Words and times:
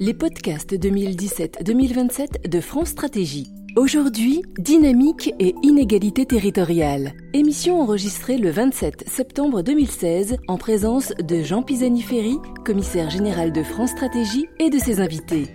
les 0.00 0.14
podcasts 0.14 0.72
2017-2027 0.72 2.48
de 2.48 2.60
France 2.62 2.88
Stratégie. 2.88 3.52
Aujourd'hui, 3.76 4.42
dynamique 4.58 5.34
et 5.38 5.54
inégalité 5.62 6.24
territoriale. 6.24 7.12
Émission 7.34 7.82
enregistrée 7.82 8.38
le 8.38 8.50
27 8.50 9.06
septembre 9.06 9.60
2016 9.60 10.38
en 10.48 10.56
présence 10.56 11.12
de 11.22 11.42
Jean 11.42 11.62
Pisani-Ferry, 11.62 12.38
commissaire 12.64 13.10
général 13.10 13.52
de 13.52 13.62
France 13.62 13.90
Stratégie 13.90 14.48
et 14.58 14.70
de 14.70 14.78
ses 14.78 15.00
invités. 15.00 15.48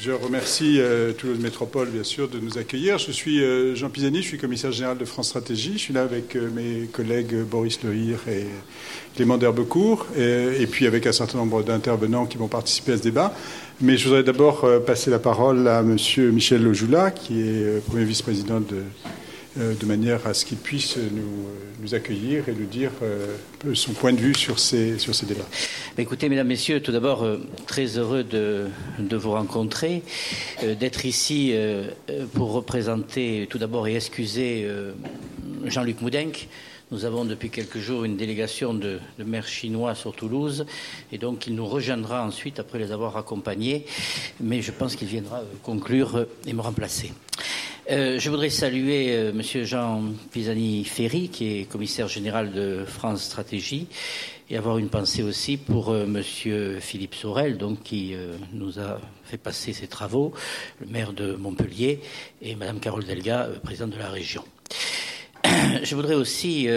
Je 0.00 0.12
remercie 0.12 0.80
euh, 0.80 1.12
Toulouse 1.12 1.40
Métropole, 1.40 1.88
bien 1.88 2.04
sûr, 2.04 2.28
de 2.28 2.38
nous 2.38 2.56
accueillir. 2.56 2.98
Je 2.98 3.10
suis 3.10 3.42
euh, 3.42 3.74
Jean 3.74 3.90
Pisani, 3.90 4.22
je 4.22 4.28
suis 4.28 4.38
commissaire 4.38 4.70
général 4.70 4.96
de 4.96 5.04
France 5.04 5.28
Stratégie. 5.28 5.72
Je 5.72 5.78
suis 5.78 5.94
là 5.94 6.02
avec 6.02 6.36
euh, 6.36 6.48
mes 6.54 6.86
collègues 6.86 7.34
Boris 7.42 7.82
Lehir 7.82 8.20
et 8.28 8.46
Clément 9.16 9.38
Derbecourt, 9.38 10.06
et, 10.16 10.64
puis 10.70 10.86
avec 10.86 11.04
un 11.08 11.12
certain 11.12 11.38
nombre 11.38 11.64
d'intervenants 11.64 12.26
qui 12.26 12.38
vont 12.38 12.46
participer 12.46 12.92
à 12.92 12.96
ce 12.96 13.02
débat. 13.02 13.34
Mais 13.80 13.96
je 13.96 14.08
voudrais 14.08 14.24
d'abord 14.24 14.64
euh, 14.64 14.80
passer 14.80 15.08
la 15.08 15.20
parole 15.20 15.68
à 15.68 15.82
Monsieur 15.82 16.32
Michel 16.32 16.64
Lojoula, 16.64 17.12
qui 17.12 17.40
est 17.40 17.62
euh, 17.62 17.80
premier 17.80 18.04
vice-président 18.04 18.58
de 18.58 18.74
euh, 18.74 19.08
de 19.58 19.86
manière 19.86 20.26
à 20.26 20.34
ce 20.34 20.44
qu'il 20.44 20.58
puisse 20.58 20.96
nous, 20.96 21.94
accueillir 21.94 22.48
et 22.48 22.52
nous 22.52 22.66
dire 22.66 22.90
son 23.74 23.92
point 23.92 24.12
de 24.12 24.18
vue 24.18 24.34
sur 24.34 24.58
ces, 24.58 24.96
débats. 25.26 25.48
Écoutez, 25.96 26.28
mesdames, 26.28 26.46
messieurs, 26.46 26.80
tout 26.82 26.92
d'abord, 26.92 27.26
très 27.66 27.98
heureux 27.98 28.24
de, 28.24 28.68
vous 28.98 29.30
rencontrer, 29.30 30.02
d'être 30.62 31.04
ici 31.06 31.54
pour 32.34 32.52
représenter 32.52 33.46
tout 33.48 33.58
d'abord 33.58 33.88
et 33.88 33.96
excuser 33.96 34.68
Jean-Luc 35.64 36.00
Moudenc. 36.02 36.46
Nous 36.90 37.04
avons 37.04 37.26
depuis 37.26 37.50
quelques 37.50 37.78
jours 37.78 38.04
une 38.04 38.16
délégation 38.16 38.72
de, 38.72 38.98
maires 39.18 39.46
chinois 39.46 39.94
sur 39.94 40.14
Toulouse 40.14 40.64
et 41.12 41.18
donc 41.18 41.46
il 41.46 41.54
nous 41.54 41.66
rejoindra 41.66 42.24
ensuite 42.24 42.58
après 42.58 42.78
les 42.78 42.92
avoir 42.92 43.18
accompagnés, 43.18 43.84
mais 44.40 44.62
je 44.62 44.72
pense 44.72 44.96
qu'il 44.96 45.08
viendra 45.08 45.42
conclure 45.62 46.24
et 46.46 46.52
me 46.54 46.62
remplacer. 46.62 47.12
Euh, 47.90 48.18
je 48.18 48.28
voudrais 48.28 48.50
saluer 48.50 49.12
euh, 49.12 49.32
Monsieur 49.32 49.64
Jean 49.64 50.02
Pisani-Ferry, 50.30 51.30
qui 51.30 51.60
est 51.60 51.64
commissaire 51.64 52.06
général 52.06 52.52
de 52.52 52.84
France 52.84 53.22
Stratégie, 53.22 53.86
et 54.50 54.56
avoir 54.56 54.78
une 54.78 54.88
pensée 54.88 55.22
aussi 55.22 55.56
pour 55.56 55.90
euh, 55.90 56.06
Monsieur 56.06 56.80
Philippe 56.80 57.14
Sorel, 57.14 57.58
donc 57.58 57.82
qui 57.82 58.14
euh, 58.14 58.36
nous 58.52 58.78
a 58.78 59.00
fait 59.24 59.36
passer 59.36 59.72
ses 59.72 59.86
travaux, 59.86 60.32
le 60.80 60.86
maire 60.86 61.12
de 61.12 61.34
Montpellier, 61.34 62.00
et 62.40 62.54
Madame 62.54 62.80
Carole 62.80 63.04
Delga, 63.04 63.44
euh, 63.44 63.58
présidente 63.58 63.90
de 63.90 63.98
la 63.98 64.08
région. 64.08 64.44
Je 65.82 65.94
voudrais 65.94 66.14
aussi 66.14 66.68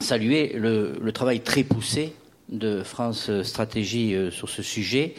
saluer 0.00 0.54
le, 0.54 1.12
travail 1.12 1.40
très 1.40 1.64
poussé 1.64 2.14
de 2.48 2.82
France 2.82 3.30
Stratégie 3.42 4.16
sur 4.30 4.48
ce 4.48 4.62
sujet 4.62 5.14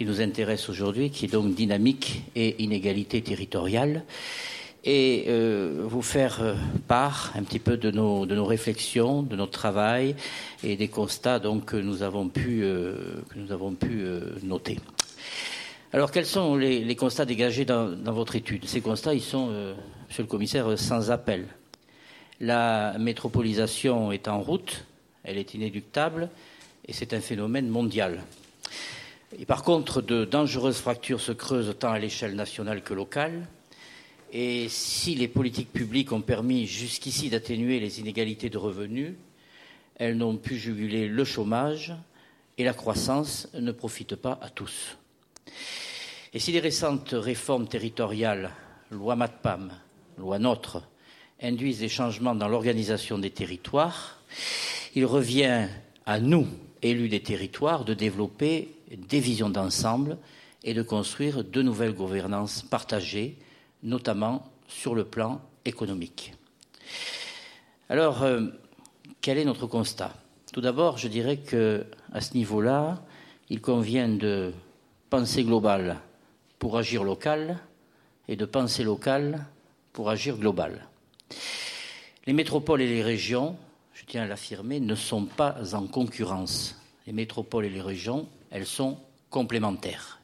qui 0.00 0.06
nous 0.06 0.22
intéresse 0.22 0.70
aujourd'hui, 0.70 1.10
qui 1.10 1.26
est 1.26 1.28
donc 1.28 1.54
dynamique 1.54 2.22
et 2.34 2.62
inégalité 2.62 3.20
territoriale, 3.20 4.02
et 4.82 5.26
euh, 5.28 5.84
vous 5.84 6.00
faire 6.00 6.56
part 6.88 7.34
un 7.36 7.42
petit 7.42 7.58
peu 7.58 7.76
de 7.76 7.90
nos, 7.90 8.24
de 8.24 8.34
nos 8.34 8.46
réflexions, 8.46 9.22
de 9.22 9.36
notre 9.36 9.52
travail 9.52 10.16
et 10.64 10.76
des 10.76 10.88
constats 10.88 11.38
donc, 11.38 11.66
que 11.66 11.76
nous 11.76 12.02
avons 12.02 12.30
pu, 12.30 12.62
euh, 12.62 13.20
que 13.28 13.38
nous 13.38 13.52
avons 13.52 13.74
pu 13.74 14.00
euh, 14.00 14.36
noter. 14.42 14.78
Alors, 15.92 16.10
quels 16.12 16.24
sont 16.24 16.56
les, 16.56 16.96
constats 16.96 17.26
dégagés 17.26 17.66
dans, 17.66 17.94
votre 18.06 18.36
étude? 18.36 18.64
Ces 18.64 18.80
constats, 18.80 19.12
ils 19.12 19.20
sont, 19.20 19.48
euh, 19.50 19.74
Monsieur 20.08 20.22
le 20.22 20.30
Commissaire, 20.30 20.78
sans 20.78 21.10
appel. 21.10 21.44
La 22.40 22.96
métropolisation 22.98 24.12
est 24.12 24.28
en 24.28 24.40
route, 24.40 24.86
elle 25.24 25.36
est 25.36 25.52
inéluctable, 25.52 26.30
et 26.88 26.94
c'est 26.94 27.12
un 27.12 27.20
phénomène 27.20 27.68
mondial. 27.68 28.22
Par 29.46 29.62
contre, 29.62 30.02
de 30.02 30.24
dangereuses 30.24 30.78
fractures 30.78 31.20
se 31.20 31.30
creusent 31.30 31.76
tant 31.78 31.92
à 31.92 31.98
l'échelle 32.00 32.34
nationale 32.34 32.82
que 32.82 32.94
locale. 32.94 33.46
Et 34.32 34.68
si 34.68 35.14
les 35.14 35.28
politiques 35.28 35.72
publiques 35.72 36.10
ont 36.12 36.20
permis 36.20 36.66
jusqu'ici 36.66 37.30
d'atténuer 37.30 37.78
les 37.78 38.00
inégalités 38.00 38.50
de 38.50 38.58
revenus, 38.58 39.14
elles 39.96 40.16
n'ont 40.16 40.36
pu 40.36 40.56
juguler 40.56 41.06
le 41.06 41.24
chômage 41.24 41.94
et 42.58 42.64
la 42.64 42.74
croissance 42.74 43.48
ne 43.54 43.70
profitent 43.70 44.16
pas 44.16 44.38
à 44.42 44.50
tous. 44.50 44.98
Et 46.32 46.40
si 46.40 46.50
les 46.50 46.60
récentes 46.60 47.10
réformes 47.12 47.68
territoriales, 47.68 48.50
loi 48.90 49.14
MATPAM, 49.14 49.72
loi 50.18 50.38
NOTRe, 50.40 50.82
induisent 51.40 51.80
des 51.80 51.88
changements 51.88 52.34
dans 52.34 52.48
l'organisation 52.48 53.18
des 53.18 53.30
territoires, 53.30 54.22
il 54.94 55.06
revient 55.06 55.68
à 56.04 56.18
nous, 56.18 56.48
élus 56.82 57.08
des 57.08 57.22
territoires, 57.22 57.84
de 57.84 57.94
développer 57.94 58.68
des 58.96 59.20
visions 59.20 59.50
d'ensemble 59.50 60.18
et 60.62 60.74
de 60.74 60.82
construire 60.82 61.44
de 61.44 61.62
nouvelles 61.62 61.94
gouvernances 61.94 62.62
partagées, 62.62 63.38
notamment 63.82 64.46
sur 64.68 64.94
le 64.94 65.04
plan 65.04 65.40
économique. 65.64 66.34
Alors, 67.88 68.22
euh, 68.22 68.46
quel 69.20 69.38
est 69.38 69.44
notre 69.44 69.66
constat? 69.66 70.14
Tout 70.52 70.60
d'abord, 70.60 70.98
je 70.98 71.08
dirais 71.08 71.38
que 71.38 71.86
à 72.12 72.20
ce 72.20 72.34
niveau-là, 72.34 73.02
il 73.48 73.60
convient 73.60 74.08
de 74.08 74.52
penser 75.08 75.44
global 75.44 75.98
pour 76.58 76.76
agir 76.76 77.04
local 77.04 77.58
et 78.28 78.36
de 78.36 78.44
penser 78.44 78.84
local 78.84 79.46
pour 79.92 80.10
agir 80.10 80.36
global. 80.36 80.86
Les 82.26 82.32
métropoles 82.32 82.82
et 82.82 82.88
les 82.88 83.02
régions, 83.02 83.56
je 83.92 84.04
tiens 84.04 84.22
à 84.22 84.26
l'affirmer, 84.26 84.78
ne 84.78 84.94
sont 84.94 85.24
pas 85.24 85.74
en 85.74 85.86
concurrence. 85.86 86.76
Les 87.06 87.12
métropoles 87.12 87.64
et 87.64 87.70
les 87.70 87.80
régions 87.80 88.28
elles 88.50 88.66
sont 88.66 88.98
complémentaires. 89.30 90.20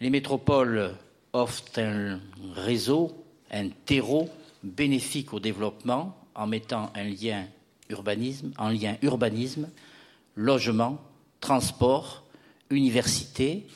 Les 0.00 0.10
métropoles 0.10 0.94
offrent 1.32 1.78
un 1.78 2.20
réseau, 2.54 3.24
un 3.50 3.68
terreau 3.86 4.28
bénéfique 4.62 5.32
au 5.32 5.40
développement 5.40 6.16
en 6.34 6.46
mettant 6.46 6.92
un 6.94 7.04
lien 7.04 7.46
urbanisme, 7.88 8.52
en 8.58 8.68
lien 8.68 8.96
urbanisme, 9.02 9.68
logement, 10.36 10.98
transport, 11.40 12.24
université, 12.70 13.66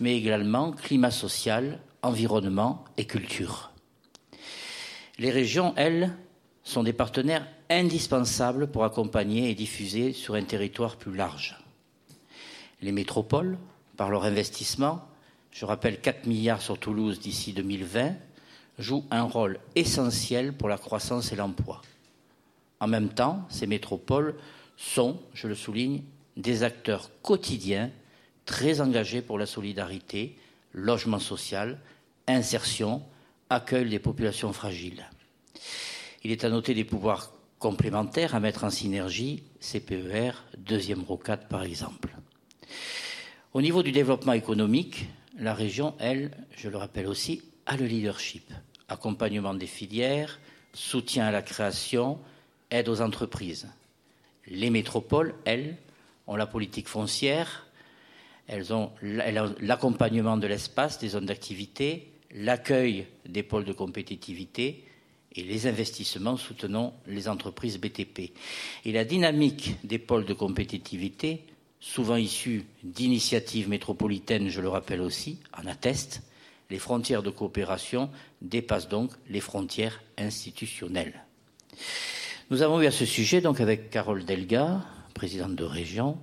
mais 0.00 0.16
également 0.16 0.72
climat 0.72 1.10
social, 1.10 1.80
environnement 2.02 2.84
et 2.96 3.06
culture. 3.06 3.70
Les 5.18 5.30
régions, 5.30 5.74
elles, 5.76 6.12
sont 6.64 6.82
des 6.82 6.92
partenaires 6.92 7.46
indispensables 7.70 8.68
pour 8.68 8.84
accompagner 8.84 9.50
et 9.50 9.54
diffuser 9.54 10.12
sur 10.12 10.34
un 10.34 10.44
territoire 10.44 10.96
plus 10.96 11.14
large 11.14 11.61
les 12.82 12.92
métropoles 12.92 13.58
par 13.96 14.10
leur 14.10 14.24
investissement. 14.24 15.06
Je 15.50 15.64
rappelle 15.64 16.00
4 16.00 16.26
milliards 16.26 16.62
sur 16.62 16.78
Toulouse 16.78 17.20
d'ici 17.20 17.52
2020 17.52 18.14
jouent 18.78 19.04
un 19.10 19.22
rôle 19.22 19.58
essentiel 19.74 20.52
pour 20.52 20.68
la 20.68 20.78
croissance 20.78 21.32
et 21.32 21.36
l'emploi. 21.36 21.82
En 22.80 22.88
même 22.88 23.10
temps, 23.10 23.46
ces 23.48 23.66
métropoles 23.66 24.34
sont, 24.76 25.20
je 25.34 25.46
le 25.46 25.54
souligne, 25.54 26.02
des 26.36 26.62
acteurs 26.62 27.10
quotidiens 27.22 27.90
très 28.44 28.80
engagés 28.80 29.22
pour 29.22 29.38
la 29.38 29.46
solidarité, 29.46 30.36
logement 30.72 31.18
social, 31.18 31.78
insertion, 32.26 33.02
accueil 33.50 33.88
des 33.88 33.98
populations 33.98 34.52
fragiles. 34.52 35.04
Il 36.24 36.30
est 36.30 36.44
à 36.44 36.50
noter 36.50 36.74
des 36.74 36.84
pouvoirs 36.84 37.32
complémentaires 37.58 38.34
à 38.34 38.40
mettre 38.40 38.64
en 38.64 38.70
synergie, 38.70 39.44
CPER, 39.60 40.32
deuxième 40.56 41.02
rocade 41.02 41.46
par 41.48 41.62
exemple. 41.62 42.11
Au 43.54 43.60
niveau 43.60 43.82
du 43.82 43.92
développement 43.92 44.32
économique, 44.32 45.06
la 45.38 45.54
région, 45.54 45.94
elle, 45.98 46.30
je 46.56 46.68
le 46.68 46.76
rappelle 46.76 47.06
aussi, 47.06 47.42
a 47.66 47.76
le 47.76 47.86
leadership. 47.86 48.50
Accompagnement 48.88 49.54
des 49.54 49.66
filières, 49.66 50.38
soutien 50.72 51.26
à 51.26 51.30
la 51.30 51.42
création, 51.42 52.18
aide 52.70 52.88
aux 52.88 53.00
entreprises. 53.00 53.68
Les 54.46 54.70
métropoles, 54.70 55.34
elles, 55.44 55.76
ont 56.26 56.36
la 56.36 56.46
politique 56.46 56.88
foncière, 56.88 57.66
elles 58.48 58.72
ont 58.72 58.90
l'accompagnement 59.02 60.36
de 60.36 60.46
l'espace, 60.46 60.98
des 60.98 61.08
zones 61.08 61.26
d'activité, 61.26 62.12
l'accueil 62.34 63.06
des 63.26 63.42
pôles 63.42 63.64
de 63.64 63.72
compétitivité 63.72 64.84
et 65.34 65.42
les 65.42 65.66
investissements 65.66 66.36
soutenant 66.36 66.94
les 67.06 67.28
entreprises 67.28 67.78
BTP. 67.78 68.32
Et 68.84 68.92
la 68.92 69.04
dynamique 69.04 69.76
des 69.84 69.98
pôles 69.98 70.24
de 70.24 70.34
compétitivité 70.34 71.44
souvent 71.82 72.14
issus 72.14 72.64
d'initiatives 72.84 73.68
métropolitaines, 73.68 74.48
je 74.48 74.60
le 74.60 74.68
rappelle 74.68 75.00
aussi, 75.00 75.40
en 75.60 75.66
attestent. 75.66 76.22
Les 76.70 76.78
frontières 76.78 77.24
de 77.24 77.30
coopération 77.30 78.08
dépassent 78.40 78.88
donc 78.88 79.10
les 79.28 79.40
frontières 79.40 80.00
institutionnelles. 80.16 81.24
Nous 82.50 82.62
avons 82.62 82.80
eu 82.80 82.86
à 82.86 82.92
ce 82.92 83.04
sujet, 83.04 83.40
donc 83.40 83.60
avec 83.60 83.90
Carole 83.90 84.24
Delga, 84.24 84.80
présidente 85.12 85.56
de 85.56 85.64
région, 85.64 86.16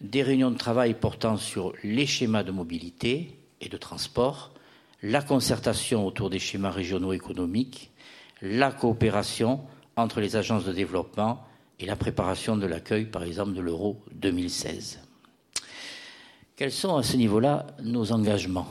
des 0.00 0.22
réunions 0.22 0.50
de 0.50 0.56
travail 0.56 0.94
portant 0.94 1.36
sur 1.36 1.74
les 1.84 2.06
schémas 2.06 2.42
de 2.42 2.50
mobilité 2.50 3.38
et 3.60 3.68
de 3.68 3.76
transport, 3.76 4.54
la 5.02 5.20
concertation 5.20 6.06
autour 6.06 6.30
des 6.30 6.38
schémas 6.38 6.70
régionaux 6.70 7.12
économiques, 7.12 7.92
la 8.40 8.72
coopération 8.72 9.60
entre 9.96 10.20
les 10.20 10.34
agences 10.34 10.64
de 10.64 10.72
développement 10.72 11.46
et 11.80 11.86
la 11.86 11.96
préparation 11.96 12.56
de 12.56 12.66
l'accueil, 12.66 13.06
par 13.06 13.24
exemple, 13.24 13.52
de 13.52 13.60
l'Euro 13.60 14.02
2016. 14.12 15.00
Quels 16.56 16.72
sont 16.72 16.96
à 16.96 17.02
ce 17.02 17.16
niveau-là 17.16 17.66
nos 17.82 18.12
engagements? 18.12 18.68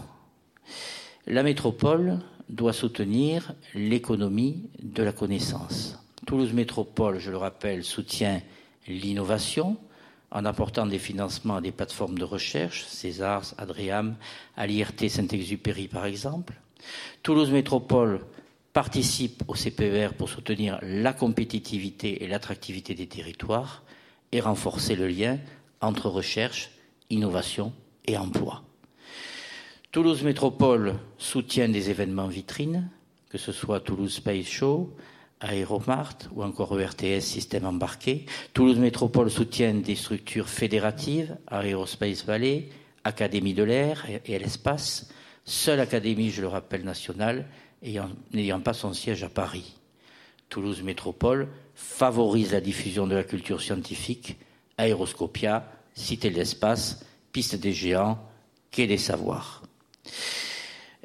La 1.27 1.43
métropole 1.43 2.19
doit 2.49 2.73
soutenir 2.73 3.53
l'économie 3.73 4.69
de 4.81 5.03
la 5.03 5.11
connaissance. 5.11 5.99
Toulouse 6.25 6.53
Métropole, 6.53 7.19
je 7.19 7.31
le 7.31 7.37
rappelle, 7.37 7.83
soutient 7.83 8.41
l'innovation 8.87 9.77
en 10.31 10.45
apportant 10.45 10.85
des 10.85 10.99
financements 10.99 11.57
à 11.57 11.61
des 11.61 11.71
plateformes 11.71 12.17
de 12.17 12.23
recherche, 12.23 12.85
Césars, 12.85 13.53
Adriam, 13.57 14.15
à 14.57 14.65
Saint-Exupéry 14.67 15.87
par 15.87 16.05
exemple. 16.05 16.53
Toulouse 17.21 17.51
Métropole 17.51 18.21
participe 18.73 19.43
au 19.47 19.53
CPER 19.53 20.09
pour 20.17 20.29
soutenir 20.29 20.79
la 20.81 21.13
compétitivité 21.13 22.23
et 22.23 22.27
l'attractivité 22.27 22.95
des 22.95 23.07
territoires 23.07 23.83
et 24.31 24.41
renforcer 24.41 24.95
le 24.95 25.07
lien 25.07 25.39
entre 25.79 26.09
recherche, 26.09 26.71
innovation 27.09 27.71
et 28.07 28.17
emploi. 28.17 28.63
Toulouse 29.91 30.23
Métropole 30.23 30.95
soutient 31.19 31.69
des 31.69 31.91
événements 31.91 32.27
vitrines, 32.27 32.89
que 33.29 33.37
ce 33.37 33.51
soit 33.51 33.79
Toulouse 33.79 34.15
Space 34.15 34.47
Show, 34.47 34.95
Aéromart 35.39 36.17
ou 36.31 36.41
encore 36.43 36.79
ERTS 36.79 37.21
système 37.21 37.65
embarqué. 37.65 38.25
Toulouse 38.53 38.79
Métropole 38.79 39.29
soutient 39.29 39.73
des 39.75 39.95
structures 39.95 40.49
fédératives, 40.49 41.37
Aerospace 41.51 42.25
Valley, 42.25 42.69
Académie 43.03 43.53
de 43.53 43.63
l'air 43.63 44.07
et 44.25 44.39
l'espace, 44.39 45.11
seule 45.43 45.81
académie, 45.81 46.31
je 46.31 46.41
le 46.41 46.47
rappelle, 46.47 46.85
nationale, 46.85 47.45
n'ayant 47.83 48.61
pas 48.61 48.73
son 48.73 48.93
siège 48.93 49.23
à 49.23 49.29
Paris. 49.29 49.75
Toulouse 50.49 50.83
Métropole 50.83 51.49
favorise 51.75 52.51
la 52.51 52.61
diffusion 52.61 53.07
de 53.07 53.15
la 53.15 53.23
culture 53.23 53.61
scientifique, 53.61 54.37
Aéroscopia, 54.77 55.69
Cité 55.95 56.29
de 56.29 56.35
l'espace, 56.35 57.05
Piste 57.31 57.55
des 57.55 57.73
géants, 57.73 58.19
Quai 58.71 58.87
des 58.87 58.97
savoirs. 58.97 59.63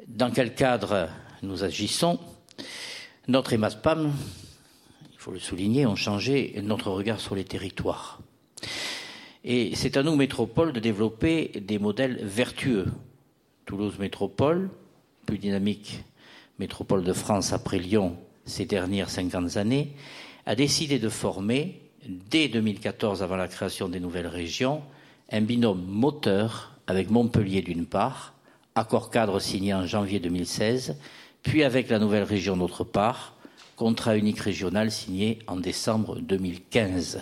Dans 0.07 0.31
quel 0.31 0.55
cadre 0.55 1.09
nous 1.43 1.63
agissons? 1.63 2.19
Notre 3.27 3.53
EMASPAM, 3.53 4.11
il 5.11 5.17
faut 5.17 5.31
le 5.31 5.39
souligner, 5.39 5.85
ont 5.85 5.95
changé 5.95 6.59
notre 6.63 6.89
regard 6.89 7.19
sur 7.19 7.35
les 7.35 7.43
territoires. 7.43 8.19
Et 9.43 9.75
c'est 9.75 9.97
à 9.97 10.03
nous, 10.03 10.15
métropole, 10.15 10.73
de 10.73 10.79
développer 10.79 11.51
des 11.61 11.77
modèles 11.77 12.25
vertueux. 12.25 12.87
Toulouse 13.65 13.99
Métropole, 13.99 14.69
plus 15.25 15.37
dynamique 15.37 16.03
métropole 16.59 17.03
de 17.03 17.13
France 17.13 17.53
après 17.53 17.79
Lyon 17.79 18.17
ces 18.45 18.65
dernières 18.65 19.09
50 19.09 19.57
années, 19.57 19.93
a 20.45 20.55
décidé 20.55 20.99
de 20.99 21.09
former, 21.09 21.81
dès 22.07 22.47
2014, 22.47 23.23
avant 23.23 23.35
la 23.35 23.47
création 23.47 23.87
des 23.87 23.99
nouvelles 23.99 24.27
régions, 24.27 24.81
un 25.31 25.41
binôme 25.41 25.85
moteur 25.85 26.75
avec 26.87 27.09
Montpellier 27.11 27.61
d'une 27.61 27.85
part, 27.85 28.33
accord 28.75 29.11
cadre 29.11 29.39
signé 29.39 29.73
en 29.73 29.85
janvier 29.85 30.19
2016, 30.19 30.97
puis 31.43 31.63
avec 31.63 31.89
la 31.89 31.99
nouvelle 31.99 32.23
région 32.23 32.57
d'autre 32.57 32.83
part, 32.83 33.35
contrat 33.75 34.17
unique 34.17 34.39
régional 34.39 34.91
signé 34.91 35.39
en 35.47 35.57
décembre 35.57 36.19
2015. 36.19 37.21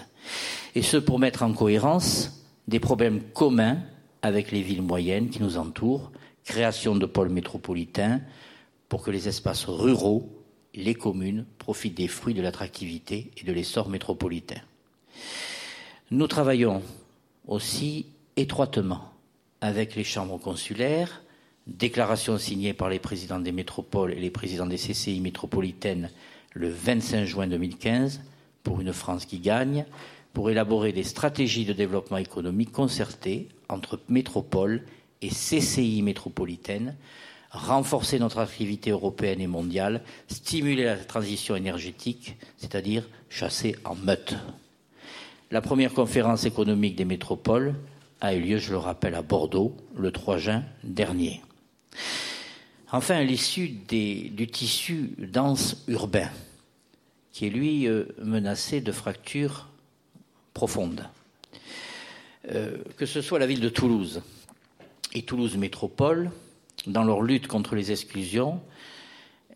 Et 0.75 0.81
ce 0.81 0.97
pour 0.97 1.19
mettre 1.19 1.43
en 1.43 1.53
cohérence 1.53 2.45
des 2.67 2.79
problèmes 2.79 3.21
communs 3.33 3.77
avec 4.21 4.51
les 4.51 4.61
villes 4.61 4.81
moyennes 4.81 5.29
qui 5.29 5.41
nous 5.41 5.57
entourent, 5.57 6.11
création 6.45 6.95
de 6.95 7.05
pôles 7.05 7.29
métropolitains, 7.29 8.21
pour 8.89 9.03
que 9.03 9.11
les 9.11 9.27
espaces 9.27 9.65
ruraux, 9.65 10.29
les 10.73 10.95
communes, 10.95 11.45
profitent 11.57 11.97
des 11.97 12.07
fruits 12.07 12.33
de 12.33 12.41
l'attractivité 12.41 13.31
et 13.37 13.43
de 13.43 13.51
l'essor 13.53 13.89
métropolitain. 13.89 14.61
Nous 16.11 16.27
travaillons 16.27 16.81
aussi 17.47 18.07
étroitement 18.35 19.11
avec 19.61 19.95
les 19.95 20.03
chambres 20.03 20.37
consulaires, 20.37 21.21
Déclaration 21.67 22.37
signée 22.37 22.71
par 22.73 22.87
les 22.87 22.97
présidents 22.97 23.41
des 23.41 23.51
métropoles 23.51 24.13
et 24.13 24.19
les 24.21 24.29
présidents 24.29 24.65
des 24.65 24.77
CCI 24.77 25.19
métropolitaines 25.19 26.09
le 26.53 26.69
25 26.69 27.25
juin 27.25 27.45
2015 27.45 28.21
pour 28.63 28.79
une 28.79 28.93
France 28.93 29.25
qui 29.25 29.39
gagne, 29.39 29.85
pour 30.33 30.49
élaborer 30.49 30.93
des 30.93 31.03
stratégies 31.03 31.65
de 31.65 31.73
développement 31.73 32.17
économique 32.17 32.71
concertées 32.71 33.49
entre 33.67 33.99
métropoles 34.07 34.85
et 35.21 35.27
CCI 35.27 36.01
métropolitaines, 36.03 36.95
renforcer 37.57 38.19
notre 38.19 38.39
activité 38.39 38.91
européenne 38.91 39.41
et 39.41 39.47
mondiale, 39.47 40.01
stimuler 40.27 40.83
la 40.83 40.97
transition 40.97 41.55
énergétique, 41.55 42.37
c'est-à-dire 42.57 43.07
chasser 43.29 43.75
en 43.83 43.95
meute. 43.95 44.35
La 45.51 45.61
première 45.61 45.93
conférence 45.93 46.45
économique 46.45 46.95
des 46.95 47.05
métropoles 47.05 47.75
a 48.21 48.33
eu 48.33 48.41
lieu, 48.41 48.57
je 48.57 48.71
le 48.71 48.77
rappelle, 48.77 49.15
à 49.15 49.21
Bordeaux 49.21 49.75
le 49.95 50.11
3 50.11 50.37
juin 50.37 50.63
dernier. 50.83 51.41
Enfin, 52.91 53.15
à 53.15 53.23
l'issue 53.23 53.69
du 53.69 54.47
tissu 54.47 55.11
dense 55.17 55.83
urbain, 55.87 56.29
qui 57.31 57.47
est 57.47 57.49
lui 57.49 57.87
euh, 57.87 58.05
menacé 58.21 58.81
de 58.81 58.91
fractures 58.91 59.67
profondes. 60.53 61.07
Euh, 62.51 62.77
que 62.95 63.05
ce 63.05 63.21
soit 63.21 63.39
la 63.39 63.45
ville 63.45 63.59
de 63.59 63.69
Toulouse 63.69 64.21
et 65.13 65.21
Toulouse 65.21 65.57
Métropole, 65.57 66.31
dans 66.87 67.03
leur 67.03 67.21
lutte 67.21 67.47
contre 67.47 67.75
les 67.75 67.91
exclusions, 67.91 68.59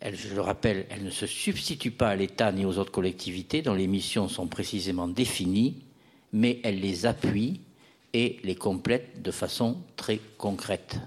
je 0.04 0.34
le 0.34 0.40
rappelle, 0.40 0.86
elles 0.90 1.04
ne 1.04 1.10
se 1.10 1.26
substituent 1.26 1.92
pas 1.92 2.10
à 2.10 2.16
l'État 2.16 2.50
ni 2.52 2.64
aux 2.64 2.78
autres 2.78 2.90
collectivités 2.90 3.62
dont 3.62 3.74
les 3.74 3.86
missions 3.86 4.28
sont 4.28 4.46
précisément 4.46 5.08
définies, 5.08 5.76
mais 6.32 6.60
elles 6.64 6.80
les 6.80 7.06
appuient 7.06 7.60
et 8.12 8.38
les 8.42 8.54
complètent 8.54 9.22
de 9.22 9.30
façon 9.30 9.78
très 9.96 10.20
concrète. 10.38 10.98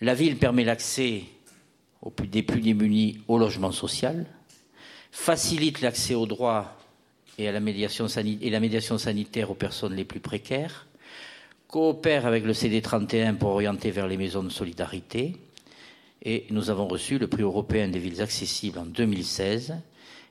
La 0.00 0.14
ville 0.14 0.36
permet 0.36 0.64
l'accès 0.64 1.24
des 2.28 2.42
plus 2.42 2.60
démunis 2.60 3.20
au 3.28 3.38
logement 3.38 3.72
social, 3.72 4.26
facilite 5.10 5.80
l'accès 5.80 6.14
aux 6.14 6.26
droits 6.26 6.76
et 7.38 7.48
à 7.48 7.52
la 7.52 7.60
médiation, 7.60 8.06
et 8.06 8.50
la 8.50 8.60
médiation 8.60 8.98
sanitaire 8.98 9.50
aux 9.50 9.54
personnes 9.54 9.94
les 9.94 10.04
plus 10.04 10.20
précaires, 10.20 10.85
coopère 11.76 12.24
avec 12.24 12.46
le 12.46 12.54
CD31 12.54 13.36
pour 13.36 13.50
orienter 13.50 13.90
vers 13.90 14.08
les 14.08 14.16
maisons 14.16 14.42
de 14.42 14.48
solidarité, 14.48 15.36
et 16.22 16.46
nous 16.48 16.70
avons 16.70 16.88
reçu 16.88 17.18
le 17.18 17.26
prix 17.26 17.42
européen 17.42 17.86
des 17.88 17.98
villes 17.98 18.22
accessibles 18.22 18.78
en 18.78 18.86
2016, 18.86 19.76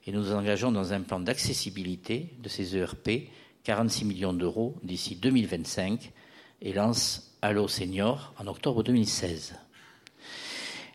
et 0.08 0.12
nous 0.12 0.22
nous 0.22 0.34
engageons 0.34 0.72
dans 0.72 0.92
un 0.92 1.02
plan 1.02 1.20
d'accessibilité 1.20 2.32
de 2.42 2.50
ces 2.50 2.76
ERP, 2.76 3.30
46 3.64 4.06
millions 4.06 4.34
d'euros 4.34 4.74
d'ici 4.82 5.18
2025, 5.18 6.12
et 6.64 6.74
lance 6.74 7.38
Allo 7.44 7.68
Senior 7.68 8.34
en 8.40 8.48
octobre 8.48 8.82
2016. 8.82 9.54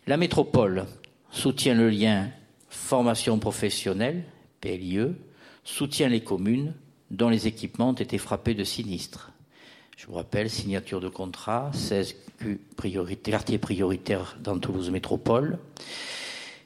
La 0.08 0.16
métropole 0.16 0.86
soutient 1.30 1.74
le 1.74 1.90
lien 1.90 2.28
formation 2.68 3.38
professionnelle, 3.38 4.24
PLIE, 4.60 5.14
soutient 5.62 6.08
les 6.08 6.24
communes 6.24 6.74
dont 7.12 7.28
les 7.28 7.46
équipements 7.46 7.90
ont 7.90 7.92
été 7.92 8.18
frappés 8.18 8.54
de 8.54 8.64
sinistres. 8.64 9.30
Je 10.00 10.06
vous 10.06 10.14
rappelle, 10.14 10.48
signature 10.48 10.98
de 10.98 11.10
contrat, 11.10 11.70
16 11.74 12.16
quartiers 13.22 13.58
prioritaires 13.58 14.34
dans 14.42 14.58
Toulouse 14.58 14.88
Métropole, 14.88 15.58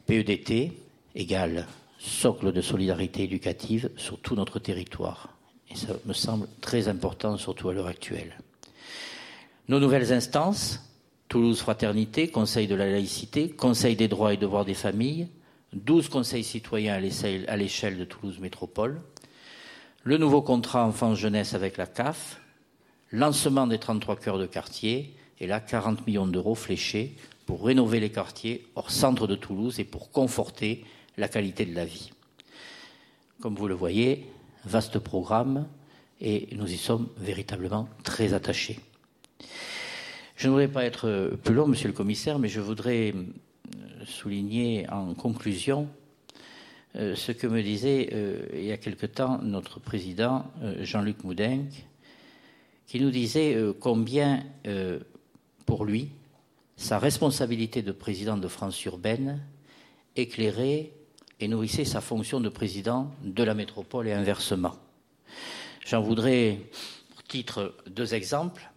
PEDT 0.07 0.71
égale 1.17 1.67
socle 1.99 2.53
de 2.53 2.61
solidarité 2.61 3.25
éducative 3.25 3.91
sur 3.97 4.21
tout 4.21 4.37
notre 4.37 4.61
territoire. 4.61 5.31
Et 5.69 5.75
ça 5.75 5.89
me 6.07 6.13
semble 6.13 6.47
très 6.61 6.87
important, 6.87 7.37
surtout 7.37 7.71
à 7.71 7.75
l'heure 7.75 7.89
actuelle. 7.89 8.39
Nos 9.67 9.81
nouvelles 9.81 10.13
instances, 10.13 10.79
Toulouse 11.27 11.59
Fraternité, 11.59 12.29
Conseil 12.29 12.69
de 12.69 12.77
la 12.77 12.89
laïcité, 12.89 13.51
Conseil 13.51 13.97
des 13.97 14.07
droits 14.07 14.33
et 14.33 14.37
devoirs 14.37 14.65
des 14.65 14.75
familles, 14.75 15.27
12 15.73 16.09
conseils 16.09 16.45
citoyens 16.45 16.95
à 17.49 17.57
l'échelle 17.57 17.99
de 17.99 18.05
Toulouse 18.05 18.39
Métropole, 18.39 19.01
le 20.05 20.19
nouveau 20.19 20.41
contrat 20.41 20.85
enfance-jeunesse 20.85 21.55
avec 21.55 21.79
la 21.79 21.87
CAF, 21.89 22.41
lancement 23.11 23.67
des 23.67 23.79
33 23.79 24.17
cœurs 24.17 24.39
de 24.39 24.47
quartier, 24.47 25.15
et 25.41 25.47
là 25.47 25.61
40 25.61 26.07
millions 26.07 26.27
d'euros 26.27 26.55
fléchés 26.55 27.17
pour 27.47 27.65
rénover 27.65 28.01
les 28.01 28.11
quartiers 28.11 28.67
hors 28.75 28.91
centre 28.91 29.27
de 29.27 29.35
Toulouse 29.35 29.81
et 29.81 29.85
pour 29.85 30.11
conforter 30.11 30.85
la 31.17 31.29
qualité 31.29 31.65
de 31.65 31.75
la 31.75 31.85
vie. 31.85 32.11
Comme 33.41 33.55
vous 33.55 33.69
le 33.69 33.75
voyez, 33.75 34.27
vaste 34.65 34.99
programme 34.99 35.67
et 36.21 36.49
nous 36.53 36.73
y 36.73 36.77
sommes 36.77 37.09
véritablement 37.19 37.89
très 38.03 38.33
attachés. 38.33 38.79
Je 40.37 40.47
ne 40.47 40.53
voudrais 40.53 40.69
pas 40.69 40.85
être 40.85 41.37
plus 41.43 41.55
long, 41.55 41.67
monsieur 41.67 41.89
le 41.89 41.95
commissaire, 41.95 42.39
mais 42.39 42.49
je 42.49 42.61
voudrais 42.61 43.13
euh, 43.13 44.05
souligner 44.05 44.89
en 44.91 45.15
conclusion 45.15 45.89
euh, 46.97 47.15
ce 47.15 47.33
que 47.33 47.47
me 47.47 47.63
disait 47.63 48.11
euh, 48.13 48.47
il 48.53 48.65
y 48.65 48.73
a 48.73 48.77
quelque 48.77 49.07
temps 49.07 49.39
notre 49.43 49.81
président 49.81 50.47
Jean-Luc 50.81 51.23
Moudin, 51.25 51.65
qui 52.87 53.01
nous 53.01 53.11
disait 53.11 53.57
combien, 53.81 54.45
pour 55.67 55.85
lui, 55.85 56.11
sa 56.77 56.99
responsabilité 56.99 57.83
de 57.83 57.93
président 57.93 58.37
de 58.37 58.49
France 58.49 58.85
urbaine 58.85 59.41
éclairait 60.17 60.91
et 61.41 61.49
nourrissait 61.49 61.85
sa 61.85 62.01
fonction 62.01 62.41
de 62.41 62.49
président 62.49 63.11
de 63.23 63.43
la 63.43 63.55
métropole 63.55 64.09
et 64.09 64.13
inversement. 64.13 64.75
J'en 65.85 66.03
voudrais, 66.03 66.61
pour 67.11 67.23
titre, 67.25 67.75
deux 67.87 68.15
exemples 68.15 68.71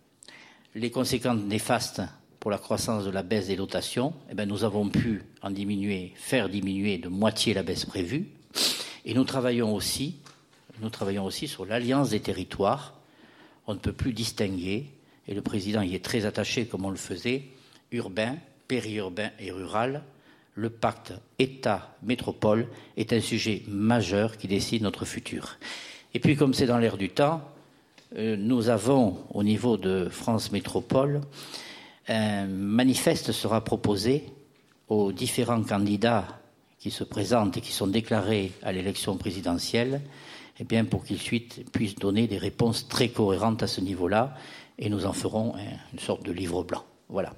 les 0.78 0.92
conséquences 0.92 1.42
néfastes 1.42 2.02
pour 2.40 2.52
la 2.52 2.58
croissance 2.60 3.04
de 3.04 3.10
la 3.10 3.24
baisse 3.24 3.48
des 3.48 3.56
dotations, 3.56 4.14
eh 4.30 4.36
bien, 4.36 4.46
nous 4.46 4.64
avons 4.64 4.88
pu 4.90 5.24
en 5.42 5.50
diminuer, 5.50 6.14
faire 6.16 6.50
diminuer 6.50 7.00
de 7.00 7.10
moitié 7.10 7.54
la 7.54 7.64
baisse 7.64 7.86
prévue. 7.86 8.30
Et 9.04 9.14
nous 9.14 9.24
travaillons 9.24 9.74
aussi 9.74 10.20
sur 11.48 11.66
l'alliance 11.66 12.12
des 12.12 12.20
territoires. 12.20 12.97
On 13.68 13.74
ne 13.74 13.80
peut 13.80 13.94
plus 13.94 14.14
distinguer, 14.14 14.88
et 15.28 15.34
le 15.34 15.42
président 15.42 15.82
y 15.82 15.94
est 15.94 16.04
très 16.04 16.26
attaché 16.26 16.66
comme 16.66 16.86
on 16.86 16.90
le 16.90 16.98
faisait, 16.98 17.44
urbain, 17.92 18.36
périurbain 18.68 19.30
et 19.40 19.52
rural. 19.52 20.04
Le 20.56 20.70
pacte 20.70 21.14
État-métropole 21.38 22.68
est 22.96 23.14
un 23.14 23.22
sujet 23.22 23.64
majeur 23.68 24.38
qui 24.38 24.48
décide 24.48 24.82
notre 24.82 25.06
futur. 25.06 25.58
Et 26.14 26.20
puis, 26.20 26.36
comme 26.36 26.54
c'est 26.54 26.66
dans 26.66 26.80
l'air 26.80 26.98
du 26.98 27.10
temps, 27.10 27.42
euh, 28.16 28.36
nous 28.38 28.70
avons, 28.70 29.18
au 29.32 29.44
niveau 29.44 29.78
de 29.78 30.08
France 30.10 30.52
Métropole, 30.52 31.22
un 32.08 32.48
manifeste 32.48 33.32
sera 33.32 33.64
proposé 33.64 34.24
aux 34.88 35.12
différents 35.12 35.64
candidats 35.64 36.40
qui 36.80 36.90
se 36.90 37.04
présentent 37.04 37.58
et 37.58 37.62
qui 37.62 37.74
sont 37.74 37.88
déclarés 37.88 38.52
à 38.64 38.72
l'élection 38.72 39.18
présidentielle, 39.18 40.02
eh 40.60 40.64
bien, 40.64 40.86
pour 40.86 41.04
qu'ils 41.04 41.20
puissent 41.72 41.96
donner 41.96 42.28
des 42.28 42.38
réponses 42.38 42.88
très 42.88 43.10
cohérentes 43.10 43.64
à 43.64 43.68
ce 43.68 43.82
niveau-là, 43.82 44.36
et 44.80 44.90
nous 44.90 45.06
en 45.06 45.14
ferons 45.14 45.56
une 45.94 46.00
sorte 46.00 46.24
de 46.24 46.32
livre 46.32 46.64
blanc. 46.64 46.84
Voilà. 47.10 47.34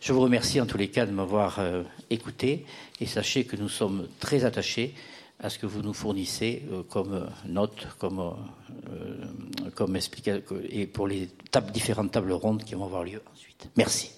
Je 0.00 0.12
vous 0.12 0.20
remercie 0.20 0.60
en 0.60 0.66
tous 0.66 0.78
les 0.78 0.88
cas 0.88 1.06
de 1.06 1.12
m'avoir 1.12 1.58
euh, 1.58 1.82
écouté, 2.10 2.66
et 3.00 3.06
sachez 3.06 3.44
que 3.44 3.56
nous 3.56 3.68
sommes 3.68 4.08
très 4.20 4.44
attachés 4.44 4.94
à 5.38 5.50
ce 5.50 5.58
que 5.58 5.66
vous 5.66 5.82
nous 5.82 5.92
fournissez 5.92 6.62
euh, 6.70 6.82
comme 6.82 7.12
euh, 7.12 7.26
notes, 7.46 7.88
comme, 7.98 8.34
comme 9.74 9.96
explication, 9.96 10.42
et 10.68 10.86
pour 10.86 11.06
les 11.06 11.28
différentes 11.72 12.12
tables 12.12 12.32
rondes 12.32 12.64
qui 12.64 12.74
vont 12.74 12.84
avoir 12.84 13.04
lieu 13.04 13.22
ensuite. 13.32 13.68
Merci. 13.76 14.12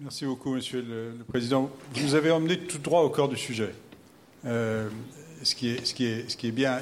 Merci 0.00 0.26
beaucoup, 0.26 0.54
Monsieur 0.54 0.80
le, 0.80 1.24
Président. 1.24 1.70
Vous 1.92 2.02
nous 2.04 2.14
avez 2.14 2.30
emmené 2.30 2.56
tout 2.56 2.78
droit 2.78 3.02
au 3.02 3.10
corps 3.10 3.28
du 3.28 3.36
sujet, 3.36 3.74
ce, 4.44 5.54
qui 5.56 5.70
est, 5.70 5.84
ce, 5.84 5.92
qui 5.92 6.06
est, 6.46 6.52
bien. 6.52 6.78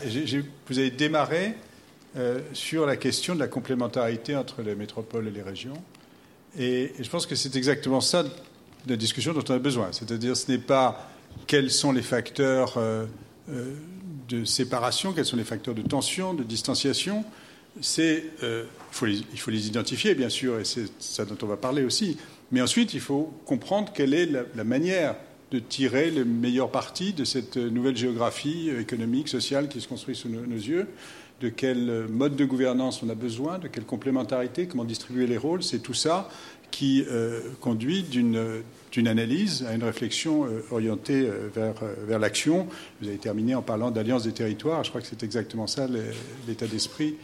vous 0.69 0.79
avez 0.79 0.91
démarré 0.91 1.55
sur 2.53 2.85
la 2.85 2.97
question 2.97 3.35
de 3.35 3.41
la 3.41 3.49
complémentarité 3.49 4.37
entre 4.37 4.61
les 4.61 4.75
métropoles 4.75 5.29
et 5.29 5.31
les 5.31 5.41
régions. 5.41 5.83
Et, 6.59 6.93
je 7.01 7.09
pense 7.09 7.25
que 7.25 7.35
c'est 7.35 7.57
exactement 7.57 8.03
ça 8.03 8.25
la 8.87 8.97
discussion 8.97 9.33
dont 9.33 9.45
on 9.49 9.55
a 9.55 9.59
besoin. 9.59 9.89
C'est-à-dire, 9.93 10.37
ce 10.37 10.51
n'est 10.51 10.59
pas 10.59 11.11
quels 11.47 11.71
sont 11.71 11.93
les 11.93 12.03
facteurs 12.03 12.75
euh, 12.77 13.07
euh, 13.49 13.75
de 14.29 14.45
séparation, 14.45 15.15
quels 15.15 15.25
sont 15.25 15.37
les 15.37 15.45
facteurs 15.45 15.75
de 15.75 15.83
tension, 15.83 16.35
de 16.35 16.43
distanciation. 16.43 17.25
Euh, 17.99 18.65
il 18.93 19.39
faut 19.39 19.51
les 19.51 19.67
identifier, 19.67 20.15
bien 20.15 20.29
sûr, 20.29 20.61
et 20.61 20.65
c'est 20.65 20.87
ça 20.99 21.25
dont 21.25 21.37
on 21.43 21.47
va 21.47 21.57
parler 21.57 21.83
aussi. 21.83 22.17
Mais 22.53 22.61
ensuite, 22.61 22.95
il 22.95 23.01
faut 23.01 23.33
comprendre 23.45 23.93
quelle 23.93 24.15
est 24.15 24.27
la, 24.27 24.65
manière 24.65 25.17
de 25.51 25.59
tirer 25.59 26.11
le 26.11 26.25
meilleur 26.25 26.71
parti 26.71 27.13
de 27.13 27.25
cette 27.25 27.57
nouvelle 27.57 27.97
géographie 27.97 28.71
économique, 28.71 29.29
sociale 29.29 29.69
qui 29.69 29.81
se 29.81 29.89
construit 29.89 30.15
sous 30.15 30.29
nos 30.29 30.57
yeux 30.57 30.87
de 31.41 31.51
quel 31.51 32.09
mode 32.09 32.35
de 32.35 32.45
gouvernance 32.45 33.03
on 33.03 33.11
a 33.11 33.15
besoin, 33.15 33.59
de 33.59 33.69
quelle 33.69 33.85
complémentarité, 33.85 34.67
comment 34.67 34.85
distribuer 34.85 35.27
les 35.27 35.37
rôles, 35.37 35.63
c'est 35.63 35.81
tout 35.81 35.93
ça 35.93 36.31
qui 36.71 37.05
euh, 37.09 37.41
conduit 37.61 38.03
d'une 38.03 39.09
analyse 39.09 39.65
à 39.69 39.75
une 39.75 39.85
réflexion 39.85 40.45
euh, 40.45 40.63
orientée 40.71 41.27
euh, 41.27 41.49
vers, 41.55 41.75
vers 42.07 42.19
l'action. 42.19 42.67
Vous 43.01 43.09
avez 43.09 43.19
terminé 43.19 43.55
en 43.55 43.63
parlant 43.63 43.91
d'alliance 43.91 44.25
des 44.25 44.33
territoires. 44.33 44.83
Je 44.85 44.91
crois 44.91 45.01
que 45.01 45.07
c'est 45.07 45.23
exactement 45.23 45.67
ça 45.67 45.87
l'état 46.47 46.67
d'esprit 46.67 47.17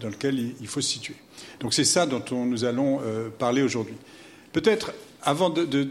dans 0.00 0.08
lequel 0.08 0.40
il, 0.60 0.66
faut 0.66 0.80
se 0.80 0.90
situer. 0.90 1.14
Donc 1.60 1.72
c'est 1.72 1.84
ça 1.84 2.04
dont 2.04 2.44
nous 2.44 2.64
allons 2.64 3.00
parler 3.38 3.62
aujourd'hui. 3.62 3.94
Peut-être 4.52 4.92
avant 5.22 5.50
de, 5.50 5.88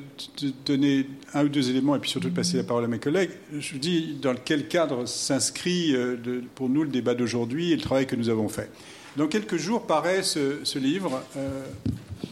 donner 0.65 1.08
un 1.34 1.46
ou 1.46 1.50
deux 1.50 1.70
éléments 1.70 1.96
et 1.96 2.00
puis 2.00 2.10
surtout 2.10 2.30
de 2.30 2.36
passer 2.36 2.58
la 2.58 2.63
parole 2.63 2.84
à 2.84 2.88
mes 2.88 3.00
collègues, 3.00 3.32
je 3.58 3.74
vous 3.74 3.80
dis 3.80 4.18
dans 4.22 4.36
quel 4.36 4.68
cadre 4.68 5.06
s'inscrit 5.08 5.96
euh, 5.96 6.18
pour 6.56 6.70
nous 6.70 6.84
le 6.84 6.89
débat 6.89 7.15
d'aujourd'hui 7.15 7.72
et 7.72 7.75
le 7.75 7.82
travail 7.82 8.06
que 8.06 8.15
nous 8.15 8.30
avons 8.30 8.50
fait. 8.50 8.70
Dans 9.18 9.27
quelques 9.27 9.58
jours 9.58 9.88
paraît 9.88 10.24
ce, 10.24 10.77
livre, 10.77 11.24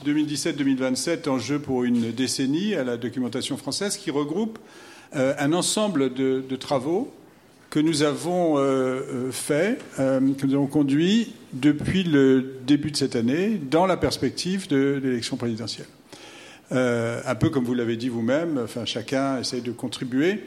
2017-2027, 0.05 1.27
euh, 1.27 1.31
enjeu 1.31 1.59
pour 1.59 1.83
une 1.83 2.11
décennie 2.11 2.75
à 2.75 2.83
la 2.83 2.97
documentation 2.97 3.57
française, 3.57 3.97
qui 3.97 4.11
regroupe 4.11 4.59
euh, 5.15 5.33
un 5.39 5.53
ensemble 5.53 6.13
de, 6.13 6.55
travaux 6.57 7.11
que 7.69 7.79
nous 7.79 8.01
avons 8.01 8.55
fait, 9.31 9.77
que 9.95 10.45
nous 10.47 10.53
avons 10.55 10.65
conduits 10.65 11.33
depuis 11.53 12.01
le 12.01 12.55
début 12.65 12.89
de 12.89 12.97
cette 12.97 13.15
année 13.15 13.61
dans 13.69 13.85
la 13.85 13.95
perspective 13.95 14.67
de 14.67 14.99
l'élection 15.03 15.37
présidentielle. 15.37 15.85
Euh, 16.71 17.21
un 17.25 17.35
peu 17.35 17.49
comme 17.49 17.63
vous 17.63 17.73
l'avez 17.73 17.97
dit 17.97 18.09
vous-même, 18.09 18.65
chacun 18.85 19.39
essaye 19.39 19.61
de 19.61 19.71
contribuer. 19.71 20.43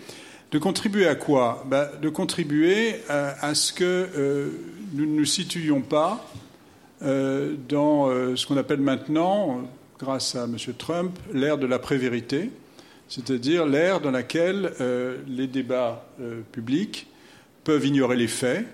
De 0.50 0.58
contribuer 0.58 1.08
à 1.08 1.14
quoi? 1.14 1.64
Ben, 1.68 1.88
De 2.00 2.08
contribuer 2.08 2.96
à, 3.08 3.54
ce 3.54 3.72
que 3.72 3.84
euh, 3.84 4.50
nous 4.92 5.06
ne 5.06 5.18
nous 5.18 5.24
situions 5.24 5.80
pas 5.80 6.28
euh, 7.02 7.54
dans 7.68 8.08
ce 8.36 8.46
qu'on 8.46 8.56
appelle 8.56 8.80
maintenant, 8.80 9.62
grâce 9.98 10.36
à 10.36 10.44
M. 10.44 10.56
Trump, 10.78 11.18
l'ère 11.32 11.58
de 11.58 11.66
la 11.66 11.78
prévérité, 11.78 12.50
c'est-à-dire 13.08 13.66
l'ère 13.66 14.00
dans 14.00 14.10
laquelle 14.10 14.72
les 15.26 15.46
débats 15.46 16.06
publics 16.52 17.08
peuvent 17.64 17.84
ignorer 17.84 18.16
les 18.16 18.28
faits, 18.28 18.66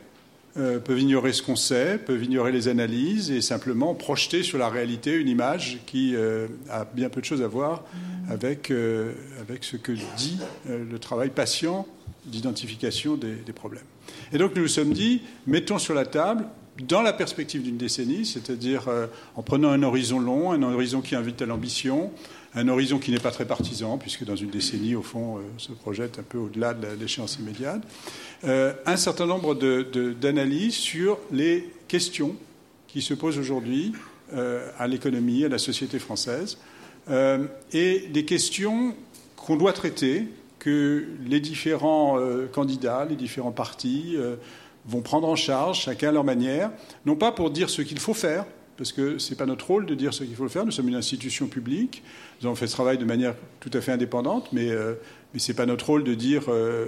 euh, 0.59 0.81
peuvent 0.81 0.99
ignorer 0.99 1.33
ce 1.33 1.41
qu'on 1.41 1.55
sait, 1.55 1.99
peuvent 1.99 2.25
ignorer 2.25 2.50
les 2.50 2.67
analyses 2.67 3.31
et 3.31 3.41
simplement 3.41 3.95
projeter 3.95 4.43
sur 4.43 4.59
la 4.59 4.69
réalité 4.69 5.12
une 5.15 5.29
image 5.29 5.79
qui 5.87 6.17
euh, 6.17 6.49
a 6.69 6.85
bien 6.85 7.09
peu 7.11 7.21
de 7.21 7.27
choses 7.27 7.43
à 7.43 7.47
voir 7.47 7.85
avec, 8.29 8.73
euh, 8.73 9.12
avec 9.41 9.62
ce 9.62 9.77
que 9.77 9.93
dit 10.17 10.38
le 10.69 10.99
travail 10.99 11.29
patient 11.31 11.87
d'identification 12.27 13.15
des, 13.15 13.37
des, 13.37 13.53
problèmes. 13.53 13.85
Et 14.33 14.38
donc 14.38 14.57
nous 14.57 14.62
nous 14.62 14.69
sommes 14.69 14.93
dit, 14.93 15.23
mettons 15.47 15.79
sur 15.79 15.95
la 15.95 16.07
table, 16.07 16.45
dans 16.88 17.03
la 17.03 17.12
perspective 17.12 17.62
d'une 17.62 17.77
décennie, 17.77 18.27
c'est-à-dire 18.27 18.88
en 19.37 19.43
prenant 19.43 19.71
un 19.71 19.83
horizon 19.83 20.19
long, 20.19 20.53
un 20.53 20.62
horizon 20.62 21.00
qui 21.00 21.15
invite 21.15 21.41
à 21.43 21.47
l'ambition, 21.47 22.11
un 22.55 22.69
horizon 22.69 22.99
qui 22.99 23.11
n'est 23.11 23.19
pas 23.19 23.31
très 23.31 23.47
partisan, 23.47 23.99
puisque 23.99 24.25
dans 24.25 24.37
une 24.37 24.50
décennie, 24.50 24.95
au 24.95 25.03
fond, 25.03 25.41
se 25.57 25.73
projette 25.73 26.19
un 26.19 26.23
peu 26.23 26.38
au-delà 26.38 26.75
de 26.75 26.87
l'échéance 27.00 27.38
immédiate, 27.41 27.83
euh, 28.45 28.73
un 28.87 28.97
certain 28.97 29.26
nombre 29.26 29.54
d'analyses 29.54 30.75
sur 30.75 31.18
les 31.33 31.73
questions 31.88 32.37
qui 32.87 33.02
se 33.02 33.14
posent 33.14 33.38
aujourd'hui 33.38 33.92
euh, 34.33 34.71
à 34.78 34.87
l'économie, 34.87 35.45
à 35.45 35.49
la 35.49 35.59
société 35.59 35.99
française, 35.99 36.59
euh, 37.11 37.47
et 37.73 38.07
des 38.11 38.25
questions 38.25 38.95
qu'on 39.37 39.57
doit 39.57 39.73
traiter, 39.73 40.28
que 40.61 41.07
les 41.25 41.38
différents 41.38 42.18
candidats, 42.52 43.07
les 43.09 43.14
différents 43.14 43.52
partis 43.52 44.16
vont 44.87 45.02
prendre 45.02 45.28
en 45.28 45.37
charge, 45.37 45.83
chacun 45.83 46.09
à 46.09 46.12
leur 46.12 46.25
manière, 46.25 46.73
non 47.07 47.14
pas 47.14 47.30
pour 47.30 47.50
dire 47.50 47.71
ce 47.71 47.80
qu'il 47.80 48.00
faut 48.00 48.12
faire, 48.12 48.45
parce 48.76 48.90
que 48.90 49.18
ce 49.18 49.30
n'est 49.30 49.37
pas 49.37 49.47
notre 49.47 49.68
rôle 49.68 49.87
de 49.87 49.95
dire 49.95 50.12
ce 50.12 50.25
qu'il 50.25 50.35
faut 50.35 50.49
faire. 50.49 50.66
Nous 50.66 50.73
sommes 50.73 50.88
une 50.88 50.97
institution 50.97 51.47
publique. 51.47 52.02
Nous 52.40 52.49
avons 52.49 52.57
fait 52.57 52.66
ce 52.66 52.73
travail 52.73 52.99
de 52.99 53.04
manière 53.04 53.37
tout 53.61 53.71
à 53.73 53.80
fait 53.80 53.92
indépendante, 53.92 54.49
mais 54.52 54.68
mais 55.33 55.41
ce 55.41 55.53
n'est 55.53 55.57
pas 55.57 55.67
notre 55.67 55.87
rôle 55.87 56.05
de 56.05 56.15
dire 56.15 56.45
euh, 56.49 56.87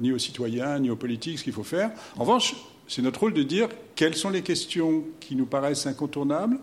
ni 0.00 0.12
aux 0.12 0.18
citoyens 0.18 0.78
ni 0.78 0.90
aux 0.90 0.96
politiques 0.96 1.38
ce 1.38 1.44
qu'il 1.44 1.52
faut 1.52 1.64
faire. 1.64 1.90
En 2.16 2.20
revanche, 2.20 2.54
c'est 2.88 3.02
notre 3.02 3.20
rôle 3.20 3.32
de 3.32 3.42
dire 3.42 3.68
quelles 3.94 4.16
sont 4.16 4.30
les 4.30 4.42
questions 4.42 5.04
qui 5.20 5.36
nous 5.36 5.46
paraissent 5.46 5.86
incontournables, 5.86 6.58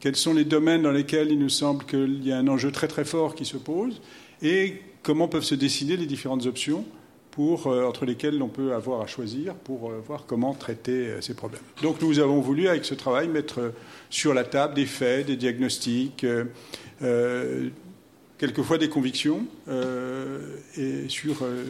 quels 0.00 0.16
sont 0.16 0.34
les 0.34 0.44
domaines 0.44 0.82
dans 0.82 0.90
lesquels 0.90 1.30
il 1.30 1.38
nous 1.38 1.48
semble 1.48 1.84
qu'il 1.84 2.26
y 2.26 2.32
a 2.32 2.38
un 2.38 2.48
enjeu 2.48 2.72
très 2.72 2.88
très 2.88 3.04
fort 3.04 3.34
qui 3.34 3.44
se 3.44 3.56
pose, 3.56 4.00
et 4.42 4.80
comment 5.02 5.28
peuvent 5.28 5.44
se 5.44 5.54
dessiner 5.54 5.96
les 5.96 6.06
différentes 6.06 6.46
options 6.46 6.84
pour, 7.30 7.68
euh, 7.68 7.84
entre 7.84 8.04
lesquelles 8.04 8.36
l'on 8.36 8.48
peut 8.48 8.74
avoir 8.74 9.02
à 9.02 9.06
choisir 9.06 9.54
pour 9.54 9.90
euh, 9.90 10.02
voir 10.04 10.24
comment 10.26 10.52
traiter 10.52 11.20
ces 11.20 11.34
problèmes. 11.34 11.62
Donc 11.80 12.02
nous 12.02 12.18
avons 12.18 12.40
voulu, 12.40 12.66
avec 12.66 12.84
ce 12.84 12.94
travail, 12.94 13.28
mettre 13.28 13.72
sur 14.08 14.34
la 14.34 14.42
table 14.42 14.74
des 14.74 14.86
faits, 14.86 15.28
des 15.28 15.36
diagnostics, 15.36 16.26
quelquefois 18.40 18.78
des 18.78 18.88
convictions 18.88 19.46
euh, 19.68 20.56
sur 21.08 21.42
euh, 21.42 21.66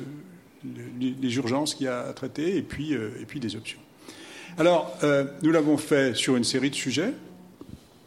les, 1.00 1.36
urgences 1.36 1.74
qu'il 1.74 1.86
y 1.86 1.88
a 1.88 2.06
à 2.06 2.12
traiter 2.12 2.56
et 2.56 2.62
puis, 2.62 2.94
euh, 2.94 3.10
des 3.34 3.56
options. 3.56 3.80
Alors, 4.56 4.96
nous 5.42 5.52
l'avons 5.52 5.76
fait 5.76 6.14
sur 6.14 6.36
une 6.36 6.44
série 6.44 6.70
de 6.70 6.74
sujets. 6.74 7.12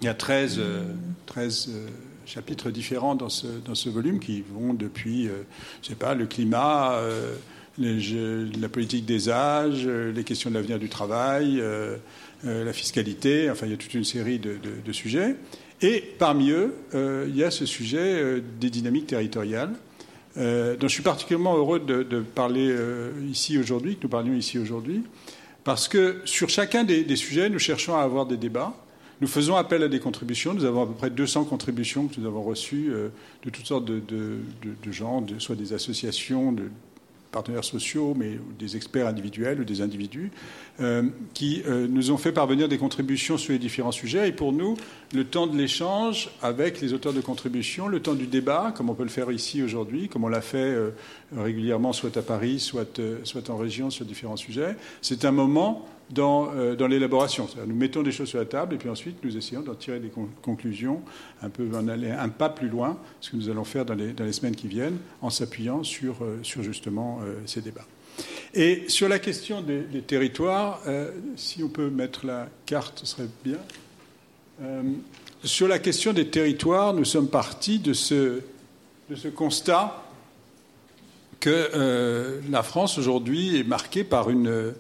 Il 0.02 0.06
y 0.06 0.08
a 0.08 0.14
13, 0.14 0.62
13 1.26 1.72
chapitres 2.26 2.70
différents 2.70 3.16
dans 3.16 3.30
ce, 3.30 3.90
volume 3.90 4.20
qui 4.20 4.44
vont 4.54 4.74
depuis, 4.74 5.30
je 5.82 5.88
sais 5.88 5.96
pas, 5.96 6.14
le 6.14 6.26
climat, 6.26 7.00
la 7.80 8.70
politique 8.70 9.06
des 9.06 9.30
âges, 9.30 9.88
les 9.88 10.24
questions 10.26 10.50
de 10.50 10.56
l'avenir 10.56 10.80
du 10.80 10.90
travail, 10.90 11.64
la 12.44 12.74
fiscalité, 12.74 13.50
enfin 13.50 13.66
il 13.66 13.72
y 13.72 13.76
a 13.76 13.78
toute 13.78 13.94
une 13.94 14.04
série 14.04 14.38
de 14.38 14.92
sujets. 14.92 15.38
Et 15.84 16.02
parmi 16.18 16.50
eux, 16.50 16.74
euh, 16.96 17.26
il 17.28 17.36
y 17.36 17.44
a 17.44 17.52
ce 17.52 17.66
sujet 17.66 17.98
euh, 18.00 18.42
des 18.62 18.70
dynamiques 18.70 19.08
territoriales, 19.08 19.74
euh, 20.38 20.78
dont 20.78 20.88
je 20.88 20.94
suis 20.94 21.04
particulièrement 21.04 21.58
heureux 21.58 21.82
de, 21.82 22.22
parler 22.22 22.74
ici 23.30 23.60
aujourd'hui, 23.60 23.98
que 23.98 24.04
nous 24.04 24.10
parlions 24.10 24.34
ici 24.34 24.58
aujourd'hui, 24.58 25.04
parce 25.66 25.90
que 25.90 26.22
sur 26.24 26.50
chacun 26.50 26.86
des, 26.86 27.16
sujets, 27.18 27.50
nous 27.50 27.60
cherchons 27.60 27.96
à 27.96 28.02
avoir 28.02 28.26
des 28.26 28.38
débats. 28.38 28.74
Nous 29.20 29.28
faisons 29.28 29.56
appel 29.56 29.84
à 29.84 29.90
des 29.90 30.00
contributions. 30.00 30.54
Nous 30.54 30.66
avons 30.66 30.84
à 30.84 30.88
peu 30.88 30.94
près 30.94 31.10
200 31.10 31.46
contributions 31.46 32.08
que 32.08 32.20
nous 32.20 32.28
avons 32.28 32.44
reçues 32.44 32.88
de 33.44 33.50
toutes 33.50 33.66
sortes 33.66 33.86
de, 33.86 34.40
gens, 34.90 35.24
soit 35.38 35.56
des 35.56 35.74
associations, 35.74 36.54
de, 36.54 36.64
partenaires 37.34 37.66
sociaux, 37.66 38.14
mais 38.18 38.40
des 38.58 38.78
experts 38.78 39.08
individuels 39.08 39.60
ou 39.60 39.66
des 39.66 39.82
individus, 39.82 40.32
euh, 40.80 41.04
qui 41.34 41.62
euh, 41.68 41.88
nous 41.90 42.12
ont 42.12 42.18
fait 42.18 42.32
parvenir 42.32 42.70
des 42.70 42.78
contributions 42.78 43.38
sur 43.38 43.52
les 43.52 43.60
différents 43.60 43.92
sujets. 43.92 44.30
Et 44.30 44.32
pour 44.32 44.54
nous, 44.54 44.78
le 45.14 45.26
temps 45.26 45.48
de 45.48 45.58
l'échange 45.58 46.30
avec 46.42 46.80
les 46.80 46.94
auteurs 46.94 47.12
de 47.12 47.20
contributions, 47.20 47.90
le 47.90 48.00
temps 48.00 48.14
du 48.14 48.28
débat, 48.28 48.74
comme 48.78 48.90
on 48.90 48.94
peut 48.94 49.04
le 49.04 49.10
faire 49.10 49.30
ici 49.32 49.62
aujourd'hui, 49.62 50.08
comme 50.08 50.24
on 50.24 50.30
l'a 50.30 50.42
fait 50.42 50.58
euh, 50.58 50.92
régulièrement, 51.36 51.92
soit 51.92 52.16
à 52.16 52.22
Paris, 52.22 52.60
soit, 52.60 53.02
soit 53.24 53.50
en 53.50 53.58
région 53.58 53.90
sur 53.90 54.06
différents 54.06 54.38
sujets, 54.38 54.78
c'est 55.02 55.26
un 55.26 55.32
moment 55.32 55.86
euh, 56.18 56.76
dans, 56.76 56.88
l'élaboration. 56.88 57.48
Nous 57.66 57.76
mettons 57.76 58.04
des 58.04 58.12
choses 58.12 58.30
sur 58.30 58.40
la 58.40 58.46
table 58.46 58.76
et 58.76 58.78
puis 58.78 58.90
ensuite 58.90 59.24
nous 59.24 59.36
essayons 59.38 59.62
d'en 59.62 59.76
tirer 59.76 60.00
des 60.00 60.12
conclusions, 60.42 61.02
un 61.42 61.50
peu 61.50 61.68
en 61.76 61.88
aller 61.88 62.12
un 62.12 62.30
pas 62.30 62.50
plus 62.50 62.68
loin, 62.68 62.98
ce 63.22 63.32
que 63.32 63.36
nous 63.36 63.50
allons 63.50 63.64
faire 63.64 63.86
dans 63.86 63.96
les, 63.96 64.34
semaines 64.34 64.56
qui 64.56 64.68
viennent, 64.68 64.98
en 65.22 65.30
s'appuyant 65.30 65.84
sur, 65.84 66.24
euh, 66.24 66.40
justement 66.44 67.20
euh, 67.24 67.36
ces 67.46 67.62
débats. 67.62 67.86
Et 68.54 68.84
sur 68.88 69.10
la 69.10 69.18
question 69.18 69.62
des, 69.62 70.02
territoires, 70.02 70.82
si 71.36 71.64
on 71.64 71.70
peut 71.70 71.90
mettre 71.90 72.28
la 72.28 72.48
carte, 72.68 73.00
ce 73.00 73.08
serait 73.08 73.28
bien. 73.44 73.58
sur 75.44 75.68
la 75.68 75.80
question 75.80 76.14
des 76.14 76.28
territoires, 76.28 76.94
nous 76.94 77.06
sommes 77.06 77.30
partis 77.30 77.80
de 77.80 77.94
ce 77.94 78.44
constat 79.34 80.04
que 81.40 82.40
la 82.48 82.62
France 82.62 83.00
aujourd'hui 83.00 83.58
est 83.58 83.68
marquée 83.68 84.04
par 84.04 84.30
une 84.30 84.76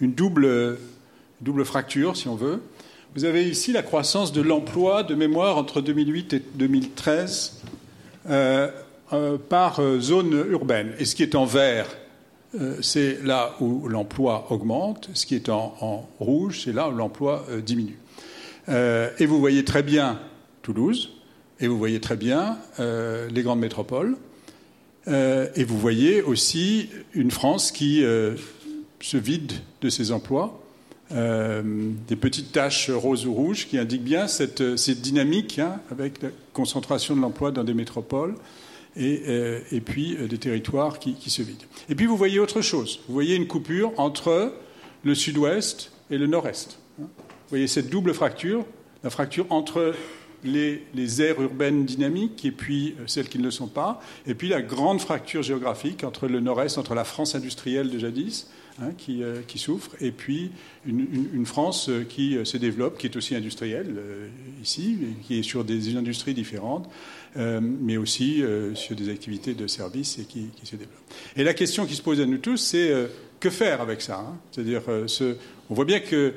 une 0.00 0.12
double, 0.12 0.78
double 1.40 1.64
fracture, 1.64 2.16
si 2.16 2.28
on 2.28 2.36
veut. 2.36 2.60
Vous 3.16 3.24
avez 3.24 3.48
ici 3.48 3.72
la 3.72 3.82
croissance 3.82 4.30
de 4.30 4.42
l'emploi 4.42 5.02
de 5.02 5.14
mémoire 5.14 5.56
entre 5.56 5.80
2008 5.80 6.34
et 6.34 6.42
2013 6.54 7.62
euh, 8.28 8.70
euh, 9.14 9.38
par 9.38 9.80
euh, 9.80 10.00
zone 10.00 10.44
urbaine. 10.50 10.92
Et 10.98 11.06
ce 11.06 11.14
qui 11.14 11.22
est 11.22 11.34
en 11.34 11.46
vert, 11.46 11.86
c'est 12.80 13.18
là 13.22 13.54
où 13.60 13.88
l'emploi 13.88 14.46
augmente. 14.50 15.08
Ce 15.14 15.24
qui 15.24 15.34
est 15.34 15.48
en, 15.48 16.06
rouge, 16.20 16.62
c'est 16.64 16.72
là 16.72 16.88
où 16.88 16.92
l'emploi 16.92 17.46
diminue. 17.64 17.98
et 18.68 19.26
vous 19.26 19.40
voyez 19.40 19.64
très 19.64 19.82
bien 19.82 20.18
Toulouse, 20.62 21.10
et 21.60 21.68
vous 21.68 21.76
voyez 21.76 22.00
très 22.00 22.16
bien 22.16 22.56
les 22.78 23.42
grandes 23.42 23.60
métropoles. 23.60 24.16
et 25.06 25.64
vous 25.64 25.78
voyez 25.78 26.22
aussi 26.22 26.88
une 27.12 27.30
France 27.30 27.72
qui 27.72 28.02
se 29.00 29.16
vide 29.16 29.52
de 29.80 29.88
ses 29.88 30.12
emplois. 30.12 30.60
Euh, 31.12 31.62
des 32.08 32.16
petites 32.16 32.50
taches 32.50 32.90
roses 32.90 33.26
ou 33.26 33.32
rouges 33.32 33.68
qui 33.68 33.78
indiquent 33.78 34.02
bien 34.02 34.26
cette, 34.26 34.60
dynamique 35.00 35.60
hein, 35.60 35.80
avec 35.92 36.20
la 36.20 36.30
concentration 36.52 37.14
de 37.14 37.20
l'emploi 37.20 37.52
dans 37.52 37.62
des 37.62 37.74
métropoles 37.74 38.34
et, 38.96 39.22
euh, 39.28 39.60
puis 39.84 40.16
euh, 40.16 40.26
des 40.26 40.38
territoires 40.38 40.98
qui, 40.98 41.30
se 41.30 41.42
vident. 41.42 41.64
Et 41.88 41.94
puis 41.94 42.06
vous 42.06 42.16
voyez 42.16 42.40
autre 42.40 42.60
chose. 42.60 43.00
Vous 43.06 43.14
voyez 43.14 43.36
une 43.36 43.46
coupure 43.46 43.92
entre 43.98 44.52
le 45.04 45.14
sud-ouest 45.14 45.92
et 46.10 46.18
le 46.18 46.26
nord-est. 46.26 46.80
Vous 46.98 47.06
voyez 47.50 47.68
cette 47.68 47.88
double 47.88 48.12
fracture, 48.12 48.64
la 49.04 49.10
fracture 49.10 49.46
entre 49.50 49.94
les, 50.42 50.82
les, 50.92 51.22
aires 51.22 51.40
urbaines 51.40 51.84
dynamiques 51.84 52.44
et 52.44 52.50
puis 52.50 52.96
celles 53.06 53.28
qui 53.28 53.38
ne 53.38 53.44
le 53.44 53.52
sont 53.52 53.68
pas, 53.68 54.00
et 54.26 54.34
puis 54.34 54.48
la 54.48 54.60
grande 54.60 55.00
fracture 55.00 55.44
géographique 55.44 56.02
entre 56.02 56.26
le 56.26 56.40
nord-est, 56.40 56.78
entre 56.78 56.94
la 56.94 57.04
France 57.04 57.36
industrielle 57.36 57.90
de 57.90 57.98
jadis, 58.00 58.48
Hein, 58.82 58.92
euh, 59.08 59.40
qui, 59.46 59.58
souffre, 59.58 59.96
et 60.02 60.10
puis 60.10 60.50
une, 60.84 61.46
France 61.46 61.88
euh, 61.88 62.04
qui 62.04 62.36
euh, 62.36 62.44
se 62.44 62.58
développe, 62.58 62.98
qui 62.98 63.06
est 63.06 63.16
aussi 63.16 63.34
industrielle 63.34 63.96
ici, 64.62 64.98
qui 65.26 65.38
est 65.38 65.42
sur 65.42 65.64
des 65.64 65.96
industries 65.96 66.34
différentes, 66.34 66.90
mais 67.36 67.96
aussi 67.96 68.42
sur 68.74 68.96
des 68.96 69.10
activités 69.10 69.54
de 69.54 69.66
services 69.66 70.18
et 70.18 70.24
qui, 70.24 70.50
se 70.64 70.76
développe. 70.76 70.92
Et 71.36 71.44
la 71.44 71.54
question 71.54 71.86
qui 71.86 71.94
se 71.94 72.02
pose 72.02 72.20
à 72.20 72.26
nous 72.26 72.38
tous, 72.38 72.56
c'est 72.56 72.92
que 73.40 73.50
faire 73.50 73.80
avec 73.80 74.00
ça 74.00 74.18
hein? 74.18 74.38
C'est-à-dire, 74.50 74.82
on 75.70 75.74
voit 75.74 75.84
bien 75.84 76.00
que 76.00 76.34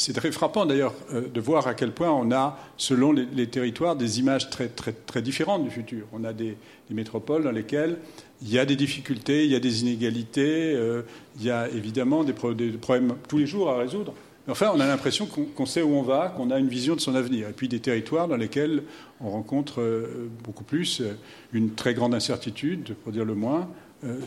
c'est 0.00 0.12
très 0.12 0.32
frappant 0.32 0.64
d'ailleurs 0.64 0.94
de 1.12 1.40
voir 1.40 1.66
à 1.66 1.74
quel 1.74 1.92
point 1.92 2.10
on 2.10 2.32
a, 2.32 2.58
selon 2.76 3.12
les, 3.12 3.46
territoires, 3.48 3.96
des 3.96 4.18
images 4.18 4.48
très, 4.48 4.68
très, 4.68 5.22
différentes 5.22 5.62
du 5.62 5.70
futur. 5.70 6.06
On 6.12 6.24
a 6.24 6.32
des 6.32 6.56
métropoles 6.90 7.44
dans 7.44 7.52
lesquelles 7.52 7.98
il 8.42 8.50
y 8.50 8.58
a 8.58 8.64
des 8.64 8.76
difficultés, 8.76 9.44
il 9.44 9.50
y 9.50 9.54
a 9.54 9.60
des 9.60 9.82
inégalités, 9.82 10.72
euh, 10.74 11.02
il 11.38 11.44
y 11.44 11.50
a 11.50 11.68
évidemment 11.68 12.24
des, 12.24 12.32
problèmes 12.32 13.14
tous 13.28 13.38
les 13.38 13.46
jours 13.46 13.70
à 13.70 13.78
résoudre. 13.78 14.14
Mais 14.46 14.52
enfin, 14.52 14.72
on 14.74 14.80
a 14.80 14.86
l'impression 14.86 15.26
qu'on 15.26 15.66
sait 15.66 15.82
où 15.82 15.94
on 15.94 16.02
va, 16.02 16.28
qu'on 16.28 16.50
a 16.50 16.58
une 16.58 16.68
vision 16.68 16.96
de 16.96 17.00
son 17.00 17.14
avenir. 17.14 17.48
Et 17.48 17.52
puis 17.52 17.68
des 17.68 17.80
territoires 17.80 18.26
dans 18.26 18.36
lesquels 18.36 18.84
on 19.20 19.28
rencontre 19.28 19.82
euh, 19.82 20.30
beaucoup 20.42 20.64
plus 20.64 21.02
euh, 21.02 21.12
une 21.52 21.74
très 21.74 21.92
grande 21.92 22.14
incertitude, 22.14 22.94
pour 23.02 23.12
dire 23.12 23.24
le 23.24 23.34
moins, 23.34 23.68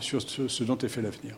sur 0.00 0.22
ce 0.22 0.62
dont 0.62 0.78
est 0.78 0.88
fait 0.88 1.02
l'avenir. 1.02 1.34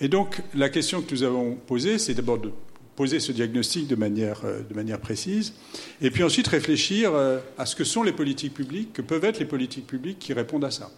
Et 0.00 0.06
donc, 0.06 0.42
la 0.54 0.68
question 0.68 1.02
que 1.02 1.10
nous 1.10 1.24
avons 1.24 1.56
posée, 1.56 1.98
c'est 1.98 2.14
d'abord 2.14 2.38
de 2.38 2.52
poser 2.96 3.20
ce 3.20 3.32
diagnostic 3.32 3.86
de 3.86 3.96
manière, 3.96 4.42
de 4.42 4.74
manière 4.74 5.00
précise, 5.00 5.54
et 6.02 6.10
puis 6.10 6.22
ensuite 6.22 6.48
réfléchir 6.48 7.12
à 7.56 7.64
ce 7.64 7.74
que 7.74 7.84
sont 7.84 8.02
les 8.02 8.12
politiques 8.12 8.52
publiques, 8.52 8.92
que 8.92 9.00
peuvent 9.00 9.24
être 9.24 9.38
les 9.38 9.46
politiques 9.46 9.86
publiques 9.86 10.18
qui 10.18 10.34
répondent 10.34 10.64
à 10.64 10.70
ça 10.70 10.90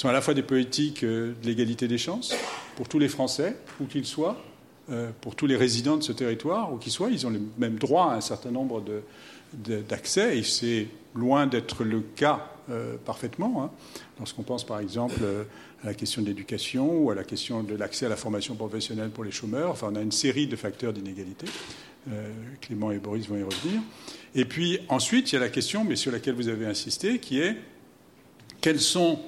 sont 0.00 0.08
à 0.08 0.12
la 0.12 0.22
fois 0.22 0.32
des 0.32 0.42
politiques 0.42 1.04
euh, 1.04 1.34
de 1.42 1.46
l'égalité 1.46 1.86
des 1.86 1.98
chances 1.98 2.34
pour 2.76 2.88
tous 2.88 2.98
les 2.98 3.08
Français, 3.08 3.56
où 3.80 3.84
qu'ils 3.84 4.06
soient, 4.06 4.42
euh, 4.90 5.10
pour 5.20 5.36
tous 5.36 5.46
les 5.46 5.56
résidents 5.56 5.98
de 5.98 6.02
ce 6.02 6.12
territoire, 6.12 6.72
où 6.72 6.78
qu'ils 6.78 6.92
soient. 6.92 7.10
Ils 7.10 7.26
ont 7.26 7.30
le 7.30 7.40
même 7.58 7.78
droit 7.78 8.12
à 8.12 8.16
un 8.16 8.20
certain 8.22 8.50
nombre 8.50 8.82
d'accès, 9.52 10.38
et 10.38 10.42
c'est 10.42 10.86
loin 11.14 11.46
d'être 11.46 11.84
le 11.84 12.00
cas 12.00 12.46
euh, 12.70 12.96
parfaitement. 13.04 13.64
Hein. 13.64 13.70
Lorsqu'on 14.18 14.42
pense 14.42 14.64
par 14.64 14.80
exemple 14.80 15.20
à 15.82 15.86
la 15.86 15.94
question 15.94 16.22
de 16.22 16.26
l'éducation 16.26 16.98
ou 16.98 17.10
à 17.10 17.14
la 17.14 17.24
question 17.24 17.62
de 17.62 17.74
l'accès 17.74 18.06
à 18.06 18.08
la 18.08 18.16
formation 18.16 18.54
professionnelle 18.54 19.10
pour 19.10 19.24
les 19.24 19.30
chômeurs, 19.30 19.70
enfin 19.70 19.88
on 19.92 19.96
a 19.96 20.02
une 20.02 20.12
série 20.12 20.46
de 20.46 20.56
facteurs 20.56 20.92
d'inégalité. 20.92 21.46
Clément 22.60 22.92
et 22.92 22.98
Boris 22.98 23.28
vont 23.28 23.36
y 23.36 23.42
revenir. 23.42 23.80
Et 24.34 24.44
puis 24.44 24.78
ensuite, 24.88 25.32
il 25.32 25.34
y 25.34 25.38
a 25.38 25.40
la 25.40 25.50
question, 25.50 25.84
mais 25.84 25.96
sur 25.96 26.12
laquelle 26.12 26.34
vous 26.34 26.48
avez 26.48 26.66
insisté, 26.66 27.18
qui 27.18 27.40
est 27.40 27.56
quels 28.60 28.80
sont 28.80 29.18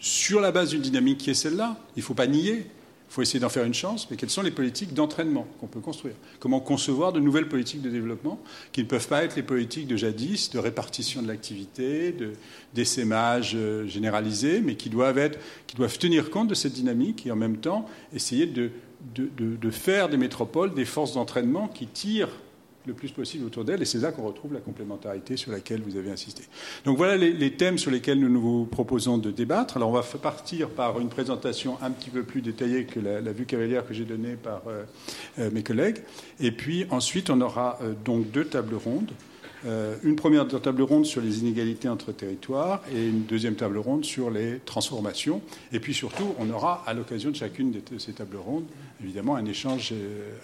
sur 0.00 0.40
la 0.40 0.50
base 0.50 0.70
d'une 0.70 0.80
dynamique 0.80 1.18
qui 1.18 1.30
est 1.30 1.34
celle-là. 1.34 1.76
Il 1.96 2.00
ne 2.00 2.04
faut 2.04 2.14
pas 2.14 2.26
nier, 2.26 2.66
il 3.10 3.12
faut 3.12 3.22
essayer 3.22 3.40
d'en 3.40 3.48
faire 3.48 3.64
une 3.64 3.74
chance, 3.74 4.08
mais 4.08 4.16
quelles 4.16 4.30
sont 4.30 4.40
les 4.40 4.52
politiques 4.52 4.94
d'entraînement 4.94 5.44
qu'on 5.58 5.66
peut 5.66 5.80
construire? 5.80 6.14
Comment 6.38 6.60
concevoir 6.60 7.12
de 7.12 7.18
nouvelles 7.18 7.48
politiques 7.48 7.82
de 7.82 7.90
développement 7.90 8.40
qui 8.70 8.84
ne 8.84 8.86
peuvent 8.86 9.08
pas 9.08 9.24
être 9.24 9.34
les 9.34 9.42
politiques 9.42 9.88
de 9.88 9.96
jadis, 9.96 10.50
de 10.50 10.60
répartition 10.60 11.20
de 11.20 11.26
l'activité, 11.26 12.14
d'essaimage 12.72 13.54
euh, 13.56 13.84
généralisé, 13.88 14.60
mais 14.60 14.76
qui 14.76 14.90
doivent, 14.90 15.18
être, 15.18 15.40
qui 15.66 15.74
doivent 15.74 15.98
tenir 15.98 16.30
compte 16.30 16.46
de 16.46 16.54
cette 16.54 16.74
dynamique 16.74 17.26
et 17.26 17.32
en 17.32 17.36
même 17.36 17.56
temps 17.56 17.84
essayer 18.14 18.46
de, 18.46 18.70
de 19.16 19.70
faire 19.70 20.08
des 20.08 20.16
métropoles 20.16 20.72
des 20.72 20.84
forces 20.84 21.14
d'entraînement 21.14 21.66
qui 21.66 21.88
tirent 21.88 22.30
le 22.86 22.94
plus 22.94 23.10
possible 23.10 23.44
autour 23.44 23.64
d'elle, 23.64 23.82
et 23.82 23.84
c'est 23.84 23.98
là 23.98 24.12
qu'on 24.12 24.26
retrouve 24.26 24.54
la 24.54 24.60
complémentarité 24.60 25.36
sur 25.36 25.52
laquelle 25.52 25.82
vous 25.82 25.96
avez 25.96 26.10
insisté. 26.10 26.44
Donc 26.84 26.96
voilà 26.96 27.16
les, 27.16 27.52
thèmes 27.52 27.78
sur 27.78 27.90
lesquels 27.90 28.18
nous 28.18 28.28
nous 28.28 28.64
proposons 28.64 29.18
de 29.18 29.30
débattre. 29.30 29.76
Alors 29.76 29.90
on 29.90 29.92
va 29.92 30.02
partir 30.02 30.70
par 30.70 31.00
une 31.00 31.08
présentation 31.08 31.76
un 31.82 31.90
petit 31.90 32.10
peu 32.10 32.22
plus 32.22 32.40
détaillée 32.40 32.84
que 32.84 33.00
la, 33.00 33.32
vue 33.32 33.46
cavalière 33.46 33.86
que 33.86 33.94
j'ai 33.94 34.04
donnée 34.04 34.36
par 34.36 34.62
euh, 34.66 34.84
euh, 35.38 35.50
mes 35.52 35.62
collègues, 35.62 35.98
et 36.40 36.52
puis 36.52 36.86
ensuite 36.90 37.30
on 37.30 37.40
aura 37.40 37.78
euh, 37.82 37.92
donc 38.04 38.30
deux 38.30 38.44
tables 38.44 38.74
rondes. 38.74 39.12
une 40.02 40.16
première 40.16 40.48
table 40.48 40.82
ronde 40.82 41.04
sur 41.04 41.20
les 41.20 41.40
inégalités 41.40 41.88
entre 41.88 42.12
territoires 42.12 42.82
et 42.94 43.08
une 43.08 43.24
deuxième 43.24 43.56
table 43.56 43.76
ronde 43.76 44.06
sur 44.06 44.30
les 44.30 44.58
transformations. 44.64 45.42
Et 45.70 45.80
puis 45.80 45.92
surtout, 45.92 46.34
on 46.38 46.48
aura 46.48 46.82
à 46.86 46.94
l'occasion 46.94 47.30
de 47.30 47.36
chacune 47.36 47.70
de 47.70 47.98
ces 47.98 48.14
tables 48.14 48.38
rondes, 48.38 48.64
évidemment, 49.02 49.36
un 49.36 49.44
échange 49.44 49.92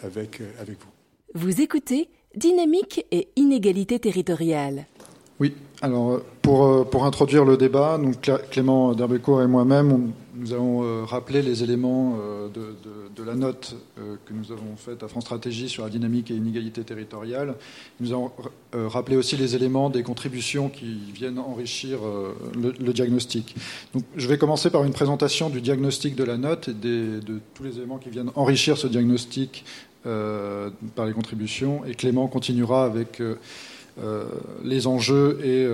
avec, 0.03 0.43
avec 0.61 0.79
vous. 0.81 0.91
Vous 1.35 1.61
écoutez 1.61 2.09
Dynamique 2.37 3.07
et 3.13 3.29
inégalité 3.37 3.99
territoriale. 3.99 4.87
Oui, 5.41 5.55
alors 5.83 6.21
pour, 6.41 6.65
euh, 6.65 6.85
pour 6.85 7.05
introduire 7.05 7.45
le 7.45 7.57
débat, 7.57 7.99
donc 7.99 8.31
Clément 8.51 8.95
Derbecourt 8.95 9.43
et 9.43 9.47
moi-même, 9.47 10.13
nous 10.35 10.53
avons 10.53 10.83
euh, 10.83 11.05
rappelé 11.05 11.43
les 11.43 11.63
éléments 11.63 12.19
euh, 12.21 12.49
de, 12.49 12.75
de, 13.15 13.23
la 13.23 13.35
note 13.35 13.75
que 13.97 14.33
nous 14.33 14.53
avons 14.53 14.77
faite 14.77 15.03
à 15.03 15.09
France 15.09 15.25
Stratégie 15.25 15.69
sur 15.69 15.83
la 15.83 15.91
dynamique 15.91 16.31
et 16.31 16.35
inégalité 16.35 16.85
territoriale. 16.85 17.57
Nous 17.99 18.13
avons 18.13 18.31
rappelé 18.73 19.17
aussi 19.17 19.37
les 19.37 19.57
éléments 19.57 19.91
des 19.91 20.05
contributions 20.05 20.69
qui 20.69 20.99
viennent 21.13 21.41
enrichir 21.41 21.99
le, 22.55 22.93
diagnostic. 22.93 23.57
Donc, 23.95 24.05
je 24.15 24.29
vais 24.29 24.39
commencer 24.39 24.71
par 24.71 24.85
une 24.85 24.93
présentation 24.93 25.51
du 25.51 25.61
diagnostic 25.61 26.15
de 26.15 26.23
la 26.23 26.37
note 26.37 26.69
et 26.69 26.75
de 26.75 27.41
tous 27.55 27.65
les 27.65 27.79
éléments 27.79 27.99
qui 27.99 28.11
viennent 28.11 28.31
enrichir 28.37 28.79
ce 28.79 28.87
diagnostic 28.87 29.65
euh, 29.65 29.96
par 30.95 31.07
les 31.07 31.13
contributions. 31.13 31.85
Et 31.85 31.95
Clément 31.95 32.29
continuera 32.29 32.85
avec 32.85 33.21
euh, 33.21 33.39
euh, 34.03 34.27
les 34.65 34.87
enjeux 34.87 35.39
et, 35.45 35.67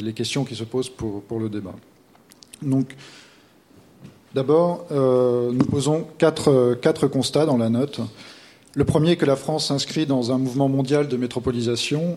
les 0.00 0.12
questions 0.12 0.44
qui 0.44 0.54
se 0.54 0.64
posent 0.64 0.90
pour, 0.90 1.40
le 1.40 1.48
débat. 1.48 1.74
Donc, 2.62 2.96
D'abord, 4.34 4.86
nous 4.90 5.64
posons 5.66 6.06
quatre, 6.16 6.72
quatre 6.80 7.06
constats 7.06 7.44
dans 7.44 7.58
la 7.58 7.68
note. 7.68 8.00
Le 8.74 8.84
premier 8.84 9.10
est 9.10 9.16
que 9.16 9.26
la 9.26 9.36
France 9.36 9.66
s'inscrit 9.66 10.06
dans 10.06 10.32
un 10.32 10.38
mouvement 10.38 10.70
mondial 10.70 11.06
de 11.06 11.18
métropolisation 11.18 12.16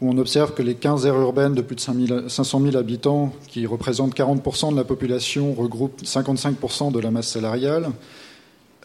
où 0.00 0.10
on 0.10 0.18
observe 0.18 0.52
que 0.54 0.62
les 0.62 0.74
15 0.74 1.06
aires 1.06 1.18
urbaines 1.18 1.54
de 1.54 1.62
plus 1.62 1.74
de 1.74 1.80
500 2.28 2.60
000 2.60 2.76
habitants, 2.76 3.32
qui 3.48 3.66
représentent 3.66 4.14
40% 4.14 4.72
de 4.72 4.76
la 4.76 4.84
population, 4.84 5.54
regroupent 5.54 6.02
55% 6.02 6.92
de 6.92 7.00
la 7.00 7.10
masse 7.10 7.28
salariale. 7.28 7.90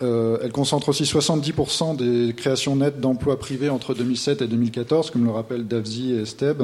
Euh, 0.01 0.37
elles 0.41 0.51
concentrent 0.51 0.89
aussi 0.89 1.03
70% 1.03 1.95
des 1.95 2.33
créations 2.33 2.75
nettes 2.75 2.99
d'emplois 2.99 3.37
privés 3.37 3.69
entre 3.69 3.93
2007 3.93 4.41
et 4.41 4.47
2014, 4.47 5.11
comme 5.11 5.25
le 5.25 5.31
rappellent 5.31 5.67
Davzi 5.67 6.13
et 6.13 6.21
Esteb. 6.21 6.63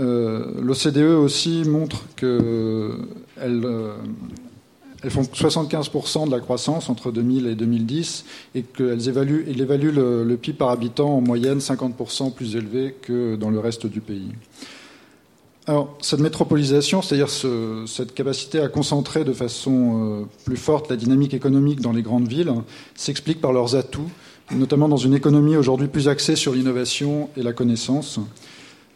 Euh, 0.00 0.44
L'OCDE 0.60 1.16
aussi 1.18 1.62
montre 1.64 2.04
qu'elles 2.16 2.28
euh, 3.40 3.96
elles 5.02 5.10
font 5.10 5.22
75% 5.22 6.26
de 6.26 6.30
la 6.30 6.40
croissance 6.40 6.90
entre 6.90 7.10
2000 7.10 7.46
et 7.46 7.54
2010 7.54 8.24
et 8.54 8.62
qu'elles 8.62 9.08
évaluent 9.08 9.44
le, 9.46 10.36
PIB 10.36 10.58
par 10.58 10.70
habitant 10.70 11.16
en 11.16 11.20
moyenne 11.20 11.58
50% 11.58 12.34
plus 12.34 12.56
élevé 12.56 12.94
que 13.00 13.36
dans 13.36 13.50
le 13.50 13.58
reste 13.58 13.86
du 13.86 14.00
pays. 14.00 14.28
Alors, 15.66 15.96
cette 16.00 16.20
métropolisation, 16.20 17.02
c'est-à-dire 17.02 17.28
cette 17.86 18.14
capacité 18.14 18.60
à 18.60 18.68
concentrer 18.68 19.24
de 19.24 19.32
façon 19.32 20.22
euh, 20.22 20.24
plus 20.44 20.56
forte 20.56 20.90
la 20.90 20.96
dynamique 20.96 21.34
économique 21.34 21.80
dans 21.80 21.92
les 21.92 22.02
grandes 22.02 22.28
villes, 22.28 22.52
s'explique 22.94 23.40
par 23.40 23.52
leurs 23.52 23.76
atouts, 23.76 24.10
notamment 24.50 24.88
dans 24.88 24.96
une 24.96 25.14
économie 25.14 25.56
aujourd'hui 25.56 25.88
plus 25.88 26.08
axée 26.08 26.34
sur 26.34 26.54
l'innovation 26.54 27.28
et 27.36 27.42
la 27.42 27.52
connaissance. 27.52 28.18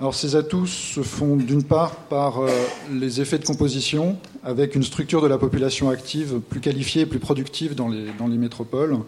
Alors 0.00 0.14
ces 0.14 0.36
atouts 0.36 0.66
se 0.66 1.02
font 1.02 1.36
d'une 1.36 1.62
part 1.62 1.94
par 1.94 2.40
euh, 2.40 2.48
les 2.92 3.20
effets 3.20 3.38
de 3.38 3.44
composition, 3.44 4.16
avec 4.42 4.74
une 4.74 4.82
structure 4.82 5.20
de 5.20 5.28
la 5.28 5.38
population 5.38 5.90
active 5.90 6.40
plus 6.40 6.60
qualifiée 6.60 7.02
et 7.02 7.06
plus 7.06 7.20
productive 7.20 7.74
dans 7.74 7.88
les, 7.88 8.06
dans 8.18 8.26
les 8.26 8.38
métropoles, 8.38 8.98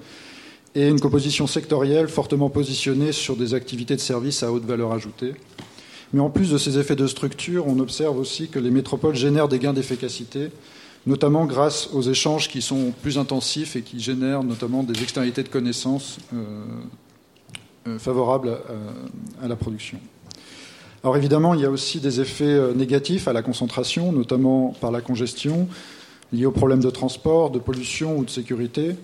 et 0.75 0.87
une 0.89 1.01
composition 1.01 1.47
sectorielle 1.47 2.09
fortement 2.09 2.51
positionnée 2.51 3.13
sur 3.13 3.35
des 3.35 3.55
activités 3.55 3.97
de 3.97 4.01
services 4.01 4.43
à 4.43 4.53
haute 4.53 4.67
valeur 4.67 4.93
ajoutée. 4.93 5.33
Mais 6.13 6.21
en 6.21 6.31
plus 6.31 6.51
de 6.51 6.59
ces 6.59 6.79
effets 6.79 6.97
de 6.97 7.07
structure, 7.07 7.67
on 7.67 7.79
observe 7.79 8.19
aussi 8.19 8.49
que 8.49 8.59
les 8.59 8.71
métropoles 8.71 9.17
génèrent 9.17 9.49
des 9.49 9.59
gains 9.59 9.73
d'efficacité, 9.73 10.51
notamment 11.07 11.45
grâce 11.45 11.89
aux 11.93 12.03
échanges 12.03 12.49
qui 12.49 12.63
sont 12.63 12.93
plus 13.03 13.19
intensifs 13.19 13.77
et 13.77 13.83
qui 13.83 14.01
génèrent 14.01 14.45
notamment 14.45 14.83
des 14.83 15.03
externalités 15.03 15.43
de 15.43 15.49
connaissances 15.49 16.19
euh, 16.33 16.65
euh, 17.89 17.99
favorables 17.99 18.59
à 19.43 19.49
la 19.49 19.57
production. 19.57 19.99
Alors 21.07 21.17
évidemment, 21.17 21.55
il 21.55 21.61
y 21.61 21.65
a 21.65 21.71
aussi 21.71 22.01
des 22.01 22.21
effets 22.21 22.45
euh, 22.45 22.75
négatifs 22.75 23.29
à 23.29 23.33
la 23.33 23.41
concentration, 23.41 24.11
notamment 24.11 24.75
par 24.81 24.91
la 24.91 25.01
congestion, 25.01 25.69
liés 26.33 26.47
aux 26.47 26.51
problèmes 26.51 26.83
de 26.83 26.91
transport, 26.91 27.51
de 27.51 27.61
pollution 27.61 28.19
ou 28.19 28.25
de 28.25 28.31
sécurité. 28.31 28.97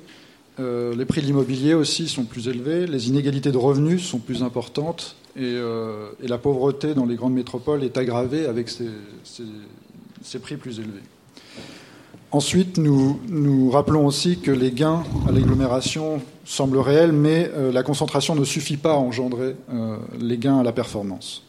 Euh, 0.58 0.96
les 0.96 1.04
prix 1.04 1.20
de 1.20 1.26
l'immobilier 1.26 1.74
aussi 1.74 2.08
sont 2.08 2.24
plus 2.24 2.48
élevés, 2.48 2.88
les 2.88 3.08
inégalités 3.08 3.52
de 3.52 3.56
revenus 3.56 4.02
sont 4.04 4.18
plus 4.18 4.42
importantes 4.42 5.14
et, 5.36 5.40
euh, 5.44 6.10
la 6.20 6.38
pauvreté 6.38 6.94
dans 6.94 7.06
les 7.06 7.16
grandes 7.16 7.34
métropoles 7.34 7.84
est 7.84 7.96
aggravée 7.96 8.46
avec 8.46 8.68
ces, 8.68 8.88
prix 10.40 10.56
plus 10.56 10.78
élevés. 10.78 11.02
Ensuite, 12.30 12.78
nous, 12.78 13.20
nous, 13.28 13.70
rappelons 13.70 14.06
aussi 14.06 14.38
que 14.38 14.50
les 14.50 14.72
gains 14.72 15.02
à 15.28 15.32
l'agglomération 15.32 16.22
semblent 16.44 16.78
réels, 16.78 17.12
mais 17.12 17.50
la 17.72 17.82
concentration 17.82 18.34
ne 18.34 18.44
suffit 18.44 18.78
pas 18.78 18.92
à 18.92 18.96
engendrer 18.96 19.54
les 20.18 20.38
gains 20.38 20.58
à 20.58 20.62
la 20.62 20.72
performance. 20.72 21.42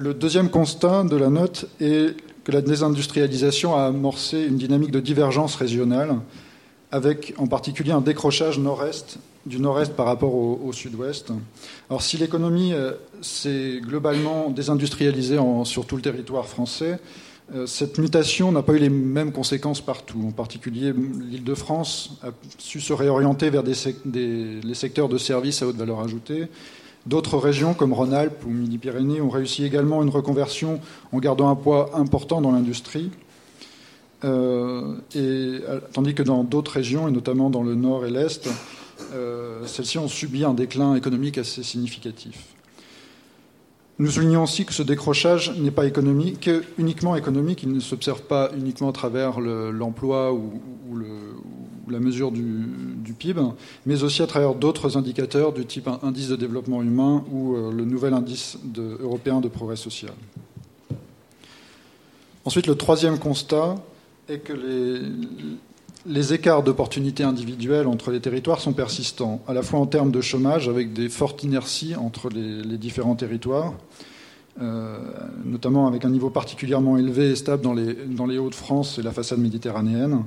Le 0.00 0.14
deuxième 0.14 0.48
constat 0.48 1.02
de 1.02 1.16
la 1.16 1.28
note 1.28 1.66
est 1.80 2.16
que 2.44 2.52
la 2.52 2.60
désindustrialisation 2.60 3.74
a 3.74 3.86
amorcé 3.86 4.44
une 4.44 4.56
dynamique 4.56 4.92
de 4.92 5.00
divergence 5.00 5.56
régionale, 5.56 6.14
avec 6.90 7.34
en 7.38 7.46
particulier 7.46 7.92
un 7.92 8.00
décrochage 8.00 8.58
nord-est 8.58 9.18
du 9.46 9.60
nord-est 9.60 9.94
par 9.94 10.06
rapport 10.06 10.34
au, 10.34 10.72
sud-ouest. 10.72 11.32
Alors 11.88 12.02
si 12.02 12.18
l'économie 12.18 12.74
euh, 12.74 12.92
s'est 13.22 13.80
globalement 13.80 14.50
désindustrialisée 14.50 15.38
sur 15.64 15.86
tout 15.86 15.96
le 15.96 16.02
territoire 16.02 16.46
français, 16.46 16.98
euh, 17.54 17.66
cette 17.66 17.96
mutation 17.96 18.52
n'a 18.52 18.62
pas 18.62 18.74
eu 18.74 18.78
les 18.78 18.90
mêmes 18.90 19.32
conséquences 19.32 19.80
partout. 19.80 20.22
En 20.26 20.32
particulier, 20.32 20.92
l'Île-de-France 20.92 22.18
a 22.22 22.28
su 22.58 22.80
se 22.80 22.92
réorienter 22.92 23.48
vers 23.48 23.62
les 23.62 24.74
secteurs 24.74 25.08
de 25.08 25.16
services 25.16 25.62
à 25.62 25.66
haute 25.66 25.76
valeur 25.76 26.00
ajoutée, 26.00 26.48
D'autres 27.08 27.38
régions 27.38 27.72
comme 27.72 27.94
Rhône-Alpes 27.94 28.44
ou 28.44 28.50
Midi-Pyrénées 28.50 29.22
ont 29.22 29.30
réussi 29.30 29.64
également 29.64 30.02
une 30.02 30.10
reconversion 30.10 30.78
en 31.10 31.18
gardant 31.20 31.48
un 31.48 31.54
poids 31.54 31.92
important 31.94 32.42
dans 32.42 32.52
l'industrie. 32.52 33.10
Euh, 34.24 34.96
euh, 35.14 35.80
tandis 35.92 36.14
que 36.14 36.22
dans 36.22 36.42
d'autres 36.42 36.72
régions, 36.72 37.08
et 37.08 37.12
notamment 37.12 37.50
dans 37.50 37.62
le 37.62 37.74
nord 37.74 38.04
et 38.04 38.10
l'est, 38.10 38.48
euh, 39.14 39.64
celles-ci 39.66 39.98
ont 39.98 40.08
subi 40.08 40.44
un 40.44 40.54
déclin 40.54 40.96
économique 40.96 41.38
assez 41.38 41.62
significatif. 41.62 42.46
Nous 44.00 44.10
soulignons 44.10 44.44
aussi 44.44 44.64
que 44.64 44.72
ce 44.72 44.82
décrochage 44.82 45.56
n'est 45.58 45.72
pas 45.72 45.86
économique, 45.86 46.50
uniquement 46.78 47.16
économique, 47.16 47.62
il 47.64 47.72
ne 47.72 47.80
s'observe 47.80 48.22
pas 48.22 48.50
uniquement 48.56 48.90
à 48.90 48.92
travers 48.92 49.40
l'emploi 49.40 50.32
ou, 50.32 50.60
la 51.90 52.00
mesure 52.00 52.30
du, 52.30 53.14
PIB, 53.18 53.40
mais 53.86 54.02
aussi 54.02 54.22
à 54.22 54.26
travers 54.26 54.54
d'autres 54.54 54.96
indicateurs 54.96 55.52
du 55.52 55.64
type 55.64 55.88
indice 56.02 56.28
de 56.28 56.36
développement 56.36 56.82
humain 56.82 57.24
ou 57.32 57.56
le 57.56 57.84
nouvel 57.84 58.14
indice 58.14 58.58
européen 58.76 59.40
de 59.40 59.48
progrès 59.48 59.74
social. 59.74 60.12
Ensuite, 62.44 62.68
le 62.68 62.76
troisième 62.76 63.18
constat 63.18 63.76
est 64.28 64.38
que 64.38 64.52
les, 66.06 66.32
écarts 66.34 66.62
d'opportunités 66.62 67.24
individuelles 67.24 67.86
entre 67.86 68.10
les 68.10 68.20
territoires 68.20 68.60
sont 68.60 68.72
persistants, 68.72 69.40
à 69.48 69.54
la 69.54 69.62
fois 69.62 69.80
en 69.80 69.86
termes 69.86 70.10
de 70.10 70.20
chômage, 70.20 70.68
avec 70.68 70.92
des 70.92 71.08
fortes 71.08 71.42
inerties 71.42 71.96
entre 71.96 72.28
les, 72.28 72.78
différents 72.78 73.14
territoires, 73.14 73.74
euh, 74.60 74.98
notamment 75.44 75.86
avec 75.86 76.04
un 76.04 76.10
niveau 76.10 76.30
particulièrement 76.30 76.98
élevé 76.98 77.30
et 77.30 77.36
stable 77.36 77.62
dans 77.62 77.74
les, 77.74 77.94
dans 77.94 78.26
les 78.26 78.38
Hauts-de-France 78.38 78.98
et 78.98 79.02
la 79.02 79.12
façade 79.12 79.38
méditerranéenne, 79.38 80.24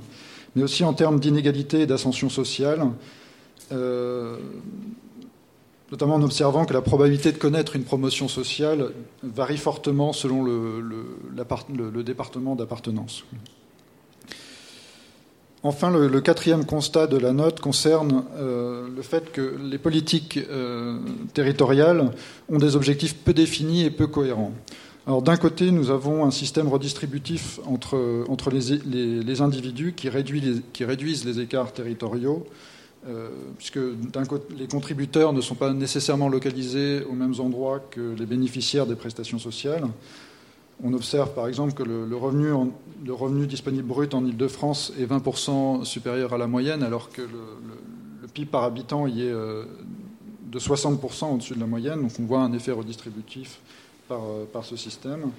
mais 0.56 0.64
aussi 0.64 0.84
en 0.84 0.94
termes 0.94 1.20
d'inégalité 1.20 1.82
et 1.82 1.86
d'ascension 1.86 2.30
sociale, 2.30 2.88
euh, 3.72 4.38
notamment 5.92 6.16
en 6.16 6.24
observant 6.24 6.66
que 6.66 6.74
la 6.74 6.82
probabilité 6.82 7.32
de 7.32 7.38
connaître 7.38 7.76
une 7.76 7.84
promotion 7.84 8.28
sociale 8.28 8.92
varie 9.24 9.58
fortement 9.58 10.14
selon 10.14 10.44
le, 10.44 12.04
département 12.04 12.56
d'appartenance. 12.56 13.26
Enfin, 15.64 15.92
le, 15.92 16.22
quatrième 16.22 16.66
constat 16.66 17.06
de 17.06 17.18
la 17.18 17.34
note 17.34 17.60
concerne 17.60 18.24
euh, 18.36 18.88
le 18.96 19.02
fait 19.04 19.32
que 19.32 19.58
les 19.62 19.78
politiques 19.78 20.40
euh, 20.50 20.98
territoriales 21.36 22.10
ont 22.50 22.58
des 22.58 22.76
objectifs 22.76 23.16
peu 23.16 23.32
définis 23.32 23.86
et 23.86 23.92
peu 23.92 24.08
cohérents. 24.08 24.54
Alors 25.06 25.22
d'un 25.22 25.38
côté, 25.38 25.70
nous 25.70 25.92
avons 25.92 26.26
un 26.26 26.32
système 26.32 26.68
redistributif 26.68 27.60
entre, 27.66 28.50
les, 28.52 29.22
les, 29.22 29.42
individus 29.42 29.94
qui, 29.94 30.10
réduit 30.10 30.64
qui, 30.74 30.84
réduisent 30.84 31.26
les 31.26 31.40
écarts 31.40 31.74
territoriaux, 31.74 32.48
euh, 33.08 33.30
puisque 33.58 33.80
côté, 34.28 34.56
les 34.58 34.68
contributeurs 34.68 35.32
ne 35.32 35.42
sont 35.42 35.56
pas 35.56 35.74
nécessairement 35.74 36.30
localisés 36.30 37.04
aux 37.04 37.14
mêmes 37.14 37.36
endroits 37.40 37.84
que 37.92 38.16
les 38.18 38.26
bénéficiaires 38.26 38.88
des 38.88 38.96
prestations 38.96 39.40
sociales. 39.40 39.84
On 40.84 40.94
observe 40.94 41.34
par 41.34 41.48
exemple 41.48 41.74
que 41.74 41.84
le, 41.84 42.16
revenu, 42.16 42.52
revenu, 43.08 43.48
disponible 43.48 43.88
brut 43.88 44.14
en 44.14 44.26
Ile-de-France 44.26 44.94
est 45.00 45.06
20% 45.06 45.86
supérieur 45.86 46.34
à 46.34 46.38
la 46.38 46.48
moyenne, 46.48 46.84
alors 46.84 47.10
que 47.10 47.22
le, 47.22 48.28
PIB 48.34 48.50
par 48.50 48.64
habitant 48.64 49.08
y 49.08 49.24
est 49.24 49.32
euh, 49.32 49.66
de 50.52 50.60
60% 50.60 51.34
au-dessus 51.34 51.56
de 51.56 51.60
la 51.60 51.66
moyenne. 51.66 52.02
Donc 52.02 52.12
on 52.20 52.24
voit 52.24 52.40
un 52.40 52.54
effet 52.54 52.72
redistributif 52.72 53.60
euh, 54.12 54.46
par, 54.52 54.66
ce 54.66 54.76
système. 54.76 55.32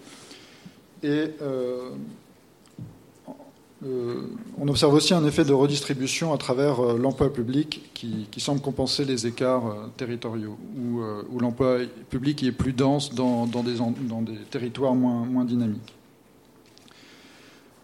Et 1.02 1.08
euh, 1.08 1.30
euh, 1.42 1.90
on 3.84 4.68
observe 4.68 4.94
aussi 4.94 5.12
un 5.12 5.24
effet 5.26 5.44
de 5.44 5.52
redistribution 5.52 6.32
à 6.32 6.38
travers 6.38 6.80
l'emploi 6.94 7.32
public 7.32 7.90
qui, 7.94 8.28
semble 8.38 8.60
compenser 8.60 9.04
les 9.04 9.26
écarts 9.26 9.74
territoriaux, 9.96 10.56
où, 10.76 11.38
l'emploi 11.40 11.78
public 12.08 12.42
est 12.44 12.52
plus 12.52 12.72
dense 12.72 13.12
dans, 13.14 13.46
des, 13.46 14.36
territoires 14.50 14.94
moins, 14.94 15.44
dynamiques. 15.44 15.94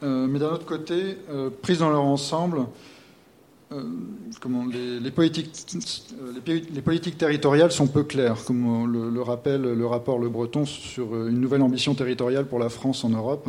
mais 0.02 0.38
d'un 0.38 0.52
autre 0.52 0.66
côté, 0.66 1.16
prises 1.62 1.78
dans 1.78 1.90
leur 1.90 2.04
ensemble, 2.04 2.66
euh, 3.70 3.82
les, 5.02 5.10
politiques, 5.10 5.50
euh, 6.22 6.32
les, 6.46 6.80
politiques, 6.80 7.18
territoriales 7.18 7.70
sont 7.70 7.86
peu 7.86 8.02
claires, 8.02 8.42
comme 8.46 8.90
le, 8.90 9.20
rappelle 9.20 9.60
le 9.60 9.86
rapport 9.86 10.18
Le 10.18 10.30
Breton 10.30 10.64
sur 10.64 11.14
euh, 11.14 11.28
une 11.28 11.38
nouvelle 11.38 11.60
ambition 11.60 11.94
territoriale 11.94 12.46
pour 12.46 12.58
la 12.58 12.70
France 12.70 13.04
en 13.04 13.10
Europe. 13.10 13.46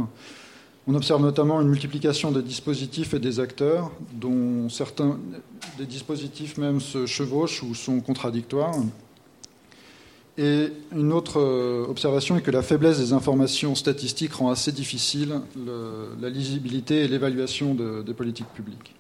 On 0.88 0.96
observe 0.96 1.22
notamment 1.22 1.62
une 1.62 1.68
multiplication 1.68 2.32
des 2.32 2.42
dispositifs 2.42 3.14
et 3.14 3.20
des 3.20 3.40
acteurs, 3.40 3.92
dont 4.14 4.70
certains 4.70 5.20
des 5.78 5.86
dispositifs 5.86 6.58
même 6.58 6.80
se 6.80 7.06
chevauchent 7.06 7.62
ou 7.64 7.76
sont 7.76 8.00
contradictoires. 8.00 8.76
Et 10.38 10.70
une 10.96 11.12
autre 11.12 11.42
observation 11.90 12.38
est 12.38 12.42
que 12.42 12.50
la 12.50 12.62
faiblesse 12.62 12.98
des 12.98 13.12
informations 13.12 13.76
statistiques 13.76 14.34
rend 14.34 14.50
assez 14.50 14.72
difficile 14.72 15.42
la 16.22 16.30
lisibilité 16.30 17.04
et 17.04 17.08
l'évaluation 17.10 17.76
des 17.76 18.14
politiques 18.14 18.48
publiques. 18.56 18.96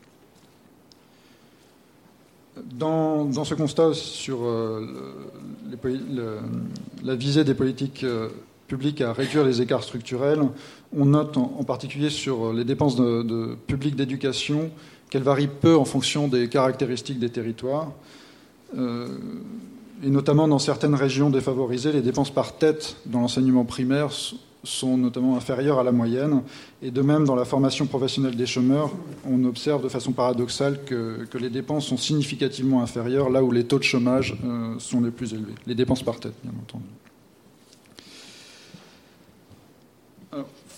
Dans, 2.74 3.32
ce 3.46 3.54
constat 3.54 3.94
sur 3.94 4.39
la 7.04 7.15
visée 7.15 7.46
des 7.46 7.54
politiques 7.54 8.06
publiques 8.70 9.02
à 9.02 9.12
réduire 9.12 9.44
les 9.44 9.62
écarts 9.62 9.84
structurels, 9.84 10.42
on 10.96 11.06
note 11.06 11.36
en, 11.36 11.64
particulier 11.66 12.10
sur 12.10 12.54
les 12.54 12.64
dépenses 12.64 12.96
publiques 13.68 13.98
d'éducation 13.98 14.72
qu'elles 15.10 15.24
varient 15.24 15.48
peu 15.48 15.76
en 15.76 15.86
fonction 15.86 16.28
des 16.28 16.48
caractéristiques 16.48 17.20
des 17.20 17.30
territoires. 17.30 17.92
Euh, 18.78 19.08
et 20.04 20.10
notamment 20.10 20.48
dans 20.48 20.60
certaines 20.60 20.96
régions 20.96 21.30
défavorisées, 21.30 21.92
les 21.92 22.02
dépenses 22.02 22.30
par 22.30 22.58
tête 22.58 22.96
dans 23.06 23.20
l'enseignement 23.20 23.66
primaire 23.66 24.12
sont 24.64 24.98
notamment 24.98 25.36
inférieures 25.36 25.80
à 25.80 25.84
la 25.84 25.92
moyenne. 25.92 26.44
Et 26.82 26.92
de 26.92 27.02
même, 27.02 27.26
dans 27.26 27.36
la 27.36 27.46
formation 27.46 27.86
professionnelle 27.86 28.36
des 28.36 28.46
chômeurs, 28.46 28.92
on 29.26 29.44
observe 29.46 29.84
de 29.84 29.90
façon 29.90 30.12
paradoxale 30.12 30.84
que, 30.86 31.26
les 31.38 31.50
dépenses 31.50 31.88
sont 31.88 31.98
significativement 31.98 32.82
inférieures 32.82 33.30
là 33.30 33.44
où 33.44 33.52
les 33.52 33.66
taux 33.66 33.80
de 33.80 33.84
chômage 33.84 34.38
euh, 34.46 34.76
sont 34.78 35.02
les 35.02 35.12
plus 35.12 35.34
élevés. 35.34 35.56
Les 35.66 35.76
dépenses 35.76 36.04
par 36.04 36.20
tête, 36.20 36.34
bien 36.44 36.54
entendu. 36.62 36.86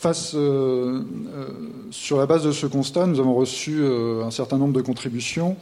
Face, 0.01 0.31
euh, 0.33 1.03
euh, 1.35 1.47
sur 1.91 2.17
la 2.17 2.25
base 2.25 2.43
de 2.43 2.51
ce 2.51 2.65
constat, 2.65 3.05
nous 3.05 3.19
avons 3.19 3.35
reçu 3.35 3.81
euh, 3.81 4.23
un 4.23 4.31
certain 4.31 4.57
nombre 4.57 4.73
de 4.73 4.81
contributions 4.81 5.57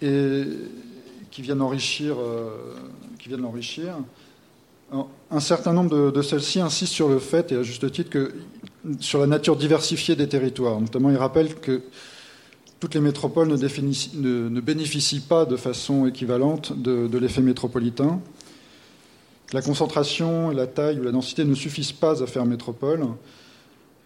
qui 0.00 1.42
viennent 1.42 1.62
enrichir. 1.62 2.16
l'enrichir. 3.30 3.98
Un 5.30 5.38
certain 5.38 5.72
nombre 5.72 6.10
de, 6.10 6.22
celles-ci 6.22 6.58
insistent 6.58 6.92
sur 6.92 7.08
le 7.08 7.20
fait, 7.20 7.52
et 7.52 7.54
à 7.54 7.62
juste 7.62 7.88
titre, 7.92 8.10
que 8.10 8.34
sur 8.98 9.20
la 9.20 9.28
nature 9.28 9.54
diversifiée 9.54 10.16
des 10.16 10.28
territoires. 10.28 10.80
Notamment, 10.80 11.10
ils 11.10 11.16
rappellent 11.16 11.54
que 11.54 11.82
toutes 12.80 12.96
les 12.96 13.00
métropoles 13.00 13.46
ne, 13.46 14.48
ne, 14.48 14.60
bénéficient 14.60 15.20
pas 15.20 15.44
de 15.44 15.54
façon 15.54 16.08
équivalente 16.08 16.76
de, 16.76 17.06
de 17.06 17.18
l'effet 17.18 17.42
métropolitain. 17.42 18.20
La 19.52 19.62
concentration, 19.62 20.50
la 20.50 20.66
taille 20.66 20.98
ou 20.98 21.04
la 21.04 21.12
densité 21.12 21.44
ne 21.44 21.54
suffisent 21.54 21.92
pas 21.92 22.24
à 22.24 22.26
faire 22.26 22.44
métropole. 22.44 23.06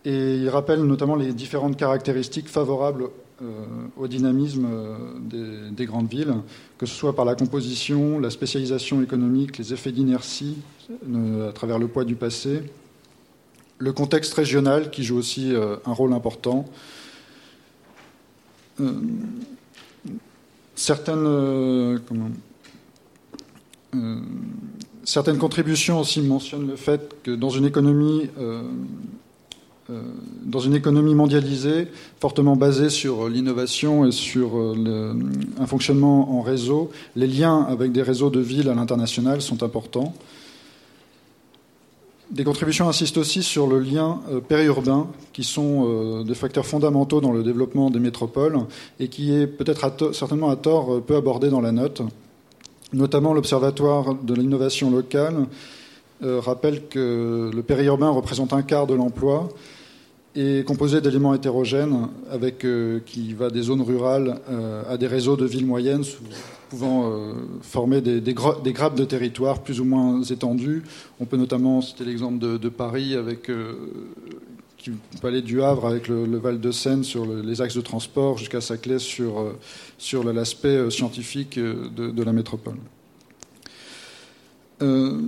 Et 0.06 0.36
il 0.36 0.48
rappelle 0.48 0.84
notamment 0.84 1.16
les 1.16 1.32
différentes 1.32 1.76
caractéristiques 1.76 2.48
favorables 2.48 3.08
euh, 3.42 3.66
au 3.98 4.06
dynamisme 4.06 4.66
euh, 4.70 4.96
des, 5.72 5.84
grandes 5.84 6.08
villes, 6.08 6.32
que 6.78 6.86
ce 6.86 6.94
soit 6.94 7.16
par 7.16 7.24
la 7.24 7.34
composition, 7.34 8.20
la 8.20 8.30
spécialisation 8.30 9.02
économique, 9.02 9.58
les 9.58 9.74
effets 9.74 9.90
d'inertie 9.90 10.58
euh, 11.12 11.50
à 11.50 11.52
travers 11.52 11.80
le 11.80 11.88
poids 11.88 12.04
du 12.04 12.14
passé, 12.14 12.62
le 13.78 13.92
contexte 13.92 14.32
régional 14.32 14.90
qui 14.90 15.02
joue 15.02 15.18
aussi 15.18 15.52
un 15.54 15.92
rôle 15.92 16.14
important. 16.14 16.64
certaines, 20.74 22.00
contributions 25.38 26.00
aussi 26.00 26.22
mentionnent 26.22 26.68
le 26.68 26.76
fait 26.76 27.22
que 27.22 27.32
dans 27.32 27.50
une 27.50 27.66
économie 27.66 28.30
dans 29.88 30.58
une 30.58 30.74
économie 30.74 31.14
mondialisée, 31.14 31.86
fortement 32.20 32.56
basée 32.56 32.90
sur 32.90 33.28
l'innovation 33.28 34.04
et 34.04 34.10
sur 34.10 34.58
euh, 34.58 35.14
un 35.60 35.66
fonctionnement 35.66 36.38
en 36.38 36.42
réseau, 36.42 36.90
les 37.14 37.28
liens 37.28 37.64
avec 37.68 37.92
des 37.92 38.02
réseaux 38.02 38.30
de 38.30 38.40
villes 38.40 38.68
à 38.68 38.74
l'international 38.74 39.40
sont 39.40 39.62
importants. 39.62 40.12
Des 42.32 42.42
contributions 42.42 42.88
insistent 42.88 43.18
aussi 43.18 43.44
sur 43.44 43.68
le 43.68 43.78
lien 43.78 44.20
euh, 44.28 44.40
périurbain, 44.40 45.06
qui 45.32 45.44
sont 45.44 46.22
des 46.24 46.34
facteurs 46.34 46.66
fondamentaux 46.66 47.20
dans 47.20 47.32
le 47.32 47.44
développement 47.44 47.90
des 47.90 48.00
métropoles 48.00 48.58
et 48.98 49.06
qui 49.06 49.34
est 49.34 49.46
peut-être 49.46 50.12
certainement 50.14 50.50
à 50.50 50.56
tort 50.56 51.00
peu 51.02 51.14
abordé 51.14 51.48
dans 51.50 51.60
la 51.60 51.72
note. 51.72 52.02
Notamment 52.92 53.34
l'Observatoire 53.34 54.14
de 54.14 54.34
l'innovation 54.34 54.90
locale 54.90 55.46
rappelle 56.22 56.88
que 56.88 57.50
le 57.54 57.62
périurbain 57.62 58.08
représente 58.08 58.54
un 58.54 58.62
quart 58.62 58.86
de 58.86 58.94
l'emploi 58.94 59.50
est 60.36 60.66
composé 60.66 61.00
d'éléments 61.00 61.34
hétérogènes 61.34 62.08
avec, 62.30 62.64
euh, 62.64 63.00
qui 63.04 63.32
va 63.32 63.50
des 63.50 63.62
zones 63.62 63.82
rurales 63.82 64.40
euh, 64.50 64.82
à 64.88 64.96
des 64.96 65.06
réseaux 65.06 65.36
de 65.36 65.46
villes 65.46 65.66
moyennes 65.66 66.04
pouvant 66.68 67.10
euh, 67.10 67.32
former 67.62 68.00
des, 68.00 68.20
des, 68.20 68.34
grappes 68.34 68.96
de 68.96 69.04
territoire 69.04 69.62
plus 69.62 69.80
ou 69.80 69.84
moins 69.84 70.22
étendues. 70.22 70.82
On 71.20 71.24
peut 71.24 71.36
notamment 71.36 71.80
citer 71.80 72.04
l'exemple 72.04 72.38
de, 72.58 72.68
Paris 72.68 73.14
avec 73.14 73.50
qui 74.76 74.90
peut 75.20 75.28
aller 75.28 75.42
du 75.42 75.62
Havre 75.62 75.86
avec 75.86 76.08
le, 76.08 76.36
Val 76.38 76.60
de 76.60 76.70
Seine 76.72 77.04
sur 77.04 77.24
les 77.24 77.62
axes 77.62 77.76
de 77.76 77.80
transport 77.80 78.36
jusqu'à 78.36 78.60
Saclay 78.60 78.98
sur, 78.98 79.54
sur 79.96 80.24
l'aspect 80.24 80.90
scientifique 80.90 81.58
de 81.58 82.22
la 82.22 82.32
métropole. 82.32 82.76
Euh, 84.82 85.22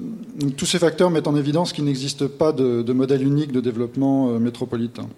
tous 0.59 0.67
ces 0.67 0.79
facteurs 0.79 1.11
mettent 1.11 1.27
en 1.27 1.37
évidence 1.37 1.73
qu'il 1.73 1.85
n'existe 1.85 2.27
pas 2.27 2.53
de, 2.53 2.93
modèle 2.93 3.23
unique 3.23 3.51
de 3.51 3.61
développement 3.61 4.29
euh, 4.29 4.39
métropolitain. 4.39 5.09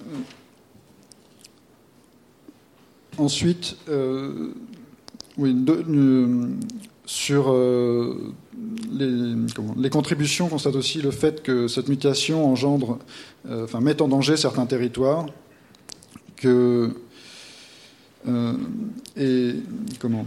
Euh, 0.00 0.16
ensuite, 3.18 3.76
sur 7.06 7.54
les, 8.92 9.90
contributions, 9.90 10.46
on 10.46 10.48
constate 10.48 10.74
aussi 10.74 11.00
le 11.00 11.12
fait 11.12 11.42
que 11.44 11.68
cette 11.68 11.88
mutation 11.88 12.50
engendre, 12.50 12.98
enfin, 13.48 13.80
met 13.80 14.02
en 14.02 14.08
danger 14.08 14.36
certains 14.36 14.66
territoires, 14.66 15.26
que 16.36 16.90
et 19.16 19.54
comment 19.98 20.26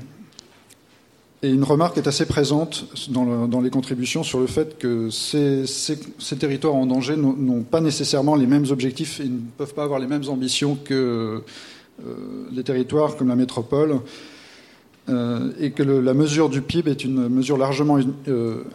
et 1.43 1.49
une 1.49 1.65
remarque 1.65 1.97
est 1.97 2.07
assez 2.07 2.25
présente 2.25 2.85
dans, 3.09 3.59
les 3.59 3.69
contributions 3.69 4.23
sur 4.23 4.39
le 4.39 4.47
fait 4.47 4.77
que 4.77 5.09
ces, 5.09 5.65
territoires 6.39 6.73
en 6.73 6.85
danger 6.85 7.17
n'ont 7.17 7.63
pas 7.63 7.81
nécessairement 7.81 8.35
les 8.35 8.47
mêmes 8.47 8.65
objectifs 8.71 9.19
et 9.19 9.25
ne 9.25 9.39
peuvent 9.57 9.73
pas 9.73 9.83
avoir 9.83 9.99
les 9.99 10.07
mêmes 10.07 10.23
ambitions 10.29 10.75
que 10.75 11.41
euh, 12.05 12.13
les 12.51 12.63
territoires 12.63 13.17
comme 13.17 13.27
la 13.27 13.35
métropole. 13.35 13.99
Euh, 15.09 15.51
et 15.59 15.71
que 15.71 15.83
la 15.83 16.13
mesure 16.13 16.47
du 16.47 16.61
PIB 16.61 16.89
est 16.89 17.03
une 17.03 17.27
mesure 17.27 17.57
largement 17.57 17.99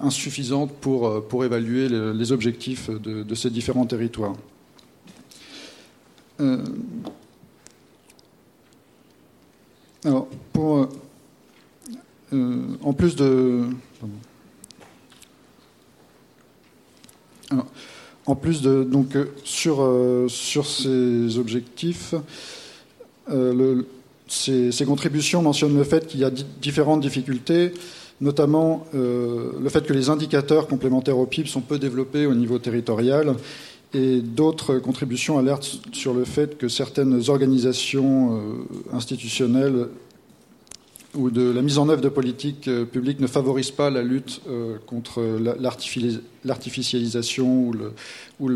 insuffisante 0.02 0.70
pour, 0.78 1.26
pour 1.26 1.42
évaluer 1.46 1.88
les, 1.88 2.32
objectifs 2.32 2.90
de, 2.90 3.22
de, 3.22 3.34
ces 3.34 3.48
différents 3.48 3.86
territoires. 3.86 4.34
Alors, 10.04 10.28
pour, 10.52 10.88
euh, 12.32 12.56
en 12.82 12.92
plus 12.92 13.16
de. 13.16 13.64
en 18.26 18.36
plus 18.36 18.60
de. 18.60 18.84
Donc, 18.84 19.16
euh, 19.16 19.26
sur, 19.44 19.80
euh, 19.80 20.28
sur 20.28 20.66
ces 20.66 21.38
objectifs, 21.38 22.14
ces, 24.28 24.84
contributions 24.86 25.42
mentionnent 25.42 25.76
le 25.76 25.84
fait 25.84 26.06
qu'il 26.06 26.20
y 26.20 26.24
a 26.24 26.30
différentes 26.30 27.00
difficultés, 27.00 27.72
notamment 28.20 28.86
le 28.92 29.68
fait 29.68 29.86
que 29.86 29.92
les 29.92 30.08
indicateurs 30.10 30.66
complémentaires 30.66 31.18
au 31.18 31.26
PIB 31.26 31.48
sont 31.48 31.60
peu 31.60 31.78
développés 31.78 32.26
au 32.26 32.34
niveau 32.34 32.58
territorial 32.58 33.36
et 33.94 34.20
d'autres 34.20 34.78
contributions 34.78 35.38
alertent 35.38 35.80
sur 35.92 36.14
le 36.14 36.24
fait 36.24 36.56
que 36.58 36.68
certaines 36.68 37.28
organisations 37.28 38.40
institutionnelles 38.92 39.88
ou 41.18 41.30
de 41.30 41.50
la 41.50 41.60
mise 41.62 41.78
en 41.78 41.88
œuvre 41.88 42.00
de 42.00 42.08
politiques 42.08 42.68
euh, 42.68 42.84
publiques 42.84 43.20
ne 43.20 43.26
favorisent 43.26 43.72
pas 43.72 43.90
la 43.90 44.02
lutte 44.02 44.40
euh, 44.48 44.78
contre 44.86 45.20
l'artificialisation 46.44 47.72
ou, 48.38 48.48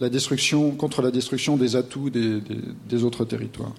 la 0.00 0.08
destruction, 0.10 0.72
contre 0.72 1.00
la 1.02 1.10
destruction 1.10 1.56
des 1.56 1.76
atouts 1.76 2.10
des, 2.10 3.04
autres 3.04 3.24
territoires. 3.24 3.72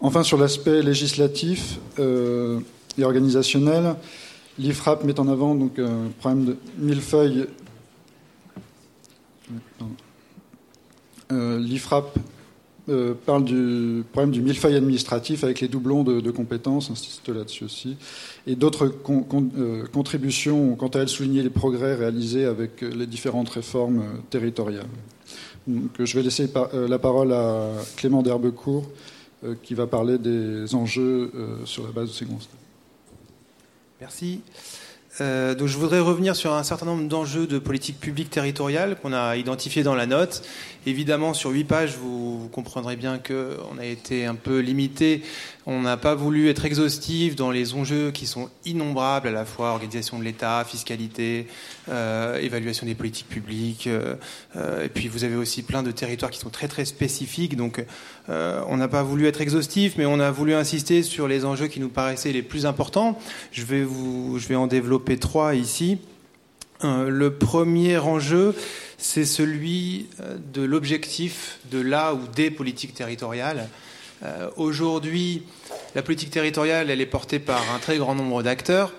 Enfin, 0.00 0.22
sur 0.22 0.36
l'aspect 0.38 0.82
législatif 0.82 1.78
et 1.98 3.04
organisationnel, 3.04 3.96
L'IFRAP 4.58 5.02
met 5.02 5.18
en 5.18 5.26
avant 5.28 5.54
donc 5.56 5.78
un 5.80 6.10
problème 6.20 6.44
de 6.44 6.56
millefeuille. 6.78 7.46
Euh, 12.90 13.14
parle 13.14 13.44
du 13.44 14.04
problème 14.12 14.30
du 14.30 14.42
millefeuille 14.42 14.76
administratif 14.76 15.42
avec 15.42 15.60
les 15.60 15.68
doublons 15.68 16.04
de, 16.04 16.30
compétences, 16.30 16.90
insiste 16.90 17.30
là-dessus 17.30 17.64
aussi, 17.64 17.96
et 18.46 18.56
d'autres 18.56 18.88
contributions 18.88 20.74
quant 20.76 20.88
à 20.88 20.98
elles 20.98 21.08
souligner 21.08 21.42
les 21.42 21.50
progrès 21.50 21.94
réalisés 21.94 22.44
avec 22.44 22.82
les 22.82 23.06
différentes 23.06 23.48
réformes 23.48 24.02
territoriales. 24.28 24.84
Donc, 25.66 25.92
je 25.98 26.14
vais 26.14 26.22
laisser 26.22 26.46
la 26.74 26.98
parole 26.98 27.32
à 27.32 27.70
Clément 27.96 28.22
d'Herbecourt 28.22 28.84
qui 29.62 29.72
va 29.72 29.86
parler 29.86 30.18
des 30.18 30.74
enjeux 30.74 31.32
sur 31.64 31.84
la 31.84 31.90
base 31.90 32.08
de 32.08 32.14
ces 32.14 32.26
constats. 32.26 32.58
Merci. 33.98 34.42
Euh, 35.20 35.54
donc 35.54 35.68
je 35.68 35.78
voudrais 35.78 36.00
revenir 36.00 36.34
sur 36.34 36.52
un 36.52 36.64
certain 36.64 36.86
nombre 36.86 37.06
d'enjeux 37.06 37.46
de 37.46 37.60
politique 37.60 38.00
publique 38.00 38.30
territoriale 38.30 38.96
qu'on 39.00 39.12
a 39.12 39.36
identifiés 39.36 39.84
dans 39.84 39.94
la 39.94 40.06
note 40.06 40.42
Évidemment, 40.86 41.32
sur 41.32 41.50
huit 41.50 41.64
pages, 41.64 41.96
vous, 41.96 42.50
comprendrez 42.52 42.96
bien 42.96 43.18
qu'on 43.18 43.78
a 43.78 43.86
été 43.86 44.26
un 44.26 44.34
peu 44.34 44.58
limité. 44.58 45.22
On 45.66 45.80
n'a 45.80 45.96
pas 45.96 46.14
voulu 46.14 46.50
être 46.50 46.66
exhaustif 46.66 47.36
dans 47.36 47.50
les 47.50 47.72
enjeux 47.72 48.10
qui 48.10 48.26
sont 48.26 48.50
innombrables, 48.66 49.28
à 49.28 49.30
la 49.30 49.46
fois 49.46 49.70
organisation 49.70 50.18
de 50.18 50.24
l'État, 50.24 50.62
fiscalité, 50.64 51.46
euh, 51.88 52.38
évaluation 52.38 52.84
des 52.84 52.94
politiques 52.94 53.30
publiques. 53.30 53.86
Euh, 53.86 54.16
euh, 54.56 54.84
et 54.84 54.90
puis, 54.90 55.08
vous 55.08 55.24
avez 55.24 55.36
aussi 55.36 55.62
plein 55.62 55.82
de 55.82 55.90
territoires 55.90 56.30
qui 56.30 56.38
sont 56.38 56.50
très, 56.50 56.68
très 56.68 56.84
spécifiques. 56.84 57.56
Donc, 57.56 57.82
on 58.28 58.76
n'a 58.76 58.88
pas 58.88 59.02
voulu 59.02 59.26
être 59.26 59.40
exhaustif, 59.40 59.94
mais 59.96 60.04
on 60.04 60.20
a 60.20 60.30
voulu 60.30 60.54
insister 60.54 61.02
sur 61.02 61.28
les 61.28 61.46
enjeux 61.46 61.68
qui 61.68 61.80
nous 61.80 61.88
paraissaient 61.88 62.32
les 62.32 62.42
plus 62.42 62.66
importants. 62.66 63.18
Je 63.50 63.64
vais, 63.64 63.84
vous, 63.84 64.38
je 64.38 64.48
vais 64.48 64.56
en 64.56 64.66
développer 64.66 65.18
trois 65.18 65.54
ici. 65.54 65.98
le 66.82 67.28
premier 67.30 67.96
enjeu, 67.96 68.54
c'est 68.98 69.24
celui 69.24 70.08
de 70.52 70.62
l'objectif 70.62 71.58
de 71.70 71.80
la 71.80 72.14
ou 72.14 72.20
des 72.34 72.50
politiques 72.50 72.94
territoriales. 72.94 73.68
Euh, 74.24 74.50
aujourd'hui, 74.56 75.42
la 75.94 76.02
politique 76.02 76.30
territoriale, 76.30 76.90
est 76.90 77.06
portée 77.06 77.38
par 77.38 77.62
un 77.74 77.78
très 77.78 77.98
grand 77.98 78.14
nombre 78.14 78.42
d'acteurs 78.42 78.92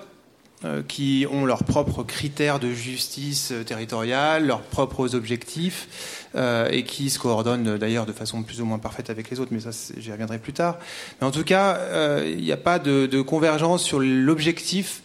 euh, 0.63 0.81
qui 0.87 1.25
ont 1.31 1.45
leurs 1.45 1.63
propres 1.63 2.03
critères 2.03 2.59
de 2.59 2.71
justice 2.71 3.53
territoriale, 3.65 4.47
leurs 4.47 4.61
propres 4.61 5.15
objectifs, 5.15 6.27
et 6.69 6.83
qui 6.83 7.09
se 7.09 7.17
coordonnent 7.17 7.77
d'ailleurs 7.77 8.05
de 8.05 8.11
façon 8.11 8.43
plus 8.43 8.59
ou 8.59 8.65
moins 8.65 8.77
parfaite 8.77 9.09
avec 9.09 9.29
les 9.29 9.39
autres, 9.39 9.51
mais 9.53 9.61
ça 9.61 9.69
j'y 9.97 10.11
reviendrai 10.11 10.37
plus 10.37 10.51
tard. 10.51 10.79
Mais 11.21 11.27
en 11.27 11.31
tout 11.31 11.45
cas, 11.45 11.79
il 12.25 12.43
n'y 12.43 12.51
a 12.51 12.57
pas 12.57 12.77
de 12.77 13.21
convergence 13.21 13.81
sur 13.81 14.01
l'objectif 14.01 15.01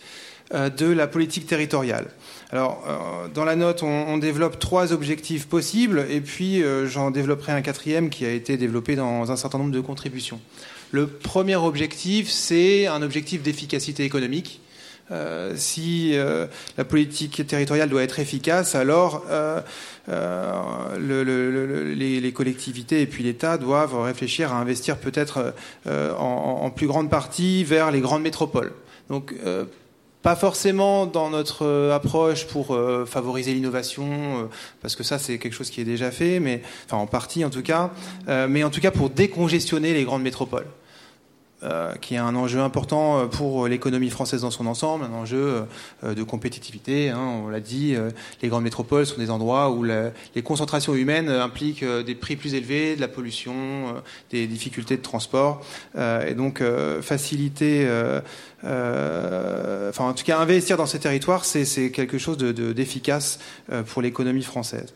de 0.52 0.86
la 0.86 1.06
politique 1.06 1.46
territoriale. 1.46 2.08
Alors, 2.52 2.82
euh, 2.88 3.28
dans 3.32 3.44
la 3.44 3.54
note, 3.54 3.84
on, 3.84 4.18
développe 4.18 4.58
trois 4.58 4.92
objectifs 4.92 5.46
possibles, 5.46 6.04
et 6.10 6.20
puis 6.20 6.62
euh, 6.62 6.86
j'en 6.86 7.12
développerai 7.12 7.52
un 7.52 7.62
quatrième 7.62 8.10
qui 8.10 8.24
a 8.24 8.32
été 8.32 8.56
développé 8.56 8.96
dans 8.96 9.30
un 9.30 9.36
certain 9.36 9.58
nombre 9.58 9.70
de 9.70 9.80
contributions. 9.80 10.40
Le 10.90 11.06
premier 11.06 11.54
objectif, 11.54 12.28
c'est 12.28 12.88
un 12.88 13.02
objectif 13.02 13.42
d'efficacité 13.42 14.04
économique. 14.04 14.60
Euh, 15.12 15.54
si 15.56 16.14
la 16.76 16.84
politique 16.84 17.44
territoriale 17.46 17.88
doit 17.88 18.02
être 18.02 18.18
efficace, 18.18 18.74
alors 18.74 19.24
les, 20.98 22.32
collectivités 22.34 23.00
et 23.00 23.06
puis 23.06 23.22
l'État 23.22 23.58
doivent 23.58 24.00
réfléchir 24.00 24.52
à 24.52 24.56
investir 24.56 24.98
peut-être 24.98 25.54
en, 25.86 26.60
en, 26.62 26.70
plus 26.70 26.88
grande 26.88 27.10
partie 27.10 27.62
vers 27.62 27.92
les 27.92 28.00
grandes 28.00 28.22
métropoles. 28.22 28.72
Donc, 29.08 29.34
pas 30.22 30.36
forcément 30.36 31.06
dans 31.06 31.30
notre 31.30 31.64
euh, 31.64 31.94
approche 31.94 32.46
pour 32.46 32.74
euh, 32.74 33.06
favoriser 33.06 33.54
l'innovation, 33.54 34.04
euh, 34.04 34.44
parce 34.82 34.94
que 34.96 35.02
ça 35.02 35.18
c'est 35.18 35.38
quelque 35.38 35.54
chose 35.54 35.70
qui 35.70 35.80
est 35.80 35.84
déjà 35.84 36.10
fait, 36.10 36.40
mais 36.40 36.62
enfin 36.86 36.98
en 36.98 37.06
partie 37.06 37.44
en 37.44 37.50
tout 37.50 37.62
cas, 37.62 37.90
mais 38.26 38.62
en 38.64 38.70
tout 38.70 38.80
cas 38.80 38.90
pour 38.90 39.10
décongestionner 39.10 39.92
les 39.94 40.04
grandes 40.04 40.22
métropoles. 40.22 40.66
Euh, 41.62 41.92
qui 42.00 42.14
est 42.14 42.18
un 42.18 42.34
enjeu 42.36 42.60
important 42.60 43.18
euh, 43.18 43.26
pour 43.26 43.68
l'économie 43.68 44.08
française 44.08 44.40
dans 44.40 44.50
son 44.50 44.66
ensemble, 44.66 45.04
un 45.04 45.12
enjeu 45.12 45.66
euh, 46.04 46.14
de 46.14 46.22
compétitivité. 46.22 47.10
Hein, 47.10 47.20
on 47.20 47.50
l'a 47.50 47.60
dit, 47.60 47.94
les 48.40 48.48
grandes 48.48 48.62
métropoles 48.62 49.04
sont 49.04 49.18
des 49.18 49.28
endroits 49.28 49.70
où 49.70 49.84
les 49.84 50.42
concentrations 50.42 50.94
humaines 50.94 51.28
impliquent 51.28 51.84
des 51.84 52.14
prix 52.14 52.36
plus 52.36 52.54
élevés, 52.54 52.96
de 52.96 53.00
la 53.02 53.08
pollution, 53.08 53.94
des 54.30 54.46
difficultés 54.46 54.96
de 54.96 55.02
transport, 55.02 55.62
et 55.96 56.34
donc 56.34 56.62
faciliter, 57.02 57.86
enfin 58.62 60.04
en 60.04 60.14
tout 60.14 60.24
cas 60.24 60.38
investir 60.38 60.76
dans 60.76 60.86
ces 60.86 60.98
territoires, 60.98 61.44
c'est 61.44 61.90
quelque 61.90 62.18
chose 62.18 62.38
d'efficace 62.38 63.38
de, 63.70 63.82
pour 63.82 64.02
l'économie 64.02 64.42
française. 64.42 64.94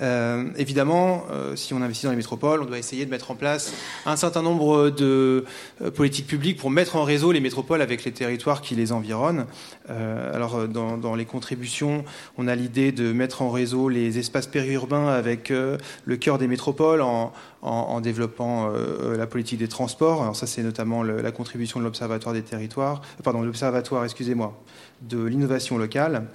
Euh, 0.00 0.50
évidemment, 0.56 1.24
euh, 1.30 1.56
si 1.56 1.72
on 1.72 1.82
investit 1.82 2.04
dans 2.04 2.10
les 2.10 2.16
métropoles, 2.16 2.62
on 2.62 2.66
doit 2.66 2.78
essayer 2.78 3.04
de 3.04 3.10
mettre 3.10 3.30
en 3.30 3.34
place 3.34 3.72
un 4.04 4.16
certain 4.16 4.42
nombre 4.42 4.90
de 4.90 5.44
euh, 5.82 5.90
politiques 5.90 6.26
publiques 6.26 6.58
pour 6.58 6.70
mettre 6.70 6.96
en 6.96 7.04
réseau 7.04 7.32
les 7.32 7.40
métropoles 7.40 7.80
avec 7.80 8.04
les 8.04 8.12
territoires 8.12 8.60
qui 8.60 8.74
les 8.74 8.92
environnent. 8.92 9.46
alors, 9.88 10.68
dans, 10.68 11.14
les 11.14 11.24
contributions, 11.24 12.04
on 12.36 12.48
a 12.48 12.54
l'idée 12.54 12.92
de 12.92 13.12
mettre 13.12 13.42
en 13.42 13.50
réseau 13.50 13.88
les 13.88 14.18
espaces 14.18 14.46
périurbains 14.46 15.08
avec 15.08 15.50
le 15.50 16.16
cœur 16.16 16.38
des 16.38 16.48
métropoles 16.48 17.02
en, 17.02 18.00
développant 18.00 18.68
la 19.16 19.26
politique 19.26 19.58
des 19.58 19.68
transports. 19.68 20.22
Alors 20.22 20.36
ça, 20.36 20.46
c'est 20.46 20.62
notamment 20.62 21.02
la 21.02 21.32
contribution 21.32 21.80
de 21.80 21.84
l'Observatoire 21.84 22.34
des 22.34 22.42
territoires, 22.42 23.00
pardon, 23.22 23.42
l'Observatoire, 23.42 24.04
excusez-moi, 24.04 24.60
de 25.02 25.24
l'innovation 25.24 25.78
locale. 25.78 26.26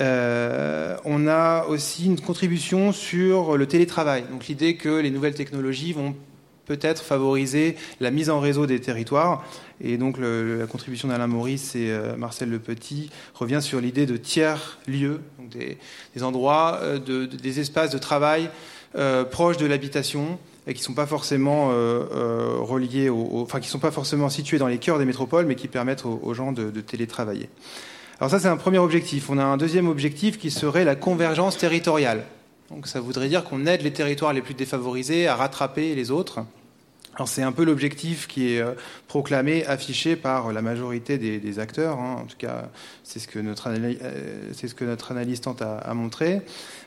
Euh, 0.00 0.96
on 1.04 1.26
a 1.26 1.64
aussi 1.66 2.06
une 2.06 2.20
contribution 2.20 2.92
sur 2.92 3.56
le 3.56 3.66
télétravail. 3.66 4.24
Donc 4.30 4.46
l'idée 4.46 4.76
que 4.76 4.88
les 4.88 5.10
nouvelles 5.10 5.34
technologies 5.34 5.92
vont 5.92 6.14
peut-être 6.66 7.02
favoriser 7.02 7.76
la 8.00 8.10
mise 8.10 8.28
en 8.28 8.40
réseau 8.40 8.66
des 8.66 8.80
territoires. 8.80 9.44
Et 9.80 9.96
donc 9.98 10.18
la 10.18 10.66
contribution 10.66 11.08
d'Alain 11.08 11.26
Maurice 11.26 11.74
et 11.76 11.90
euh, 11.90 12.16
Marcel 12.16 12.50
Le 12.50 12.58
Petit 12.58 13.10
revient 13.34 13.60
sur 13.62 13.80
l'idée 13.80 14.06
de 14.06 14.16
tiers 14.16 14.78
lieux, 14.86 15.20
donc 15.38 15.50
des, 15.50 16.22
endroits, 16.22 16.80
euh, 16.82 17.26
des 17.26 17.60
espaces 17.60 17.90
de 17.90 17.98
travail 17.98 18.50
proches 19.30 19.58
de 19.58 19.66
l'habitation 19.66 20.38
et 20.66 20.72
qui 20.72 20.82
sont 20.82 20.94
pas 20.94 21.04
forcément 21.04 21.68
reliés, 21.68 23.10
enfin 23.10 23.60
qui 23.60 23.68
sont 23.68 23.78
pas 23.78 23.90
forcément 23.90 24.30
situés 24.30 24.56
dans 24.56 24.68
les 24.68 24.78
cœurs 24.78 24.98
des 24.98 25.04
métropoles, 25.04 25.44
mais 25.44 25.54
qui 25.54 25.68
permettent 25.68 26.06
aux, 26.06 26.32
gens 26.32 26.50
de 26.50 26.80
télétravailler. 26.80 27.50
Alors 28.18 28.30
ça, 28.30 28.40
c'est 28.40 28.48
un 28.48 28.56
premier 28.56 28.78
objectif. 28.78 29.28
On 29.28 29.36
a 29.36 29.44
un 29.44 29.58
deuxième 29.58 29.88
objectif 29.88 30.38
qui 30.38 30.50
serait 30.50 30.84
la 30.84 30.96
convergence 30.96 31.58
territoriale. 31.58 32.24
Donc 32.70 32.86
ça 32.86 32.98
voudrait 32.98 33.28
dire 33.28 33.44
qu'on 33.44 33.66
aide 33.66 33.82
les 33.82 33.92
territoires 33.92 34.32
les 34.32 34.40
plus 34.40 34.54
défavorisés 34.54 35.28
à 35.28 35.36
rattraper 35.36 35.94
les 35.94 36.10
autres. 36.10 36.40
Alors 37.14 37.28
c'est 37.28 37.42
un 37.42 37.52
peu 37.52 37.64
l'objectif 37.64 38.26
qui 38.26 38.54
est 38.54 38.60
euh, 38.60 38.72
proclamé, 39.06 39.64
affiché 39.66 40.16
par 40.16 40.52
la 40.52 40.62
majorité 40.62 41.18
des, 41.18 41.58
acteurs. 41.58 41.98
Hein. 41.98 42.16
En 42.22 42.26
tout 42.26 42.36
cas, 42.38 42.68
c'est 43.04 43.18
ce 43.18 43.28
que 43.28 43.38
notre, 43.38 43.68
euh, 43.68 45.10
analyse 45.10 45.40
tente 45.42 45.62
à, 45.62 45.94
montrer. 45.94 46.40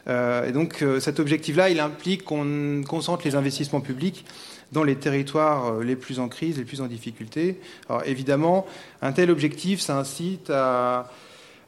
Euh, 0.08 0.48
et 0.48 0.52
donc 0.52 0.84
cet 1.00 1.20
objectif-là, 1.20 1.70
il 1.70 1.80
implique 1.80 2.24
qu'on 2.24 2.84
concentre 2.88 3.26
les 3.26 3.36
investissements 3.36 3.82
publics 3.82 4.26
dans 4.72 4.84
les 4.84 4.96
territoires 4.96 5.80
les 5.80 5.96
plus 5.96 6.20
en 6.20 6.28
crise, 6.28 6.58
les 6.58 6.66
plus 6.66 6.82
en 6.82 6.88
difficulté. 6.88 7.60
Alors 7.90 8.04
évidemment, 8.06 8.66
un 9.02 9.12
tel 9.12 9.32
objectif, 9.32 9.80
ça 9.80 9.98
incite 9.98 10.52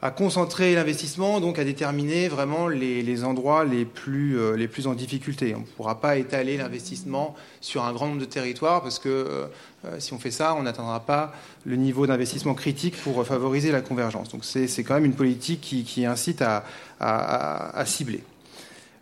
à 0.02 0.10
concentrer 0.10 0.74
l'investissement, 0.74 1.40
donc 1.40 1.60
à 1.60 1.64
déterminer 1.64 2.26
vraiment 2.26 2.66
les, 2.66 3.24
endroits 3.24 3.64
les 3.64 3.84
plus, 3.84 4.36
euh, 4.36 4.56
les 4.56 4.66
plus 4.66 4.88
en 4.88 4.94
difficulté. 4.94 5.54
On 5.54 5.60
ne 5.60 5.64
pourra 5.64 6.00
pas 6.00 6.16
étaler 6.16 6.56
l'investissement 6.56 7.36
sur 7.60 7.84
un 7.84 7.92
grand 7.92 8.08
nombre 8.08 8.20
de 8.20 8.24
territoires 8.24 8.82
parce 8.82 8.98
que 8.98 9.08
euh, 9.08 9.46
euh, 9.84 10.00
si 10.00 10.12
on 10.12 10.18
fait 10.18 10.32
ça, 10.32 10.56
on 10.56 10.64
n'atteindra 10.64 10.98
pas 10.98 11.32
le 11.64 11.76
niveau 11.76 12.08
d'investissement 12.08 12.54
critique 12.54 12.96
pour 12.96 13.24
favoriser 13.24 13.70
la 13.70 13.80
convergence. 13.80 14.28
Donc 14.30 14.44
c'est 14.44 14.82
quand 14.82 14.94
même 14.94 15.04
une 15.04 15.14
politique 15.14 15.60
qui, 15.60 16.04
incite 16.04 16.42
à, 16.42 16.64
à, 16.98 17.86
cibler. 17.86 18.24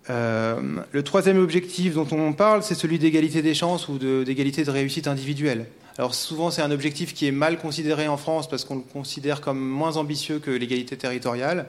Le 0.08 1.02
troisième 1.02 1.38
objectif 1.38 1.94
dont 1.94 2.08
on 2.10 2.32
parle, 2.32 2.62
c'est 2.62 2.74
celui 2.74 2.98
d'égalité 2.98 3.42
des 3.42 3.54
chances 3.54 3.88
ou 3.88 3.98
d'égalité 3.98 4.64
de 4.64 4.70
réussite 4.70 5.06
individuelle. 5.06 5.66
Alors 5.98 6.14
souvent 6.14 6.50
c'est 6.50 6.62
un 6.62 6.70
objectif 6.70 7.12
qui 7.12 7.26
est 7.26 7.32
mal 7.32 7.58
considéré 7.58 8.08
en 8.08 8.16
France 8.16 8.48
parce 8.48 8.64
qu'on 8.64 8.76
le 8.76 8.80
considère 8.80 9.40
comme 9.40 9.60
moins 9.60 9.96
ambitieux 9.96 10.38
que 10.38 10.50
l'égalité 10.50 10.96
territoriale. 10.96 11.66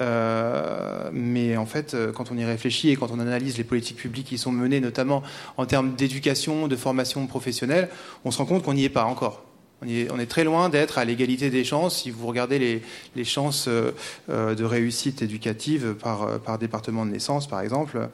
Euh, 0.00 1.10
mais 1.12 1.56
en 1.56 1.66
fait, 1.66 1.94
euh, 1.94 2.12
quand 2.12 2.30
on 2.30 2.38
y 2.38 2.44
réfléchit 2.44 2.90
et 2.90 2.96
quand 2.96 3.10
on 3.10 3.18
analyse 3.18 3.58
les 3.58 3.64
politiques 3.64 3.96
publiques 3.96 4.28
qui 4.28 4.38
sont 4.38 4.52
menées, 4.52 4.80
notamment 4.80 5.24
en 5.56 5.66
termes 5.66 5.96
d'éducation, 5.96 6.68
de 6.68 6.76
formation 6.76 7.26
professionnelle, 7.26 7.88
on 8.24 8.30
se 8.30 8.38
rend 8.38 8.46
compte 8.46 8.62
qu'on 8.62 8.74
n'y 8.74 8.84
est 8.84 8.90
pas 8.90 9.04
encore. 9.04 9.47
On 9.80 10.18
est, 10.18 10.26
très 10.26 10.42
loin 10.42 10.68
d'être 10.68 10.98
à 10.98 11.04
l'égalité 11.04 11.50
des 11.50 11.62
chances. 11.62 12.02
Si 12.02 12.10
vous 12.10 12.26
regardez 12.26 12.82
les, 13.14 13.24
chances 13.24 13.68
euh, 13.68 13.92
euh, 14.28 14.56
de 14.56 14.64
réussite 14.64 15.22
éducative 15.22 15.94
par, 15.94 16.22
euh, 16.24 16.38
par, 16.38 16.58
département 16.58 17.06
de 17.06 17.12
naissance, 17.12 17.46
par 17.46 17.60
exemple. 17.60 18.08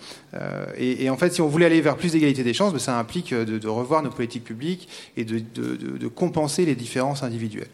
et, 0.76 1.08
en 1.08 1.16
fait, 1.16 1.32
si 1.32 1.40
on 1.40 1.48
voulait 1.48 1.66
aller 1.66 1.80
vers 1.80 1.96
plus 1.96 2.12
d'égalité 2.12 2.44
des 2.44 2.52
chances, 2.52 2.72
ben, 2.72 2.78
ça 2.78 2.98
implique 2.98 3.32
de, 3.32 3.68
revoir 3.68 4.02
nos 4.02 4.10
politiques 4.10 4.44
publiques 4.44 4.88
et 5.16 5.24
de, 5.24 5.38
de 5.38 6.08
compenser 6.08 6.66
les 6.66 6.74
différences 6.74 7.22
individuelles. 7.22 7.70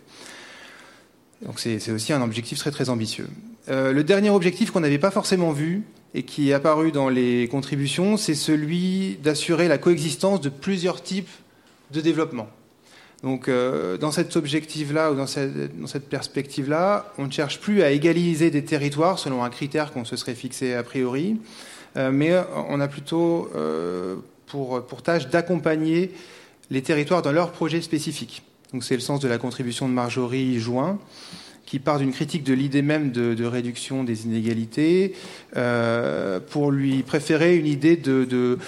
Donc 1.44 1.58
c'est 1.58 1.90
aussi 1.90 2.12
un 2.12 2.22
objectif 2.22 2.58
très 2.58 2.70
très 2.70 2.90
ambitieux. 2.90 3.28
le 3.68 4.02
dernier 4.02 4.30
objectif 4.30 4.70
qu'on 4.70 4.80
n'avait 4.80 4.98
pas 4.98 5.10
forcément 5.10 5.52
vu 5.52 5.82
et 6.14 6.22
qui 6.22 6.50
est 6.50 6.52
apparu 6.52 6.92
dans 6.92 7.08
les 7.08 7.48
contributions, 7.48 8.16
c'est 8.16 8.34
celui 8.34 9.18
d'assurer 9.22 9.68
la 9.68 9.78
coexistence 9.78 10.40
de 10.40 10.48
plusieurs 10.48 11.02
types 11.02 11.30
de 11.92 12.00
développement. 12.00 12.48
Donc, 13.22 13.48
euh, 13.48 13.98
dans 13.98 14.10
cet 14.10 14.34
objectif-là 14.36 15.12
ou 15.12 15.14
dans 15.14 15.26
cette, 15.26 16.08
perspective-là, 16.08 17.12
on 17.18 17.26
ne 17.26 17.30
cherche 17.30 17.60
plus 17.60 17.82
à 17.82 17.90
égaliser 17.90 18.50
des 18.50 18.64
territoires 18.64 19.18
selon 19.18 19.44
un 19.44 19.50
critère 19.50 19.92
qu'on 19.92 20.06
se 20.06 20.16
serait 20.16 20.34
fixé 20.34 20.74
a 20.74 20.82
priori, 20.82 21.38
euh, 21.96 22.10
mais 22.10 22.32
on 22.68 22.80
a 22.80 22.88
plutôt 22.88 23.50
euh, 23.54 24.16
pour, 24.46 24.84
pour 24.86 25.02
tâche 25.02 25.28
d'accompagner 25.28 26.12
les 26.70 26.82
territoires 26.82 27.20
dans 27.20 27.32
leurs 27.32 27.52
projets 27.52 27.82
spécifiques. 27.82 28.42
Donc, 28.72 28.84
c'est 28.84 28.94
le 28.94 29.00
sens 29.00 29.20
de 29.20 29.28
la 29.28 29.36
contribution 29.36 29.88
de 29.88 29.92
Marjorie 29.92 30.58
Join 30.58 30.98
qui 31.70 31.78
part 31.78 32.00
d'une 32.00 32.10
critique 32.10 32.42
de 32.42 32.52
l'idée 32.52 32.82
même 32.82 33.12
de, 33.12 33.44
réduction 33.44 34.02
des 34.02 34.24
inégalités, 34.24 35.14
euh, 35.56 36.40
pour 36.40 36.72
lui 36.72 37.04
préférer 37.04 37.56
une 37.56 37.66
idée 37.66 37.96
de, 37.96 38.58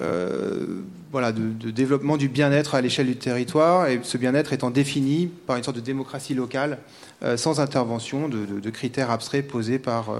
euh, 0.00 0.66
voilà, 1.10 1.32
de, 1.32 1.72
développement 1.72 2.16
du 2.16 2.28
bien-être 2.28 2.76
à 2.76 2.80
l'échelle 2.80 3.08
du 3.08 3.16
territoire, 3.16 3.88
et 3.88 3.98
ce 4.04 4.16
bien-être 4.16 4.52
étant 4.52 4.70
défini 4.70 5.26
par 5.26 5.56
une 5.56 5.64
sorte 5.64 5.76
de 5.76 5.82
démocratie 5.82 6.34
locale, 6.34 6.78
euh, 7.24 7.36
sans 7.36 7.58
intervention 7.58 8.28
de, 8.28 8.70
critères 8.70 9.10
abstraits 9.10 9.48
posés 9.48 9.80
par, 9.80 10.14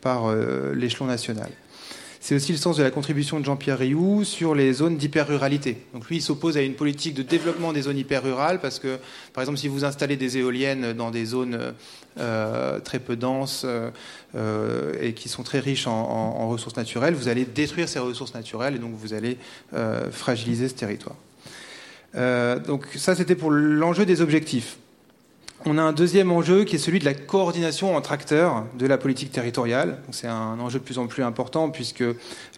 par 0.00 0.34
l'échelon 0.74 1.06
national. 1.06 1.50
C'est 2.24 2.34
aussi 2.34 2.52
le 2.52 2.58
sens 2.58 2.78
de 2.78 2.82
la 2.82 2.90
contribution 2.90 3.38
de 3.38 3.44
Jean-Pierre 3.44 3.76
Rioux 3.76 4.24
sur 4.24 4.54
les 4.54 4.72
zones 4.72 4.96
d'hyper-ruralité. 4.96 5.76
Donc 5.92 6.08
lui, 6.08 6.16
il 6.16 6.22
s'oppose 6.22 6.56
à 6.56 6.62
une 6.62 6.72
politique 6.72 7.12
de 7.12 7.22
développement 7.22 7.74
des 7.74 7.82
zones 7.82 7.98
hyper-rurales 7.98 8.62
parce 8.62 8.78
que, 8.78 8.98
par 9.34 9.42
exemple, 9.42 9.58
si 9.58 9.68
vous 9.68 9.84
installez 9.84 10.16
des 10.16 10.38
éoliennes 10.38 10.94
dans 10.94 11.10
des 11.10 11.26
zones 11.26 11.74
euh, 12.18 12.80
très 12.80 12.98
peu 12.98 13.16
denses 13.16 13.66
euh, 13.66 14.92
et 15.02 15.12
qui 15.12 15.28
sont 15.28 15.42
très 15.42 15.58
riches 15.58 15.86
en, 15.86 16.48
ressources 16.48 16.78
naturelles, 16.78 17.12
vous 17.12 17.28
allez 17.28 17.44
détruire 17.44 17.90
ces 17.90 17.98
ressources 17.98 18.32
naturelles 18.32 18.76
et 18.76 18.78
donc 18.78 18.94
vous 18.94 19.12
allez 19.12 19.36
euh, 19.74 20.10
fragiliser 20.10 20.70
ce 20.70 20.74
territoire. 20.74 21.16
donc 22.66 22.86
ça, 22.96 23.14
c'était 23.14 23.34
pour 23.34 23.50
l'enjeu 23.50 24.06
des 24.06 24.22
objectifs 24.22 24.78
on 25.66 25.78
a 25.78 25.82
un 25.82 25.92
deuxième 25.92 26.30
enjeu 26.30 26.64
qui 26.64 26.76
est 26.76 26.78
celui 26.78 26.98
de 26.98 27.04
la 27.04 27.14
coordination 27.14 27.96
entre 27.96 28.12
acteurs 28.12 28.64
de 28.78 28.86
la 28.86 28.98
politique 28.98 29.32
territoriale. 29.32 29.98
C'est 30.10 30.26
un 30.26 30.58
enjeu 30.60 30.78
de 30.78 30.84
plus 30.84 30.98
en 30.98 31.06
plus 31.06 31.22
important 31.22 31.70
puisque 31.70 32.04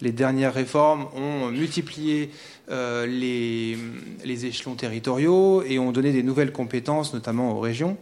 les 0.00 0.12
dernières 0.12 0.54
réformes 0.54 1.06
ont 1.14 1.48
multiplié 1.50 2.30
euh, 2.70 3.06
les, 3.06 4.46
échelons 4.46 4.74
territoriaux 4.74 5.62
et 5.62 5.78
ont 5.78 5.92
donné 5.92 6.12
des 6.12 6.22
nouvelles 6.22 6.52
compétences, 6.52 7.14
notamment 7.14 7.52
aux 7.52 7.60
régions. 7.60 7.96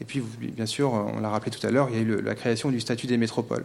Et 0.00 0.04
puis, 0.04 0.22
bien 0.40 0.66
sûr, 0.66 0.92
on 0.92 1.20
l'a 1.20 1.28
rappelé 1.28 1.50
tout 1.50 1.64
à 1.66 1.70
l'heure, 1.70 1.88
il 1.90 1.96
y 1.96 1.98
a 1.98 2.02
eu 2.02 2.20
la 2.20 2.34
création 2.34 2.70
du 2.70 2.80
statut 2.80 3.06
des 3.06 3.16
métropoles. 3.16 3.64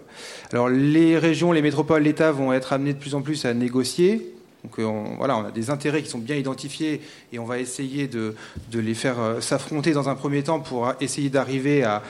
Alors, 0.51 0.69
les 0.69 1.17
régions, 1.17 1.51
les 1.51 1.61
métropoles, 1.61 2.03
l'État 2.03 2.31
vont 2.31 2.53
être 2.53 2.73
amenés 2.73 2.93
de 2.93 2.99
plus 2.99 3.15
en 3.15 3.21
plus 3.21 3.45
à 3.45 3.53
négocier 3.53 4.33
donc 4.63 4.77
euh, 4.79 4.83
on, 4.83 5.15
voilà, 5.17 5.37
on 5.37 5.45
a 5.45 5.51
des 5.51 5.69
intérêts 5.69 6.03
qui 6.03 6.09
sont 6.09 6.19
bien 6.19 6.35
identifiés 6.35 7.01
et 7.31 7.39
on 7.39 7.45
va 7.45 7.59
essayer 7.59 8.07
de, 8.07 8.35
les 8.73 8.93
faire 8.93 9.19
euh, 9.19 9.41
s'affronter 9.41 9.91
dans 9.91 10.09
un 10.09 10.15
premier 10.15 10.43
temps 10.43 10.59
pour 10.59 10.91
essayer 10.99 11.29
d'arriver 11.29 11.83
à, 11.83 12.01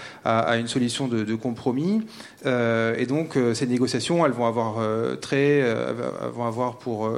une 0.57 0.67
solution 0.67 1.07
de, 1.07 1.35
compromis. 1.35 2.01
Euh, 2.45 2.95
et 2.97 3.05
donc 3.05 3.37
ces 3.53 3.67
négociations, 3.67 4.25
elles 4.25 4.31
vont 4.31 4.47
avoir 4.47 4.77
très, 5.19 5.61
vont 6.33 6.45
avoir 6.45 6.77
pour 6.77 7.11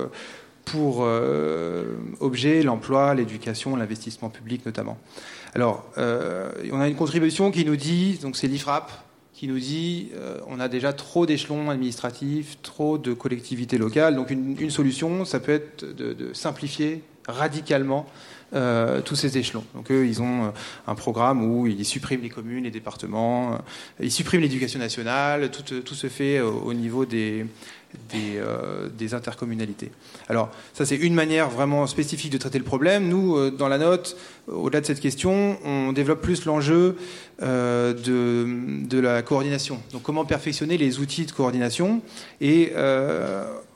objet 2.20 2.64
l'emploi, 2.64 3.14
l'éducation, 3.16 3.76
l'investissement 3.76 4.30
public 4.30 4.66
notamment. 4.66 4.98
Alors, 5.54 5.86
on 5.98 6.80
a 6.80 6.88
une 6.88 6.96
contribution 6.96 7.52
qui 7.52 7.66
nous 7.66 7.76
dit, 7.76 8.20
donc 8.22 8.36
c'est 8.36 8.48
l'IFRAP, 8.48 8.92
qui 9.42 9.48
nous 9.48 9.58
dit 9.58 10.10
euh, 10.14 10.38
on 10.46 10.60
a 10.60 10.68
déjà 10.68 10.94
trop 10.94 11.26
d'échelons 11.26 11.72
administratifs, 11.72 12.60
trop 12.62 13.00
de 13.00 13.12
collectivités 13.12 13.80
locales. 13.80 14.16
Donc 14.16 14.30
une, 14.30 14.70
solution, 14.70 15.26
ça 15.26 15.40
peut 15.40 15.54
être 15.54 15.84
de, 15.84 16.32
simplifier 16.34 17.02
radicalement 17.28 18.06
euh, 18.54 19.02
tous 19.02 19.16
ces 19.16 19.40
échelons. 19.40 19.64
Donc 19.74 19.90
eux, 19.90 20.06
ils 20.06 20.22
ont 20.22 20.44
euh, 20.44 20.50
un 20.86 20.94
programme 20.94 21.44
où 21.44 21.66
ils 21.66 21.86
suppriment 21.86 22.22
les 22.22 22.30
communes, 22.30 22.66
les 22.66 22.70
départements, 22.70 23.58
ils 24.00 24.12
suppriment 24.12 24.44
l'éducation 24.44 24.80
nationale, 24.80 25.50
tout, 25.50 25.64
tout, 25.82 25.96
se 25.96 26.06
fait 26.06 26.40
au 26.40 26.76
niveau 26.76 27.06
des, 27.08 27.48
euh, 28.14 28.90
des, 28.98 29.14
intercommunalités. 29.14 29.92
Alors 30.28 30.50
ça 30.74 30.86
c'est 30.86 30.96
une 30.96 31.14
manière 31.14 31.50
vraiment 31.50 31.88
spécifique 31.88 32.32
de 32.32 32.38
traiter 32.38 32.58
le 32.58 32.64
problème. 32.64 33.08
Nous, 33.08 33.36
euh, 33.36 33.52
dans 33.52 33.68
la 33.68 33.78
note, 33.78 34.18
au-delà 34.48 34.82
de 34.82 34.86
cette 34.86 35.00
question, 35.00 35.58
on 35.66 35.94
développe 35.94 36.22
plus 36.22 36.46
l'enjeu 36.46 36.98
euh, 37.42 37.94
de, 37.94 38.86
de, 38.86 39.00
la 39.00 39.22
coordination. 39.22 39.80
Donc 39.94 40.04
comment 40.04 40.26
perfectionner 40.26 40.78
les 40.78 41.00
outils 41.00 41.26
de 41.26 41.32
coordination 41.32 42.02
et 42.42 42.74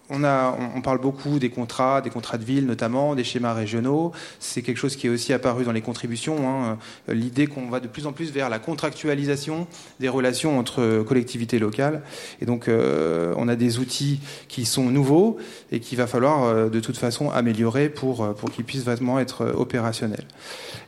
on, 0.10 0.82
parle 0.82 1.00
beaucoup 1.00 1.40
des 1.40 1.50
contrats, 1.50 2.02
des 2.02 2.10
contrats 2.10 2.38
de 2.38 2.44
ville 2.44 2.66
notamment, 2.66 3.16
des 3.16 3.24
schémas 3.24 3.54
régionaux. 3.54 4.12
C'est 4.40 4.62
quelque 4.62 4.78
chose 4.78 4.96
qui 4.96 5.08
est 5.08 5.10
aussi 5.10 5.34
apparu 5.34 5.66
dans 5.66 5.72
les 5.72 5.82
contributions. 5.82 6.48
Hein. 6.48 6.78
L'idée 7.08 7.48
qu'on 7.48 7.70
va 7.70 7.80
de 7.80 7.88
plus 7.88 8.06
en 8.06 8.14
plus 8.14 8.32
vers 8.32 8.50
la 8.50 8.60
contractualisation 8.60 9.68
des 10.00 10.10
relations 10.10 10.60
entre 10.60 11.04
collectivités 11.08 11.60
locales. 11.60 12.04
Et 12.42 12.46
donc, 12.46 12.68
euh, 12.68 13.34
on 13.38 13.48
a 13.48 13.56
des 13.56 13.80
outils 13.80 14.20
qui 14.48 14.66
sont 14.66 14.86
nouveaux 14.86 15.38
et 15.72 15.80
qu'il 15.80 15.98
va 15.98 16.08
falloir 16.08 16.44
euh, 16.44 16.70
de 16.70 16.80
toute 16.80 16.98
façon 16.98 17.32
améliorer 17.32 17.90
pour, 17.90 18.24
euh, 18.24 18.34
pour 18.34 18.52
qu'ils 18.52 18.66
puissent 18.66 18.84
vraiment 18.84 19.20
être 19.20 19.54
opérationnels. 19.56 20.26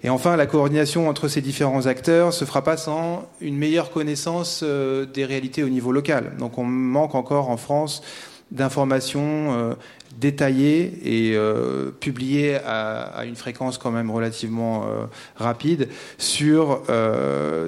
Et 0.03 0.09
enfin, 0.09 0.36
la 0.36 0.45
coordination 0.45 1.09
entre 1.09 1.28
ces 1.28 1.41
différents 1.41 1.88
acteurs 1.88 2.34
se 2.34 2.45
fera 2.45 2.63
pas 2.63 2.78
sans 2.78 3.28
une 3.41 3.57
meilleure 3.57 3.89
connaissance 3.89 4.63
des 4.63 5.26
réalités 5.26 5.63
au 5.63 5.70
niveau 5.70 5.91
local. 5.91 6.34
Donc, 6.38 6.57
on 6.59 6.63
manque 6.63 7.15
encore 7.15 7.49
en 7.49 7.57
France 7.57 8.03
d'informations 8.52 9.54
euh, 9.54 9.74
détaillées 10.18 10.93
et 11.04 11.36
euh, 11.36 11.91
publiées 11.91 12.56
à, 12.56 13.24
une 13.26 13.36
fréquence 13.36 13.78
quand 13.78 13.91
même 13.91 14.10
relativement 14.10 14.86
euh, 14.86 15.06
rapide 15.36 15.89
sur, 16.18 16.82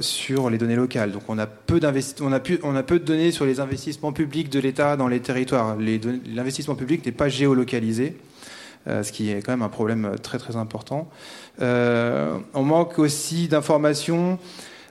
sur 0.01 0.49
les 0.49 0.57
données 0.57 0.75
locales. 0.75 1.11
Donc 1.11 1.23
on 1.27 1.37
a, 1.37 1.45
peu 1.45 1.79
on, 2.21 2.33
a 2.33 2.39
on 2.63 2.75
a 2.75 2.83
peu 2.83 2.99
de 2.99 3.05
données 3.05 3.31
sur 3.31 3.45
les 3.45 3.59
investissements 3.59 4.13
publics 4.13 4.49
de 4.49 4.59
l'État 4.59 4.97
dans 4.97 5.07
les 5.07 5.19
territoires. 5.19 5.75
L'investissement 5.77 6.75
public 6.75 7.05
n'est 7.05 7.11
pas 7.11 7.29
géolocalisé. 7.29 8.17
ce 8.87 9.11
qui 9.11 9.29
est 9.29 9.41
quand 9.41 9.51
même 9.51 9.61
un 9.61 9.69
problème 9.69 10.15
très 10.23 10.39
très 10.39 10.55
important. 10.55 11.09
on 11.59 12.63
manque 12.63 12.97
aussi 12.97 13.47
d'informations 13.47 14.39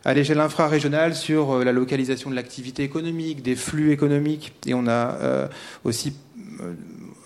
à 0.05 0.15
l'échelle 0.15 0.41
infrarégionale 0.41 1.15
sur 1.15 1.53
euh, 1.53 1.65
la 1.65 1.73
localisation 1.73 2.31
de 2.31 2.35
l'activité 2.35 2.83
économique, 2.83 3.43
des 3.43 3.57
flux 3.57 3.93
économiques. 3.93 4.53
Et 4.67 4.75
on 4.75 4.87
a 4.87 5.17
euh, 5.21 5.49
aussi 5.85 6.15
euh, 6.61 6.73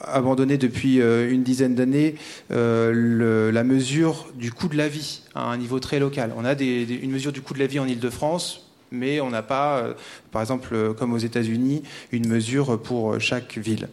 abandonné 0.00 0.58
depuis 0.58 0.96
une 0.96 1.44
dizaine 1.44 1.76
d'années 1.76 2.16
la 2.50 3.62
mesure 3.62 4.26
du 4.34 4.50
coût 4.50 4.66
de 4.66 4.76
la 4.76 4.88
vie 4.88 5.22
à 5.36 5.44
un 5.44 5.56
niveau 5.56 5.78
très 5.78 6.00
local. 6.00 6.32
On 6.36 6.44
a 6.44 6.54
une 6.60 7.12
mesure 7.12 7.30
du 7.30 7.40
coût 7.40 7.54
de 7.54 7.60
la 7.60 7.68
vie 7.68 7.78
en 7.78 7.86
Ile-de-France, 7.86 8.68
mais 8.90 9.20
on 9.20 9.30
n'a 9.30 9.42
pas, 9.42 9.94
par 10.32 10.42
exemple, 10.42 10.92
comme 10.94 11.12
aux 11.12 11.18
États-Unis, 11.18 11.84
une 12.10 12.26
mesure 12.26 12.82
pour 12.82 13.20
chaque 13.20 13.56
ville. 13.58 13.88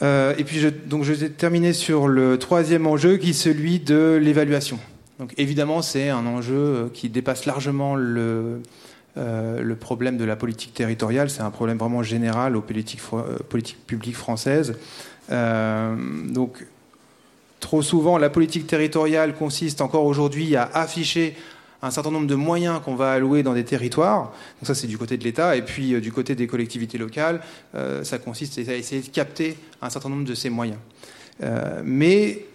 et 0.00 0.44
puis, 0.46 0.62
donc, 0.86 1.04
je 1.04 1.12
vais 1.12 1.28
terminer 1.28 1.74
sur 1.74 2.08
le 2.08 2.38
troisième 2.38 2.86
enjeu, 2.86 3.18
qui 3.18 3.30
est 3.30 3.34
celui 3.34 3.80
de 3.80 4.18
l'évaluation. 4.18 4.78
Donc 5.18 5.34
évidemment, 5.36 5.82
c'est 5.82 6.10
un 6.10 6.26
enjeu 6.26 6.54
euh, 6.54 6.88
qui 6.92 7.08
dépasse 7.08 7.44
largement 7.44 7.96
le, 7.96 8.60
euh, 9.16 9.60
le 9.60 9.76
problème 9.76 10.16
de 10.16 10.24
la 10.24 10.36
politique 10.36 10.74
territoriale. 10.74 11.28
C'est 11.28 11.42
un 11.42 11.50
problème 11.50 11.78
vraiment 11.78 12.02
général 12.02 12.56
aux 12.56 12.60
politiques, 12.60 13.02
euh, 13.12 13.38
politiques 13.48 13.84
publiques 13.86 14.16
françaises. 14.16 14.76
donc 15.30 16.64
trop 17.60 17.82
souvent, 17.82 18.18
la 18.18 18.30
politique 18.30 18.68
territoriale 18.68 19.34
consiste 19.34 19.80
encore 19.80 20.04
aujourd'hui 20.04 20.54
à 20.54 20.70
afficher 20.72 21.34
un 21.82 21.90
certain 21.90 22.12
nombre 22.12 22.28
de 22.28 22.36
moyens 22.36 22.80
qu'on 22.84 22.94
va 22.94 23.12
allouer 23.12 23.42
dans 23.42 23.52
des 23.52 23.64
territoires. 23.64 24.32
Donc 24.58 24.66
ça, 24.66 24.74
c'est 24.74 24.86
du 24.86 24.96
côté 24.96 25.16
de 25.16 25.24
l'État. 25.24 25.56
Et 25.56 25.62
puis, 25.62 26.00
du 26.00 26.12
côté 26.12 26.34
des 26.34 26.46
collectivités 26.46 26.98
locales, 26.98 27.40
ça 28.02 28.18
consiste 28.18 28.58
à 28.58 28.74
essayer 28.74 29.02
de 29.02 29.08
capter 29.08 29.58
un 29.82 29.90
certain 29.90 30.08
nombre 30.08 30.24
de 30.24 30.34
ces 30.34 30.50
moyens. 30.50 30.78
mais 31.84 32.46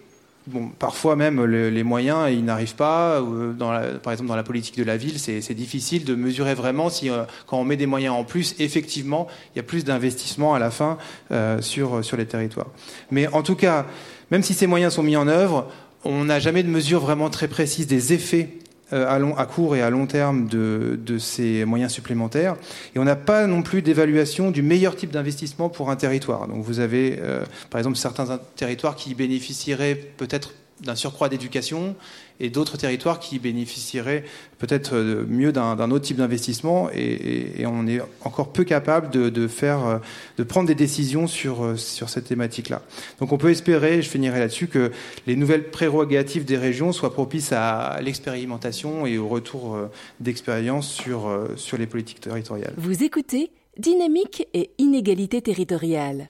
Bon, 0.46 0.68
parfois 0.78 1.16
même 1.16 1.42
les 1.44 1.82
moyens, 1.82 2.30
ils 2.30 2.44
n'arrivent 2.44 2.74
pas. 2.74 3.18
Dans 3.20 3.72
par 4.02 4.12
exemple, 4.12 4.28
dans 4.28 4.36
la 4.36 4.42
politique 4.42 4.76
de 4.76 4.84
la 4.84 4.98
ville, 4.98 5.18
c'est 5.18 5.54
difficile 5.54 6.04
de 6.04 6.14
mesurer 6.14 6.54
vraiment 6.54 6.90
si, 6.90 7.08
euh, 7.08 7.24
quand 7.46 7.58
on 7.58 7.64
met 7.64 7.78
des 7.78 7.86
moyens 7.86 8.14
en 8.14 8.24
plus, 8.24 8.54
effectivement, 8.58 9.26
il 9.54 9.58
y 9.58 9.60
a 9.60 9.62
plus 9.62 9.84
d'investissement 9.84 10.54
à 10.54 10.58
la 10.58 10.70
fin 10.70 10.98
euh, 11.32 11.62
sur, 11.62 12.04
sur 12.04 12.18
les 12.18 12.26
territoires. 12.26 12.68
Mais 13.10 13.26
en 13.28 13.42
tout 13.42 13.56
cas, 13.56 13.86
même 14.30 14.42
si 14.42 14.52
ces 14.52 14.66
moyens 14.66 14.92
sont 14.92 15.02
mis 15.02 15.16
en 15.16 15.28
œuvre, 15.28 15.66
on 16.04 16.24
n'a 16.24 16.38
jamais 16.40 16.62
de 16.62 16.68
mesure 16.68 17.00
vraiment 17.00 17.30
très 17.30 17.48
précise 17.48 17.86
des 17.86 18.12
effets 18.12 18.50
euh, 18.50 18.63
à, 18.90 19.18
long, 19.18 19.36
à, 19.36 19.46
court 19.46 19.76
et 19.76 19.82
à 19.82 19.90
long 19.90 20.06
terme 20.06 20.46
de, 20.46 20.98
de 21.04 21.18
ces 21.18 21.64
moyens 21.64 21.92
supplémentaires. 21.92 22.56
Et 22.94 22.98
on 22.98 23.04
n'a 23.04 23.16
pas 23.16 23.46
non 23.46 23.62
plus 23.62 23.82
d'évaluation 23.82 24.50
du 24.50 24.62
meilleur 24.62 24.96
type 24.96 25.10
d'investissement 25.10 25.68
pour 25.68 25.90
un 25.90 25.96
territoire. 25.96 26.46
Donc 26.48 26.62
vous 26.62 26.80
avez, 26.80 27.18
euh, 27.20 27.44
par 27.70 27.78
exemple, 27.78 27.96
certains 27.96 28.38
territoires 28.56 28.96
qui 28.96 29.14
bénéficieraient 29.14 29.94
peut-être 29.94 30.52
d'un 30.80 30.94
surcroît 30.94 31.28
d'éducation 31.28 31.94
et 32.40 32.50
d'autres 32.50 32.76
territoires 32.76 33.20
qui 33.20 33.38
bénéficieraient 33.38 34.24
peut-être 34.58 34.96
mieux 35.28 35.52
d'un 35.52 35.90
autre 35.90 36.04
type 36.04 36.16
d'investissement 36.16 36.90
et, 36.92 37.64
on 37.66 37.86
est 37.86 38.00
encore 38.22 38.52
peu 38.52 38.64
capable 38.64 39.10
de, 39.10 39.46
faire, 39.46 40.00
de 40.36 40.42
prendre 40.42 40.66
des 40.66 40.74
décisions 40.74 41.26
sur, 41.26 41.78
sur 41.78 42.08
cette 42.08 42.24
thématique-là. 42.24 42.82
Donc 43.20 43.32
on 43.32 43.38
peut 43.38 43.50
espérer, 43.50 44.02
je 44.02 44.08
finirai 44.08 44.40
là-dessus, 44.40 44.66
que 44.66 44.90
les 45.26 45.36
nouvelles 45.36 45.70
prérogatives 45.70 46.44
des 46.44 46.58
régions 46.58 46.92
soient 46.92 47.12
propices 47.12 47.52
à 47.52 48.00
l'expérimentation 48.02 49.06
et 49.06 49.16
au 49.16 49.28
retour 49.28 49.78
d'expérience 50.18 50.88
sur, 50.90 51.30
sur 51.56 51.78
les 51.78 51.86
politiques 51.86 52.20
territoriales. 52.20 52.74
Vous 52.76 53.04
écoutez 53.04 53.50
Dynamique 53.76 54.46
et 54.54 54.70
inégalité 54.78 55.42
territoriale. 55.42 56.28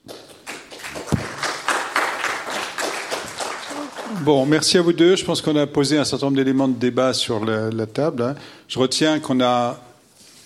Bon, 4.22 4.46
merci 4.46 4.78
à 4.78 4.82
vous 4.82 4.92
deux. 4.92 5.16
Je 5.16 5.24
pense 5.24 5.42
qu'on 5.42 5.56
a 5.56 5.66
posé 5.66 5.98
un 5.98 6.04
certain 6.04 6.26
nombre 6.26 6.36
d'éléments 6.36 6.68
de 6.68 6.78
débat 6.78 7.12
sur 7.12 7.44
la, 7.44 7.86
table. 7.86 8.22
Hein. 8.22 8.34
Je 8.68 8.78
retiens 8.78 9.18
qu'on 9.18 9.40
a 9.40 9.80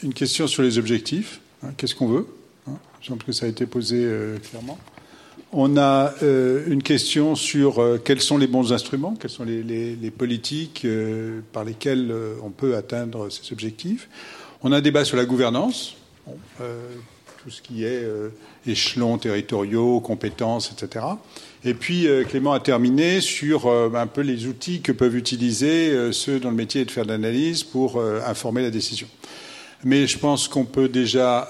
une 0.02 0.14
question 0.14 0.46
sur 0.46 0.62
les 0.62 0.78
objectifs. 0.78 1.40
Hein. 1.62 1.68
Qu'est-ce 1.76 1.94
qu'on 1.94 2.08
veut 2.08 2.26
hein. 2.66 2.72
Je 3.00 3.12
pense 3.12 3.22
que 3.22 3.32
ça 3.32 3.46
a 3.46 3.48
été 3.48 3.66
posé 3.66 3.96
euh, 3.98 4.38
clairement. 4.38 4.78
On 5.52 5.76
a 5.76 6.14
euh, 6.22 6.64
une 6.66 6.82
question 6.82 7.34
sur 7.34 7.80
euh, 7.80 8.00
quels 8.02 8.20
sont 8.20 8.38
les 8.38 8.46
bons 8.46 8.72
instruments, 8.72 9.14
quelles 9.14 9.30
sont 9.30 9.44
les, 9.44 10.12
politiques 10.16 10.86
par 11.52 11.64
lesquelles 11.64 12.12
on 12.42 12.50
peut 12.50 12.76
atteindre 12.76 13.28
ces 13.28 13.52
objectifs. 13.52 14.08
On 14.62 14.72
a 14.72 14.78
un 14.78 14.80
débat 14.80 15.04
sur 15.04 15.16
la 15.16 15.24
gouvernance, 15.24 15.96
tout 16.58 17.50
ce 17.50 17.62
qui 17.62 17.84
est 17.84 18.02
échelons 18.66 19.18
territoriaux, 19.18 20.00
compétences, 20.00 20.72
etc. 20.72 21.04
Et 21.64 21.74
puis 21.74 22.06
euh, 22.06 22.24
Clément 22.24 22.52
a 22.52 22.60
terminé 22.60 23.20
sur 23.20 23.66
euh, 23.66 23.90
un 23.94 24.06
peu 24.06 24.20
les 24.20 24.46
outils 24.46 24.80
que 24.80 24.92
peuvent 24.92 25.16
utiliser 25.16 25.90
euh, 25.90 26.12
ceux 26.12 26.38
dont 26.38 26.50
le 26.50 26.56
métier 26.56 26.84
de 26.84 26.90
faire 26.90 27.04
de 27.04 27.10
l'analyse 27.10 27.64
pour 27.64 28.00
informer 28.26 28.62
la 28.62 28.70
décision. 28.70 29.08
Mais 29.84 30.06
je 30.06 30.18
pense 30.18 30.48
qu'on 30.48 30.64
peut 30.64 30.88
déjà 30.88 31.48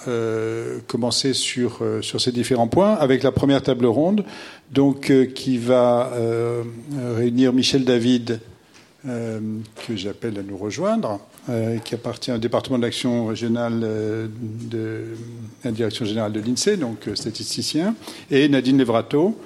commencer 0.87 1.33
sur, 1.33 1.81
ces 2.03 2.31
différents 2.31 2.69
points 2.69 2.93
avec 2.93 3.23
la 3.23 3.33
première 3.33 3.63
table 3.63 3.87
ronde, 3.87 4.23
donc 4.71 5.11
qui 5.35 5.57
va 5.57 6.13
réunir 7.17 7.55
Michel 7.55 7.87
David, 7.87 8.41
que 9.03 9.97
j'appelle 9.97 10.39
à 10.39 10.43
nous 10.43 10.59
rejoindre, 10.59 11.21
qui 11.85 11.95
appartient 11.95 12.31
au 12.31 12.37
département 12.37 12.79
d'action 12.79 13.29
régionale 13.29 13.81
de 13.81 15.05
la 15.65 15.71
direction 15.71 16.05
générale 16.05 16.33
de 16.33 16.41
l'INSEE, 16.41 16.77
donc 16.77 17.09
statisticien, 17.15 17.95
et 18.31 18.47
Nadine 18.51 18.77
Levrato, 18.77 19.39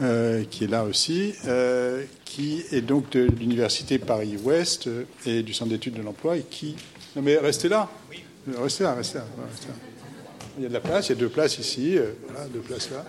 euh, 0.00 0.44
qui 0.44 0.64
est 0.64 0.66
là 0.66 0.84
aussi, 0.84 1.34
euh, 1.46 2.04
qui 2.26 2.62
est 2.70 2.82
donc 2.82 3.08
de 3.12 3.20
l'université 3.20 3.98
Paris-Ouest 3.98 4.88
euh, 4.88 5.04
et 5.24 5.42
du 5.42 5.54
centre 5.54 5.70
d'études 5.70 5.94
de 5.94 6.02
l'emploi, 6.02 6.36
et 6.36 6.42
qui... 6.42 6.76
Non 7.14 7.22
mais 7.22 7.38
restez 7.38 7.70
là. 7.70 7.88
Oui. 8.10 8.22
Restez 8.58 8.84
là, 8.84 8.94
restez 8.94 9.18
là, 9.18 9.24
Il 10.58 10.64
y 10.64 10.66
a 10.66 10.68
de 10.68 10.74
la 10.74 10.80
place, 10.80 11.08
il 11.08 11.12
y 11.12 11.14
a 11.14 11.18
deux 11.18 11.30
places 11.30 11.58
ici, 11.58 11.96
voilà, 12.28 12.46
deux 12.48 12.60
places 12.60 12.90
là. 12.90 13.04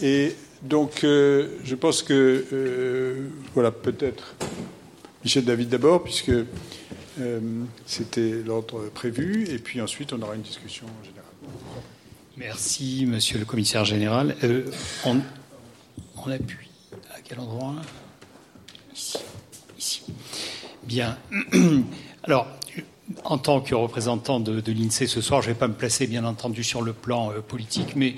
et 0.00 0.36
donc, 0.62 1.00
je 1.02 1.74
pense 1.74 2.02
que, 2.04 3.28
voilà, 3.54 3.72
peut-être 3.72 4.34
Michel 5.24 5.44
David 5.44 5.68
d'abord, 5.68 6.04
puisque 6.04 6.32
c'était 7.86 8.30
l'ordre 8.46 8.88
prévu, 8.94 9.48
et 9.50 9.58
puis 9.58 9.80
ensuite 9.80 10.12
on 10.12 10.22
aura 10.22 10.36
une 10.36 10.42
discussion 10.42 10.86
générale. 11.02 11.24
Merci, 12.38 13.04
monsieur 13.04 13.36
le 13.36 13.44
commissaire 13.44 13.84
général. 13.84 14.36
Euh, 14.44 14.70
on, 15.04 15.18
appuie 16.30 16.68
à 17.12 17.20
quel 17.20 17.40
endroit? 17.40 17.74
Ici. 18.94 19.18
Ici. 19.76 20.02
Bien. 20.84 21.18
Alors, 22.22 22.46
en 23.24 23.38
tant 23.38 23.60
que 23.60 23.74
représentant 23.74 24.38
de, 24.38 24.62
l'INSEE 24.70 25.08
ce 25.08 25.20
soir, 25.20 25.42
je 25.42 25.48
ne 25.48 25.54
vais 25.54 25.58
pas 25.58 25.66
me 25.66 25.74
placer, 25.74 26.06
bien 26.06 26.24
entendu, 26.24 26.62
sur 26.62 26.80
le 26.80 26.92
plan 26.92 27.32
euh, 27.32 27.40
politique, 27.40 27.96
mais 27.96 28.14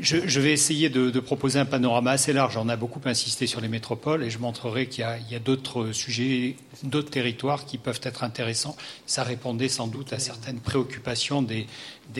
je, 0.00 0.40
vais 0.40 0.52
essayer 0.52 0.88
de, 0.88 1.20
proposer 1.20 1.58
un 1.58 1.64
panorama 1.64 2.12
assez 2.12 2.32
large. 2.32 2.56
On 2.56 2.68
a 2.68 2.76
beaucoup 2.76 3.00
insisté 3.04 3.46
sur 3.46 3.60
les 3.60 3.68
métropoles 3.68 4.22
et 4.22 4.30
je 4.30 4.38
montrerai 4.38 4.86
qu'il 4.86 5.04
y 5.30 5.34
a, 5.34 5.38
d'autres 5.38 5.92
sujets, 5.92 6.56
d'autres 6.82 7.10
territoires 7.10 7.66
qui 7.66 7.78
peuvent 7.78 8.00
être 8.02 8.24
intéressants. 8.24 8.76
Ça 9.06 9.22
répondait 9.22 9.68
sans 9.68 9.86
doute 9.86 10.12
à 10.12 10.18
certaines 10.18 10.60
préoccupations 10.60 11.42
des, 11.42 11.66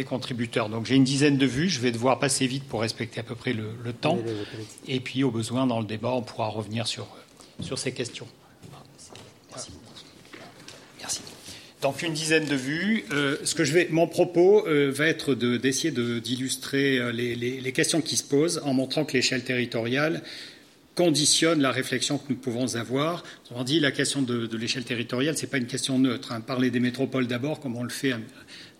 contributeurs. 0.04 0.68
Donc 0.68 0.86
j'ai 0.86 0.94
une 0.94 1.04
dizaine 1.04 1.38
de 1.38 1.46
vues. 1.46 1.68
Je 1.68 1.80
vais 1.80 1.90
devoir 1.90 2.18
passer 2.18 2.46
vite 2.46 2.64
pour 2.64 2.80
respecter 2.80 3.20
à 3.20 3.24
peu 3.24 3.34
près 3.34 3.52
le, 3.52 3.92
temps. 3.92 4.18
Et 4.86 5.00
puis 5.00 5.24
au 5.24 5.30
besoin, 5.30 5.66
dans 5.66 5.80
le 5.80 5.86
débat, 5.86 6.10
on 6.10 6.22
pourra 6.22 6.48
revenir 6.48 6.86
sur, 6.86 7.06
sur 7.60 7.78
ces 7.78 7.92
questions. 7.92 8.28
Donc 11.82 12.02
une 12.02 12.12
dizaine 12.12 12.46
de 12.46 12.56
vues. 12.56 13.04
Euh, 13.12 13.36
ce 13.44 13.54
que 13.54 13.64
je 13.64 13.72
vais, 13.72 13.88
mon 13.90 14.08
propos 14.08 14.66
euh, 14.66 14.90
va 14.90 15.06
être 15.06 15.34
d'essayer 15.34 15.92
d'illustrer 15.92 16.98
euh, 16.98 17.12
les, 17.12 17.72
questions 17.72 18.00
qui 18.00 18.16
se 18.16 18.24
posent 18.24 18.60
en 18.64 18.74
montrant 18.74 19.04
que 19.04 19.12
l'échelle 19.12 19.44
territoriale 19.44 20.22
conditionne 20.96 21.62
la 21.62 21.70
réflexion 21.70 22.18
que 22.18 22.24
nous 22.30 22.36
pouvons 22.36 22.74
avoir. 22.74 23.22
On 23.52 23.62
dit, 23.62 23.78
la 23.78 23.92
question 23.92 24.22
de, 24.22 24.56
l'échelle 24.56 24.82
territoriale, 24.82 25.36
ce 25.36 25.42
n'est 25.42 25.48
pas 25.48 25.58
une 25.58 25.66
question 25.66 26.00
neutre. 26.00 26.32
Hein. 26.32 26.40
Parler 26.40 26.70
des 26.70 26.80
métropoles 26.80 27.28
d'abord, 27.28 27.60
comme 27.60 27.76
on 27.76 27.84
le 27.84 27.90
fait 27.90 28.14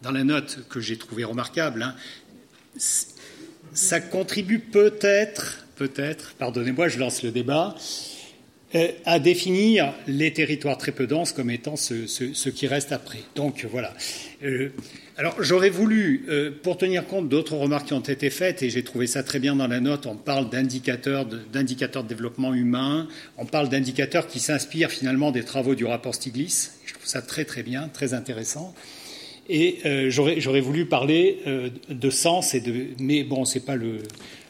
dans 0.02 0.10
la 0.10 0.24
note 0.24 0.58
que 0.68 0.80
j'ai 0.80 0.98
trouvée 0.98 1.22
remarquable, 1.22 1.82
hein. 1.82 1.94
ça 3.72 4.00
contribue 4.00 4.58
peut-être, 4.58 5.64
peut-être, 5.76 6.34
pardonnez-moi, 6.40 6.88
je 6.88 6.98
lance 6.98 7.22
le 7.22 7.30
débat, 7.30 7.76
à 9.06 9.18
définir 9.18 9.94
les 10.06 10.32
territoires 10.34 10.76
très 10.76 10.92
peu 10.92 11.06
denses 11.06 11.32
comme 11.32 11.50
étant 11.50 11.76
ce, 11.76 12.48
qui 12.50 12.66
reste 12.66 12.92
après. 12.92 13.20
Donc 13.34 13.66
voilà. 13.70 13.94
Euh, 14.42 14.70
alors 15.16 15.42
j'aurais 15.42 15.70
voulu, 15.70 16.26
euh, 16.28 16.50
pour 16.62 16.76
tenir 16.76 17.06
compte 17.06 17.30
d'autres 17.30 17.56
remarques 17.56 17.86
qui 17.86 17.94
ont 17.94 18.00
été 18.00 18.28
faites, 18.28 18.62
et 18.62 18.68
j'ai 18.68 18.84
trouvé 18.84 19.06
ça 19.06 19.22
très 19.22 19.38
bien 19.38 19.56
dans 19.56 19.66
la 19.66 19.80
note, 19.80 20.04
on 20.04 20.16
parle 20.16 20.50
d'indicateurs 20.50 21.24
de, 21.24 21.38
de 21.38 22.02
développement 22.02 22.52
humain, 22.52 23.08
on 23.38 23.46
parle 23.46 23.70
d'indicateurs 23.70 24.26
qui 24.26 24.38
s'inspirent 24.38 24.90
finalement 24.90 25.30
des 25.30 25.44
travaux 25.44 25.74
du 25.74 25.86
rapport 25.86 26.14
Stiglitz. 26.14 26.78
Je 26.84 26.92
trouve 26.92 27.06
ça 27.06 27.22
très 27.22 27.46
très 27.46 27.62
bien, 27.62 27.88
très 27.88 28.12
intéressant. 28.12 28.74
Et 29.48 29.78
j'aurais 30.10 30.60
voulu 30.60 30.84
parler 30.84 31.38
de 31.88 32.10
sens 32.10 32.54
et 32.54 32.60
de, 32.60 32.88
mais 33.00 33.24
bon, 33.24 33.44
pas 33.64 33.76
le, 33.76 34.02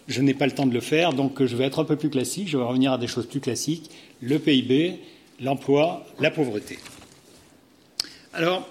je 0.09 0.23
n'ai 0.23 0.35
pas 0.35 0.47
le 0.47 0.53
temps 0.53 0.67
de 0.67 0.75
le 0.75 0.81
faire, 0.81 1.13
donc 1.13 1.45
je 1.45 1.55
vais 1.55 1.65
être 1.65 1.79
un 1.81 1.85
peu 1.85 1.95
plus 1.95 2.11
classique. 2.11 2.49
Je 2.49 2.57
vais 2.57 2.65
revenir 2.65 2.93
à 2.93 2.99
des 2.99 3.07
choses 3.07 3.27
plus 3.27 3.41
classiques 3.41 3.91
le 4.21 4.39
PIB, 4.39 4.99
l'emploi, 5.41 6.07
la 6.19 6.31
pauvreté. 6.31 6.79
Alors, 8.33 8.69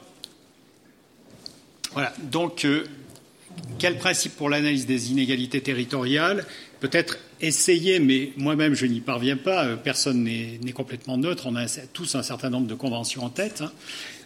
voilà. 1.93 2.13
Donc, 2.31 2.65
euh, 2.65 2.85
quel 3.79 3.97
principe 3.97 4.35
pour 4.35 4.49
l'analyse 4.49 4.85
des 4.85 5.11
inégalités 5.11 5.61
territoriales 5.61 6.45
Peut-être 6.79 7.17
essayer, 7.41 7.99
mais 7.99 8.33
moi-même 8.37 8.75
je 8.75 8.85
n'y 8.85 8.99
parviens 8.99 9.37
pas, 9.37 9.65
euh, 9.65 9.75
personne 9.75 10.23
n'est 10.23 10.71
complètement 10.73 11.17
neutre, 11.17 11.47
on 11.47 11.55
a 11.55 11.65
tous 11.93 12.13
un 12.15 12.21
certain 12.21 12.51
nombre 12.51 12.67
de 12.67 12.75
conventions 12.75 13.23
en 13.23 13.29
tête, 13.29 13.61
hein. 13.61 13.71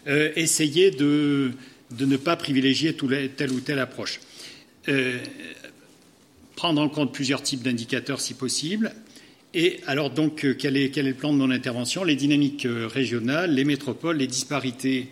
euh, 0.06 0.32
essayer 0.36 0.90
de, 0.90 1.52
ne 1.98 2.16
pas 2.16 2.36
privilégier 2.36 2.94
telle 3.36 3.52
ou 3.52 3.60
telle 3.60 3.78
approche. 3.78 4.20
prendre 6.56 6.82
en 6.82 6.88
compte 6.88 7.12
plusieurs 7.14 7.42
types 7.42 7.62
d'indicateurs 7.62 8.20
si 8.20 8.34
possible, 8.34 8.92
et 9.54 9.80
alors 9.86 10.10
donc, 10.10 10.44
euh, 10.44 10.54
quel 10.58 10.76
est, 10.76 10.96
le 10.96 11.14
plan 11.14 11.32
de 11.32 11.38
mon 11.38 11.50
intervention? 11.50 12.04
Les 12.04 12.16
dynamiques 12.16 12.64
euh, 12.64 12.86
régionales, 12.86 13.54
les 13.54 13.64
métropoles, 13.64 14.16
les 14.16 14.26
disparités 14.26 15.08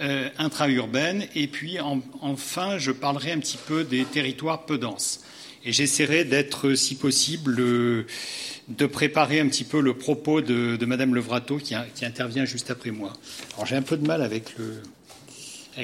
euh, 0.00 0.28
intra-urbaines, 0.38 1.26
et 1.34 1.46
puis 1.46 1.78
enfin, 2.20 2.78
je 2.78 2.90
parlerai 2.92 3.32
un 3.32 3.38
petit 3.38 3.58
peu 3.58 3.84
des 3.84 4.04
territoires 4.04 4.64
peu 4.64 4.78
denses. 4.78 5.20
Et 5.66 5.72
j'essaierai 5.72 6.24
d'être, 6.24 6.74
si 6.74 6.94
possible, 6.94 7.56
de 7.56 8.86
préparer 8.86 9.40
un 9.40 9.48
petit 9.48 9.64
peu 9.64 9.80
le 9.80 9.94
propos 9.94 10.40
de, 10.42 10.84
Madame 10.84 11.14
Levrato 11.14 11.56
qui, 11.56 11.74
intervient 12.04 12.44
juste 12.44 12.70
après 12.70 12.90
moi. 12.90 13.14
Alors 13.54 13.64
j'ai 13.64 13.76
un 13.76 13.82
peu 13.82 13.96
de 13.96 14.06
mal 14.06 14.20
avec, 14.20 14.56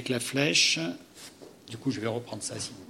la 0.08 0.20
flèche. 0.20 0.78
Du 1.70 1.78
coup, 1.78 1.90
je 1.90 2.00
vais 2.00 2.08
reprendre 2.08 2.42
ça, 2.42 2.56
vous 2.56 2.89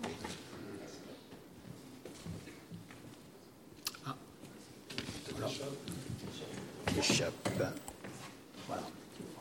Voilà. 8.66 8.82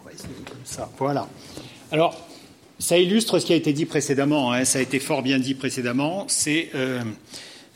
On 0.02 0.06
va 0.06 0.12
essayer 0.14 0.30
comme 0.46 0.58
ça. 0.64 0.90
Voilà. 0.98 1.28
Alors, 1.92 2.20
ça 2.80 2.98
illustre 2.98 3.40
ce 3.40 3.46
qui 3.46 3.54
a 3.54 3.56
été 3.56 3.74
dit 3.74 3.86
précédemment. 3.86 4.52
Hein. 4.52 4.66
Ça 4.66 4.80
a 4.80 4.82
été 4.82 5.00
fort 5.00 5.22
bien 5.22 5.40
dit 5.40 5.54
précédemment. 5.54 6.26
C'est 6.28 6.70
euh, 6.76 7.02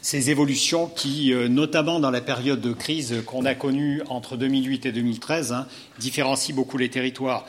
ces 0.01 0.29
évolutions 0.29 0.87
qui, 0.87 1.33
euh, 1.33 1.47
notamment 1.47 1.99
dans 1.99 2.11
la 2.11 2.21
période 2.21 2.61
de 2.61 2.73
crise 2.73 3.23
qu'on 3.25 3.45
a 3.45 3.55
connue 3.55 4.01
entre 4.09 4.37
2008 4.37 4.85
et 4.85 4.91
2013, 4.91 5.53
hein, 5.53 5.67
différencient 5.99 6.55
beaucoup 6.55 6.77
les 6.77 6.89
territoires. 6.89 7.45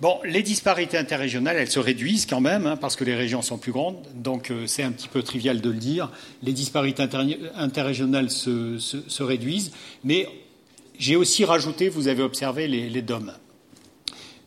Bon, 0.00 0.20
les 0.24 0.44
disparités 0.44 0.96
interrégionales, 0.96 1.56
elles 1.56 1.70
se 1.70 1.80
réduisent 1.80 2.24
quand 2.24 2.40
même, 2.40 2.68
hein, 2.68 2.76
parce 2.76 2.94
que 2.94 3.02
les 3.02 3.16
régions 3.16 3.42
sont 3.42 3.58
plus 3.58 3.72
grandes, 3.72 3.96
donc 4.14 4.52
euh, 4.52 4.64
c'est 4.66 4.84
un 4.84 4.92
petit 4.92 5.08
peu 5.08 5.24
trivial 5.24 5.60
de 5.60 5.70
le 5.70 5.76
dire. 5.76 6.12
Les 6.44 6.52
disparités 6.52 7.02
interrégionales 7.56 8.30
se, 8.30 9.22
réduisent, 9.22 9.72
mais 10.04 10.28
j'ai 10.98 11.16
aussi 11.16 11.44
rajouté, 11.44 11.88
vous 11.88 12.08
avez 12.08 12.22
observé, 12.22 12.66
les, 12.66 13.02
DOM. 13.02 13.32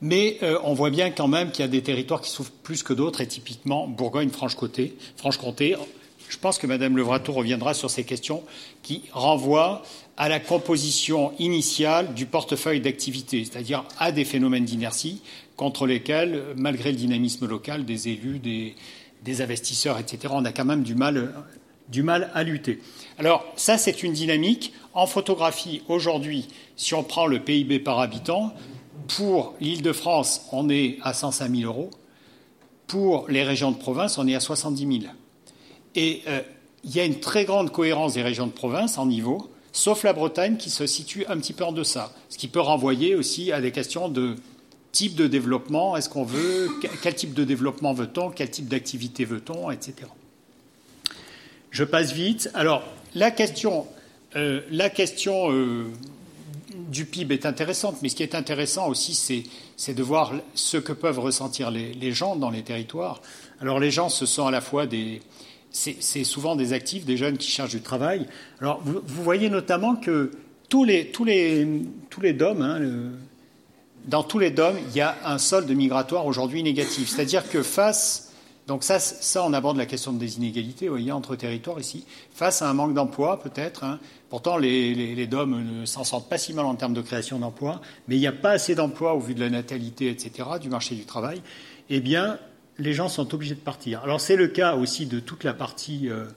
Mais 0.01 0.37
euh, 0.43 0.59
on 0.63 0.73
voit 0.73 0.89
bien 0.89 1.11
quand 1.11 1.27
même 1.27 1.51
qu'il 1.51 1.61
y 1.61 1.67
a 1.67 1.69
des 1.69 1.81
territoires 1.81 2.21
qui 2.21 2.29
souffrent 2.29 2.51
plus 2.63 2.83
que 2.83 2.93
d'autres, 2.93 3.21
et 3.21 3.27
typiquement 3.27 3.87
Bourgogne-Franche-Comté. 3.87 4.95
Franche-Comté, 5.15 5.75
je 6.31 6.37
pense 6.37 6.57
que 6.57 6.67
Mme 6.67 6.97
Levrato 6.97 7.33
reviendra 7.33 7.73
sur 7.73 7.89
ces 7.89 8.03
questions 8.03 8.43
qui 8.83 9.03
renvoient 9.11 9.83
à 10.17 10.29
la 10.29 10.39
composition 10.39 11.33
initiale 11.39 12.13
du 12.13 12.25
portefeuille 12.25 12.79
d'activité, 12.79 13.43
c'est-à-dire 13.43 13.83
à 13.97 14.11
des 14.11 14.25
phénomènes 14.25 14.65
d'inertie 14.65 15.21
contre 15.55 15.85
lesquels, 15.85 16.43
malgré 16.55 16.91
le 16.91 16.97
dynamisme 16.97 17.47
local 17.47 17.85
des 17.85 18.09
élus, 18.09 18.39
des, 18.39 19.41
investisseurs, 19.41 19.99
etc., 19.99 20.33
on 20.35 20.45
a 20.45 20.51
quand 20.51 20.65
même 20.65 20.83
du 20.83 20.95
mal, 20.95 21.33
du 21.89 22.01
mal 22.01 22.31
à 22.33 22.43
lutter. 22.43 22.79
Alors 23.17 23.45
ça, 23.55 23.77
c'est 23.77 24.01
une 24.03 24.13
dynamique. 24.13 24.73
En 24.93 25.07
photographie, 25.07 25.83
aujourd'hui, 25.87 26.47
si 26.75 26.93
on 26.93 27.03
prend 27.03 27.25
le 27.25 27.39
PIB 27.39 27.79
par 27.79 27.99
habitant, 27.99 28.53
pour 29.07 29.55
l'Île-de-France, 29.61 30.47
on 30.51 30.69
est 30.69 30.97
à 31.01 31.13
105 31.13 31.55
000 31.55 31.71
euros. 31.71 31.89
Pour 32.87 33.27
les 33.29 33.43
régions 33.43 33.71
de 33.71 33.77
province, 33.77 34.17
on 34.17 34.27
est 34.27 34.35
à 34.35 34.39
70 34.41 35.01
000. 35.01 35.13
Et 35.95 36.21
euh, 36.27 36.41
il 36.83 36.95
y 36.95 36.99
a 36.99 37.05
une 37.05 37.19
très 37.19 37.45
grande 37.45 37.71
cohérence 37.71 38.13
des 38.13 38.21
régions 38.21 38.47
de 38.47 38.51
province 38.51 38.97
en 38.97 39.05
niveau, 39.05 39.49
sauf 39.71 40.03
la 40.03 40.13
Bretagne 40.13 40.57
qui 40.57 40.69
se 40.69 40.85
situe 40.85 41.25
un 41.27 41.37
petit 41.37 41.53
peu 41.53 41.63
en 41.63 41.71
deçà, 41.71 42.11
ce 42.29 42.37
qui 42.37 42.47
peut 42.47 42.59
renvoyer 42.59 43.15
aussi 43.15 43.51
à 43.51 43.61
des 43.61 43.71
questions 43.71 44.09
de 44.09 44.35
type 44.91 45.15
de 45.15 45.27
développement, 45.27 45.95
est-ce 45.95 46.09
qu'on 46.09 46.25
veut, 46.25 46.69
quel 47.01 47.15
type 47.15 47.33
de 47.33 47.45
développement 47.45 47.93
veut-on, 47.93 48.29
quel 48.29 48.49
type 48.49 48.67
d'activité 48.67 49.23
veut-on, 49.23 49.71
etc. 49.71 49.95
Je 51.69 51.85
passe 51.85 52.11
vite. 52.11 52.49
Alors, 52.53 52.83
la 53.15 53.31
question, 53.31 53.87
euh, 54.35 54.61
la 54.69 54.89
question 54.89 55.51
euh, 55.51 55.87
du 56.73 57.05
PIB 57.05 57.33
est 57.33 57.45
intéressante, 57.45 57.97
mais 58.01 58.09
ce 58.09 58.15
qui 58.15 58.23
est 58.23 58.35
intéressant 58.35 58.87
aussi, 58.87 59.13
c'est 59.77 59.93
de 59.93 60.03
voir 60.03 60.33
ce 60.53 60.77
que 60.77 60.93
peuvent 60.93 61.19
ressentir 61.19 61.71
les, 61.71 62.11
gens 62.11 62.35
dans 62.35 62.49
les 62.49 62.63
territoires. 62.63 63.21
Alors, 63.59 63.79
les 63.79 63.91
gens, 63.91 64.09
ce 64.09 64.25
sont 64.25 64.47
à 64.47 64.51
la 64.51 64.61
fois 64.61 64.85
des, 64.85 65.21
c'est 65.71 66.23
souvent 66.23 66.55
des 66.55 66.73
actifs, 66.73 67.05
des 67.05 67.17
jeunes 67.17 67.37
qui 67.37 67.49
cherchent 67.49 67.71
du 67.71 67.81
travail. 67.81 68.25
Alors, 68.59 68.81
vous, 68.83 69.23
voyez 69.23 69.49
notamment 69.49 69.95
que 69.95 70.31
tous 70.69 70.83
les, 70.83 71.07
tous 71.07 71.25
les, 71.25 71.67
tous 72.09 72.21
les 72.21 72.33
DOM, 72.33 72.61
hein, 72.61 72.79
dans 74.05 74.23
tous 74.23 74.39
les 74.39 74.51
DOM, 74.51 74.75
il 74.89 74.95
y 74.95 75.01
a 75.01 75.17
un 75.25 75.37
solde 75.37 75.69
migratoire 75.69 76.25
aujourd'hui 76.25 76.63
négatif. 76.63 77.09
C'est-à-dire 77.09 77.49
que 77.49 77.61
face. 77.63 78.29
Donc, 78.67 78.83
ça, 78.83 78.99
ça, 78.99 79.43
on 79.43 79.53
aborde 79.53 79.77
la 79.77 79.85
question 79.85 80.13
des 80.13 80.37
inégalités, 80.37 80.87
voyez, 80.87 81.11
entre 81.11 81.35
territoires 81.35 81.79
ici. 81.79 82.05
Face 82.33 82.61
à 82.61 82.69
un 82.69 82.73
manque 82.73 82.93
d'emploi, 82.93 83.39
peut-être. 83.41 83.83
Hein, 83.83 83.99
pourtant, 84.31 84.55
les, 84.55 85.27
DOM 85.27 85.81
ne 85.81 85.85
s'en 85.85 86.05
sortent 86.05 86.29
pas 86.29 86.37
si 86.37 86.53
mal 86.53 86.65
en 86.65 86.75
termes 86.75 86.93
de 86.93 87.01
création 87.01 87.37
d'emplois, 87.37 87.81
mais 88.07 88.15
il 88.15 88.19
n'y 88.19 88.27
a 88.27 88.31
pas 88.31 88.51
assez 88.51 88.75
d'emplois 88.75 89.13
au 89.13 89.19
vu 89.19 89.35
de 89.35 89.41
la 89.41 89.49
natalité, 89.49 90.09
etc., 90.09 90.51
du 90.61 90.69
marché 90.69 90.95
du 90.95 91.03
travail. 91.03 91.41
Eh 91.89 91.99
bien, 91.99 92.39
les 92.77 92.93
gens 92.93 93.09
sont 93.09 93.33
obligés 93.33 93.55
de 93.55 93.59
partir. 93.59 94.01
Alors 94.03 94.21
c'est 94.21 94.37
le 94.37 94.47
cas 94.47 94.75
aussi 94.75 95.05
de 95.05 95.19
toute 95.19 95.43
la 95.43 95.53
partie 95.53 96.09
euh, 96.09 96.27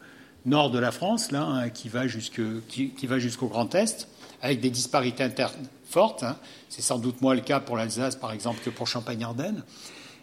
nord 0.45 0.73
de 0.73 0.81
la 0.81 0.91
France, 0.91 1.31
là, 1.31 1.45
hein, 1.45 1.69
qui 1.71 1.89
va 1.89 2.09
jusqu'au 2.09 3.47
Grand 3.47 3.73
Est, 3.77 4.09
avec 4.43 4.61
des 4.61 4.71
disparités 4.71 5.23
internes 5.23 5.55
fortes. 5.89 6.25
Hein. 6.25 6.37
C'est 6.69 6.83
sans 6.83 6.99
doute 6.99 7.23
moins 7.23 7.37
le 7.37 7.43
cas 7.43 7.61
pour 7.61 7.77
l'Alsace, 7.77 8.17
par 8.17 8.33
exemple, 8.33 8.59
que 8.65 8.71
pour 8.71 8.89
Champagne-Ardenne. 8.89 9.63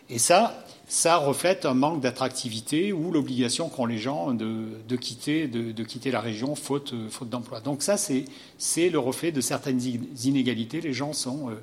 Et 0.10 0.20
ça, 0.20 0.62
ça 0.92 1.16
reflète 1.16 1.66
un 1.66 1.74
manque 1.74 2.02
d'attractivité 2.02 2.92
ou 2.92 3.12
l'obligation 3.12 3.70
qu'ont 3.70 3.86
les 3.86 3.98
gens 3.98 4.34
de, 4.34 4.96
quitter, 4.98 5.48
de, 5.48 5.84
quitter 5.84 6.12
la 6.12 6.20
région 6.20 6.54
faute, 6.54 6.94
faute 7.10 7.30
d'emploi. 7.30 7.62
Donc 7.62 7.82
ça, 7.82 7.96
c'est 7.96 8.90
le 8.90 9.00
reflet 9.00 9.32
de 9.32 9.40
certaines 9.40 9.80
inégalités. 10.26 10.82
Les 10.82 10.92
gens 10.92 11.14
sont 11.14 11.50
euh, 11.50 11.54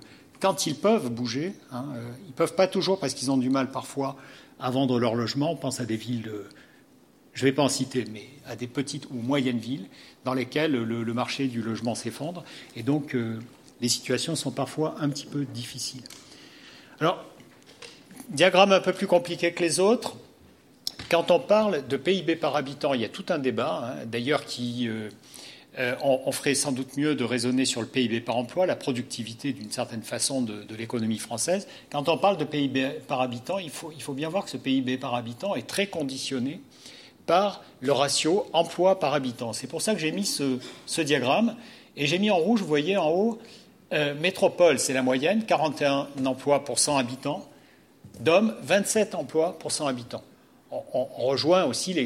quand 0.41 0.66
ils 0.66 0.76
peuvent 0.76 1.11
bouger, 1.11 1.53
hein, 1.72 1.85
euh, 1.95 2.11
ils 2.24 2.29
ne 2.29 2.33
peuvent 2.33 2.55
pas 2.55 2.68
toujours 2.68 2.99
parce 2.99 3.12
qu'ils 3.12 3.31
ont 3.31 3.37
du 3.37 3.51
mal 3.51 3.70
parfois 3.70 4.16
à 4.61 4.70
vendre 4.70 4.99
leur 4.99 5.14
logement. 5.14 5.53
On 5.53 5.57
pense 5.57 5.81
à 5.81 5.85
des 5.85 5.97
villes, 5.97 6.29
euh, 6.29 6.49
je 7.35 7.45
ne 7.45 7.51
vais 7.51 7.55
pas 7.55 7.62
en 7.62 7.68
citer, 7.68 8.07
mais 8.11 8.24
à 8.47 8.57
des 8.57 8.66
petites 8.66 9.11
ou 9.11 9.14
moyennes 9.14 9.59
villes 9.59 9.89
dans 10.24 10.33
lesquelles 10.33 10.72
le, 10.72 11.14
marché 11.14 11.49
du 11.49 11.61
logement 11.61 11.95
s'effondre. 11.95 12.45
Et 12.76 12.83
donc, 12.83 13.14
euh, 13.14 13.39
les 13.83 13.91
situations 13.91 14.37
sont 14.37 14.53
parfois 14.53 14.97
un 15.01 15.11
petit 15.11 15.26
peu 15.26 15.45
difficiles. 15.45 16.05
Alors, 16.99 17.24
diagramme 18.31 18.72
un 18.72 18.81
peu 18.81 18.93
plus 18.93 19.07
compliqué 19.07 19.53
que 19.53 19.62
les 19.62 19.81
autres. 19.81 20.16
Quand 21.11 21.31
on 21.31 21.41
parle 21.41 21.87
de 21.87 21.97
PIB 21.97 22.37
par 22.37 22.57
habitant, 22.57 22.95
il 22.95 23.01
y 23.01 23.05
a 23.05 23.09
tout 23.09 23.24
un 23.31 23.39
débat, 23.39 23.83
hein, 23.83 24.05
d'ailleurs, 24.07 24.45
qui 24.45 24.89
euh, 25.79 25.95
on, 26.03 26.33
ferait 26.33 26.55
sans 26.55 26.72
doute 26.72 26.97
mieux 26.97 27.14
de 27.14 27.22
raisonner 27.22 27.64
sur 27.64 27.81
le 27.81 27.87
PIB 27.87 28.20
par 28.20 28.37
emploi, 28.37 28.66
la 28.66 28.74
productivité 28.74 29.53
d'une 29.53 29.70
certaine 29.70 30.03
façon 30.03 30.43
de, 30.43 30.66
l'économie 30.76 31.18
française. 31.18 31.68
Quand 31.91 32.09
on 32.09 32.18
parle 32.18 32.37
de 32.37 32.45
PIB 32.45 33.01
par 33.07 33.20
habitant, 33.20 33.59
il 33.59 33.70
faut, 33.70 34.12
bien 34.12 34.29
voir 34.29 34.45
que 34.45 34.51
ce 34.51 34.57
PIB 34.57 34.99
par 34.99 35.14
habitant 35.14 35.55
est 35.55 35.68
très 35.68 35.87
conditionné 35.87 36.61
par 37.26 37.62
le 37.81 37.93
ratio 37.93 38.47
emploi 38.53 38.99
par 38.99 39.14
habitant. 39.14 39.53
C'est 39.53 39.68
pour 39.68 39.81
ça 39.81 39.95
que 39.95 40.01
j'ai 40.01 40.11
mis 40.11 40.26
ce, 40.26 41.01
diagramme. 41.01 41.55
Et 41.97 42.07
j'ai 42.07 42.18
mis 42.18 42.31
en 42.31 42.39
rouge, 42.39 42.61
vous 42.61 42.66
voyez 42.66 42.97
en 42.97 43.11
haut, 43.11 43.39
euh, 43.93 44.14
métropole, 44.14 44.79
c'est 44.81 44.93
la 44.93 45.03
moyenne, 45.03 45.45
41 45.45 46.09
emplois 46.24 46.64
pour 46.64 46.79
100 46.81 46.97
habitants. 46.97 47.49
Dom, 48.20 48.54
27 48.62 49.14
emplois 49.14 49.58
pour 49.58 49.72
100 49.72 49.86
habitants. 49.86 50.24
On, 50.70 51.04
rejoint 51.26 51.64
aussi, 51.64 51.96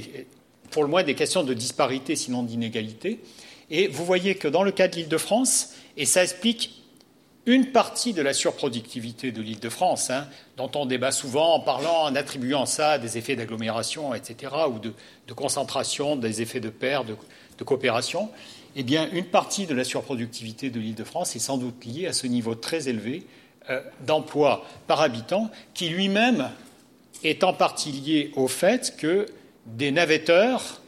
pour 0.70 0.82
le 0.82 0.88
moins, 0.88 1.02
des 1.02 1.14
questions 1.14 1.42
de 1.42 1.54
disparité, 1.54 2.14
sinon 2.14 2.42
d'inégalité. 2.42 3.20
Et 3.70 3.88
vous 3.88 4.04
voyez 4.04 4.36
que 4.36 4.46
dans 4.46 4.62
le 4.62 4.70
cas 4.70 4.86
de 4.86 4.96
l'Île-de-France, 4.96 5.74
et 5.96 6.06
ça 6.06 6.22
explique 6.22 6.82
une 7.46 7.72
partie 7.72 8.12
de 8.12 8.22
la 8.22 8.34
surproductivité 8.34 9.32
de 9.32 9.42
l'Île-de-France, 9.42 10.10
hein, 10.10 10.28
dont 10.56 10.70
on 10.76 10.86
débat 10.86 11.10
souvent 11.10 11.54
en 11.54 11.60
parlant, 11.60 12.04
en 12.04 12.14
attribuant 12.14 12.66
ça 12.66 12.92
à 12.92 12.98
des 12.98 13.18
effets 13.18 13.34
d'agglomération, 13.34 14.14
etc., 14.14 14.52
ou 14.68 14.78
de, 14.78 14.92
concentration, 15.34 16.14
des 16.14 16.40
effets 16.40 16.60
de 16.60 16.68
paire, 16.68 17.04
de, 17.04 17.16
coopération, 17.64 18.28
eh 18.74 18.82
bien, 18.82 19.08
une 19.12 19.24
partie 19.24 19.66
de 19.66 19.74
la 19.74 19.84
surproductivité 19.84 20.70
de 20.70 20.80
l'Île-de-France 20.80 21.36
est 21.36 21.40
sans 21.40 21.58
doute 21.58 21.84
liée 21.84 22.06
à 22.06 22.12
ce 22.12 22.26
niveau 22.26 22.54
très 22.56 22.88
élevé 22.88 23.24
euh, 23.70 23.80
d'emploi 24.06 24.64
par 24.86 25.00
habitant, 25.00 25.50
qui 25.74 25.88
lui-même 25.88 26.50
est 27.24 27.44
en 27.44 27.52
partie 27.52 27.92
lié 27.92 28.32
au 28.36 28.48
fait 28.48 28.94
que 28.96 29.26
des 29.66 29.92
navetteurs 29.92 30.82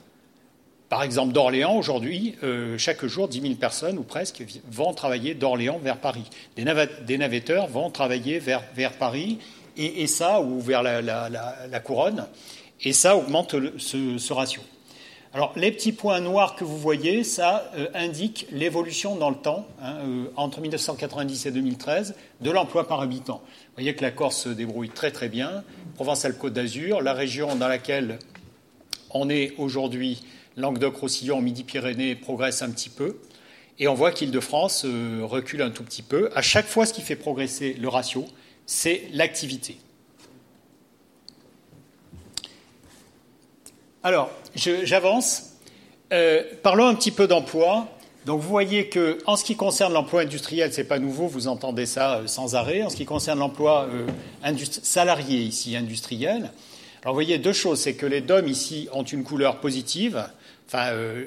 par 0.94 1.02
exemple, 1.02 1.32
d'Orléans, 1.32 1.76
aujourd'hui, 1.76 2.36
euh, 2.44 2.78
chaque 2.78 3.04
jour, 3.06 3.26
10 3.26 3.40
000 3.40 3.54
personnes, 3.54 3.98
ou 3.98 4.04
presque, 4.04 4.44
vont 4.70 4.92
travailler 4.92 5.34
d'Orléans 5.34 5.80
vers 5.82 5.96
Paris. 5.96 6.22
Des, 6.54 7.18
navetteurs 7.18 7.66
vont 7.66 7.90
travailler 7.90 8.38
vers, 8.38 8.62
Paris, 8.98 9.38
et, 9.76 10.06
ça, 10.06 10.40
ou 10.40 10.60
vers 10.60 10.84
la, 10.84 11.80
couronne, 11.82 12.26
et 12.80 12.92
ça 12.92 13.16
augmente 13.16 13.56
ce, 13.76 14.32
ratio. 14.32 14.62
Alors, 15.34 15.52
les 15.56 15.72
petits 15.72 15.90
points 15.90 16.20
noirs 16.20 16.54
que 16.54 16.62
vous 16.62 16.78
voyez, 16.78 17.24
ça 17.24 17.68
euh, 17.76 17.88
indique 17.92 18.46
l'évolution 18.52 19.16
dans 19.16 19.30
le 19.30 19.36
temps, 19.36 19.66
hein, 19.82 19.96
euh, 20.04 20.26
entre 20.36 20.60
1990 20.60 21.46
et 21.46 21.50
2013, 21.50 22.14
de 22.40 22.50
l'emploi 22.52 22.86
par 22.86 23.00
habitant. 23.00 23.42
Vous 23.44 23.74
voyez 23.74 23.96
que 23.96 24.02
la 24.02 24.12
Corse 24.12 24.44
se 24.44 24.48
débrouille 24.48 24.90
très 24.90 25.10
très 25.10 25.28
bien, 25.28 25.64
Provence-Alpes-Côte 25.96 26.52
d'Azur, 26.52 27.02
la 27.02 27.14
région 27.14 27.56
dans 27.56 27.66
laquelle 27.66 28.20
on 29.10 29.28
est 29.28 29.54
aujourd'hui 29.58 30.22
Languedoc-Roussillon, 30.56 31.40
Midi-Pyrénées 31.40 32.14
progresse 32.14 32.62
un 32.62 32.70
petit 32.70 32.88
peu. 32.88 33.16
Et 33.80 33.88
on 33.88 33.94
voit 33.94 34.12
qu'Île-de-France 34.12 34.84
euh, 34.84 35.22
recule 35.24 35.62
un 35.62 35.70
tout 35.70 35.82
petit 35.82 36.02
peu. 36.02 36.30
À 36.36 36.42
chaque 36.42 36.66
fois, 36.66 36.86
ce 36.86 36.92
qui 36.92 37.02
fait 37.02 37.16
progresser 37.16 37.74
le 37.74 37.88
ratio, 37.88 38.24
c'est 38.66 39.08
l'activité. 39.12 39.78
Alors, 44.04 44.30
j'avance. 44.54 45.54
Euh, 46.12 46.42
parlons 46.62 46.86
un 46.86 46.94
petit 46.94 47.10
peu 47.10 47.26
d'emploi. 47.26 47.88
Donc, 48.26 48.40
vous 48.40 48.48
voyez 48.48 48.88
que, 48.88 49.18
en 49.26 49.36
ce 49.36 49.44
qui 49.44 49.56
concerne 49.56 49.94
l'emploi 49.94 50.20
industriel, 50.20 50.72
ce 50.72 50.82
n'est 50.82 50.86
pas 50.86 50.98
nouveau, 50.98 51.26
vous 51.26 51.48
entendez 51.48 51.86
ça 51.86 52.18
euh, 52.18 52.26
sans 52.26 52.54
arrêt. 52.54 52.82
En 52.82 52.90
ce 52.90 52.96
qui 52.96 53.06
concerne 53.06 53.38
l'emploi 53.38 53.88
salarié 54.82 55.40
ici, 55.40 55.74
industriel, 55.74 56.50
alors, 57.02 57.12
vous 57.14 57.18
voyez 57.18 57.38
deux 57.38 57.52
choses. 57.54 57.80
C'est 57.80 57.94
que 57.94 58.06
les 58.06 58.20
DOM 58.20 58.46
ici 58.46 58.88
ont 58.92 59.02
une 59.02 59.24
couleur 59.24 59.60
positive 59.60 60.26
Enfin, 60.66 60.92
euh, 60.92 61.24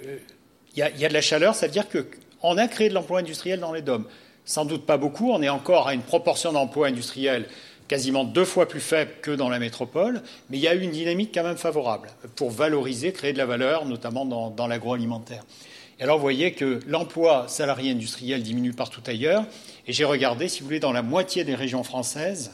il 0.76 0.80
y, 0.80 1.06
a 1.06 1.10
de 1.10 1.14
la 1.14 1.22
chaleur, 1.22 1.56
ça 1.56 1.68
veut 1.68 1.72
dire 1.72 1.86
qu'on 1.90 2.58
a 2.58 2.68
créé 2.68 2.90
de 2.90 2.94
l'emploi 2.94 3.20
industriel 3.20 3.60
dans 3.60 3.74
les 3.74 3.82
DOM. 3.82 4.06
Sans 4.46 4.66
doute 4.66 4.86
pas 4.86 4.98
beaucoup, 4.98 5.32
on 5.32 5.42
est 5.42 5.50
encore 5.50 5.88
à 5.88 5.94
une 5.94 6.02
proportion 6.02 6.54
d'emploi 6.54 6.88
industriel 6.88 7.48
quasiment 7.88 8.24
deux 8.24 8.46
fois 8.46 8.68
plus 8.68 8.80
faible 8.80 9.12
que 9.22 9.32
dans 9.32 9.50
la 9.50 9.60
métropole, 9.60 10.22
mais 10.50 10.58
il 10.58 10.62
y 10.62 10.68
a 10.68 10.76
eu 10.76 10.82
une 10.82 10.92
dynamique 10.92 11.32
quand 11.34 11.44
même 11.44 11.58
favorable 11.58 12.10
pour 12.36 12.52
valoriser, 12.52 13.12
créer 13.12 13.34
de 13.34 13.38
la 13.38 13.46
valeur, 13.46 13.86
notamment 13.86 14.26
dans, 14.26 14.68
l'agroalimentaire. 14.68 15.44
Et 16.00 16.04
alors 16.04 16.18
vous 16.18 16.24
voyez 16.24 16.52
que 16.52 16.80
l'emploi 16.86 17.46
salarié 17.48 17.92
industriel 17.92 18.44
diminue 18.44 18.74
partout 18.74 19.02
ailleurs, 19.08 19.46
et 19.88 19.94
j'ai 19.94 20.06
regardé, 20.06 20.48
si 20.48 20.60
vous 20.60 20.66
voulez, 20.66 20.80
dans 20.80 20.92
la 20.92 21.02
moitié 21.02 21.44
des 21.44 21.56
régions 21.56 21.84
françaises, 21.84 22.52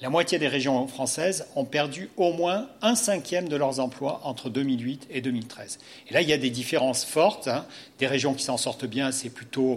la 0.00 0.08
moitié 0.08 0.38
des 0.38 0.48
régions 0.48 0.86
françaises 0.86 1.46
ont 1.56 1.66
perdu 1.66 2.08
au 2.16 2.32
moins 2.32 2.68
un 2.80 2.94
cinquième 2.94 3.50
de 3.50 3.56
leurs 3.56 3.80
emplois 3.80 4.22
entre 4.24 4.48
2008 4.48 5.08
et 5.10 5.20
2013. 5.20 5.78
Et 6.08 6.14
là, 6.14 6.22
il 6.22 6.28
y 6.28 6.32
a 6.32 6.38
des 6.38 6.48
différences 6.48 7.04
fortes. 7.04 7.48
Hein. 7.48 7.66
Des 7.98 8.06
régions 8.06 8.32
qui 8.32 8.42
s'en 8.42 8.56
sortent 8.56 8.86
bien, 8.86 9.12
c'est 9.12 9.28
plutôt 9.28 9.76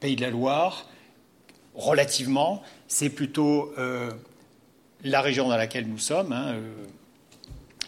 Pays 0.00 0.16
de 0.16 0.22
la 0.22 0.30
Loire, 0.30 0.88
relativement. 1.74 2.62
C'est 2.92 3.08
plutôt 3.08 3.72
euh, 3.78 4.10
la 5.04 5.20
région 5.20 5.48
dans 5.48 5.56
laquelle 5.56 5.86
nous 5.86 5.96
sommes, 5.96 6.32
hein, 6.32 6.54
euh, 6.54 6.72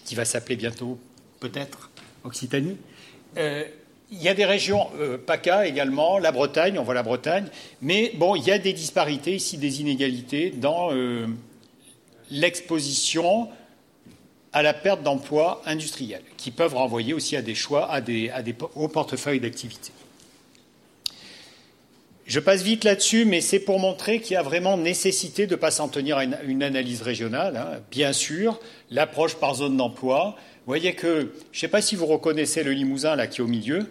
qui 0.04 0.14
va 0.14 0.24
s'appeler 0.24 0.54
bientôt 0.54 0.96
peut-être 1.40 1.90
Occitanie. 2.22 2.76
Euh, 3.36 3.64
il 4.12 4.22
y 4.22 4.28
a 4.28 4.34
des 4.34 4.44
régions, 4.44 4.90
PACA 5.26 5.66
également, 5.66 6.18
la 6.18 6.30
Bretagne, 6.30 6.78
on 6.78 6.84
voit 6.84 6.94
la 6.94 7.02
Bretagne, 7.02 7.46
mais 7.80 8.12
bon, 8.14 8.36
il 8.36 8.44
y 8.44 8.52
a 8.52 8.58
des 8.58 8.74
disparités 8.74 9.34
ici, 9.34 9.56
des 9.56 9.80
inégalités 9.80 10.50
dans 10.50 10.90
l'exposition 12.30 13.48
à 14.52 14.62
la 14.62 14.74
perte 14.74 15.02
d'emplois 15.02 15.62
industriels, 15.64 16.22
qui 16.36 16.50
peuvent 16.50 16.74
renvoyer 16.74 17.14
aussi 17.14 17.36
à 17.36 17.42
des 17.42 17.54
choix, 17.54 17.90
à 17.90 18.02
des, 18.02 18.30
au 18.74 18.86
portefeuille 18.88 19.40
d'activité. 19.40 19.92
Je 22.26 22.38
passe 22.38 22.62
vite 22.62 22.84
là-dessus, 22.84 23.24
mais 23.24 23.40
c'est 23.40 23.58
pour 23.58 23.80
montrer 23.80 24.20
qu'il 24.20 24.34
y 24.34 24.36
a 24.36 24.42
vraiment 24.42 24.76
nécessité 24.76 25.46
de 25.46 25.52
ne 25.52 25.56
pas 25.56 25.70
s'en 25.70 25.88
tenir 25.88 26.18
à 26.18 26.24
une, 26.24 26.62
analyse 26.62 27.02
régionale. 27.02 27.56
Hein. 27.56 27.80
Bien 27.90 28.12
sûr, 28.12 28.60
l'approche 28.90 29.34
par 29.36 29.56
zone 29.56 29.76
d'emploi. 29.76 30.36
Vous 30.36 30.70
voyez 30.70 30.94
que, 30.94 31.32
je 31.50 31.58
ne 31.58 31.60
sais 31.60 31.68
pas 31.68 31.82
si 31.82 31.96
vous 31.96 32.06
reconnaissez 32.06 32.62
le 32.62 32.72
Limousin 32.72 33.16
là 33.16 33.26
qui 33.26 33.40
est 33.40 33.44
au 33.44 33.48
milieu. 33.48 33.86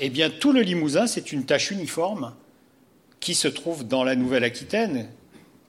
Eh 0.00 0.08
bien, 0.08 0.30
tout 0.30 0.52
le 0.52 0.60
Limousin, 0.60 1.06
c'est 1.06 1.32
une 1.32 1.44
tâche 1.44 1.72
uniforme 1.72 2.32
qui 3.18 3.34
se 3.34 3.48
trouve 3.48 3.86
dans 3.86 4.04
la 4.04 4.14
Nouvelle-Aquitaine, 4.14 5.08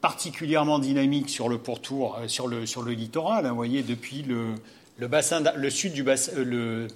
particulièrement 0.01 0.77
dynamique 0.77 1.29
sur 1.29 1.49
le 1.49 1.57
pourtour, 1.57 2.19
euh, 2.21 2.27
sur 2.27 2.47
le, 2.47 2.67
sur 2.67 2.83
le 2.83 2.91
littoral. 2.91 3.45
Hein, 3.45 3.49
vous 3.49 3.55
voyez, 3.55 3.81
depuis 3.81 4.21
le, 4.21 4.53
le, 4.97 5.07
bassin, 5.07 5.41
le 5.55 5.69
sud 5.71 5.93
du 5.93 6.03
bassin, 6.03 6.33
euh, 6.37 6.87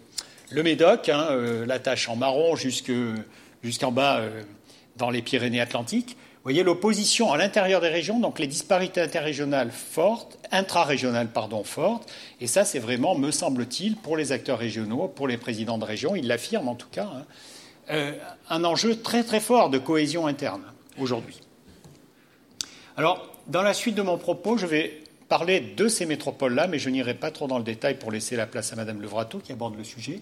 le, 0.51 0.63
Médoc, 0.63 1.09
hein, 1.09 1.27
euh, 1.31 1.65
la 1.65 1.79
tâche 1.79 2.09
en 2.09 2.15
marron 2.15 2.55
jusqu'en 2.55 3.91
bas 3.91 4.21
dans 4.99 5.09
les 5.09 5.23
Pyrénées-Atlantiques. 5.23 6.09
Vous 6.11 6.43
voyez 6.43 6.61
l'opposition 6.63 7.33
à 7.33 7.37
l'intérieur 7.37 7.81
des 7.81 7.89
régions, 7.89 8.19
donc 8.19 8.37
les 8.37 8.47
disparités 8.47 9.01
interrégionales 9.01 9.71
fortes, 9.71 10.37
intra-régionales 10.51 11.29
pardon 11.29 11.63
fortes, 11.63 12.09
et 12.39 12.47
ça 12.47 12.63
c'est 12.63 12.79
vraiment, 12.79 13.15
me 13.15 13.31
semble-t-il, 13.31 13.95
pour 13.95 14.15
les 14.15 14.31
acteurs 14.31 14.59
régionaux, 14.59 15.07
pour 15.07 15.27
les 15.27 15.37
présidents 15.37 15.77
de 15.77 15.85
région, 15.85 16.15
ils 16.15 16.27
l'affirment 16.27 16.69
en 16.69 16.75
tout 16.75 16.87
cas, 16.91 17.09
hein, 17.89 18.13
un 18.49 18.63
enjeu 18.63 19.01
très 19.01 19.23
très 19.23 19.39
fort 19.39 19.69
de 19.69 19.79
cohésion 19.79 20.27
interne 20.27 20.61
aujourd'hui. 20.99 21.39
Alors, 22.95 23.27
dans 23.47 23.63
la 23.63 23.73
suite 23.73 23.95
de 23.95 24.01
mon 24.01 24.17
propos, 24.17 24.57
je 24.57 24.65
vais 24.65 25.01
parler 25.27 25.59
de 25.59 25.87
ces 25.87 26.05
métropoles-là, 26.05 26.67
mais 26.67 26.79
je 26.79 26.89
n'irai 26.89 27.13
pas 27.13 27.31
trop 27.31 27.47
dans 27.47 27.57
le 27.57 27.63
détail 27.63 27.97
pour 27.97 28.11
laisser 28.11 28.35
la 28.35 28.45
place 28.45 28.73
à 28.73 28.75
Madame 28.75 29.01
Levrato 29.01 29.39
qui 29.39 29.51
aborde 29.51 29.77
le 29.77 29.83
sujet. 29.83 30.21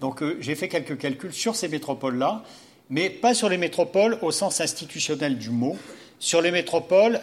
Donc, 0.00 0.22
euh, 0.22 0.36
j'ai 0.40 0.54
fait 0.54 0.68
quelques 0.68 0.98
calculs 0.98 1.32
sur 1.32 1.54
ces 1.56 1.68
métropoles-là, 1.68 2.42
mais 2.90 3.08
pas 3.08 3.34
sur 3.34 3.48
les 3.48 3.56
métropoles 3.56 4.18
au 4.20 4.32
sens 4.32 4.60
institutionnel 4.60 5.38
du 5.38 5.50
mot, 5.50 5.78
sur 6.18 6.42
les 6.42 6.50
métropoles 6.50 7.20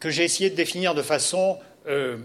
que 0.00 0.10
j'ai 0.10 0.24
essayé 0.24 0.50
de 0.50 0.56
définir 0.56 0.94
de 0.94 1.02
façon 1.02 1.56
euh, 1.86 2.18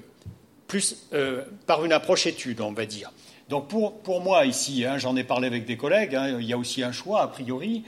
plus 0.67 1.07
euh, 1.13 1.43
par 1.67 1.85
une 1.85 1.93
approche 1.93 2.27
étude, 2.27 2.59
on 2.61 2.73
va 2.73 2.85
dire. 2.85 3.11
Donc 3.47 3.67
pour, 3.67 4.21
moi 4.21 4.45
ici, 4.45 4.85
hein, 4.85 4.97
j'en 4.97 5.15
ai 5.15 5.23
parlé 5.23 5.47
avec 5.47 5.65
des 5.65 5.77
collègues, 5.77 6.15
hein, 6.15 6.37
il 6.39 6.45
y 6.45 6.53
a 6.53 6.57
aussi 6.57 6.83
un 6.83 6.91
choix 6.91 7.21
a 7.21 7.27
priori. 7.27 7.83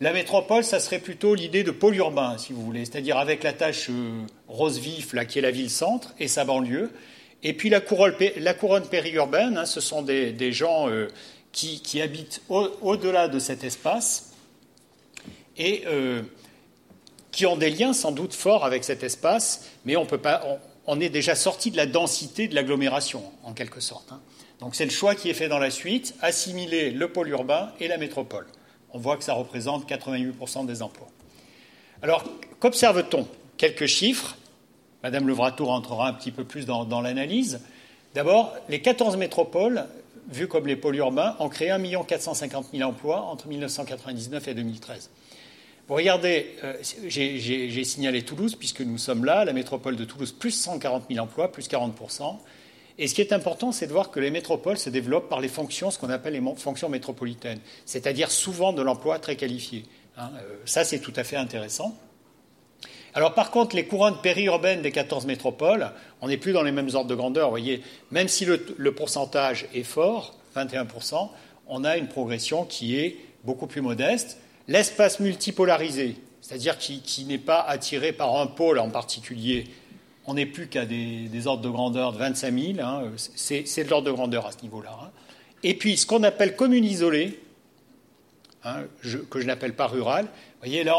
La 0.00 0.12
métropole, 0.12 0.64
ça 0.64 0.80
serait 0.80 0.98
plutôt 0.98 1.34
l'idée 1.34 1.62
de 1.62 1.70
pôle 1.70 1.96
urbain, 1.96 2.36
si 2.38 2.52
vous 2.52 2.62
voulez, 2.62 2.84
c'est-à-dire 2.84 3.18
avec 3.18 3.42
la 3.42 3.52
tâche 3.52 3.88
euh, 3.90 4.20
rose 4.48 4.78
vif, 4.78 5.12
là, 5.12 5.24
qui 5.24 5.38
est 5.38 5.42
la 5.42 5.50
ville-centre 5.50 6.14
et 6.18 6.28
sa 6.28 6.44
banlieue. 6.44 6.90
Et 7.42 7.52
puis 7.52 7.68
la 7.68 7.80
couronne, 7.80 8.86
périurbaine, 8.90 9.58
hein, 9.58 9.66
ce 9.66 9.80
sont 9.80 10.02
des, 10.02 10.52
gens 10.52 10.88
qui, 11.52 12.02
habitent 12.02 12.42
au-delà 12.48 13.28
de 13.28 13.38
cet 13.38 13.62
espace 13.62 14.27
et 15.58 15.84
euh, 15.86 16.22
qui 17.30 17.46
ont 17.46 17.56
des 17.56 17.70
liens 17.70 17.92
sans 17.92 18.12
doute 18.12 18.34
forts 18.34 18.64
avec 18.64 18.84
cet 18.84 19.02
espace, 19.02 19.66
mais 19.84 19.96
on, 19.96 20.06
peut 20.06 20.18
pas, 20.18 20.42
on, 20.86 21.00
est 21.00 21.08
déjà 21.08 21.34
sorti 21.34 21.70
de 21.70 21.76
la 21.76 21.86
densité 21.86 22.48
de 22.48 22.54
l'agglomération, 22.54 23.22
en 23.44 23.52
quelque 23.52 23.80
sorte. 23.80 24.12
Hein. 24.12 24.20
Donc 24.60 24.74
c'est 24.74 24.84
le 24.84 24.90
choix 24.90 25.14
qui 25.14 25.30
est 25.30 25.34
fait 25.34 25.48
dans 25.48 25.58
la 25.58 25.70
suite, 25.70 26.14
assimiler 26.20 26.90
le 26.90 27.08
pôle 27.12 27.28
urbain 27.28 27.72
et 27.80 27.88
la 27.88 27.98
métropole 27.98 28.46
on 28.92 28.98
voit 28.98 29.16
que 29.16 29.24
ça 29.24 29.34
représente 29.34 29.88
88% 29.88 30.66
des 30.66 30.82
emplois. 30.82 31.08
Alors, 32.02 32.24
qu'observe-t-on? 32.60 33.26
Quelques 33.56 33.86
chiffres. 33.86 34.36
Madame 35.02 35.28
Levrato 35.28 35.66
rentrera 35.66 36.08
un 36.08 36.12
petit 36.12 36.30
peu 36.30 36.44
plus 36.44 36.66
dans, 36.66 37.00
l'analyse. 37.00 37.60
D'abord, 38.14 38.54
les 38.68 38.80
14 38.80 39.16
métropoles, 39.16 39.84
vues 40.28 40.48
comme 40.48 40.66
les 40.66 40.76
pôles 40.76 40.96
urbains, 40.96 41.36
ont 41.38 41.48
créé 41.48 41.70
1 41.70 41.80
450 42.04 42.68
000 42.72 42.88
emplois 42.88 43.20
entre 43.22 43.48
1999 43.48 44.48
et 44.48 44.54
2013. 44.54 45.10
Vous 45.88 45.94
regardez, 45.94 46.54
euh, 46.64 46.74
j'ai 47.08 47.84
signalé 47.84 48.22
Toulouse, 48.22 48.54
puisque 48.54 48.82
nous 48.82 48.98
sommes 48.98 49.24
là, 49.24 49.44
la 49.44 49.52
métropole 49.52 49.96
de 49.96 50.04
Toulouse, 50.04 50.32
plus 50.32 50.50
140 50.50 51.04
000 51.10 51.24
emplois, 51.24 51.50
plus 51.50 51.66
40 51.66 51.94
et 53.00 53.06
ce 53.06 53.14
qui 53.14 53.20
est 53.20 53.32
important, 53.32 53.70
c'est 53.70 53.86
de 53.86 53.92
voir 53.92 54.10
que 54.10 54.18
les 54.18 54.32
métropoles 54.32 54.76
se 54.76 54.90
développent 54.90 55.28
par 55.28 55.40
les 55.40 55.48
fonctions, 55.48 55.92
ce 55.92 55.98
qu'on 55.98 56.10
appelle 56.10 56.32
les 56.32 56.42
fonctions 56.56 56.88
métropolitaines, 56.88 57.60
c'est-à-dire 57.86 58.30
souvent 58.30 58.72
de 58.72 58.82
l'emploi 58.82 59.20
très 59.20 59.36
qualifié. 59.36 59.84
Hein. 60.16 60.30
Euh, 60.36 60.56
ça, 60.64 60.84
c'est 60.84 60.98
tout 60.98 61.12
à 61.14 61.22
fait 61.22 61.36
intéressant. 61.36 61.96
Alors 63.14 63.34
par 63.34 63.50
contre, 63.50 63.76
les 63.76 63.86
couronnes 63.86 64.20
périurbaines 64.20 64.82
des 64.82 64.90
14 64.90 65.26
métropoles, 65.26 65.92
on 66.20 66.28
n'est 66.28 66.36
plus 66.36 66.52
dans 66.52 66.62
les 66.62 66.72
mêmes 66.72 66.90
ordres 66.92 67.08
de 67.08 67.14
grandeur. 67.14 67.46
Vous 67.46 67.52
voyez, 67.52 67.82
même 68.10 68.28
si 68.28 68.44
le, 68.44 68.92
pourcentage 68.92 69.66
est 69.74 69.84
fort, 69.84 70.36
21%, 70.56 71.30
on 71.68 71.84
a 71.84 71.96
une 71.96 72.08
progression 72.08 72.64
qui 72.64 72.98
est 72.98 73.16
beaucoup 73.44 73.66
plus 73.66 73.80
modeste. 73.80 74.38
L'espace 74.68 75.18
multipolarisé, 75.18 76.16
c'est-à-dire 76.40 76.78
qui 76.78 77.24
n'est 77.24 77.38
pas 77.38 77.60
attiré 77.60 78.12
par 78.12 78.36
un 78.36 78.46
pôle 78.46 78.78
en 78.78 78.90
particulier, 78.90 79.64
on 80.28 80.34
n'est 80.34 80.46
plus 80.46 80.68
qu'à 80.68 80.84
des, 80.84 81.46
ordres 81.46 81.62
de 81.62 81.70
grandeur 81.70 82.12
de 82.12 82.18
25 82.18 82.52
000. 82.52 82.80
Hein, 82.80 83.04
c'est, 83.16 83.62
de 83.82 83.88
l'ordre 83.88 84.06
de 84.06 84.12
grandeur 84.12 84.46
à 84.46 84.52
ce 84.52 84.60
niveau-là. 84.62 84.94
Hein. 85.02 85.10
Et 85.62 85.72
puis, 85.72 85.96
ce 85.96 86.06
qu'on 86.06 86.22
appelle 86.22 86.54
commune 86.54 86.84
isolée, 86.84 87.40
hein, 88.62 88.82
que 89.30 89.40
je 89.40 89.46
n'appelle 89.46 89.74
pas 89.74 89.86
rural, 89.86 90.26
vous 90.26 90.30
voyez, 90.60 90.84
là, 90.84 90.96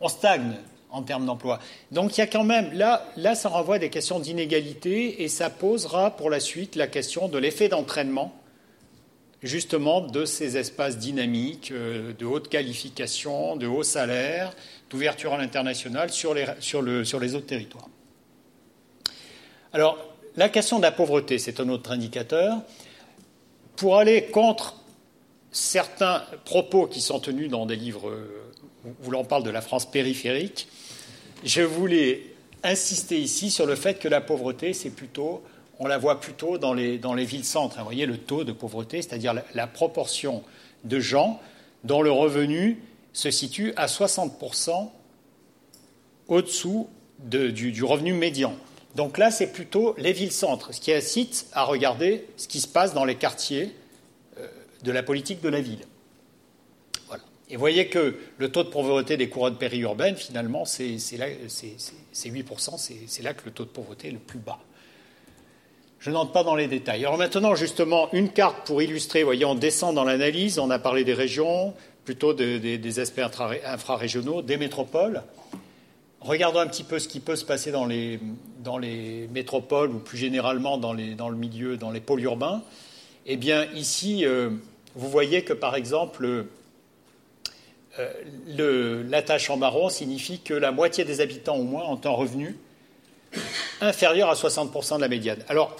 on, 0.00 0.08
stagne 0.08 0.54
en 0.90 1.02
termes 1.02 1.26
d'emploi. 1.26 1.58
Donc, 1.92 2.16
il 2.16 2.20
y 2.20 2.24
a 2.24 2.26
quand 2.26 2.44
même, 2.44 2.72
là, 2.72 3.06
là, 3.18 3.34
ça 3.34 3.50
renvoie 3.50 3.76
à 3.76 3.78
des 3.78 3.90
questions 3.90 4.18
d'inégalité 4.18 5.22
et 5.22 5.28
ça 5.28 5.50
posera 5.50 6.16
pour 6.16 6.30
la 6.30 6.40
suite 6.40 6.74
la 6.74 6.86
question 6.86 7.28
de 7.28 7.36
l'effet 7.36 7.68
d'entraînement 7.68 8.34
justement 9.44 10.00
de 10.00 10.24
ces 10.24 10.56
espaces 10.56 10.98
dynamiques 10.98 11.70
euh, 11.70 12.12
de 12.14 12.24
haute 12.24 12.48
qualification, 12.48 13.56
de 13.56 13.66
haut 13.66 13.82
salaire, 13.82 14.52
d'ouverture 14.90 15.34
à 15.34 15.38
l'international 15.38 16.10
sur 16.10 16.34
les, 16.34 17.34
autres 17.34 17.46
territoires. 17.46 17.88
Alors, 19.72 19.98
la 20.36 20.48
question 20.48 20.78
de 20.78 20.82
la 20.82 20.92
pauvreté, 20.92 21.38
c'est 21.38 21.60
un 21.60 21.68
autre 21.68 21.92
indicateur. 21.92 22.58
Pour 23.76 23.98
aller 23.98 24.24
contre 24.24 24.76
certains 25.52 26.22
propos 26.44 26.86
qui 26.86 27.00
sont 27.00 27.20
tenus 27.20 27.50
dans 27.50 27.66
des 27.66 27.76
livres 27.76 28.12
où 29.04 29.10
l'on 29.10 29.24
parle 29.24 29.42
de 29.42 29.50
la 29.50 29.60
France 29.60 29.88
périphérique, 29.90 30.68
je 31.44 31.62
voulais 31.62 32.22
insister 32.62 33.18
ici 33.18 33.50
sur 33.50 33.66
le 33.66 33.74
fait 33.74 33.98
que 33.98 34.08
la 34.08 34.20
pauvreté, 34.20 34.72
c'est 34.72 34.90
plutôt, 34.90 35.42
on 35.84 35.88
la 35.88 35.98
voit 35.98 36.18
plutôt 36.18 36.56
dans 36.56 36.72
les, 36.72 37.24
villes-centres. 37.24 37.76
Vous 37.76 37.84
voyez 37.84 38.06
le 38.06 38.16
taux 38.16 38.42
de 38.42 38.52
pauvreté, 38.52 39.02
c'est-à-dire 39.02 39.34
la, 39.52 39.66
proportion 39.66 40.42
de 40.84 40.98
gens 40.98 41.42
dont 41.84 42.00
le 42.00 42.10
revenu 42.10 42.82
se 43.12 43.30
situe 43.30 43.74
à 43.76 43.84
60% 43.84 44.90
au-dessous 46.28 46.88
du 47.18 47.84
revenu 47.84 48.14
médian. 48.14 48.56
Donc 48.94 49.18
là, 49.18 49.30
c'est 49.30 49.52
plutôt 49.52 49.94
les 49.98 50.12
villes-centres, 50.12 50.72
ce 50.72 50.80
qui 50.80 50.90
incite 50.90 51.48
à 51.52 51.64
regarder 51.64 52.24
ce 52.38 52.48
qui 52.48 52.60
se 52.60 52.68
passe 52.68 52.94
dans 52.94 53.04
les 53.04 53.16
quartiers 53.16 53.74
euh, 54.38 54.46
de 54.84 54.90
la 54.90 55.02
politique 55.02 55.42
de 55.42 55.50
la 55.50 55.60
ville. 55.60 55.84
Voilà. 57.08 57.24
Et 57.50 57.56
voyez 57.56 57.88
que 57.88 58.16
le 58.38 58.48
taux 58.50 58.62
de 58.62 58.70
pauvreté 58.70 59.18
des 59.18 59.28
couronnes 59.28 59.58
périurbaines, 59.58 60.16
finalement, 60.16 60.64
c'est 60.64 60.96
8%, 60.96 62.78
c'est 63.06 63.22
là 63.22 63.34
que 63.34 63.44
le 63.44 63.50
taux 63.50 63.64
de 63.64 63.70
pauvreté 63.70 64.08
est 64.08 64.12
le 64.12 64.18
plus 64.18 64.38
bas. 64.38 64.60
Je 66.04 66.10
n'entre 66.10 66.32
pas 66.32 66.44
dans 66.44 66.54
les 66.54 66.66
détails. 66.66 67.06
Alors 67.06 67.16
maintenant, 67.16 67.54
justement, 67.54 68.10
une 68.12 68.28
carte 68.28 68.66
pour 68.66 68.82
illustrer, 68.82 69.22
voyez, 69.22 69.46
on 69.46 69.54
descend 69.54 69.94
dans 69.94 70.04
l'analyse, 70.04 70.58
on 70.58 70.68
a 70.68 70.78
parlé 70.78 71.02
des 71.02 71.14
régions, 71.14 71.72
plutôt 72.04 72.34
des 72.34 73.00
aspects 73.00 73.22
infrarégionaux, 73.64 74.42
des 74.42 74.58
métropoles. 74.58 75.22
Regardons 76.20 76.58
un 76.58 76.66
petit 76.66 76.84
peu 76.84 76.98
ce 76.98 77.08
qui 77.08 77.20
peut 77.20 77.36
se 77.36 77.44
passer 77.46 77.72
dans 77.72 77.86
les, 77.86 78.20
métropoles 79.32 79.92
ou 79.92 79.98
plus 79.98 80.18
généralement 80.18 80.76
dans, 80.76 80.92
le 80.92 81.36
milieu, 81.36 81.78
dans 81.78 81.90
les 81.90 82.00
pôles 82.00 82.20
urbains. 82.20 82.62
Eh 83.24 83.38
bien, 83.38 83.64
ici, 83.72 84.26
euh, 84.26 84.50
vous 84.96 85.08
voyez 85.08 85.42
que 85.42 85.54
par 85.54 85.74
exemple, 85.74 86.44
euh, 87.98 89.02
la 89.08 89.22
tâche 89.22 89.48
en 89.48 89.56
marron 89.56 89.88
signifie 89.88 90.40
que 90.40 90.52
la 90.52 90.70
moitié 90.70 91.06
des 91.06 91.22
habitants 91.22 91.56
au 91.56 91.64
moins 91.64 91.84
ont 91.88 92.00
un 92.04 92.10
revenu 92.10 92.58
inférieur 93.80 94.28
à 94.28 94.34
60% 94.34 94.96
de 94.96 95.00
la 95.00 95.08
médiane. 95.08 95.42
Alors, 95.48 95.74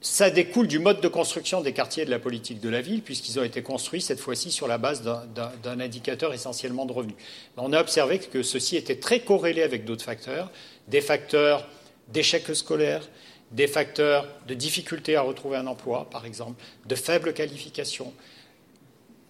ça 0.00 0.30
découle 0.30 0.66
du 0.66 0.78
mode 0.78 1.00
de 1.00 1.08
construction 1.08 1.60
des 1.60 1.74
quartiers 1.74 2.06
de 2.06 2.10
la 2.10 2.18
politique 2.18 2.60
de 2.60 2.70
la 2.70 2.80
ville, 2.80 3.02
puisqu'ils 3.02 3.38
ont 3.38 3.44
été 3.44 3.62
construits 3.62 4.00
cette 4.00 4.20
fois-ci 4.20 4.50
sur 4.50 4.66
la 4.66 4.78
base 4.78 5.02
d'un 5.02 5.80
indicateur 5.80 6.32
essentiellement 6.32 6.86
de 6.86 6.92
revenus. 6.92 7.16
On 7.58 7.72
a 7.72 7.80
observé 7.80 8.18
que 8.18 8.42
ceci 8.42 8.76
était 8.76 8.96
très 8.96 9.20
corrélé 9.20 9.62
avec 9.62 9.84
d'autres 9.84 10.04
facteurs, 10.04 10.50
des 10.88 11.02
facteurs 11.02 11.68
d'échec 12.08 12.44
scolaire, 12.54 13.08
des 13.50 13.66
facteurs 13.66 14.26
de 14.46 14.54
difficulté 14.54 15.16
à 15.16 15.22
retrouver 15.22 15.58
un 15.58 15.66
emploi, 15.66 16.08
par 16.08 16.24
exemple, 16.24 16.62
de 16.86 16.94
faible 16.94 17.34
qualification, 17.34 18.14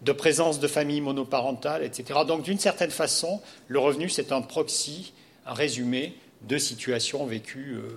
de 0.03 0.13
présence 0.13 0.61
de 0.61 0.69
familles 0.69 1.01
monoparentales, 1.01 1.83
etc. 1.83 2.21
Donc, 2.27 2.43
d'une 2.43 2.59
certaine 2.59 2.91
façon, 2.91 3.41
le 3.67 3.81
revenu, 3.81 4.09
c'est 4.09 4.31
un 4.31 4.41
proxy, 4.41 5.13
un 5.47 5.55
résumé 5.55 6.15
de 6.43 6.59
situations 6.59 7.27
vécues 7.27 7.75
euh, 7.75 7.91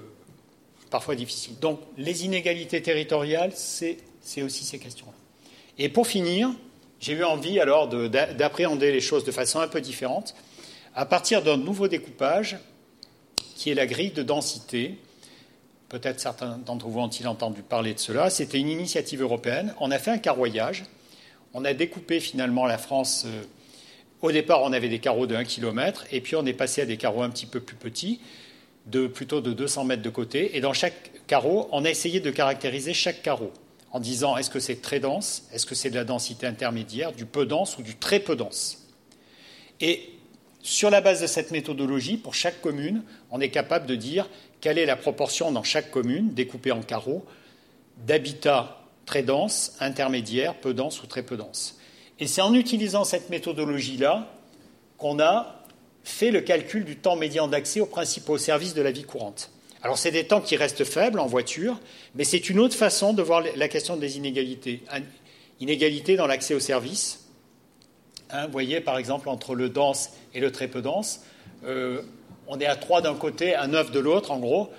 parfois 0.93 1.15
difficiles. 1.15 1.59
Donc, 1.59 1.81
les 1.97 2.23
inégalités 2.23 2.81
territoriales, 2.81 3.51
c'est 3.53 3.97
aussi 4.41 4.63
ces 4.63 4.79
questions-là. 4.79 5.17
Et 5.77 5.89
pour 5.89 6.07
finir, 6.07 6.51
j'ai 6.99 7.13
eu 7.13 7.23
envie 7.23 7.59
alors 7.59 7.89
d'appréhender 7.89 8.91
les 8.91 9.01
choses 9.01 9.25
de 9.25 9.31
façon 9.31 9.59
un 9.59 9.67
peu 9.67 9.81
différente, 9.81 10.35
à 10.95 11.05
partir 11.05 11.41
d'un 11.41 11.57
nouveau 11.57 11.87
découpage, 11.87 12.57
qui 13.55 13.71
est 13.71 13.73
la 13.73 13.87
grille 13.87 14.11
de 14.11 14.23
densité. 14.23 14.99
Peut-être 15.89 16.19
certains 16.19 16.59
d'entre 16.59 16.87
vous 16.87 16.99
ont-ils 16.99 17.27
entendu 17.27 17.63
parler 17.63 17.95
de 17.95 17.99
cela. 17.99 18.29
C'était 18.29 18.59
une 18.59 18.69
initiative 18.69 19.21
européenne. 19.21 19.73
On 19.79 19.89
a 19.91 19.97
fait 19.97 20.11
un 20.11 20.19
carroyage 20.19 20.85
on 21.53 21.65
a 21.65 21.73
découpé 21.73 22.19
finalement 22.19 22.65
la 22.65 22.77
France. 22.77 23.25
Euh, 23.27 23.43
au 24.21 24.31
départ, 24.31 24.61
on 24.63 24.73
avait 24.73 24.89
des 24.89 24.99
carreaux 24.99 25.27
de 25.27 25.35
1 25.35 25.43
km, 25.43 26.05
et 26.11 26.21
puis 26.21 26.35
on 26.35 26.45
est 26.45 26.53
passé 26.53 26.81
à 26.81 26.85
des 26.85 26.97
carreaux 26.97 27.23
un 27.23 27.29
petit 27.29 27.45
peu 27.45 27.59
plus 27.59 27.75
petits, 27.75 28.21
de 28.85 29.07
plutôt 29.07 29.41
de 29.41 29.53
200 29.53 29.85
mètres 29.85 30.01
de 30.01 30.09
côté. 30.09 30.57
Et 30.57 30.61
dans 30.61 30.73
chaque 30.73 31.25
carreau, 31.27 31.69
on 31.71 31.85
a 31.85 31.89
essayé 31.89 32.19
de 32.19 32.31
caractériser 32.31 32.93
chaque 32.93 33.21
carreau 33.21 33.51
en 33.91 33.99
disant 33.99 34.37
est-ce 34.37 34.49
que 34.49 34.59
c'est 34.59 34.81
très 34.81 34.99
dense, 34.99 35.47
est-ce 35.53 35.65
que 35.65 35.75
c'est 35.75 35.89
de 35.89 35.95
la 35.95 36.03
densité 36.03 36.47
intermédiaire, 36.47 37.13
du 37.13 37.25
peu 37.25 37.45
dense 37.45 37.77
ou 37.77 37.83
du 37.83 37.95
très 37.95 38.19
peu 38.19 38.35
dense? 38.35 38.89
Et 39.79 40.09
sur 40.61 40.89
la 40.89 41.01
base 41.01 41.21
de 41.21 41.27
cette 41.27 41.51
méthodologie, 41.51 42.17
pour 42.17 42.33
chaque 42.33 42.61
commune, 42.61 43.03
on 43.31 43.41
est 43.41 43.49
capable 43.49 43.85
de 43.85 43.95
dire 43.95 44.29
quelle 44.61 44.77
est 44.77 44.85
la 44.85 44.95
proportion 44.95 45.51
dans 45.51 45.63
chaque 45.63 45.91
commune, 45.91 46.33
découpée 46.33 46.71
en 46.71 46.81
carreaux, 46.81 47.25
d'habitat 48.05 48.79
très 49.05 49.23
dense, 49.23 49.75
intermédiaire, 49.79 50.55
peu 50.55 50.73
dense 50.73 51.03
ou 51.03 51.07
très 51.07 51.23
peu 51.23 51.35
dense. 51.35 51.77
Et 52.19 52.27
c'est 52.27 52.41
en 52.41 52.53
utilisant 52.53 53.03
cette 53.03 53.29
méthodologie-là 53.29 54.29
qu'on 54.97 55.19
a 55.19 55.62
fait 56.03 56.31
le 56.31 56.41
calcul 56.41 56.85
du 56.85 56.97
temps 56.97 57.15
médian 57.15 57.47
d'accès 57.47 57.79
aux 57.79 57.85
principaux 57.85 58.37
services 58.37 58.73
de 58.73 58.81
la 58.81 58.91
vie 58.91 59.03
courante. 59.03 59.51
Alors 59.81 59.97
c'est 59.97 60.11
des 60.11 60.25
temps 60.25 60.41
qui 60.41 60.55
restent 60.55 60.85
faibles 60.85 61.19
en 61.19 61.27
voiture, 61.27 61.79
mais 62.15 62.23
c'est 62.23 62.49
une 62.49 62.59
autre 62.59 62.75
façon 62.75 63.13
de 63.13 63.21
voir 63.21 63.43
la 63.55 63.67
question 63.67 63.97
des 63.97 64.17
inégalités. 64.17 64.83
Inégalité 65.59 66.15
dans 66.15 66.27
l'accès 66.27 66.53
aux 66.53 66.59
services. 66.59 67.25
Hein, 68.29 68.45
vous 68.45 68.51
voyez 68.51 68.81
par 68.81 68.97
exemple 68.97 69.29
entre 69.29 69.55
le 69.55 69.69
dense 69.69 70.11
et 70.33 70.39
le 70.39 70.51
très 70.51 70.67
peu 70.67 70.81
dense, 70.81 71.21
euh, 71.65 72.01
on 72.47 72.59
est 72.59 72.65
à 72.65 72.75
3 72.75 73.01
d'un 73.01 73.15
côté, 73.15 73.55
à 73.55 73.67
9 73.67 73.91
de 73.91 73.99
l'autre 73.99 74.31
en 74.31 74.39
gros. 74.39 74.69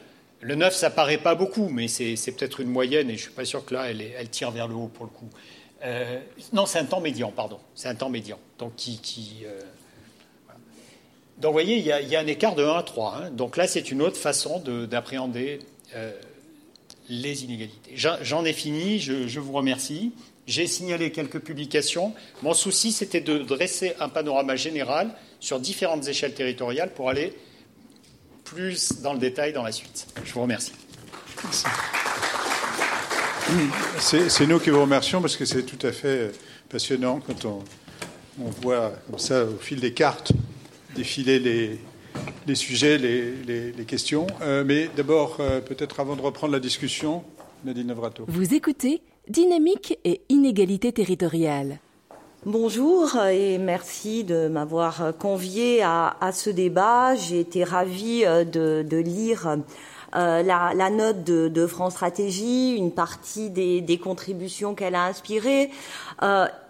Le 0.41 0.55
9, 0.57 0.75
ça 0.75 0.91
paraît 0.91 1.19
pas 1.19 1.35
beaucoup, 1.35 1.69
mais 1.69 1.89
c'est 1.89 2.17
peut-être 2.33 2.61
une 2.61 2.69
moyenne, 2.69 3.09
et 3.09 3.13
je 3.13 3.19
ne 3.19 3.23
suis 3.23 3.33
pas 3.33 3.47
sûr 3.47 3.65
que 3.65 3.73
là, 3.73 3.91
elle, 3.91 4.29
tire 4.29 4.51
vers 4.51 4.69
le 4.69 4.75
haut 4.75 4.91
pour 4.93 5.07
le 5.07 5.11
coup. 5.11 5.31
Euh, 5.83 6.21
non, 6.53 6.67
c'est 6.67 6.79
un 6.79 6.85
temps 6.85 7.01
médian, 7.01 7.31
pardon. 7.31 7.59
C'est 7.75 7.89
un 7.89 7.95
temps 7.95 8.11
médian. 8.11 8.39
Donc, 8.59 8.77
qui, 8.77 9.43
euh, 9.47 9.61
Donc 11.39 11.51
vous 11.51 11.53
voyez, 11.53 11.79
il 11.79 11.85
y, 11.85 12.17
a, 12.17 12.21
un 12.21 12.27
écart 12.27 12.55
de 12.55 12.65
1 12.65 12.77
à 12.77 12.83
3. 12.83 13.17
Hein. 13.17 13.31
Donc 13.31 13.57
là, 13.57 13.67
c'est 13.67 13.91
une 13.91 14.03
autre 14.03 14.17
façon 14.17 14.63
d'appréhender 14.89 15.59
euh, 15.95 16.13
les 17.09 17.45
inégalités. 17.45 17.93
J'en 17.95 18.45
ai 18.45 18.53
fini, 18.53 19.01
je, 19.01 19.27
je, 19.27 19.41
vous 19.41 19.53
remercie. 19.53 20.13
J'ai 20.47 20.67
signalé 20.67 21.11
quelques 21.11 21.41
publications. 21.41 22.15
Mon 22.43 22.55
souci, 22.55 22.93
c'était 22.93 23.21
de 23.21 23.39
dresser 23.39 23.95
un 23.99 24.09
panorama 24.09 24.57
général 24.57 25.11
sur 25.41 25.59
différentes 25.59 26.07
échelles 26.07 26.35
territoriales 26.35 26.93
pour 26.93 27.11
aller 27.11 27.35
plus 28.45 29.01
dans 29.03 29.13
le 29.13 29.19
détail 29.19 29.53
dans 29.53 29.63
la 29.63 29.73
suite. 29.73 30.07
Je 30.25 30.33
vous 30.33 30.43
remercie. 30.43 30.73
C'est 33.99 34.47
nous 34.47 34.59
qui 34.59 34.71
vous 34.71 34.81
remercions 34.81 35.21
parce 35.21 35.37
que 35.37 35.45
c'est 35.45 35.63
tout 35.63 35.85
à 35.87 35.93
fait 35.93 36.33
passionnant 36.69 37.21
quand 37.21 37.45
on, 37.45 37.63
voit 38.63 38.93
comme 39.09 39.19
ça 39.19 39.45
au 39.45 39.57
fil 39.59 39.81
des 39.81 39.93
cartes 39.93 40.33
défiler 40.95 41.39
les, 42.47 42.55
sujets, 42.55 42.99
les, 42.99 43.85
questions. 43.87 44.27
Euh, 44.43 44.65
mais 44.65 44.89
d'abord, 44.97 45.39
euh, 45.41 45.61
peut-être 45.61 46.01
avant 46.01 46.17
de 46.17 46.23
reprendre 46.23 46.53
la 46.53 46.61
discussion, 46.61 47.23
Nadine 47.65 47.89
Navrato. 47.89 48.25
Vous 48.29 48.55
écoutez 48.55 49.03
Dynamique 49.29 49.99
et 50.05 50.21
inégalité 50.29 50.93
territoriale. 50.93 51.79
Bonjour 52.47 53.17
et 53.25 53.57
merci 53.57 54.23
de 54.23 54.49
m'avoir 54.49 55.17
convié 55.19 55.83
à, 55.83 56.31
ce 56.31 56.51
débat. 56.51 57.15
J'ai 57.15 57.41
été 57.41 57.65
ravie 57.65 58.25
euh, 58.27 58.45
de, 58.45 58.97
lire 58.99 59.57
euh, 60.15 60.43
la, 60.43 60.91
note 60.91 61.25
de, 61.25 61.67
France 61.67 61.95
Stratégie, 61.95 62.77
une 62.77 62.93
partie 62.93 63.49
des, 63.49 63.99
contributions 63.99 64.75
qu'elle 64.75 64.95
a 64.95 65.05
inspirées. 65.05 65.71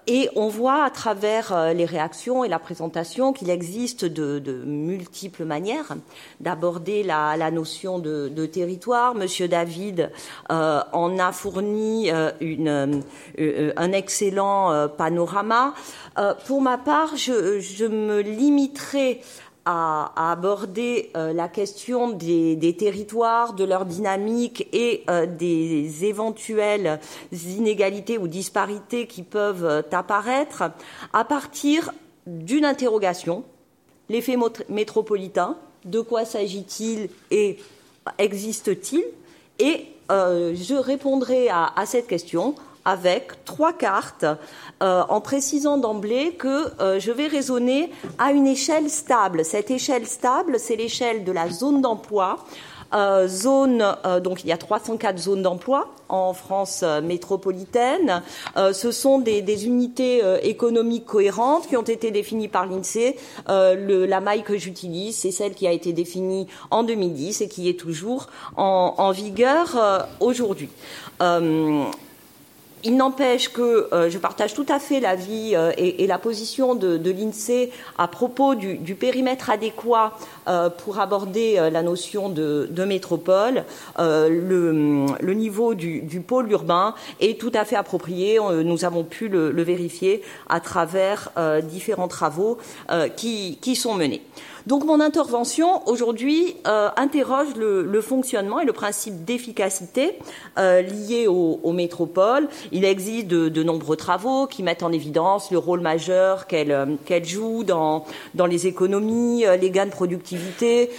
Et 0.07 0.28
on 0.36 0.48
voit 0.48 0.84
à 0.84 0.90
travers 0.90 1.52
euh, 1.52 1.72
les 1.72 1.86
réactions 1.86 2.44
et 2.44 2.48
la 2.48 2.59
présentation 2.59 3.32
qu'il 3.32 3.48
existe 3.48 4.05
de, 4.05 4.62
multiples 4.66 5.44
manières 5.44 5.96
d'aborder 6.40 7.02
la, 7.02 7.50
notion 7.50 7.98
de, 7.98 8.46
territoire. 8.46 9.14
Monsieur 9.14 9.48
David 9.48 10.11
euh, 10.50 10.82
en 10.92 11.18
a 11.18 11.32
fourni 11.32 12.11
euh, 12.11 12.30
un 13.76 13.92
excellent 13.92 14.88
panorama. 14.88 15.74
pour 16.46 16.61
ma 16.61 16.76
part, 16.76 17.16
je, 17.16 17.61
je 17.61 17.86
me 17.86 18.20
limiterai 18.20 19.20
à, 19.65 20.31
aborder 20.31 21.11
euh, 21.17 21.33
la 21.33 21.49
question 21.49 22.11
des, 22.11 22.77
territoires, 22.79 23.55
de 23.55 23.65
leur 23.65 23.87
dynamique 23.87 24.69
et 24.73 25.05
euh, 25.09 25.27
des 25.27 26.05
éventuelles 26.05 27.01
inégalités 27.33 28.19
ou 28.19 28.29
disparités 28.29 29.07
qui 29.07 29.23
peuvent 29.23 29.65
euh, 29.65 29.83
apparaître 29.93 30.65
à 31.12 31.25
partir 31.25 31.93
d'une 32.27 32.65
interrogation, 32.65 33.45
l'effet 34.09 34.37
métropolitain, 34.69 35.57
de 35.85 36.01
quoi 36.01 36.25
s'agit-il 36.25 37.09
et 37.31 37.59
existe-t-il 38.19 39.05
Et 39.59 39.87
je 40.11 40.75
répondrai 40.75 41.49
à, 41.49 41.73
à 41.77 41.87
cette 41.87 42.07
question 42.07 42.55
avec 42.85 43.45
trois 43.45 43.72
cartes 43.72 44.26
euh, 44.82 45.03
en 45.09 45.20
précisant 45.20 45.78
d'emblée 45.78 46.32
que 46.32 46.68
euh, 46.80 47.01
je 47.01 47.11
vais 47.11 47.26
raisonner 47.26 47.91
à 48.18 48.32
une 48.32 48.47
échelle 48.47 48.91
stable. 48.91 49.45
Cette 49.45 49.70
échelle 49.70 50.07
stable, 50.07 50.59
c'est 50.59 50.76
l'échelle 50.76 51.24
de 51.24 51.32
la 51.32 51.49
zone 51.49 51.80
d'emploi. 51.80 52.45
Euh, 52.93 53.26
zone, 53.26 53.85
donc 54.22 54.45
il 54.45 54.49
y 54.49 54.53
a 54.53 54.57
304 54.57 55.18
zones 55.18 55.43
d'emploi 55.43 55.89
en 56.09 56.32
France 56.32 56.85
métropolitaine. 57.03 58.22
ce 58.55 58.93
sont 58.93 59.18
des, 59.18 59.66
unités 59.66 60.22
économiques 60.43 61.07
cohérentes 61.07 61.66
qui 61.66 61.76
ont 61.76 61.82
été 61.82 62.12
définies 62.12 62.47
par 62.47 62.66
l'INSEE. 62.66 63.16
la 63.49 64.20
maille 64.20 64.45
que 64.45 64.57
j'utilise, 64.57 65.16
c'est 65.16 65.32
celle 65.32 65.55
qui 65.55 65.66
a 65.66 65.72
été 65.72 65.93
définie 65.93 66.47
en 66.70 66.85
2010 66.85 67.41
et 67.41 67.49
qui 67.49 67.68
est 67.68 67.80
toujours 67.80 68.28
en, 68.57 68.95
en 68.97 69.11
vigueur 69.11 70.07
aujourd'hui. 70.20 70.68
Il 72.87 72.99
n'empêche 72.99 73.49
que 73.49 73.89
euh, 73.95 74.11
je 74.11 74.18
partage 74.18 74.53
tout 74.53 74.66
à 74.68 74.78
fait 74.78 75.01
l'avis 75.01 75.57
euh, 75.57 75.72
et, 75.78 76.07
la 76.07 76.18
position 76.18 76.74
de, 76.74 77.01
l'INSEE 77.11 77.70
à 77.97 78.09
propos 78.09 78.55
du, 78.55 78.95
périmètre 78.95 79.49
adéquat 79.49 80.12
euh, 80.49 80.68
pour 80.68 81.01
aborder 81.01 81.57
la 81.72 81.82
notion 81.82 82.28
de, 82.28 82.85
métropole. 82.85 83.64
Le, 83.99 85.32
niveau 85.32 85.74
du, 85.74 86.20
pôle 86.26 86.51
urbain 86.51 86.95
est 87.20 87.41
tout 87.41 87.53
à 87.55 87.64
fait 87.64 87.76
approprié. 87.76 88.39
Nous 88.39 88.85
avons 88.85 89.03
pu 89.03 89.28
le, 89.28 89.62
vérifier 89.62 90.22
à 90.51 90.61
travers 90.61 91.30
différents 91.62 92.09
travaux 92.09 92.59
qui, 93.16 93.59
qui 93.62 93.76
sont 93.76 93.95
menés. 93.95 94.22
Donc 94.67 94.85
mon 94.85 94.99
intervention 95.01 95.87
aujourd'hui 95.87 96.57
euh, 96.67 96.89
interroge 96.97 97.55
le, 97.57 98.01
fonctionnement 98.01 98.61
et 98.61 98.65
le 98.65 98.73
principe 98.73 99.25
d'efficacité 99.25 100.19
euh, 100.59 100.81
lié 100.81 101.27
aux, 101.27 101.73
métropoles. 101.73 102.49
Il 102.73 102.85
existe 102.85 103.27
de, 103.27 103.62
nombreux 103.62 103.97
travaux 103.97 104.47
qui 104.47 104.62
mettent 104.62 104.83
en 104.83 104.93
évidence 104.93 105.51
le 105.51 105.59
rôle 105.59 105.81
majeur 105.81 106.47
qu'elles 106.47 106.73
euh, 106.73 107.25
jouent 107.25 107.65
dans, 107.65 108.05
dans 108.35 108.47
les 108.47 108.67
économies, 108.67 109.45
les 109.61 109.71
gains 109.71 109.87
de 109.87 109.91
productivité 109.91 110.91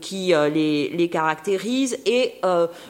qui 0.00 0.32
les, 0.52 0.90
les 0.90 1.08
caractérisent 1.08 1.98
et 2.06 2.34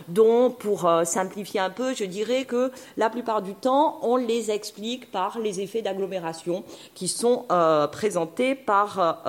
dont, 0.08 0.50
pour 0.50 0.90
simplifier 1.04 1.60
un 1.60 1.70
peu, 1.70 1.94
je 1.94 2.04
dirais 2.04 2.44
que 2.44 2.70
la 2.96 3.10
plupart 3.10 3.42
du 3.42 3.54
temps, 3.54 3.98
on 4.02 4.16
les 4.16 4.50
explique 4.50 5.10
par 5.10 5.38
les 5.38 5.60
effets 5.60 5.82
d'agglomération 5.82 6.64
qui 6.94 7.08
sont 7.08 7.44
présentés 7.92 8.54
par 8.54 9.22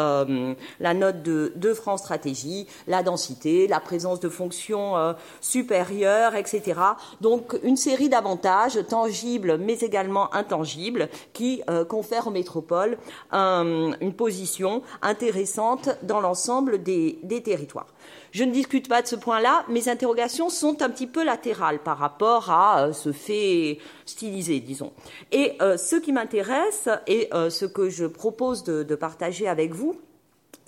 la 0.79 0.93
note 0.93 1.21
de, 1.23 1.73
France 1.73 2.01
Stratégie, 2.01 2.67
la 2.87 3.03
densité, 3.03 3.67
la 3.67 3.79
présence 3.79 4.19
de 4.19 4.29
fonctions 4.29 4.95
supérieures, 5.39 6.35
etc. 6.35 6.79
Donc 7.21 7.57
une 7.63 7.77
série 7.77 8.09
d'avantages 8.09 8.79
tangibles 8.87 9.57
mais 9.57 9.79
également 9.79 10.33
intangibles 10.33 11.09
qui 11.33 11.61
confèrent 11.87 12.27
aux 12.27 12.31
métropoles 12.31 12.97
une 13.31 14.13
position 14.15 14.81
intéressante 15.01 15.89
dans 16.03 16.21
l'ensemble 16.21 16.81
des 16.81 17.43
territoires. 17.43 17.87
Je 18.31 18.43
ne 18.43 18.51
discute 18.51 18.87
pas 18.87 19.01
de 19.01 19.07
ce 19.07 19.15
point-là. 19.15 19.65
Mes 19.69 19.89
interrogations 19.89 20.49
sont 20.49 20.81
un 20.81 20.89
petit 20.89 21.07
peu 21.07 21.23
latérales 21.23 21.79
par 21.79 21.97
rapport 21.97 22.51
à 22.51 22.83
euh, 22.83 22.93
ce 22.93 23.11
fait 23.11 23.79
stylisé, 24.05 24.59
disons. 24.59 24.91
Et 25.31 25.53
euh, 25.61 25.77
ce 25.77 25.95
qui 25.95 26.11
m'intéresse 26.11 26.89
et 27.07 27.29
euh, 27.33 27.49
ce 27.49 27.65
que 27.65 27.89
je 27.89 28.05
propose 28.05 28.63
de, 28.63 28.83
de 28.83 28.95
partager 28.95 29.47
avec 29.47 29.73
vous, 29.73 29.99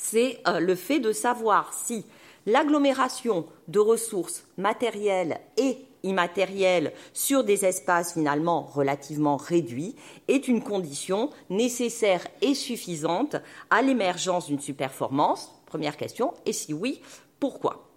c'est 0.04 0.39
le 0.60 0.76
fait 0.76 0.99
de 0.99 1.12
savoir 1.12 1.74
si 1.74 2.06
l'agglomération 2.47 3.45
de 3.68 3.80
ressources 3.80 4.45
matérielles 4.58 5.39
et 5.58 5.78
immatérielles 6.04 6.91
sur 7.14 7.43
des 7.43 7.66
espaces 7.66 8.14
finalement 8.14 8.62
relativement 8.62 9.38
réduits 9.38 9.95
est 10.28 10.47
une 10.47 10.64
condition 10.64 11.30
nécessaire 11.52 12.26
et 12.41 12.56
suffisante 12.56 13.36
à 13.70 13.84
l'émergence 13.84 14.47
d'une 14.47 14.60
superperformance 14.60 15.52
Première 15.72 15.95
question. 15.95 16.34
Et 16.45 16.52
si 16.52 16.74
oui, 16.74 17.02
pourquoi? 17.39 17.90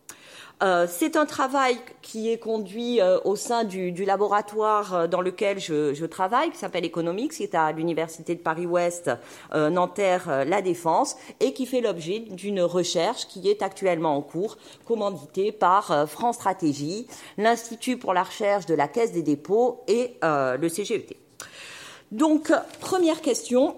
Euh, 0.64 0.86
c'est 0.88 1.16
un 1.16 1.26
travail 1.26 1.76
qui 2.00 2.30
est 2.30 2.38
conduit 2.38 2.98
euh, 2.98 3.18
au 3.24 3.36
sein 3.36 3.64
du, 3.64 3.92
laboratoire 3.92 4.94
euh, 4.94 5.06
dans 5.06 5.20
lequel 5.20 5.60
je, 5.60 6.06
travaille, 6.06 6.50
qui 6.50 6.56
s'appelle 6.56 6.86
Economics, 6.86 7.32
qui 7.32 7.42
est 7.42 7.54
à 7.54 7.70
l'Université 7.72 8.34
de 8.34 8.40
Paris-Ouest, 8.40 9.10
Nanterre, 9.54 10.44
La 10.46 10.62
Défense, 10.62 11.16
et 11.40 11.52
qui 11.52 11.66
fait 11.66 11.80
l'objet 11.80 12.20
d'une 12.20 12.62
recherche 12.62 13.26
qui 13.26 13.48
est 13.48 13.62
actuellement 13.62 14.16
en 14.16 14.22
cours, 14.22 14.56
commanditée 14.86 15.52
par 15.52 16.08
France 16.08 16.36
Stratégie, 16.36 17.06
l'Institut 17.36 17.96
pour 17.96 18.14
la 18.14 18.22
recherche 18.22 18.66
de 18.66 18.74
la 18.74 18.88
Caisse 18.88 19.12
des 19.12 19.22
dépôts 19.22 19.82
et 19.88 20.16
le 20.22 20.68
CGET. 20.68 21.16
Donc, 22.12 22.52
première 22.80 23.20
question, 23.22 23.76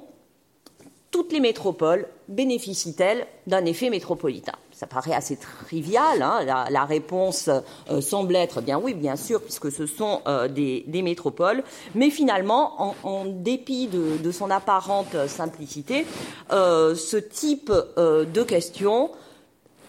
toutes 1.10 1.32
les 1.32 1.40
métropoles 1.40 2.08
bénéficient-elles 2.28 3.26
d'un 3.46 3.64
effet 3.64 3.90
métropolitain? 3.90 4.52
Ça 4.72 4.86
paraît 4.86 5.14
assez 5.14 5.36
trivial. 5.36 6.20
Hein. 6.20 6.44
la, 6.44 6.84
réponse 6.84 7.48
euh, 7.48 8.00
semble 8.00 8.36
être 8.36 8.60
bien 8.60 8.78
oui, 8.78 8.92
bien 8.92 9.16
sûr, 9.16 9.40
puisque 9.40 9.72
ce 9.72 9.86
sont 9.86 10.20
euh, 10.26 10.48
des, 10.48 11.02
métropoles. 11.02 11.62
Mais 11.94 12.10
finalement, 12.10 12.94
en, 13.02 13.24
dépit 13.24 13.86
de, 13.88 14.30
son 14.30 14.50
apparente 14.50 15.26
simplicité, 15.28 16.06
euh, 16.52 16.94
ce 16.94 17.16
type 17.16 17.72
de 17.96 18.42
questions 18.42 19.10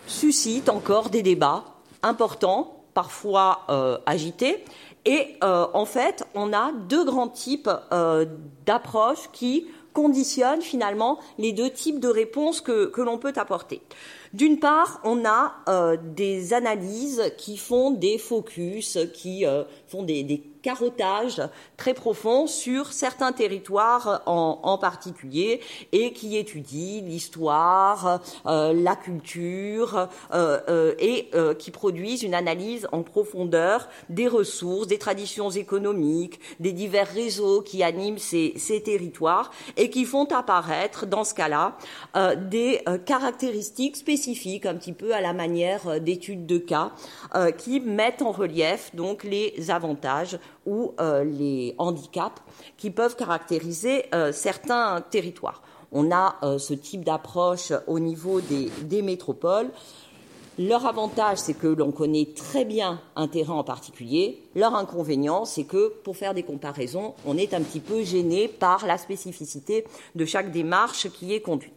suscite 0.05 0.69
encore 0.69 1.09
des 1.09 1.23
débats 1.23 1.65
importants, 2.03 2.83
parfois 2.93 3.65
agités. 4.05 4.63
Et 5.03 5.35
en 5.41 5.85
fait, 5.85 6.25
on 6.33 6.53
a 6.53 6.71
deux 6.87 7.03
grands 7.03 7.27
types 7.27 7.69
d'approches 8.65 9.29
qui 9.33 9.67
conditionne 9.97 10.61
finalement 10.61 11.17
les 11.39 11.53
deux 11.53 11.71
types 11.71 11.99
de 11.99 12.07
réponses 12.07 12.61
que, 12.61 13.01
l'on 13.01 13.17
peut 13.17 13.33
apporter. 13.35 13.81
D'une 14.31 14.59
part, 14.59 15.01
on 15.03 15.25
a 15.25 15.55
euh, 15.67 15.97
des 16.15 16.53
analyses 16.53 17.33
qui 17.35 17.57
font 17.57 17.89
des 17.89 18.19
focus, 18.19 18.99
qui 19.11 19.43
euh, 19.47 19.63
font 19.87 20.03
des, 20.03 20.21
des 20.21 20.37
carottage 20.67 21.41
très 21.77 21.93
profond 21.93 22.45
sur 22.45 22.91
certains 22.91 23.31
territoires 23.31 24.21
en, 24.25 24.77
particulier 24.77 25.61
et 25.93 26.11
qui 26.11 26.35
étudie 26.35 26.99
l'histoire, 26.99 28.21
euh, 28.45 28.73
la 28.73 28.97
culture 28.97 30.09
euh, 30.33 30.59
euh, 30.67 30.93
et 30.99 31.31
qui 31.57 31.71
produisent 31.71 32.23
une 32.23 32.33
analyse 32.33 32.85
en 32.91 33.01
profondeur 33.01 33.87
des 34.09 34.27
ressources, 34.27 34.87
des 34.87 34.97
traditions 34.97 35.49
économiques, 35.49 36.37
des 36.59 36.73
divers 36.73 37.07
réseaux 37.07 37.61
qui 37.61 37.81
animent 37.81 38.17
ces, 38.17 38.53
ces 38.57 38.83
territoires 38.83 39.51
et 39.77 39.89
qui 39.89 40.03
font 40.03 40.25
apparaître 40.25 41.05
dans 41.05 41.23
ce 41.23 41.33
cas-là 41.33 41.77
des 42.35 42.81
caractéristiques 43.05 43.95
spécifiques 43.95 44.65
un 44.65 44.75
petit 44.75 44.93
peu 44.93 45.13
à 45.13 45.21
la 45.21 45.31
manière 45.31 46.01
d'études 46.01 46.45
de 46.45 46.57
cas 46.57 46.91
qui 47.57 47.79
mettent 47.79 48.21
en 48.21 48.31
relief 48.31 48.93
donc 48.93 49.23
les 49.23 49.71
avantages 49.71 50.39
ou 50.67 50.93
euh, 50.99 51.23
les 51.23 51.73
handicaps 51.79 52.43
qui 52.77 52.91
peuvent 52.91 53.15
caractériser 53.15 54.05
euh, 54.13 54.31
certains 54.31 55.01
territoires. 55.01 55.63
On 55.91 56.11
a 56.11 56.35
euh, 56.43 56.59
ce 56.59 56.73
type 56.73 57.03
d'approche 57.03 57.71
au 57.87 57.99
niveau 57.99 58.41
des, 58.41 59.01
métropoles. 59.01 59.69
Leur 60.59 60.85
avantage, 60.85 61.37
c'est 61.37 61.53
que 61.53 61.67
l'on 61.67 61.91
connaît 61.91 62.27
très 62.35 62.65
bien 62.65 62.99
un 63.15 63.27
terrain 63.27 63.53
en 63.53 63.63
particulier. 63.63 64.43
Leur 64.55 64.75
inconvénient, 64.75 65.45
c'est 65.45 65.63
que 65.63 65.93
pour 66.03 66.17
faire 66.17 66.33
des 66.33 66.43
comparaisons, 66.43 67.13
on 67.25 67.37
est 67.37 67.53
un 67.53 67.61
petit 67.61 67.79
peu 67.79 68.03
gêné 68.03 68.47
par 68.47 68.85
la 68.85 68.97
spécificité 68.97 69.85
de 70.15 70.25
chaque 70.25 70.51
démarche 70.51 71.09
qui 71.09 71.33
est 71.33 71.41
conduite. 71.41 71.73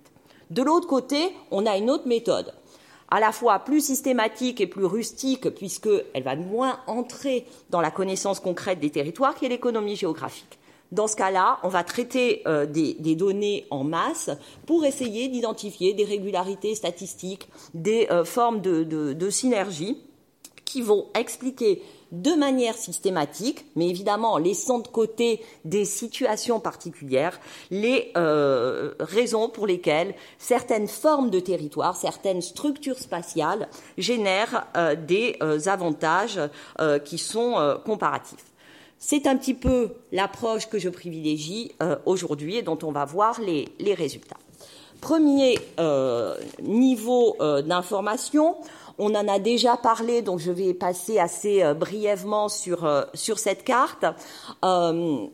De 0.50 0.62
l'autre 0.62 0.88
côté, 0.88 1.32
on 1.52 1.66
a 1.66 1.76
une 1.76 1.90
autre 1.90 2.08
méthode 2.08 2.52
à 3.10 3.20
la 3.20 3.32
fois 3.32 3.60
plus 3.60 3.84
systématique 3.84 4.60
et 4.60 4.66
plus 4.66 4.84
rustique, 4.84 5.50
puisqu'elle 5.50 6.22
va 6.22 6.36
moins 6.36 6.80
entrer 6.86 7.46
dans 7.70 7.80
la 7.80 7.90
connaissance 7.90 8.40
concrète 8.40 8.80
des 8.80 8.90
territoires, 8.90 9.34
qui 9.34 9.46
est 9.46 9.48
l'économie 9.48 9.96
géographique. 9.96 10.58
Dans 10.92 11.06
ce 11.06 11.14
cas-là, 11.16 11.58
on 11.62 11.68
va 11.68 11.84
traiter 11.84 12.42
euh, 12.46 12.66
des, 12.66 12.94
données 13.14 13.66
en 13.70 13.84
masse 13.84 14.30
pour 14.66 14.84
essayer 14.84 15.28
d'identifier 15.28 15.92
des 15.92 16.04
régularités 16.04 16.74
statistiques, 16.74 17.48
des 17.74 18.08
euh, 18.10 18.24
formes 18.24 18.60
de 18.60 19.30
synergie 19.30 19.98
qui 20.64 20.82
vont 20.82 21.06
expliquer 21.14 21.82
de 22.12 22.32
manière 22.32 22.76
systématique, 22.76 23.64
mais 23.76 23.88
évidemment 23.88 24.32
en 24.32 24.38
laissant 24.38 24.80
de 24.80 24.88
côté 24.88 25.42
des 25.64 25.84
situations 25.84 26.60
particulières, 26.60 27.40
les 27.70 28.10
euh, 28.16 28.92
raisons 28.98 29.48
pour 29.48 29.66
lesquelles 29.66 30.14
certaines 30.38 30.88
formes 30.88 31.30
de 31.30 31.40
territoire, 31.40 31.96
certaines 31.96 32.42
structures 32.42 32.98
spatiales 32.98 33.68
génèrent 33.96 34.66
euh, 34.76 34.96
des 34.96 35.36
euh, 35.42 35.60
avantages 35.66 36.40
qui 37.04 37.18
sont 37.18 37.78
comparatifs. 37.84 38.44
C'est 38.98 39.26
un 39.26 39.36
petit 39.36 39.54
peu 39.54 39.90
l'approche 40.12 40.68
que 40.68 40.78
je 40.78 40.88
privilégie 40.88 41.72
aujourd'hui 42.06 42.56
et 42.56 42.62
dont 42.62 42.78
on 42.82 42.92
va 42.92 43.04
voir 43.04 43.40
les 43.40 43.94
résultats. 43.94 44.36
Premier 45.00 45.58
niveau 46.62 47.36
d'information, 47.40 48.56
on 49.00 49.14
en 49.14 49.26
a 49.26 49.38
déjà 49.38 49.76
parlé, 49.78 50.20
donc 50.20 50.38
je 50.38 50.52
vais 50.52 50.74
passer 50.74 51.18
assez 51.18 51.62
euh, 51.62 51.72
brièvement 51.72 52.48
sur, 52.48 52.84
euh, 52.84 53.02
sur 53.14 53.38
cette 53.38 53.64
carte. 53.64 54.04
Euh, 54.64 55.26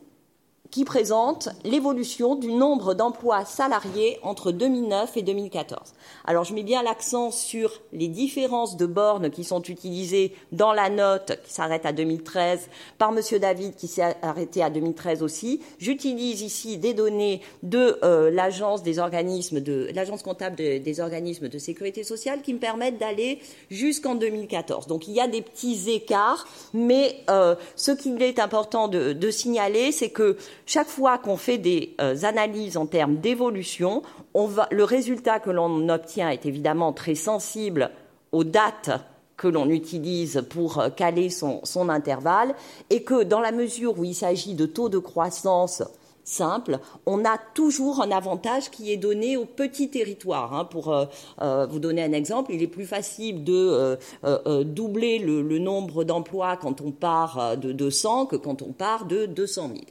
qui 0.71 0.85
présente 0.85 1.49
l'évolution 1.63 2.35
du 2.35 2.51
nombre 2.51 2.93
d'emplois 2.93 3.45
salariés 3.45 4.19
entre 4.23 4.51
2009 4.51 5.17
et 5.17 5.21
2014. 5.21 5.93
Alors 6.25 6.43
je 6.43 6.53
mets 6.53 6.63
bien 6.63 6.83
l'accent 6.83 7.31
sur 7.31 7.71
les 7.93 8.07
différences 8.07 8.77
de 8.77 8.85
bornes 8.85 9.29
qui 9.29 9.43
sont 9.43 9.61
utilisées 9.61 10.33
dans 10.51 10.73
la 10.73 10.89
note 10.89 11.39
qui 11.45 11.53
s'arrête 11.53 11.85
à 11.85 11.93
2013 11.93 12.69
par 12.97 13.11
Monsieur 13.11 13.39
David 13.39 13.75
qui 13.75 13.87
s'est 13.87 14.15
arrêté 14.21 14.61
à 14.61 14.69
2013 14.69 15.23
aussi. 15.23 15.61
J'utilise 15.79 16.41
ici 16.41 16.77
des 16.77 16.93
données 16.93 17.41
de 17.63 17.99
euh, 18.03 18.29
l'agence 18.31 18.83
des 18.83 18.99
organismes 18.99 19.61
de 19.61 19.89
l'agence 19.93 20.23
comptable 20.23 20.55
des 20.55 20.99
organismes 20.99 21.49
de 21.49 21.57
sécurité 21.57 22.03
sociale 22.03 22.41
qui 22.41 22.53
me 22.53 22.59
permettent 22.59 22.97
d'aller 22.97 23.39
jusqu'en 23.69 24.15
2014. 24.15 24.87
Donc 24.87 25.07
il 25.07 25.13
y 25.13 25.21
a 25.21 25.27
des 25.27 25.41
petits 25.41 25.89
écarts, 25.89 26.47
mais 26.73 27.15
euh, 27.29 27.55
ce 27.75 27.91
qu'il 27.91 28.21
est 28.21 28.39
important 28.39 28.87
de, 28.87 29.13
de 29.13 29.31
signaler, 29.31 29.91
c'est 29.91 30.09
que 30.09 30.37
chaque 30.67 30.89
fois 30.89 31.17
qu'on 31.17 31.37
fait 31.37 31.57
des 31.57 31.95
euh, 32.01 32.23
analyses 32.23 32.75
en 32.75 32.85
termes 32.85 33.15
d'évolution, 33.15 34.03
le 34.35 34.83
résultat 34.83 35.39
que 35.39 35.49
l'on 35.49 35.87
obtient 35.87 36.29
est 36.29 36.45
évidemment 36.45 36.91
très 36.91 37.15
sensible 37.15 37.89
aux 38.33 38.43
dates 38.43 38.91
que 39.37 39.47
l'on 39.47 39.69
utilise 39.69 40.43
pour 40.49 40.79
euh, 40.79 40.89
caler 40.89 41.29
son, 41.29 41.61
son, 41.63 41.87
intervalle 41.87 42.53
et 42.89 43.03
que 43.03 43.23
dans 43.23 43.39
la 43.39 43.53
mesure 43.53 43.97
où 43.97 44.03
il 44.03 44.13
s'agit 44.13 44.55
de 44.55 44.65
taux 44.65 44.89
de 44.89 44.97
croissance 44.97 45.83
simple, 46.27 46.79
on 47.05 47.23
a 47.23 47.37
toujours 47.37 48.01
un 48.01 48.11
avantage 48.11 48.69
qui 48.69 48.91
est 48.91 48.97
donné 48.97 49.37
au 49.37 49.45
petit 49.45 49.89
territoire. 49.89 50.53
Hein. 50.53 50.65
Pour 50.65 50.93
euh, 50.93 51.05
euh, 51.41 51.65
vous 51.69 51.79
donner 51.79 52.03
un 52.03 52.11
exemple, 52.11 52.51
il 52.53 52.61
est 52.61 52.67
plus 52.67 52.85
facile 52.85 53.43
de 53.45 53.97
euh, 54.25 54.63
doubler 54.63 55.19
le, 55.19 55.57
nombre 55.57 56.03
d'emplois 56.03 56.57
quand 56.57 56.81
on 56.81 56.91
part 56.91 57.57
de 57.57 57.71
200 57.71 58.27
que 58.27 58.35
quand 58.35 58.61
on 58.61 58.73
part 58.73 59.05
de 59.05 59.25
200 59.25 59.69
000. 59.69 59.81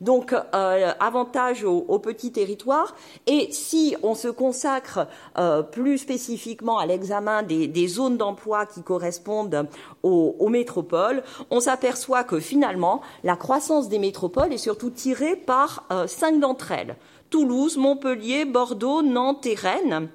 Donc, 0.00 0.32
avantage 0.52 1.64
au, 1.64 1.98
petit 1.98 2.30
territoire. 2.30 2.94
Et 3.26 3.48
si 3.50 3.96
on 4.02 4.14
se 4.14 4.28
consacre 4.28 5.08
plus 5.72 5.98
spécifiquement 5.98 6.78
à 6.78 6.86
l'examen 6.86 7.42
des, 7.42 7.88
zones 7.88 8.16
d'emploi 8.16 8.66
qui 8.66 8.82
correspondent 8.82 9.66
aux 10.02 10.48
métropoles, 10.48 11.24
on 11.50 11.60
s'aperçoit 11.60 12.22
que 12.22 12.38
finalement, 12.38 13.00
la 13.24 13.36
croissance 13.36 13.88
des 13.88 13.98
métropoles 13.98 14.52
est 14.52 14.58
surtout 14.58 14.90
tirée 14.90 15.34
par 15.34 15.85
cinq 16.06 16.40
d'entre 16.40 16.72
elles 16.72 16.96
Toulouse, 17.30 17.76
Montpellier, 17.76 18.44
Bordeaux, 18.44 19.02
Nantes 19.02 19.46
et 19.46 19.54
Rennes. 19.54 20.08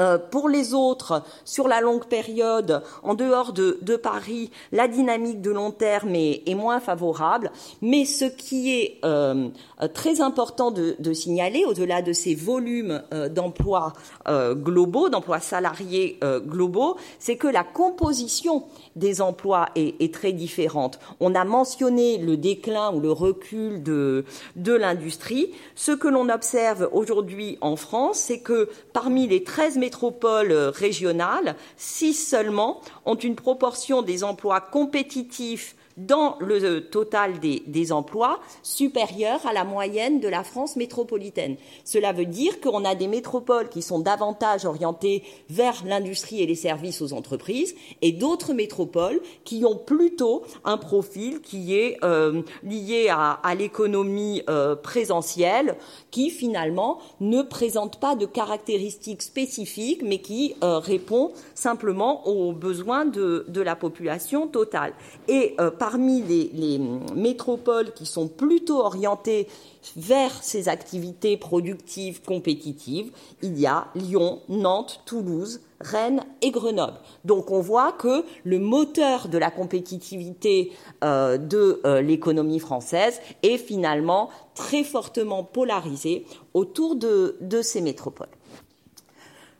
Euh, 0.00 0.18
pour 0.18 0.48
les 0.48 0.72
autres, 0.72 1.22
sur 1.44 1.68
la 1.68 1.82
longue 1.82 2.06
période, 2.06 2.82
en 3.02 3.14
dehors 3.14 3.52
de, 3.52 3.96
Paris, 3.96 4.50
la 4.72 4.88
dynamique 4.88 5.42
de 5.42 5.50
long 5.50 5.72
terme 5.72 6.14
est, 6.14 6.54
moins 6.54 6.80
favorable. 6.80 7.50
Mais 7.82 8.04
ce 8.04 8.24
qui 8.24 8.72
est 8.72 8.98
euh, 9.04 9.48
très 9.92 10.20
important 10.20 10.70
de, 10.70 11.12
signaler, 11.12 11.64
au-delà 11.66 12.00
de 12.02 12.12
ces 12.12 12.34
volumes 12.34 13.02
euh, 13.12 13.28
d'emplois 13.28 13.92
globaux, 14.28 15.08
d'emplois 15.08 15.40
salariés 15.40 16.18
globaux, 16.46 16.96
c'est 17.18 17.36
que 17.36 17.48
la 17.48 17.64
composition 17.64 18.64
des 18.96 19.20
emplois 19.20 19.66
est, 19.74 20.14
très 20.14 20.32
différente. 20.32 20.98
On 21.20 21.34
a 21.34 21.44
mentionné 21.44 22.18
le 22.18 22.36
déclin 22.36 22.92
ou 22.92 23.00
le 23.00 23.12
recul 23.12 23.82
de, 23.82 24.24
de 24.56 24.72
l'industrie. 24.72 25.50
Ce 25.74 25.92
que 25.92 26.08
l'on 26.08 26.28
observe 26.28 26.88
aujourd'hui 26.92 27.58
en 27.60 27.76
France, 27.76 28.18
c'est 28.18 28.40
que 28.40 28.68
parmi 28.92 29.26
les 29.26 29.42
13 29.42 29.78
métropoles 29.90 30.52
régionales, 30.52 31.56
six 31.76 32.14
seulement 32.14 32.80
ont 33.06 33.16
une 33.16 33.34
proportion 33.34 34.02
des 34.02 34.22
emplois 34.22 34.60
compétitifs 34.60 35.74
dans 36.06 36.36
le 36.40 36.80
total 36.80 37.40
des, 37.40 37.92
emplois 37.92 38.40
supérieur 38.62 39.44
à 39.46 39.52
la 39.52 39.64
moyenne 39.64 40.20
de 40.20 40.28
la 40.28 40.44
France 40.44 40.76
métropolitaine. 40.76 41.56
Cela 41.84 42.12
veut 42.12 42.26
dire 42.26 42.60
qu'on 42.60 42.84
a 42.84 42.94
des 42.94 43.08
métropoles 43.08 43.68
qui 43.68 43.82
sont 43.82 43.98
davantage 43.98 44.64
orientées 44.64 45.24
vers 45.48 45.82
l'industrie 45.84 46.42
et 46.42 46.46
les 46.46 46.54
services 46.54 47.02
aux 47.02 47.12
entreprises 47.12 47.74
et 48.02 48.12
d'autres 48.12 48.52
métropoles 48.52 49.20
qui 49.44 49.64
ont 49.64 49.76
plutôt 49.76 50.44
un 50.64 50.76
profil 50.76 51.40
qui 51.40 51.74
est 51.74 51.96
euh, 52.04 52.42
lié 52.62 53.08
à, 53.10 53.54
l'économie 53.54 54.42
euh, 54.48 54.76
présentielle 54.76 55.76
qui 56.10 56.30
finalement 56.30 57.00
ne 57.20 57.42
présente 57.42 57.98
pas 57.98 58.14
de 58.14 58.26
caractéristiques 58.26 59.22
spécifiques 59.22 60.02
mais 60.04 60.18
qui 60.18 60.54
euh, 60.62 60.78
répond 60.78 61.32
simplement 61.54 62.28
aux 62.28 62.52
besoins 62.52 63.04
de, 63.04 63.44
la 63.60 63.76
population 63.76 64.46
totale. 64.46 64.94
Et 65.28 65.54
parmi 65.90 66.22
les, 66.22 66.78
métropoles 67.16 67.92
qui 67.92 68.06
sont 68.06 68.28
plutôt 68.28 68.78
orientées 68.78 69.48
vers 69.96 70.30
ces 70.42 70.68
activités 70.68 71.36
productives 71.36 72.22
compétitives, 72.22 73.10
il 73.42 73.58
y 73.58 73.66
a 73.66 73.88
Lyon, 73.96 74.40
Nantes, 74.48 75.00
Toulouse, 75.04 75.60
Rennes 75.80 76.22
et 76.42 76.52
Grenoble. 76.52 76.98
Donc 77.24 77.50
on 77.50 77.60
voit 77.60 77.90
que 77.90 78.24
le 78.44 78.60
moteur 78.60 79.26
de 79.28 79.36
la 79.38 79.50
compétitivité 79.50 80.70
euh, 81.02 81.38
de 81.38 81.80
euh, 81.84 82.00
l'économie 82.02 82.60
française 82.60 83.20
est 83.42 83.58
finalement 83.58 84.30
très 84.54 84.84
fortement 84.84 85.42
polarisé 85.42 86.24
autour 86.54 86.94
de 86.94 87.62
ces 87.62 87.80
métropoles. 87.80 88.28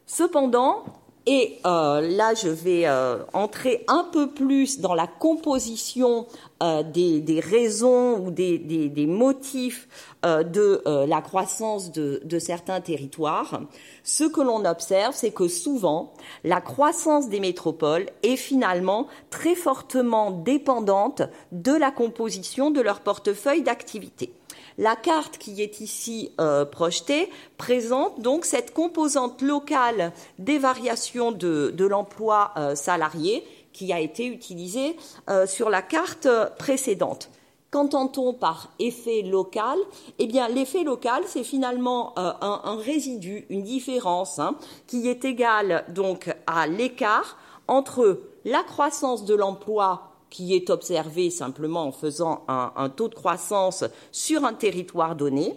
Cependant, 0.07 0.83
et 1.27 1.59
euh, 1.67 2.01
là, 2.01 2.35
je 2.35 2.49
vais 2.49 2.87
euh, 2.87 3.19
entrer 3.35 3.85
un 3.89 4.09
peu 4.11 4.31
plus 4.31 4.81
dans 4.81 4.95
la 4.95 5.07
composition 5.07 6.27
euh, 6.63 6.83
des, 6.83 7.41
raisons 7.41 8.19
ou 8.19 8.31
des, 8.31 9.07
motifs 9.07 9.89
de 10.23 10.83
la 11.07 11.21
croissance 11.21 11.93
de, 11.93 12.39
certains 12.39 12.81
territoires. 12.81 13.61
Ce 14.03 14.25
que 14.25 14.41
l'on 14.41 14.65
observe, 14.65 15.15
c'est 15.15 15.31
que 15.31 15.49
souvent, 15.49 16.13
la 16.45 16.61
croissance 16.61 17.29
des 17.29 17.41
métropoles 17.41 18.07
est 18.23 18.37
finalement 18.37 19.07
très 19.29 19.55
fortement 19.55 20.31
dépendante 20.31 21.23
de 21.53 21.73
la 21.73 21.91
composition 21.91 22.71
de 22.71 22.81
leur 22.81 23.01
portefeuille 23.01 23.63
d'activité. 23.63 24.33
La 24.81 24.97
carte 24.97 25.37
qui 25.37 25.61
est 25.61 25.83
ici 25.83 26.33
euh, 26.41 26.65
projetée 26.65 27.29
présente 27.59 28.23
donc 28.23 28.47
cette 28.47 28.73
composante 28.73 29.43
locale 29.43 30.11
des 30.39 30.59
variations 30.59 31.33
de, 31.33 31.85
l'emploi 31.85 32.53
euh, 32.57 32.75
salarié 32.75 33.47
qui 33.75 33.93
a 33.93 34.01
été 34.01 34.25
utilisée 34.25 34.97
euh, 35.29 35.47
sur 35.47 35.69
la 35.69 35.83
carte 35.83 36.29
précédente. 36.59 37.29
Qu'entend-on 37.71 38.33
par 38.33 38.71
effet 38.79 39.21
local? 39.21 39.77
Eh 40.19 40.27
bien, 40.27 40.49
l'effet 40.49 40.83
local, 40.83 41.25
c'est 41.27 41.45
finalement 41.45 42.15
un, 42.17 42.77
résidu, 42.77 43.45
une 43.51 43.63
différence, 43.63 44.39
hein, 44.39 44.57
qui 44.87 45.09
est 45.09 45.27
égale 45.27 45.85
donc 45.89 46.35
à 46.47 46.67
l'écart 46.67 47.37
entre 47.69 48.23
la 48.47 48.63
croissance 48.63 49.27
de 49.27 49.35
l'emploi 49.35 50.10
qui 50.31 50.55
est 50.55 50.71
observé 50.71 51.29
simplement 51.31 51.85
en 51.85 51.93
faisant 51.93 52.45
un, 52.49 52.89
taux 52.89 53.09
de 53.09 53.15
croissance 53.15 53.85
sur 54.13 54.45
un 54.45 54.55
territoire 54.55 55.17
donné 55.17 55.55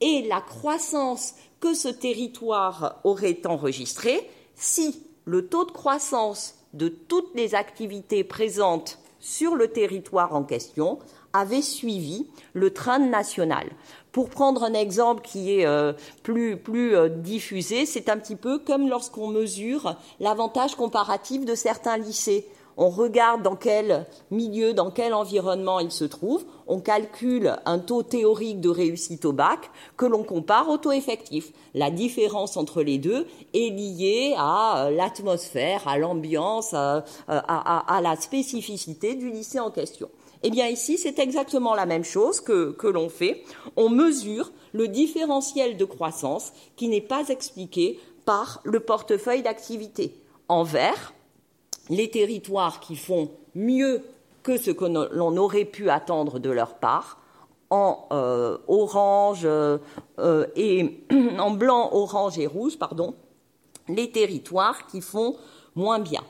et 0.00 0.26
la 0.28 0.40
croissance 0.40 1.34
que 1.60 1.74
ce 1.74 1.88
territoire 1.88 3.00
aurait 3.04 3.40
enregistré 3.46 4.28
si 4.54 5.02
le 5.24 5.46
taux 5.46 5.64
de 5.64 5.70
croissance 5.70 6.54
de 6.72 6.88
toutes 6.88 7.34
les 7.34 7.54
activités 7.54 8.24
présentes 8.24 8.98
sur 9.20 9.54
le 9.54 9.68
territoire 9.68 10.34
en 10.34 10.42
question 10.42 10.98
avait 11.32 11.62
suivi 11.62 12.26
le 12.52 12.72
train 12.72 12.98
national. 12.98 13.68
Pour 14.12 14.30
prendre 14.30 14.62
un 14.62 14.74
exemple 14.74 15.22
qui 15.22 15.58
est 15.58 15.66
euh, 15.66 15.92
plus, 16.22 16.56
plus 16.56 16.94
euh, 16.94 17.08
diffusé, 17.08 17.86
c'est 17.86 18.08
un 18.08 18.16
petit 18.16 18.36
peu 18.36 18.58
comme 18.58 18.88
lorsqu'on 18.88 19.28
mesure 19.28 19.96
l'avantage 20.20 20.76
comparatif 20.76 21.44
de 21.44 21.54
certains 21.54 21.96
lycées 21.96 22.46
on 22.76 22.90
regarde 22.90 23.42
dans 23.42 23.56
quel 23.56 24.06
milieu, 24.30 24.74
dans 24.74 24.90
quel 24.90 25.14
environnement 25.14 25.80
il 25.80 25.90
se 25.90 26.04
trouve, 26.04 26.44
on 26.66 26.80
calcule 26.80 27.56
un 27.66 27.78
taux 27.78 28.02
théorique 28.02 28.60
de 28.60 28.68
réussite 28.68 29.24
au 29.24 29.32
bac 29.32 29.70
que 29.96 30.06
l'on 30.06 30.22
compare 30.22 30.68
au 30.68 30.78
taux 30.78 30.92
effectif. 30.92 31.52
La 31.74 31.90
différence 31.90 32.56
entre 32.56 32.82
les 32.82 32.98
deux 32.98 33.26
est 33.52 33.70
liée 33.70 34.34
à 34.36 34.86
euh, 34.86 34.90
l'atmosphère, 34.90 35.86
à 35.86 35.98
l'ambiance, 35.98 36.72
euh, 36.74 37.00
à, 37.28 38.00
la 38.02 38.16
spécificité 38.16 39.14
du 39.14 39.30
lycée 39.30 39.60
en 39.60 39.70
question. 39.70 40.08
Eh 40.42 40.50
bien 40.50 40.68
ici, 40.68 40.98
c'est 40.98 41.18
exactement 41.18 41.74
la 41.74 41.86
même 41.86 42.04
chose 42.04 42.40
que, 42.40 42.72
que 42.72 42.86
l'on 42.86 43.08
fait. 43.08 43.44
On 43.76 43.88
mesure 43.88 44.52
le 44.72 44.88
différentiel 44.88 45.76
de 45.76 45.84
croissance 45.84 46.52
qui 46.76 46.88
n'est 46.88 47.00
pas 47.00 47.28
expliqué 47.28 47.98
par 48.24 48.60
le 48.64 48.80
portefeuille 48.80 49.42
d'activité. 49.42 50.20
En 50.48 50.62
vert, 50.62 51.14
les 51.90 52.10
territoires 52.10 52.80
qui 52.80 52.96
font 52.96 53.30
mieux 53.54 54.02
que 54.42 54.58
ce 54.58 54.70
que 54.70 54.84
l'on 54.84 55.36
aurait 55.36 55.64
pu 55.64 55.90
attendre 55.90 56.38
de 56.38 56.50
leur 56.50 56.74
part, 56.74 57.18
en 57.70 58.06
euh, 58.12 58.58
orange 58.68 59.42
euh, 59.44 59.78
euh, 60.18 60.46
et 60.54 61.04
en 61.38 61.50
blanc, 61.50 61.90
orange 61.92 62.38
et 62.38 62.46
rouge, 62.46 62.78
pardon, 62.78 63.14
les 63.88 64.10
territoires 64.10 64.86
qui 64.86 65.00
font 65.00 65.36
moins 65.74 65.98
bien. 65.98 66.22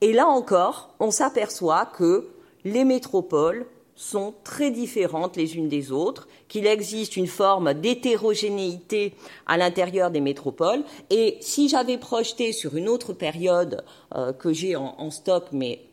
Et 0.00 0.12
là 0.12 0.26
encore, 0.26 0.90
on 1.00 1.10
s'aperçoit 1.10 1.86
que 1.86 2.28
les 2.64 2.84
métropoles 2.84 3.66
sont 4.02 4.34
très 4.42 4.72
différentes 4.72 5.36
les 5.36 5.56
unes 5.56 5.68
des 5.68 5.92
autres, 5.92 6.26
qu'il 6.48 6.66
existe 6.66 7.16
une 7.16 7.28
forme 7.28 7.72
d'hétérogénéité 7.72 9.14
à 9.46 9.56
l'intérieur 9.56 10.10
des 10.10 10.20
métropoles. 10.20 10.82
Et 11.10 11.38
si 11.40 11.68
j'avais 11.68 11.98
projeté 11.98 12.52
sur 12.52 12.76
une 12.76 12.88
autre 12.88 13.12
période 13.12 13.84
euh, 14.16 14.32
que 14.32 14.52
j'ai 14.52 14.74
en, 14.74 15.10
stock, 15.10 15.44
mais 15.52 15.84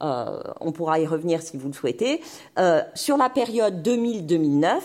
euh, 0.00 0.40
on 0.60 0.70
pourra 0.70 1.00
y 1.00 1.06
revenir 1.06 1.42
si 1.42 1.56
vous 1.56 1.66
le 1.66 1.74
souhaitez, 1.74 2.20
euh, 2.58 2.82
sur 2.94 3.16
la 3.16 3.28
période 3.28 3.86
2000-2009, 3.86 4.78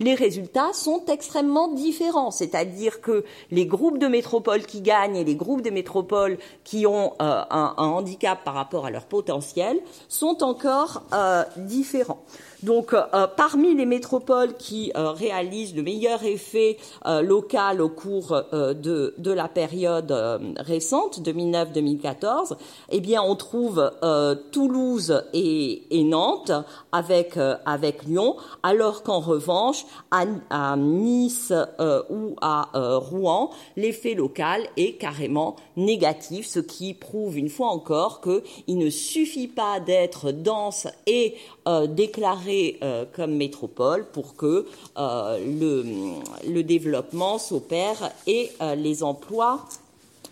les 0.00 0.14
résultats 0.14 0.72
sont 0.72 1.04
extrêmement 1.06 1.68
différents. 1.68 2.30
C'est-à-dire 2.30 3.00
que 3.00 3.24
les 3.50 3.66
groupes 3.66 3.98
de 3.98 4.06
métropoles 4.06 4.62
qui 4.62 4.80
gagnent 4.80 5.16
et 5.16 5.24
les 5.24 5.36
groupes 5.36 5.62
de 5.62 5.70
métropoles 5.70 6.38
qui 6.64 6.86
ont 6.86 7.12
euh, 7.20 7.42
un, 7.50 7.74
handicap 7.76 8.42
par 8.44 8.54
rapport 8.54 8.86
à 8.86 8.90
leur 8.90 9.04
potentiel 9.04 9.78
sont 10.08 10.42
encore 10.42 11.02
euh, 11.12 11.44
différents. 11.56 12.24
Donc, 12.62 12.92
euh, 12.92 13.26
parmi 13.36 13.74
les 13.74 13.86
métropoles 13.86 14.54
qui 14.56 14.92
euh, 14.96 15.12
réalisent 15.12 15.74
le 15.74 15.82
meilleur 15.82 16.22
effet 16.24 16.76
euh, 17.06 17.22
local 17.22 17.80
au 17.80 17.88
cours 17.88 18.42
de, 18.52 19.14
de, 19.16 19.32
la 19.32 19.48
période 19.48 20.12
récente, 20.58 21.20
2009-2014, 21.20 22.56
eh 22.90 23.00
bien, 23.00 23.22
on 23.22 23.36
trouve 23.36 23.90
Toulouse 24.50 25.22
et, 25.32 25.82
et, 25.90 26.04
Nantes 26.04 26.52
avec, 26.92 27.38
avec 27.64 28.04
Lyon, 28.04 28.36
alors 28.62 29.02
qu'en 29.02 29.20
revanche, 29.20 29.84
à, 30.10 30.24
à 30.50 30.76
Nice 30.76 31.52
ou 32.10 32.34
à 32.40 32.68
Rouen, 32.74 33.50
l'effet 33.76 34.14
local 34.14 34.62
est 34.76 34.98
carrément 34.98 35.56
négatif, 35.76 36.46
ce 36.46 36.60
qui 36.60 36.94
prouve 36.94 37.38
une 37.38 37.48
fois 37.48 37.68
encore 37.68 38.20
qu'il 38.20 38.78
ne 38.78 38.90
suffit 38.90 39.48
pas 39.48 39.78
d'être 39.80 40.32
dense 40.32 40.88
et 41.06 41.36
déclaré 41.88 42.49
euh, 42.82 43.04
comme 43.14 43.36
métropole 43.36 44.06
pour 44.12 44.36
que 44.36 44.66
euh, 44.98 45.38
le, 46.46 46.62
développement 46.62 47.38
s'opère 47.38 48.10
et 48.26 48.50
euh, 48.60 48.74
les 48.74 49.02
emplois 49.02 49.64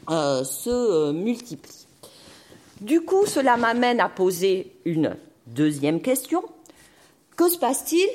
se 0.09 1.12
multiplient. 1.12 1.86
Du 2.81 3.03
coup, 3.03 3.27
cela 3.27 3.57
m'amène 3.57 4.01
à 4.01 4.09
poser 4.09 4.73
une 4.85 5.16
deuxième 5.47 6.01
question. 6.01 6.43
Que 7.36 7.49
se 7.51 7.59
passe-t-il 7.59 8.09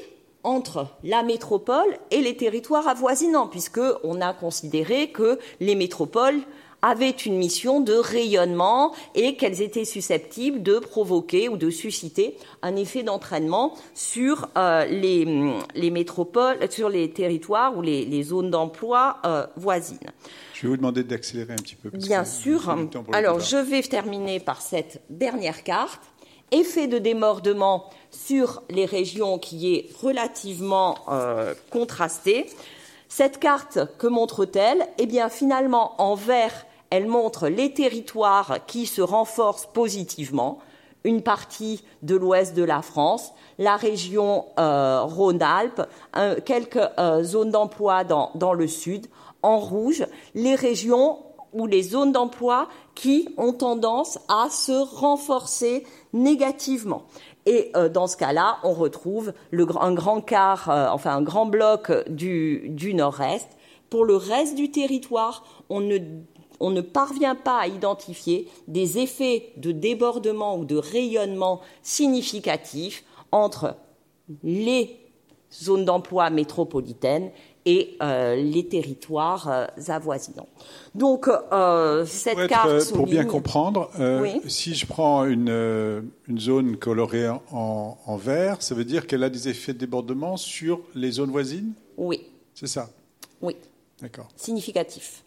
entre 0.44 0.88
la 1.04 1.24
métropole 1.24 1.98
et 2.12 2.22
les 2.22 2.36
territoires 2.36 2.88
avoisinants, 2.88 3.48
puisqu'on 3.48 4.22
a 4.22 4.34
considéré 4.34 5.12
que 5.12 5.40
les 5.60 5.76
métropoles 5.76 6.42
avaient 6.84 7.10
une 7.10 7.38
mission 7.38 7.80
de 7.80 7.94
rayonnement 7.94 8.94
et 9.16 9.36
qu'elles 9.36 9.62
étaient 9.62 9.86
susceptibles 9.86 10.62
de 10.62 10.78
provoquer 10.78 11.48
ou 11.48 11.58
de 11.58 11.70
susciter 11.70 12.38
un 12.62 12.76
effet 12.76 13.04
d'entraînement 13.04 13.74
sur 13.96 14.50
euh, 14.58 14.86
les, 14.86 15.90
métropoles, 15.90 16.58
sur 16.70 16.90
les 16.90 17.10
territoires 17.10 17.76
ou 17.76 17.82
les, 17.82 18.24
zones 18.24 18.52
d'emploi 18.52 19.18
euh, 19.26 19.48
voisines. 19.56 19.98
Je 20.54 20.64
vais 20.64 20.68
vous 20.68 20.78
demander 20.78 21.04
d'accélérer 21.04 21.54
un 21.54 21.58
petit 21.58 21.76
peu. 21.76 21.90
Bien 21.90 22.26
sûr. 22.26 22.76
Alors, 23.14 23.40
je 23.40 23.58
vais 23.58 23.82
terminer 23.82 24.40
par 24.40 24.62
cette 24.62 25.02
dernière 25.10 25.64
carte. 25.64 26.02
Effet 26.52 26.88
de 26.88 27.00
démordement 27.00 27.90
sur 28.12 28.62
les 28.70 28.86
régions 28.86 29.40
qui 29.40 29.74
est 29.74 29.90
relativement 30.02 30.98
euh, 31.10 31.54
contrasté. 31.72 32.46
Cette 33.08 33.40
carte, 33.40 33.80
que 33.98 34.08
montre-t-elle? 34.08 34.86
Eh 34.98 35.06
bien, 35.06 35.30
finalement, 35.30 36.00
en 36.02 36.16
vert, 36.16 36.66
elle 36.94 37.07
montre 37.07 37.48
les 37.48 37.74
territoires 37.74 38.60
qui 38.68 38.86
se 38.86 39.02
renforcent 39.02 39.65
positivement, 39.65 40.60
une 41.03 41.24
partie 41.24 41.84
de 42.03 42.15
l'ouest 42.15 42.56
de 42.56 42.61
la 42.61 42.84
France, 42.84 43.34
la 43.57 43.78
région 43.78 44.45
euh, 44.60 45.02
Rhône-Alpes, 45.02 45.82
quelques 46.45 46.88
euh, 46.99 47.24
zones 47.24 47.49
d'emploi 47.49 48.03
dans, 48.03 48.30
dans, 48.36 48.53
le 48.53 48.68
sud, 48.68 49.07
en 49.41 49.57
rouge, 49.57 50.06
les 50.36 50.53
régions 50.53 51.18
ou 51.52 51.65
les 51.65 51.82
zones 51.82 52.11
d'emploi 52.11 52.68
qui 52.94 53.28
ont 53.38 53.53
tendance 53.53 54.20
à 54.28 54.52
se 54.52 54.72
renforcer 54.95 55.88
négativement. 56.14 57.06
Et 57.48 57.72
euh, 57.76 57.90
dans 57.90 58.06
ce 58.06 58.18
cas-là, 58.18 58.57
on 58.61 58.74
retrouve 58.74 59.34
un 59.52 59.94
grand 59.94 60.22
quart, 60.22 60.70
enfin 60.94 61.15
un 61.15 61.24
grand 61.24 61.48
bloc 61.48 61.91
du, 62.07 62.70
du 62.70 62.94
nord-est. 62.94 63.49
Pour 63.90 64.06
le 64.06 64.15
reste 64.15 64.53
du 64.53 64.70
territoire, 64.70 65.44
on 65.70 65.80
ne 65.80 65.98
on 66.64 66.72
ne 66.72 66.80
parvient 66.80 67.35
pas 67.35 67.60
à 67.60 67.68
identifier 67.68 68.48
des 68.69 68.98
effets 68.98 69.52
de 69.57 69.73
débordement 69.73 70.57
ou 70.57 70.64
de 70.64 70.77
rayonnement 70.77 71.60
significatifs 71.81 73.03
entre 73.34 73.76
les 74.44 74.98
zones 75.52 75.84
d'emploi 75.84 76.30
métropolitaines 76.30 77.31
et 77.65 77.98
euh, 78.02 78.35
les 78.38 78.65
territoires 78.65 79.49
euh, 79.49 79.65
avoisinants. 79.90 80.48
Donc 80.95 81.27
euh, 81.27 82.06
cette 82.06 82.38
pour 82.38 82.48
carte 82.48 82.94
pour 82.94 83.07
bien 83.07 83.26
comprendre, 83.26 83.91
si 84.48 84.73
je 84.73 84.88
prends 84.88 85.26
une, 85.26 86.10
zone 86.38 86.77
colorée 86.77 87.27
en, 87.27 87.98
en, 88.06 88.15
vert, 88.15 88.61
ça 88.61 88.73
veut 88.73 88.85
dire 88.85 89.06
qu'elle 89.06 89.23
a 89.23 89.30
des 89.30 89.49
effets 89.49 89.73
de 89.73 89.80
débordement 89.80 90.38
sur 90.38 90.80
les 90.95 91.11
zones 91.11 91.31
voisines? 91.31 91.73
Oui. 91.98 92.22
C'est 92.53 92.68
ça? 92.68 92.90
Oui. 93.41 93.57
D'accord. 94.02 94.30
Significatif. 94.38 95.23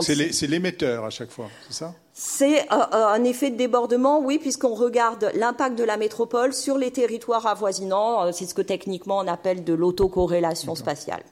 C'est 0.00 0.46
l'émetteur 0.46 1.04
à 1.04 1.10
chaque 1.10 1.30
fois, 1.30 1.48
c'est 1.68 1.74
ça? 1.74 1.94
C'est 2.12 2.60
euh, 2.60 2.76
euh, 2.92 3.06
un 3.06 3.24
effet 3.24 3.50
de 3.50 3.56
débordement, 3.56 4.20
oui, 4.20 4.38
puisqu'on 4.38 4.74
regarde 4.74 5.30
l'impact 5.34 5.78
de 5.78 5.84
la 5.84 5.96
métropole 5.96 6.52
sur 6.52 6.78
les 6.78 6.90
territoires 6.90 7.46
avoisinants. 7.46 8.26
Euh, 8.26 8.32
c'est 8.32 8.46
ce 8.46 8.54
que 8.54 8.62
techniquement 8.62 9.18
on 9.18 9.26
appelle 9.26 9.64
de 9.64 9.72
l'autocorrélation 9.72 10.74
spatiale. 10.74 11.22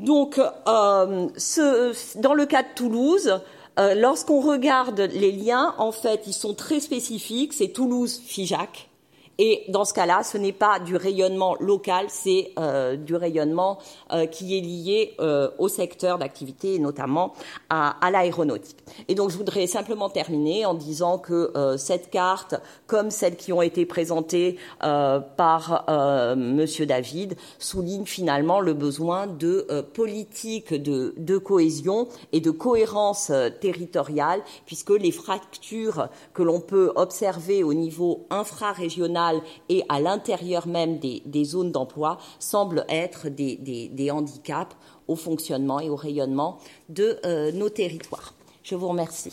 Donc, 0.00 0.40
ce, 0.66 2.18
dans 2.18 2.34
le 2.34 2.46
cas 2.46 2.62
de 2.62 2.68
Toulouse, 2.74 3.40
lorsqu'on 3.78 4.40
regarde 4.40 5.00
les 5.00 5.30
liens, 5.30 5.74
en 5.78 5.92
fait, 5.92 6.22
ils 6.26 6.34
sont 6.34 6.52
très 6.52 6.80
spécifiques. 6.80 7.52
C'est 7.52 7.68
Toulouse-Figeac 7.68 8.90
et 9.38 9.64
dans 9.68 9.84
ce 9.84 9.92
cas-là, 9.94 10.22
ce 10.22 10.38
n'est 10.38 10.52
pas 10.52 10.78
du 10.78 10.96
rayonnement 10.96 11.56
local, 11.58 12.06
c'est 12.08 12.52
euh, 12.58 12.96
du 12.96 13.16
rayonnement 13.16 13.78
euh, 14.12 14.26
qui 14.26 14.56
est 14.56 14.60
lié 14.60 15.14
euh, 15.20 15.50
au 15.58 15.68
secteur 15.68 16.18
d'activité 16.18 16.78
notamment 16.78 17.34
à, 17.68 17.96
à 18.04 18.10
l'aéronautique. 18.10 18.76
Et 19.08 19.14
donc, 19.14 19.30
je 19.30 19.36
voudrais 19.36 19.66
simplement 19.66 20.08
terminer 20.08 20.66
en 20.66 20.74
disant 20.74 21.18
que 21.18 21.52
cette 21.76 22.10
carte, 22.10 22.54
comme 22.86 23.10
celles 23.10 23.36
qui 23.36 23.52
ont 23.52 23.62
été 23.62 23.86
présentées 23.86 24.56
par 24.80 25.84
Monsieur 26.36 26.86
David, 26.86 27.36
souligne 27.58 28.04
finalement 28.04 28.60
le 28.60 28.74
besoin 28.74 29.26
de 29.26 29.66
politique 29.94 30.74
de, 30.74 31.14
de, 31.16 31.38
cohésion 31.38 32.08
et 32.32 32.40
de 32.40 32.50
cohérence 32.50 33.32
territoriale, 33.60 34.42
puisque 34.66 34.90
les 34.90 35.12
fractures 35.12 36.08
que 36.32 36.42
l'on 36.42 36.60
peut 36.60 36.92
observer 36.96 37.62
au 37.62 37.74
niveau 37.74 38.26
infrarégional 38.30 39.23
et 39.68 39.84
à 39.88 40.00
l'intérieur 40.00 40.66
même 40.66 40.98
des, 40.98 41.44
zones 41.44 41.72
d'emploi 41.72 42.18
semblent 42.38 42.84
être 42.88 43.28
des, 43.28 44.10
handicaps 44.10 44.76
au 45.08 45.16
fonctionnement 45.16 45.80
et 45.80 45.90
au 45.90 45.96
rayonnement 45.96 46.58
de 46.88 47.18
euh, 47.24 47.52
nos 47.52 47.68
territoires. 47.68 48.34
Je 48.62 48.74
vous 48.74 48.88
remercie. 48.88 49.32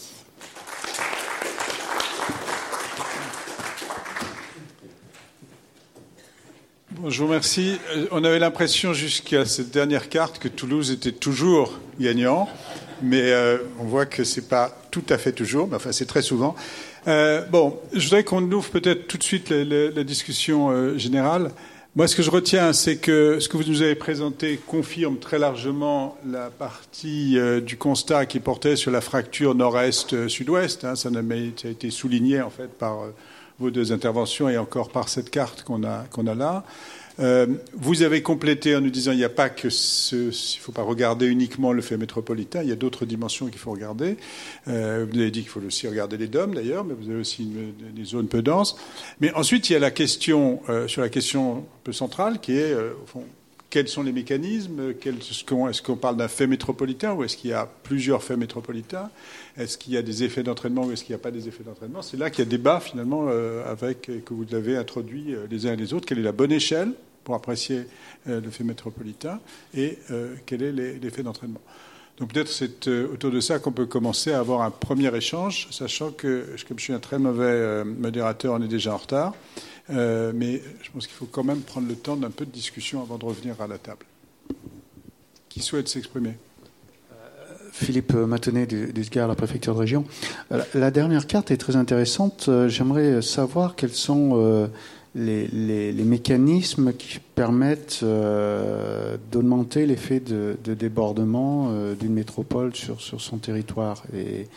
je 7.08 7.20
vous 7.20 7.28
remercie. 7.28 7.80
Euh, 7.96 8.08
on 8.12 8.24
avait 8.24 8.40
l'impression 8.40 8.94
jusqu'à 8.94 9.46
cette 9.46 9.72
dernière 9.72 10.10
carte 10.10 10.40
que 10.40 10.48
Toulouse 10.48 10.92
était 10.92 11.12
toujours 11.12 11.80
gagnant, 12.00 12.48
mais 13.02 13.32
euh, 13.32 13.58
on 13.80 13.86
voit 13.86 14.06
que 14.06 14.24
ce 14.24 14.40
n'est 14.40 14.46
pas 14.46 14.78
tout 14.92 15.04
à 15.10 15.18
fait 15.18 15.32
toujours, 15.32 15.68
mais 15.68 15.76
enfin 15.76 15.92
c'est 15.92 16.06
très 16.06 16.22
souvent. 16.22 16.56
Euh, 17.08 17.46
bon, 17.48 17.80
je 17.94 18.04
voudrais 18.04 18.24
qu'on 18.24 18.44
ouvre 18.52 18.70
peut-être 18.70 19.08
tout 19.08 19.18
de 19.18 19.24
suite 19.24 19.50
la, 19.50 20.04
discussion 20.04 20.70
euh, 20.70 20.98
générale. 20.98 21.52
Moi, 21.96 22.08
ce 22.08 22.16
que 22.16 22.22
je 22.22 22.30
retiens, 22.30 22.72
c'est 22.74 22.98
que 22.98 23.40
ce 23.40 23.50
que 23.50 23.58
vous 23.58 23.64
nous 23.64 23.82
avez 23.82 23.96
présenté 23.96 24.58
confirme 24.58 25.18
très 25.18 25.40
largement 25.40 26.16
la 26.26 26.50
partie 26.50 27.38
euh, 27.38 27.60
du 27.60 27.76
constat 27.76 28.26
qui 28.28 28.40
portait 28.40 28.76
sur 28.76 28.92
la 28.92 29.02
fracture 29.02 29.56
nord-est-sud-ouest. 29.56 30.86
Hein. 30.86 30.96
ça, 30.96 31.10
a 31.10 31.68
été 31.68 31.90
souligné 31.90 32.42
en 32.42 32.50
fait 32.50 32.70
par 32.78 33.00
vos 33.60 33.72
deux 33.72 33.92
interventions 33.92 34.48
et 34.48 34.58
encore 34.58 34.90
par 34.90 35.10
cette 35.10 35.30
carte 35.30 35.64
qu'on 35.64 35.84
a, 35.84 36.06
qu'on 36.12 36.28
a 36.28 36.36
là. 36.36 36.64
Euh, 37.20 37.48
vous 37.74 38.04
avez 38.04 38.22
complété 38.22 38.76
en 38.76 38.82
nous 38.82 38.90
disant 38.90 39.12
il 39.12 39.18
n'y 39.18 39.24
a 39.24 39.30
pas 39.30 39.50
que 39.50 39.70
ce, 39.70 40.28
ne 40.28 40.32
faut 40.32 40.72
pas 40.72 40.84
regarder 40.84 41.28
uniquement 41.28 41.74
le 41.74 41.82
fait 41.82 41.98
métropolitain, 41.98 42.64
il 42.64 42.70
y 42.70 42.72
a 42.72 42.76
d'autres 42.76 43.06
dimensions 43.06 43.48
qu'il 43.48 43.60
faut 43.60 43.72
regarder. 43.72 44.18
Euh, 44.68 45.06
vous 45.10 45.20
avez 45.20 45.32
dit 45.32 45.42
qu'il 45.42 45.50
faut 45.50 45.62
aussi 45.62 45.88
regarder 45.88 46.18
les 46.18 46.28
DOM 46.28 46.54
d'ailleurs, 46.54 46.84
mais 46.84 46.94
vous 46.94 47.10
avez 47.10 47.20
aussi 47.20 47.52
des 47.94 48.04
zones 48.04 48.28
peu 48.28 48.42
denses. 48.42 48.76
Mais 49.20 49.34
ensuite 49.34 49.70
il 49.70 49.74
y 49.74 49.76
a 49.76 49.80
la 49.80 49.92
question 49.92 50.62
euh, 50.70 50.88
sur 50.88 51.02
la 51.02 51.10
question 51.10 51.58
un 51.58 51.64
peu 51.84 51.94
centrale 51.94 52.40
qui 52.40 52.58
est 52.58 52.74
au 52.74 53.06
fond 53.06 53.26
quels 53.72 53.88
sont 53.88 54.04
les 54.04 54.12
mécanismes 54.12 54.92
Est-ce 54.92 55.82
qu'on 55.82 55.96
parle 55.96 56.18
d'un 56.18 56.28
fait 56.28 56.46
métropolitain 56.46 57.14
ou 57.14 57.24
est-ce 57.24 57.38
qu'il 57.38 57.52
y 57.52 57.54
a 57.54 57.68
plusieurs 57.84 58.22
faits 58.22 58.38
métropolitains? 58.38 59.10
Est-ce 59.58 59.78
qu'il 59.78 59.94
y 59.94 59.98
a 59.98 60.02
des 60.02 60.24
effets 60.24 60.44
d'entraînement 60.44 60.86
ou 60.86 60.92
est-ce 60.92 61.04
qu'il 61.04 61.14
n'y 61.14 61.22
a 61.22 61.24
pas 61.24 61.32
des 61.32 61.48
effets 61.48 61.64
d'entraînement 61.64 62.02
C'est 62.02 62.18
là 62.18 62.30
qu'il 62.30 62.46
y 62.46 62.48
a 62.48 62.50
débat 62.50 62.80
finalement 62.80 63.28
avec, 63.66 64.10
que 64.26 64.34
vous 64.34 64.46
l'avez 64.52 64.78
introduit 64.78 65.36
les 65.50 65.68
uns 65.68 65.74
et 65.74 65.76
les 65.76 65.94
autres. 65.94 66.06
Quelle 66.06 66.20
est 66.20 66.24
la 66.24 66.32
bonne 66.32 66.52
échelle 66.52 66.94
pour 67.24 67.36
apprécier 67.36 67.86
euh, 68.28 68.42
le 68.42 68.50
fait 68.50 68.64
métropolitain 68.64 69.40
et 69.74 69.98
euh, 70.12 70.36
quel 70.46 70.64
est 70.64 70.72
l'effet 70.72 71.24
d'entraînement. 71.24 71.62
Donc 72.18 72.34
peut-être 72.34 72.50
c'est 72.50 72.88
euh, 72.88 73.12
autour 73.14 73.32
de 73.32 73.40
ça 73.40 73.60
qu'on 73.60 73.72
peut 73.72 73.86
commencer 73.86 74.32
à 74.32 74.40
avoir 74.40 74.62
un 74.62 74.72
premier 74.72 75.16
échange, 75.16 75.68
sachant 75.72 76.12
que 76.12 76.56
comme 76.68 76.78
je 76.78 76.84
suis 76.84 76.94
un 76.94 77.00
très 77.00 77.20
mauvais 77.20 77.84
modérateur, 77.84 78.54
on 78.54 78.62
est 78.62 78.68
déjà 78.68 78.94
en 78.94 78.98
retard, 78.98 79.34
mais 79.90 80.62
je 80.82 80.92
pense 80.92 81.08
qu'il 81.08 81.16
faut 81.16 81.26
quand 81.26 81.44
même 81.44 81.62
prendre 81.62 81.88
le 81.88 81.96
temps 81.96 82.16
d'un 82.16 82.30
peu 82.30 82.46
de 82.46 82.52
discussion 82.52 83.02
avant 83.02 83.18
de 83.18 83.26
revenir 83.26 83.60
à 83.62 83.68
la 83.68 83.78
table. 83.78 84.06
Qui 85.50 85.62
souhaite 85.62 85.88
s'exprimer? 85.88 86.36
Philippe 87.72 88.14
Matonnet 88.14 88.66
du, 88.66 88.94
du 88.94 89.04
la 89.16 89.36
préfecture 89.36 89.74
de 89.74 89.80
région. 89.80 90.06
La 90.74 90.92
dernière 90.92 91.28
carte 91.28 91.52
est 91.52 91.58
très 91.58 91.76
intéressante. 91.76 92.50
J'aimerais 92.68 93.22
savoir 93.22 93.76
quels 93.76 93.94
sont 93.94 94.70
les, 95.16 95.94
mécanismes 96.04 96.94
qui 96.94 97.20
permettent 97.20 98.02
euh, 98.04 99.18
d'augmenter 99.32 99.86
l'effet 99.86 100.20
de, 100.20 100.56
débordement 100.74 101.68
euh, 101.70 101.96
d'une 101.96 102.14
métropole 102.14 102.76
sur, 102.76 103.00
son 103.02 103.38
territoire. 103.38 104.04
Et, 104.16 104.48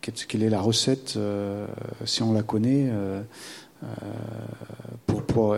quelle 0.00 0.42
est 0.42 0.48
la 0.48 0.60
recette, 0.60 1.14
euh, 1.16 1.66
si 2.06 2.22
on 2.22 2.32
la 2.32 2.42
connaît, 2.42 2.90
pour, 5.06 5.56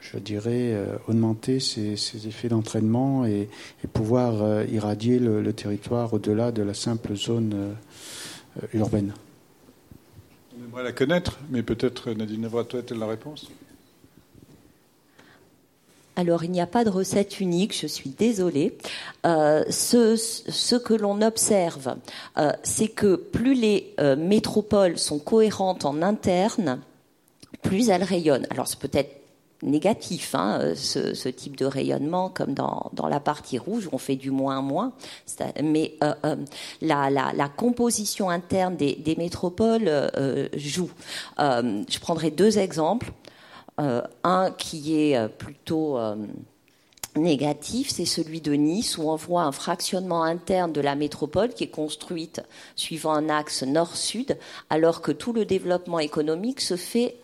je 0.00 0.18
dirais, 0.18 0.76
augmenter 1.08 1.60
ces, 1.60 1.94
effets 2.26 2.48
d'entraînement 2.48 3.24
et, 3.26 3.48
pouvoir 3.92 4.64
irradier 4.64 5.18
le 5.18 5.52
territoire 5.52 6.12
au-delà 6.12 6.52
de 6.52 6.62
la 6.62 6.74
simple 6.74 7.14
zone 7.16 7.74
urbaine 8.72 9.12
on 10.60 10.64
aimerait 10.64 10.82
la 10.82 10.92
connaître, 10.92 11.38
mais 11.50 11.62
peut-être 11.62 12.10
Nadine 12.12 12.42
Navrato 12.42 12.78
a 12.78 12.94
la 12.94 13.06
réponse? 13.06 13.50
Alors, 16.16 16.44
il 16.44 16.50
n'y 16.50 16.60
a 16.60 16.66
pas 16.66 16.84
de 16.84 16.90
recette 16.90 17.40
unique, 17.40 17.74
je 17.78 17.86
suis 17.86 18.10
désolée. 18.10 18.76
Euh, 19.24 19.64
ce, 19.70 20.76
que 20.76 20.92
l'on 20.92 21.22
observe, 21.22 21.96
euh, 22.36 22.52
c'est 22.62 22.88
que 22.88 23.16
plus 23.16 23.54
les 23.54 23.94
euh, 24.00 24.16
métropoles 24.16 24.98
sont 24.98 25.18
cohérentes 25.18 25.84
en 25.84 26.02
interne, 26.02 26.80
plus 27.62 27.88
elles 27.88 28.02
rayonnent. 28.02 28.46
Alors, 28.50 28.68
c'est 28.68 28.78
peut-être 28.78 29.19
négatif, 29.62 30.34
hein, 30.34 30.72
ce, 30.74 31.28
type 31.28 31.56
de 31.56 31.66
rayonnement, 31.66 32.28
comme 32.30 32.54
dans, 32.54 32.90
la 33.08 33.20
partie 33.20 33.58
rouge, 33.58 33.88
on 33.92 33.98
fait 33.98 34.16
du 34.16 34.30
moins 34.30 34.92
Mais 35.62 35.96
la, 36.80 37.48
composition 37.56 38.30
interne 38.30 38.76
des, 38.76 39.14
métropoles 39.18 39.90
joue. 40.54 40.90
je 41.38 41.98
prendrai 42.00 42.30
deux 42.30 42.58
exemples. 42.58 43.12
un 43.78 44.50
qui 44.56 44.96
est 44.96 45.28
plutôt 45.28 45.98
négatif, 47.16 47.90
c'est 47.90 48.04
celui 48.04 48.40
de 48.40 48.52
Nice, 48.52 48.98
où 48.98 49.10
on 49.10 49.16
voit 49.16 49.42
un 49.42 49.52
fractionnement 49.52 50.22
interne 50.22 50.72
de 50.72 50.80
la 50.80 50.94
métropole 50.94 51.50
qui 51.50 51.64
est 51.64 51.70
construite 51.70 52.42
suivant 52.76 53.12
un 53.12 53.28
axe 53.28 53.62
nord-sud, 53.62 54.38
alors 54.68 55.02
que 55.02 55.12
tout 55.12 55.32
le 55.32 55.44
développement 55.44 55.98
économique 55.98 56.60
se 56.60 56.76
fait 56.76 57.16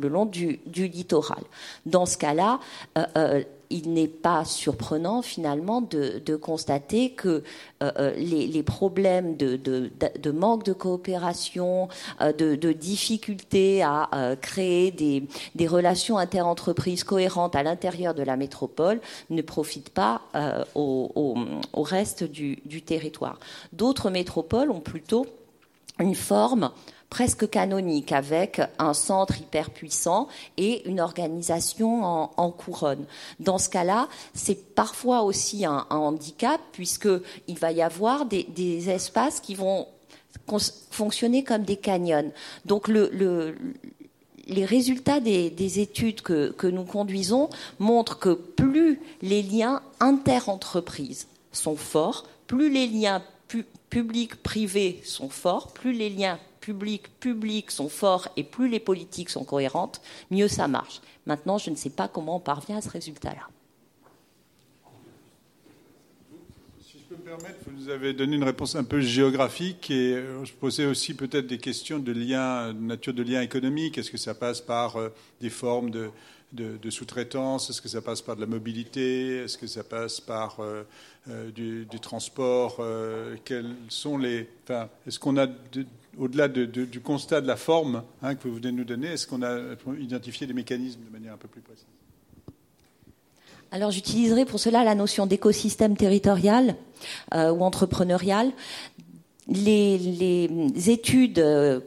le 0.00 0.08
long 0.08 0.26
du, 0.26 0.60
littoral. 0.66 1.42
Dans 1.86 2.06
ce 2.06 2.18
cas-là, 2.18 2.60
euh, 2.98 3.04
euh, 3.16 3.42
il 3.72 3.92
n'est 3.92 4.08
pas 4.08 4.44
surprenant 4.44 5.22
finalement 5.22 5.80
de, 5.80 6.36
constater 6.36 7.10
que 7.10 7.44
euh, 7.84 8.12
les, 8.16 8.62
problèmes 8.64 9.36
de, 9.36 10.30
manque 10.32 10.64
de 10.64 10.72
coopération, 10.72 11.88
de, 12.20 12.72
difficulté 12.72 13.82
à 13.82 14.36
créer 14.40 14.90
des, 14.90 15.68
relations 15.68 16.18
interentreprises 16.18 17.04
cohérentes 17.04 17.54
à 17.54 17.62
l'intérieur 17.62 18.12
de 18.12 18.24
la 18.24 18.36
métropole 18.36 19.00
ne 19.30 19.42
profitent 19.42 19.90
pas 19.90 20.22
au, 20.74 21.36
reste 21.76 22.24
du 22.24 22.82
territoire. 22.82 23.38
D'autres 23.72 24.10
métropoles 24.10 24.72
ont 24.72 24.80
plutôt 24.80 25.26
une 26.00 26.16
forme 26.16 26.70
presque 27.10 27.50
canonique 27.50 28.12
avec 28.12 28.62
un 28.78 28.94
centre 28.94 29.38
hyper 29.38 29.70
puissant 29.70 30.28
et 30.56 30.88
une 30.88 31.00
organisation 31.00 32.04
en, 32.04 32.50
couronne. 32.52 33.04
Dans 33.40 33.58
ce 33.58 33.68
cas-là, 33.68 34.08
c'est 34.32 34.74
parfois 34.74 35.22
aussi 35.22 35.66
un, 35.66 35.86
handicap 35.90 36.60
puisqu'il 36.72 37.58
va 37.58 37.72
y 37.72 37.82
avoir 37.82 38.26
des, 38.26 38.88
espaces 38.88 39.40
qui 39.40 39.54
vont 39.54 39.88
fonctionner 40.90 41.42
comme 41.42 41.64
des 41.64 41.76
canyons. 41.76 42.32
Donc 42.64 42.88
les 42.88 44.64
résultats 44.64 45.20
des, 45.20 45.80
études 45.80 46.22
que, 46.22 46.66
nous 46.68 46.84
conduisons 46.84 47.50
montrent 47.80 48.20
que 48.20 48.34
plus 48.34 49.00
les 49.20 49.42
liens 49.42 49.82
inter-entreprises 49.98 51.26
sont 51.50 51.76
forts, 51.76 52.24
plus 52.46 52.70
les 52.70 52.86
liens 52.86 53.20
publics-privés 53.90 55.02
sont 55.04 55.28
forts, 55.28 55.72
plus 55.72 55.92
les 55.92 56.08
liens 56.08 56.38
publics 56.60 57.08
publics 57.20 57.70
sont 57.70 57.88
forts 57.88 58.28
et 58.36 58.44
plus 58.44 58.68
les 58.68 58.80
politiques 58.80 59.30
sont 59.30 59.44
cohérentes, 59.44 60.00
mieux 60.30 60.48
ça 60.48 60.68
marche. 60.68 61.00
Maintenant, 61.26 61.58
je 61.58 61.70
ne 61.70 61.76
sais 61.76 61.90
pas 61.90 62.08
comment 62.08 62.36
on 62.36 62.40
parvient 62.40 62.78
à 62.78 62.80
ce 62.82 62.90
résultat-là. 62.90 63.48
Si 66.80 66.98
je 66.98 67.04
peux 67.04 67.16
me 67.16 67.36
permettre, 67.36 67.58
vous 67.66 67.76
nous 67.76 67.88
avez 67.88 68.12
donné 68.12 68.36
une 68.36 68.44
réponse 68.44 68.74
un 68.74 68.84
peu 68.84 69.00
géographique 69.00 69.90
et 69.90 70.14
euh, 70.14 70.44
je 70.44 70.52
posais 70.52 70.86
aussi 70.86 71.14
peut-être 71.14 71.46
des 71.46 71.58
questions 71.58 71.98
de 71.98 72.12
lien, 72.12 72.72
de 72.72 72.80
nature 72.80 73.14
de 73.14 73.22
lien 73.22 73.40
économique. 73.42 73.98
Est-ce 73.98 74.10
que 74.10 74.18
ça 74.18 74.34
passe 74.34 74.60
par 74.60 74.96
euh, 74.96 75.08
des 75.40 75.50
formes 75.50 75.90
de, 75.90 76.10
de, 76.52 76.90
sous-traitance? 76.90 77.70
Est-ce 77.70 77.80
que 77.80 77.88
ça 77.88 78.02
passe 78.02 78.22
par 78.22 78.36
de 78.36 78.40
la 78.40 78.46
mobilité? 78.46 79.36
Est-ce 79.44 79.56
que 79.56 79.66
ça 79.66 79.84
passe 79.84 80.20
par 80.20 80.58
euh, 80.60 80.82
du, 81.52 81.86
transport? 82.02 82.82
Quels 83.44 83.76
sont 83.88 84.18
les 84.18 84.48
Est-ce 85.06 85.20
qu'on 85.20 85.36
a 85.36 85.46
au-delà 86.18 86.48
du 86.48 87.00
constat 87.00 87.40
de 87.40 87.46
la 87.46 87.56
forme 87.56 88.02
hein, 88.22 88.34
que 88.34 88.48
vous 88.48 88.56
venez 88.56 88.72
de 88.72 88.76
nous 88.76 88.84
donner, 88.84 89.08
est-ce 89.08 89.26
qu'on 89.26 89.42
a 89.42 89.58
identifié 89.98 90.46
des 90.46 90.52
mécanismes 90.52 91.00
de 91.04 91.10
manière 91.10 91.34
un 91.34 91.38
peu 91.38 91.48
plus 91.48 91.60
précise? 91.60 91.86
Alors 93.72 93.92
j'utiliserai 93.92 94.44
pour 94.44 94.58
cela 94.58 94.82
la 94.82 94.96
notion 94.96 95.26
d'écosystème 95.26 95.96
territorial 95.96 96.74
euh, 97.34 97.52
ou 97.52 97.62
entrepreneurial. 97.62 98.50
Les, 99.46 99.96
les 99.98 100.90
études, 100.90 101.38
euh, 101.38 101.80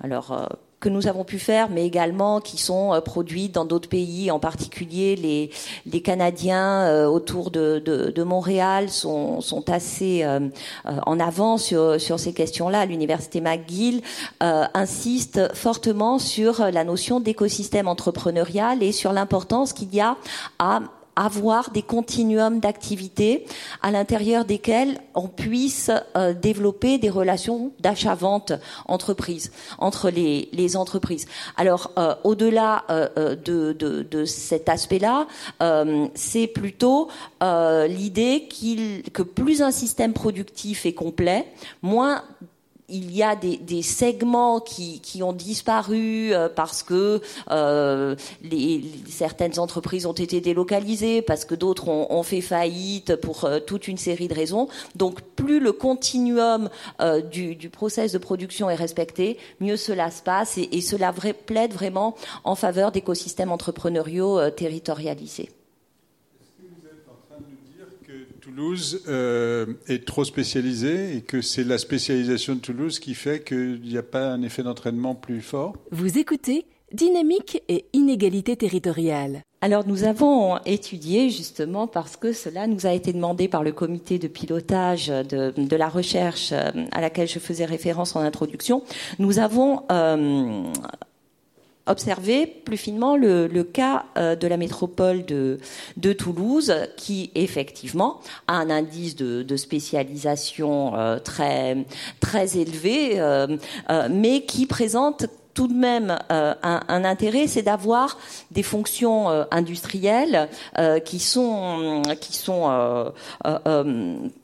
alors 0.00 0.32
euh, 0.32 0.46
que 0.80 0.88
nous 0.88 1.06
avons 1.06 1.24
pu 1.24 1.38
faire, 1.38 1.68
mais 1.68 1.86
également 1.86 2.40
qui 2.40 2.56
sont 2.56 2.94
euh, 2.94 3.00
produites 3.00 3.52
dans 3.52 3.66
d'autres 3.66 3.88
pays, 3.88 4.30
en 4.30 4.38
particulier 4.38 5.14
les, 5.14 5.50
les 5.84 6.00
Canadiens 6.00 6.84
euh, 6.86 7.06
autour 7.06 7.50
de, 7.50 7.82
de, 7.84 8.10
de, 8.10 8.22
Montréal 8.22 8.88
sont, 8.88 9.42
sont 9.42 9.68
assez 9.70 10.22
euh, 10.24 10.40
en 10.84 11.20
avant 11.20 11.58
sur, 11.58 12.00
sur 12.00 12.18
ces 12.18 12.32
questions-là. 12.32 12.86
L'université 12.86 13.40
McGill 13.40 14.02
insiste 14.40 15.54
fortement 15.54 16.18
sur 16.18 16.70
la 16.70 16.84
notion 16.84 17.20
d'écosystème 17.20 17.88
entrepreneurial 17.88 18.82
et 18.82 18.92
sur 18.92 19.12
l'importance 19.12 19.72
qu'il 19.72 19.94
y 19.94 20.00
a 20.00 20.16
à 20.58 20.80
avoir 21.16 21.70
des 21.70 21.82
continuums 21.82 22.60
d'activités 22.60 23.44
à 23.82 23.90
l'intérieur 23.90 24.44
desquels 24.44 24.98
on 25.14 25.28
puisse 25.28 25.90
euh, 26.16 26.32
développer 26.34 26.98
des 26.98 27.10
relations 27.10 27.72
d'achat-vente 27.80 28.52
entreprise 28.86 29.52
entre 29.78 30.10
les, 30.10 30.76
entreprises. 30.76 31.26
Alors 31.56 31.90
euh, 31.98 32.14
au-delà 32.22 32.84
euh, 32.90 33.34
de, 33.34 33.72
de, 33.72 34.02
de, 34.02 34.24
cet 34.24 34.68
aspect-là, 34.68 35.26
c'est 36.14 36.46
plutôt 36.46 37.08
l'idée 37.42 38.46
qu'il 38.48 39.02
que 39.12 39.22
plus 39.22 39.62
un 39.62 39.70
système 39.70 40.12
productif 40.12 40.86
est 40.86 40.92
complet, 40.92 41.46
moins 41.82 42.22
il 42.90 43.14
y 43.14 43.22
a 43.22 43.36
des, 43.36 43.82
segments 43.82 44.60
qui, 44.60 45.22
ont 45.22 45.32
disparu 45.32 46.32
euh, 46.32 46.48
parce 46.48 46.82
que 46.82 47.20
euh, 47.50 48.16
certaines 49.08 49.58
entreprises 49.58 50.06
ont 50.06 50.12
été 50.12 50.40
délocalisées, 50.40 51.22
parce 51.22 51.44
que 51.44 51.54
d'autres 51.54 51.88
ont, 51.88 52.22
fait 52.22 52.40
faillite 52.40 53.16
pour 53.16 53.44
euh, 53.44 53.60
toute 53.60 53.88
une 53.88 53.98
série 53.98 54.28
de 54.28 54.34
raisons. 54.34 54.68
Donc 54.94 55.20
plus 55.36 55.60
le 55.60 55.72
continuum 55.72 56.68
du, 57.30 57.56
du, 57.56 57.70
process 57.70 58.12
de 58.12 58.18
production 58.18 58.68
est 58.68 58.74
respecté, 58.74 59.38
mieux 59.60 59.76
cela 59.76 60.10
se 60.10 60.22
passe 60.22 60.58
et, 60.58 60.68
et 60.72 60.80
cela 60.80 61.12
plaide 61.46 61.72
vraiment 61.72 62.14
en 62.44 62.54
faveur 62.54 62.92
d'écosystèmes 62.92 63.52
entrepreneuriaux 63.52 64.50
territorialisés. 64.50 65.50
Toulouse 68.50 69.04
euh, 69.06 69.66
est 69.86 70.04
trop 70.04 70.24
spécialisée 70.24 71.16
et 71.16 71.20
que 71.20 71.40
c'est 71.40 71.62
la 71.62 71.78
spécialisation 71.78 72.56
de 72.56 72.60
Toulouse 72.60 72.98
qui 72.98 73.14
fait 73.14 73.44
qu'il 73.44 73.80
n'y 73.82 73.96
a 73.96 74.02
pas 74.02 74.26
un 74.26 74.42
effet 74.42 74.64
d'entraînement 74.64 75.14
plus 75.14 75.40
fort 75.40 75.74
Vous 75.92 76.18
écoutez 76.18 76.66
Dynamique 76.92 77.62
et 77.68 77.84
inégalité 77.92 78.56
territoriale. 78.56 79.42
Alors 79.60 79.86
nous 79.86 80.02
avons 80.02 80.58
étudié 80.66 81.30
justement 81.30 81.86
parce 81.86 82.16
que 82.16 82.32
cela 82.32 82.66
nous 82.66 82.86
a 82.86 82.92
été 82.92 83.12
demandé 83.12 83.46
par 83.46 83.62
le 83.62 83.70
comité 83.70 84.18
de 84.18 84.26
pilotage 84.26 85.06
de, 85.06 85.76
la 85.76 85.88
recherche 85.88 86.50
euh, 86.50 86.70
à 86.90 87.00
laquelle 87.00 87.28
je 87.28 87.38
faisais 87.38 87.66
référence 87.66 88.16
en 88.16 88.20
introduction. 88.20 88.82
Nous 89.20 89.38
avons 89.38 89.84
euh, 89.92 90.64
observer 91.90 92.46
plus 92.46 92.76
finement 92.76 93.16
le, 93.16 93.48
cas 93.64 94.04
euh, 94.16 94.36
de 94.36 94.46
la 94.46 94.56
métropole 94.56 95.24
de, 95.24 95.58
Toulouse, 96.12 96.72
qui 96.96 97.30
effectivement 97.34 98.20
a 98.46 98.54
un 98.54 98.70
indice 98.70 99.16
de, 99.16 99.56
spécialisation 99.56 100.96
euh, 100.96 101.18
très, 101.18 101.84
très 102.20 102.56
élevé, 102.56 103.20
euh, 103.20 103.56
mais 104.10 104.42
qui 104.42 104.66
présente 104.66 105.26
tout 105.60 105.68
de 105.68 105.74
même 105.74 106.16
euh, 106.32 106.54
un, 106.62 107.04
intérêt, 107.04 107.46
c'est 107.46 107.60
d'avoir 107.60 108.16
des 108.50 108.62
fonctions 108.62 109.28
euh, 109.28 109.44
industrielles 109.50 110.48
euh, 110.78 111.00
qui 111.00 111.18
sont, 111.18 112.02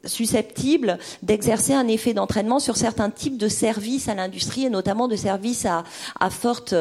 susceptibles 0.05 0.99
d'exercer 1.23 1.73
un 1.73 1.89
effet 1.89 2.13
d'entraînement 2.13 2.59
sur 2.59 2.77
certains 2.77 3.09
types 3.09 3.39
de 3.39 3.49
services 3.49 4.11
à 4.11 4.15
l'industrie 4.15 4.67
et 4.67 4.71
notamment 4.71 5.09
de 5.09 5.17
services 5.17 5.65
à, 5.65 5.85
forte, 6.29 6.75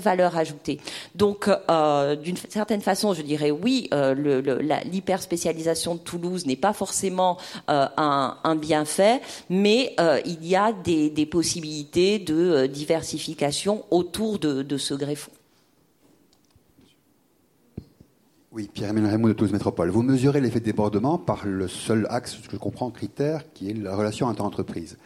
valeur 0.00 0.36
ajoutée. 0.36 0.78
Donc, 1.16 1.50
d'une 2.22 2.36
certaine 2.48 2.82
façon, 2.82 3.14
je 3.14 3.22
dirais 3.22 3.50
oui, 3.50 3.90
l'hyperspécialisation 3.92 5.96
de 5.96 6.00
Toulouse 6.00 6.46
n'est 6.46 6.54
pas 6.54 6.72
forcément 6.72 7.36
un, 7.66 8.56
bienfait, 8.56 9.20
mais 9.50 9.96
il 10.24 10.46
y 10.46 10.54
a 10.54 10.72
des 10.72 11.26
possibilités 11.26 12.20
de 12.20 12.66
diversification 12.66 13.55
autour 13.90 14.38
de, 14.38 14.76
ce 14.76 14.94
greffon. 14.94 15.30
Oui, 18.52 18.70
Pierre-Emmanuel 18.72 19.12
Raymond 19.12 19.28
de 19.28 19.32
Toulouse 19.34 19.52
Métropole. 19.52 19.90
Vous 19.90 20.02
mesurez 20.02 20.40
l'effet 20.40 20.60
de 20.60 20.64
débordement 20.64 21.18
par 21.18 21.46
le 21.46 21.68
seul 21.68 22.06
axe, 22.10 22.36
que 22.36 22.52
je 22.52 22.56
comprends, 22.56 22.90
critère, 22.90 23.52
qui 23.52 23.70
est 23.70 23.74
la 23.74 23.94
relation 23.94 24.28
inter-entreprise. 24.28 24.96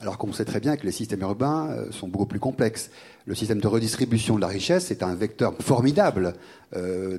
Alors 0.00 0.16
qu'on 0.16 0.32
sait 0.32 0.44
très 0.44 0.60
bien 0.60 0.76
que 0.76 0.86
les 0.86 0.92
systèmes 0.92 1.22
urbains 1.22 1.70
euh, 1.70 1.90
sont 1.90 2.06
beaucoup 2.06 2.26
plus 2.26 2.38
complexes. 2.38 2.90
Le 3.26 3.34
système 3.34 3.60
de 3.60 3.66
redistribution 3.66 4.36
de 4.36 4.40
la 4.40 4.46
richesse 4.46 4.90
est 4.90 5.02
un 5.02 5.14
vecteur 5.14 5.54
formidable 5.60 6.34
euh, 6.76 7.18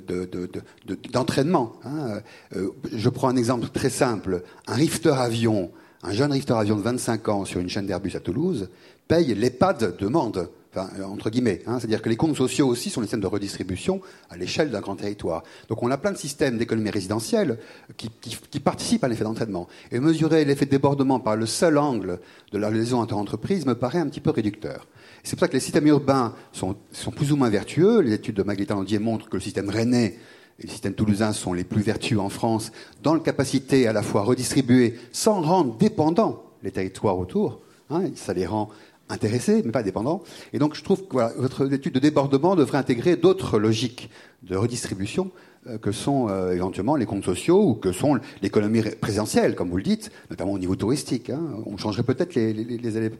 d'entraînement. 1.12 1.72
Hein. 1.84 2.20
Euh, 2.56 2.70
je 2.92 3.08
prends 3.10 3.28
un 3.28 3.36
exemple 3.36 3.68
très 3.68 3.90
simple. 3.90 4.42
Un 4.66 4.74
rifter 4.74 5.10
avion, 5.10 5.70
un 6.02 6.12
jeune 6.12 6.32
rifter 6.32 6.54
avion 6.54 6.76
de 6.76 6.82
25 6.82 7.28
ans 7.28 7.44
sur 7.44 7.60
une 7.60 7.68
chaîne 7.68 7.86
d'Airbus 7.86 8.16
à 8.16 8.20
Toulouse, 8.20 8.70
paye 9.08 9.34
l'EHPAD 9.34 9.96
de 9.98 10.06
Mende 10.06 10.48
enfin, 10.74 10.88
entre 11.04 11.30
guillemets. 11.30 11.62
Hein. 11.66 11.78
C'est-à-dire 11.78 12.02
que 12.02 12.08
les 12.08 12.16
comptes 12.16 12.36
sociaux 12.36 12.68
aussi 12.68 12.90
sont 12.90 13.00
des 13.00 13.06
systèmes 13.06 13.20
de 13.20 13.26
redistribution 13.26 14.00
à 14.28 14.36
l'échelle 14.36 14.70
d'un 14.70 14.80
grand 14.80 14.96
territoire. 14.96 15.42
Donc 15.68 15.82
on 15.82 15.90
a 15.90 15.98
plein 15.98 16.12
de 16.12 16.16
systèmes 16.16 16.58
d'économie 16.58 16.90
résidentielle 16.90 17.58
qui, 17.96 18.10
qui, 18.20 18.60
participent 18.60 19.04
à 19.04 19.08
l'effet 19.08 19.24
d'entraînement. 19.24 19.68
Et 19.90 20.00
mesurer 20.00 20.44
l'effet 20.44 20.66
de 20.66 20.70
débordement 20.70 21.20
par 21.20 21.36
le 21.36 21.46
seul 21.46 21.78
angle 21.78 22.20
de 22.52 22.58
la 22.58 22.70
liaison 22.70 23.00
inter-entreprise 23.00 23.66
me 23.66 23.74
paraît 23.74 23.98
un 23.98 24.08
petit 24.08 24.20
peu 24.20 24.30
réducteur. 24.30 24.86
C'est 25.22 25.36
pour 25.36 25.40
ça 25.40 25.48
que 25.48 25.54
les 25.54 25.60
systèmes 25.60 25.86
urbains 25.86 26.34
sont, 26.52 26.76
sont 26.92 27.10
plus 27.10 27.32
ou 27.32 27.36
moins 27.36 27.50
vertueux. 27.50 28.00
Les 28.00 28.14
études 28.14 28.36
de 28.36 28.42
Maglita 28.42 28.74
Landier 28.74 28.98
montrent 28.98 29.28
que 29.28 29.36
le 29.36 29.42
système 29.42 29.68
rennais 29.68 30.18
et 30.58 30.64
le 30.64 30.68
système 30.68 30.94
toulousain 30.94 31.32
sont 31.32 31.52
les 31.52 31.64
plus 31.64 31.82
vertueux 31.82 32.20
en 32.20 32.28
France 32.28 32.70
dans 33.02 33.14
la 33.14 33.20
capacité 33.20 33.86
à 33.86 33.92
la 33.92 34.02
fois 34.02 34.22
redistribuer 34.22 34.98
sans 35.12 35.40
rendre 35.40 35.76
dépendants 35.76 36.44
les 36.62 36.70
territoires 36.70 37.18
autour. 37.18 37.60
Hein, 37.88 38.04
ça 38.14 38.34
les 38.34 38.46
rend 38.46 38.68
intéressés, 39.10 39.62
mais 39.64 39.72
pas 39.72 39.82
dépendants. 39.82 40.22
Et 40.52 40.58
donc, 40.58 40.74
je 40.74 40.82
trouve 40.82 41.06
que 41.06 41.38
votre 41.38 41.72
étude 41.72 41.94
de 41.94 41.98
débordement 42.00 42.56
devrait 42.56 42.78
intégrer 42.78 43.16
d'autres 43.16 43.58
logiques 43.58 44.10
de 44.42 44.56
redistribution 44.56 45.30
euh, 45.66 45.78
que 45.78 45.92
sont 45.92 46.28
euh, 46.28 46.52
éventuellement 46.52 46.96
les 46.96 47.06
comptes 47.06 47.24
sociaux 47.24 47.62
ou 47.62 47.74
que 47.74 47.92
sont 47.92 48.18
l'économie 48.40 48.82
présentielle, 49.00 49.54
comme 49.54 49.68
vous 49.68 49.76
le 49.76 49.82
dites, 49.82 50.10
notamment 50.30 50.52
au 50.52 50.58
niveau 50.58 50.76
touristique. 50.76 51.30
Hein. 51.30 51.42
On 51.66 51.76
changerait 51.76 52.02
peut-être 52.02 52.34
les, 52.34 52.52
les, 52.52 53.10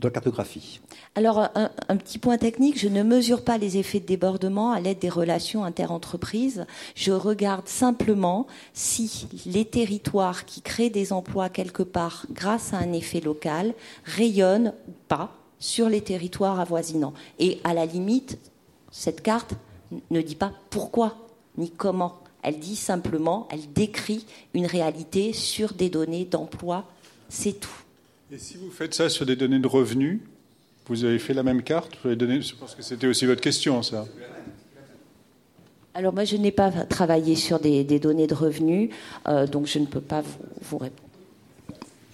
de 0.00 0.08
cartographie. 0.08 0.80
Alors, 1.14 1.50
un, 1.54 1.96
petit 1.96 2.18
point 2.18 2.38
technique, 2.38 2.78
je 2.78 2.88
ne 2.88 3.02
mesure 3.02 3.44
pas 3.44 3.58
les 3.58 3.76
effets 3.76 4.00
de 4.00 4.06
débordement 4.06 4.72
à 4.72 4.80
l'aide 4.80 4.98
des 4.98 5.10
relations 5.10 5.64
interentreprises. 5.64 6.64
Je 6.94 7.12
regarde 7.12 7.68
simplement 7.68 8.46
si 8.72 9.28
les 9.44 9.66
territoires 9.66 10.46
qui 10.46 10.62
créent 10.62 10.90
des 10.90 11.12
emplois 11.12 11.50
quelque 11.50 11.82
part 11.82 12.24
grâce 12.32 12.72
à 12.72 12.78
un 12.78 12.92
effet 12.92 13.20
local 13.20 13.74
rayonnent 14.04 14.72
ou 14.88 14.92
pas 15.08 15.39
sur 15.60 15.88
les 15.88 16.00
territoires 16.00 16.58
avoisinants. 16.58 17.14
Et 17.38 17.60
à 17.62 17.72
la 17.74 17.86
limite, 17.86 18.38
cette 18.90 19.22
carte 19.22 19.54
ne 20.10 20.20
dit 20.20 20.34
pas 20.34 20.52
pourquoi 20.70 21.16
ni 21.56 21.70
comment. 21.70 22.18
Elle 22.42 22.58
dit 22.58 22.76
simplement, 22.76 23.46
elle 23.50 23.72
décrit 23.72 24.26
une 24.54 24.66
réalité 24.66 25.32
sur 25.32 25.74
des 25.74 25.90
données 25.90 26.24
d'emploi. 26.24 26.88
C'est 27.28 27.60
tout. 27.60 27.70
Et 28.32 28.38
si 28.38 28.56
vous 28.56 28.70
faites 28.70 28.94
ça 28.94 29.08
sur 29.08 29.26
des 29.26 29.36
données 29.36 29.58
de 29.58 29.66
revenus, 29.66 30.20
vous 30.86 31.04
avez 31.04 31.18
fait 31.18 31.34
la 31.34 31.42
même 31.42 31.62
carte 31.62 31.96
Je 32.02 32.54
pense 32.54 32.74
que 32.74 32.82
c'était 32.82 33.06
aussi 33.06 33.26
votre 33.26 33.40
question, 33.40 33.82
ça. 33.82 34.06
Alors 35.92 36.14
moi, 36.14 36.24
je 36.24 36.36
n'ai 36.36 36.52
pas 36.52 36.70
travaillé 36.70 37.34
sur 37.34 37.58
des, 37.58 37.84
données 37.98 38.26
de 38.26 38.34
revenus, 38.34 38.90
euh, 39.28 39.46
donc 39.46 39.66
je 39.66 39.78
ne 39.78 39.86
peux 39.86 40.00
pas 40.00 40.22
vous, 40.62 40.78
répondre. 40.78 41.09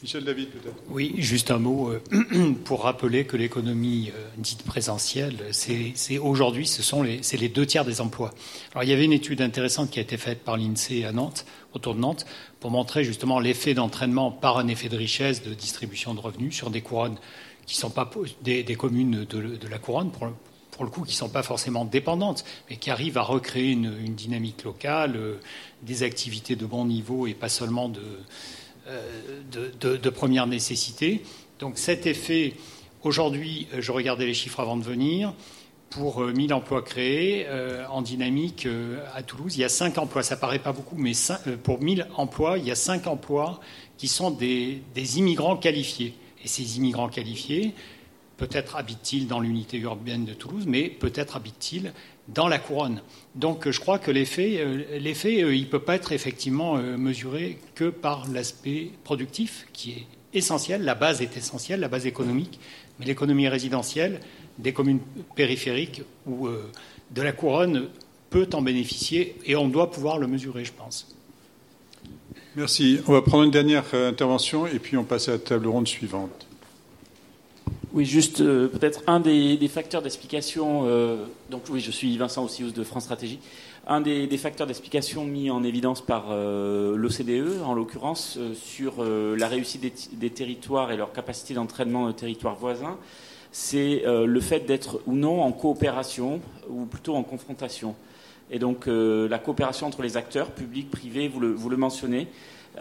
Michel 0.07 0.23
David, 0.23 0.51
peut-être. 0.51 0.77
Oui, 0.89 1.16
juste 1.19 1.51
un 1.51 1.59
mot 1.59 1.91
euh, 1.91 2.53
pour 2.65 2.85
rappeler 2.85 3.24
que 3.24 3.37
l'économie 3.37 4.12
euh, 4.15 4.24
dite 4.39 4.62
présentielle, 4.62 5.35
c'est 5.51 6.19
aujourd'hui, 6.19 6.65
ce 6.65 6.81
sont 6.81 7.03
les, 7.03 7.23
les 7.33 7.49
deux 7.49 7.66
tiers 7.66 7.85
des 7.85 8.01
emplois. 8.01 8.33
Alors 8.70 8.85
il 8.85 8.91
y 8.91 8.93
avait 8.93 9.05
une 9.05 9.12
étude 9.12 9.43
intéressante 9.43 9.91
qui 9.91 9.99
a 9.99 10.03
été 10.03 10.16
faite 10.16 10.45
par 10.45 10.59
l'INSEE 10.59 11.05
à 11.05 11.11
Nantes, 11.11 11.45
autour 11.73 11.97
de 11.97 11.99
Nantes, 11.99 12.24
pour 12.61 12.70
montrer 12.70 13.03
justement 13.03 13.41
l'effet 13.41 13.74
d'entraînement 13.74 14.31
par 14.31 14.59
un 14.59 14.69
effet 14.69 14.89
de 14.89 14.97
richesse, 14.97 15.43
de 15.43 15.53
distribution 15.55 16.15
de 16.15 16.20
revenus 16.20 16.55
sur 16.55 16.70
des 16.70 16.83
couronnes 16.83 17.19
qui 17.66 17.74
ne 17.74 17.81
sont 17.81 17.91
pas 17.91 18.09
des, 18.43 18.77
communes 18.77 19.24
de, 19.24 19.69
la 19.69 19.78
couronne, 19.78 20.12
pour, 20.12 20.85
le 20.85 20.91
coup, 20.91 21.03
qui 21.03 21.15
ne 21.15 21.16
sont 21.16 21.28
pas 21.28 21.43
forcément 21.43 21.85
dépendantes, 21.85 22.45
mais 22.70 22.77
qui 22.77 22.91
arrivent 22.91 23.19
à 23.19 23.23
recréer 23.23 23.73
une, 23.73 24.15
dynamique 24.15 24.62
locale, 24.62 25.16
euh, 25.16 25.41
des 25.83 26.05
activités 26.05 26.55
de 26.55 26.65
bon 26.65 26.85
niveau 26.85 27.27
et 27.27 27.35
pas 27.35 27.49
seulement 27.49 27.91
euh, 27.97 28.20
de, 29.51 29.97
de, 29.97 30.11
première 30.11 30.47
nécessité. 30.47 31.23
Donc 31.59 31.79
cet 31.79 32.07
effet, 32.07 32.55
aujourd'hui, 33.03 33.67
je 33.79 33.93
regardais 33.93 34.27
les 34.27 34.35
chiffres 34.35 34.61
avant 34.61 34.77
de 34.77 34.85
venir, 34.85 35.33
pour 35.91 36.21
1000 36.21 36.53
euh, 36.53 36.57
emplois 36.57 36.83
créés 36.83 37.47
euh, 37.49 37.87
en 37.89 38.03
dynamique 38.03 38.67
euh, 38.67 39.05
à 39.15 39.23
Toulouse. 39.23 39.57
Il 39.57 39.61
y 39.61 39.65
a 39.65 39.69
5 39.69 39.99
emplois, 39.99 40.23
ça 40.23 40.37
paraît 40.37 40.59
pas 40.59 40.73
beaucoup, 40.73 40.97
mais 40.97 41.13
pour 41.63 41.81
1000 41.81 42.07
emplois, 42.17 42.59
il 42.59 42.67
y 42.67 42.71
a 42.71 42.75
5 42.75 43.07
emplois 43.07 43.61
qui 43.97 44.09
sont 44.09 44.31
des, 44.31 44.83
immigrants 45.17 45.57
qualifiés. 45.57 46.15
Et 46.45 46.49
ces 46.49 46.77
immigrants 46.77 47.09
qualifiés, 47.09 47.75
peut-être 48.37 48.77
habitent-ils 48.77 49.27
dans 49.27 49.41
l'unité 49.41 49.79
urbaine 49.79 50.25
de 50.25 50.35
Toulouse, 50.35 50.65
mais 50.67 50.89
peut-être 50.89 51.37
habitent-ils 51.37 51.93
dans 52.28 52.48
la 52.48 52.59
couronne. 52.59 53.03
Donc 53.35 53.70
je 53.70 53.81
crois 53.81 53.98
que 53.98 54.11
l'effet, 54.11 54.65
l'effet 54.98 55.35
il 55.35 55.61
ne 55.61 55.66
peut 55.66 55.81
pas 55.81 55.94
être 55.94 56.12
effectivement 56.12 56.77
mesuré 56.77 57.59
que 57.74 57.89
par 57.89 58.27
l'aspect 58.28 58.90
productif, 59.05 59.66
qui 59.73 59.93
est 59.93 60.07
essentiel. 60.36 60.82
La 60.82 60.94
base 60.94 61.23
est 61.23 61.36
essentielle, 61.36 61.81
la 61.81 61.89
base 61.89 62.07
économique, 62.07 62.61
mais 62.98 63.07
l'économie 63.07 63.48
résidentielle, 63.48 64.20
des 64.59 64.73
communes 64.73 65.01
périphériques 65.35 66.03
ou 66.27 66.47
euh, 66.47 66.70
de 67.11 67.23
la 67.23 67.32
couronne 67.32 67.89
peut 68.31 68.48
en 68.53 68.62
bénéficier 68.62 69.36
et 69.44 69.57
on 69.57 69.69
doit 69.69 69.90
pouvoir 69.90 70.19
le 70.19 70.27
mesurer, 70.27 70.65
je 70.65 70.73
pense. 70.73 71.09
Merci. 72.55 73.01
On 73.07 73.12
va 73.12 73.23
prendre 73.23 73.44
une 73.44 73.51
dernière 73.51 73.85
euh, 73.94 74.11
intervention 74.11 74.66
et 74.66 74.78
puis 74.78 74.97
on 74.97 75.05
passe 75.05 75.28
à 75.28 75.32
la 75.32 75.39
table 75.39 75.66
ronde 75.69 75.89
suivante. 75.89 76.45
Oui, 77.93 78.05
juste 78.05 78.41
euh, 78.41 78.69
peut-être 78.69 79.03
un 79.07 79.21
des, 79.21 79.69
facteurs 79.69 80.03
d'explication. 80.03 80.85
donc 81.51 81.63
oui, 81.71 81.81
je 81.81 81.91
suis 81.91 82.17
Vincent 82.17 82.45
Ossius 82.45 82.73
de 82.73 82.85
France 82.85 83.05
Stratégie. 83.05 83.39
Un 83.87 84.01
des, 84.01 84.29
facteurs 84.39 84.67
d'explication 84.67 85.25
mis 85.25 85.51
en 85.51 85.63
évidence 85.63 86.05
par 86.05 86.35
l'OCDE, 86.35 87.63
en 87.65 87.75
l'occurrence, 87.75 88.39
sur 88.55 89.05
la 89.05 89.49
réussite 89.49 90.11
des, 90.13 90.31
territoires 90.31 90.91
et 90.91 90.97
leur 90.97 91.13
capacité 91.13 91.55
d'entraînement 91.55 92.09
de 92.09 92.13
territoires 92.13 92.57
voisins, 92.57 92.99
c'est 93.59 94.03
euh, 94.05 94.27
le 94.27 94.41
fait 94.41 94.61
d'être 94.61 95.01
ou 95.07 95.15
non 95.15 95.43
en 95.43 95.51
coopération 95.51 96.43
ou 96.69 96.85
plutôt 96.85 97.17
en 97.17 97.23
confrontation. 97.23 97.95
Et 98.51 98.59
donc 98.59 98.87
euh, 98.87 99.29
la 99.31 99.39
coopération 99.39 99.87
entre 99.87 100.03
les 100.03 100.19
acteurs, 100.19 100.51
publics, 100.51 100.91
privés, 100.91 101.27
vous 101.27 101.41
le, 101.41 101.77
mentionnez. 101.79 102.29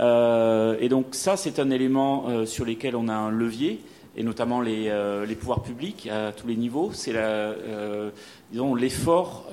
Euh, 0.01 0.75
et 0.81 0.89
donc 0.89 1.07
ça, 1.11 1.37
c'est 1.37 1.59
un 1.59 1.69
élément 1.69 2.45
sur 2.45 2.65
lequel 2.65 2.97
on 2.97 3.07
a 3.07 3.13
un 3.13 3.31
levier, 3.31 3.79
et 4.17 4.23
notamment 4.23 4.61
les, 4.61 4.89
pouvoirs 5.39 5.61
publics 5.61 6.07
à 6.07 6.31
tous 6.31 6.47
les 6.47 6.55
niveaux. 6.55 6.91
C'est 6.93 7.13
l'effort 8.53 9.45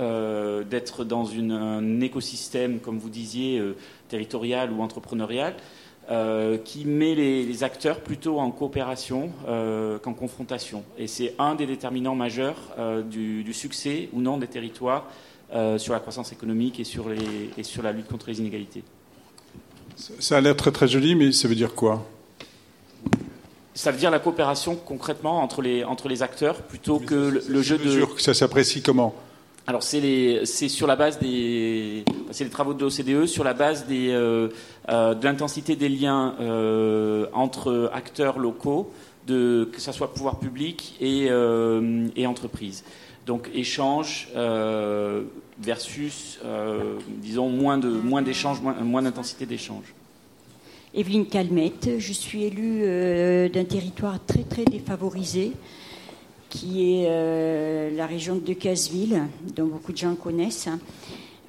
d'être 0.70 1.04
dans 1.04 1.30
un 1.32 2.00
écosystème, 2.00 2.80
comme 2.80 2.98
vous 2.98 3.10
disiez, 3.10 3.62
territorial 4.08 4.72
ou 4.72 4.82
entrepreneurial, 4.82 5.54
euh, 6.10 6.58
qui 6.58 6.84
met 6.84 7.14
les, 7.14 7.62
acteurs 7.62 8.00
plutôt 8.00 8.40
en 8.40 8.50
coopération 8.50 9.30
euh, 9.46 10.00
qu'en 10.00 10.14
confrontation. 10.14 10.82
Et 10.98 11.06
c'est 11.06 11.36
un 11.38 11.54
des 11.54 11.64
déterminants 11.64 12.16
majeurs 12.16 12.56
euh, 12.76 13.02
du, 13.02 13.52
succès 13.52 14.08
ou 14.12 14.20
non 14.20 14.36
des 14.36 14.48
territoires 14.48 15.06
sur 15.76 15.92
la 15.92 16.00
croissance 16.00 16.32
économique 16.32 16.80
et 16.80 16.84
sur 16.84 17.08
la 17.82 17.92
lutte 17.92 18.08
contre 18.08 18.28
les 18.28 18.40
inégalités. 18.40 18.82
Ça 19.96 20.38
a 20.38 20.40
l'air 20.40 20.56
très 20.56 20.72
très 20.72 20.88
joli, 20.88 21.14
mais 21.14 21.30
ça 21.30 21.46
veut 21.46 21.54
dire 21.54 21.74
quoi? 21.74 22.02
Ça 23.74 23.90
veut 23.90 23.98
dire 23.98 24.10
la 24.10 24.18
coopération 24.18 24.76
concrètement 24.76 25.42
entre 25.42 25.62
les, 25.62 25.84
entre 25.84 26.08
les 26.08 26.22
acteurs 26.22 26.56
plutôt 26.56 26.98
que 26.98 27.42
le, 27.48 27.62
jeu 27.62 27.78
de. 27.78 28.06
Ça 28.18 28.34
s'apprécie 28.34 28.82
comment? 28.82 29.14
Alors 29.66 29.82
c'est 29.82 30.44
sur 30.44 30.86
la 30.86 30.96
base 30.96 31.18
des 31.20 32.04
c'est 32.32 32.44
les 32.44 32.50
travaux 32.50 32.74
de 32.74 32.82
l'OCDE 32.82 33.26
sur 33.26 33.44
la 33.44 33.54
base 33.54 33.86
des, 33.86 34.08
euh, 34.10 34.48
euh, 34.88 35.14
de 35.14 35.24
l'intensité 35.24 35.76
des 35.76 35.88
liens 35.88 36.34
euh, 36.40 37.26
entre 37.32 37.90
acteurs 37.94 38.38
locaux, 38.38 38.92
de, 39.28 39.68
que 39.72 39.80
ce 39.80 39.92
soit 39.92 40.12
pouvoir 40.12 40.40
public 40.40 40.96
et, 41.00 41.28
et 42.16 42.26
entreprise. 42.26 42.82
Donc 43.24 43.48
échange 43.54 44.28
versus 45.60 46.40
disons 47.08 47.48
moins 47.48 47.78
de 47.78 47.88
moins 47.88 48.22
d'échanges, 48.22 48.60
moins, 48.60 48.74
moins 48.74 49.02
d'intensité 49.02 49.46
d'échange. 49.46 49.94
Evelyne 50.94 51.26
Calmette, 51.26 51.98
je 51.98 52.12
suis 52.12 52.44
élue 52.44 53.50
d'un 53.50 53.64
territoire 53.64 54.24
très 54.24 54.42
très 54.42 54.64
défavorisé 54.64 55.52
qui 56.52 57.00
est 57.00 57.06
euh, 57.08 57.90
la 57.96 58.06
région 58.06 58.34
de 58.34 58.40
Decazeville, 58.40 59.22
dont 59.56 59.64
beaucoup 59.64 59.92
de 59.92 59.96
gens 59.96 60.14
connaissent. 60.14 60.68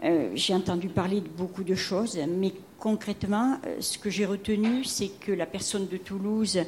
Euh, 0.02 0.30
j'ai 0.34 0.54
entendu 0.54 0.88
parler 0.88 1.20
de 1.20 1.28
beaucoup 1.28 1.66
de 1.66 1.76
choses, 1.76 2.18
mais 2.40 2.54
concrètement, 2.80 3.58
euh, 3.66 3.76
ce 3.82 3.98
que 3.98 4.10
j'ai 4.10 4.26
retenu, 4.26 4.86
c'est 4.86 5.10
que 5.20 5.34
la 5.34 5.46
personne 5.46 5.88
de 5.88 5.98
Toulouse 5.98 6.60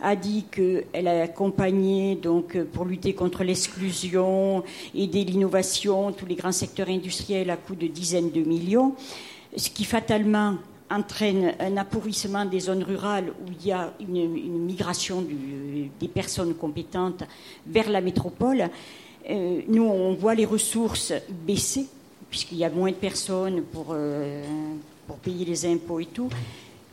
a 0.00 0.14
dit 0.14 0.44
qu'elle 0.52 1.08
a 1.08 1.22
accompagné 1.22 2.14
donc 2.14 2.56
pour 2.72 2.84
lutter 2.84 3.12
contre 3.12 3.42
l'exclusion, 3.42 4.62
aider 4.94 5.24
l'innovation, 5.24 6.12
tous 6.12 6.26
les 6.26 6.36
grands 6.36 6.52
secteurs 6.52 6.90
industriels 6.90 7.50
à 7.50 7.56
coût 7.56 7.74
de 7.74 7.88
dizaines 7.88 8.30
de 8.30 8.42
millions, 8.42 8.94
ce 9.56 9.68
qui 9.68 9.84
fatalement 9.84 10.54
entraîne 10.90 11.54
un 11.60 11.76
appauvrissement 11.76 12.44
des 12.44 12.60
zones 12.60 12.82
rurales 12.82 13.30
où 13.30 13.50
il 13.60 13.66
y 13.66 13.72
a 13.72 13.92
une, 14.00 14.64
migration 14.64 15.24
des 16.00 16.08
personnes 16.08 16.54
compétentes 16.54 17.22
vers 17.66 17.88
la 17.88 18.00
métropole. 18.00 18.68
Euh, 19.28 19.60
nous, 19.68 19.84
on 19.84 20.14
voit 20.14 20.34
les 20.34 20.46
ressources 20.46 21.12
baisser, 21.46 21.86
puisqu'il 22.28 22.58
y 22.58 22.64
a 22.64 22.70
moins 22.70 22.90
de 22.90 22.96
personnes 22.96 23.62
pour, 23.62 23.88
euh, 23.90 24.44
pour 25.06 25.16
payer 25.18 25.44
les 25.44 25.66
impôts 25.66 26.00
et 26.00 26.06
tout. 26.06 26.28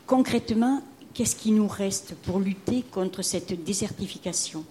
Concrètement, 0.05 0.81
qu'est-ce 1.13 1.35
qui 1.35 1.51
nous 1.51 1.67
reste 1.67 2.15
pour 2.23 2.39
lutter 2.39 2.83
contre 2.91 3.21
cette 3.21 3.63
désertification? 3.63 4.63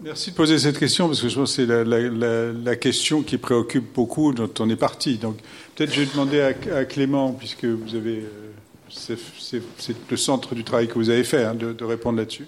Merci 0.00 0.30
de 0.30 0.36
poser 0.36 0.58
cette 0.58 0.78
question 0.78 1.08
parce 1.08 1.20
que 1.20 1.28
je 1.28 1.34
pense 1.34 1.56
que 1.56 1.66
c'est 1.66 2.64
la, 2.64 2.76
question 2.76 3.22
qui 3.22 3.38
préoccupe 3.38 3.92
beaucoup 3.94 4.32
dont 4.32 4.50
on 4.60 4.68
est 4.70 4.76
parti. 4.76 5.16
Donc 5.16 5.38
peut-être 5.74 5.92
je 5.92 6.02
vais 6.02 6.06
demander 6.06 6.40
à, 6.40 6.84
Clément, 6.84 7.32
puisque 7.32 7.64
vous 7.64 7.94
avez, 7.94 8.18
euh, 8.18 9.16
c'est 9.38 9.96
le 10.10 10.16
centre 10.16 10.54
du 10.54 10.64
travail 10.64 10.86
que 10.86 10.94
vous 10.94 11.10
avez 11.10 11.24
fait, 11.24 11.44
hein, 11.44 11.54
de, 11.54 11.84
répondre 11.84 12.18
là-dessus. 12.18 12.46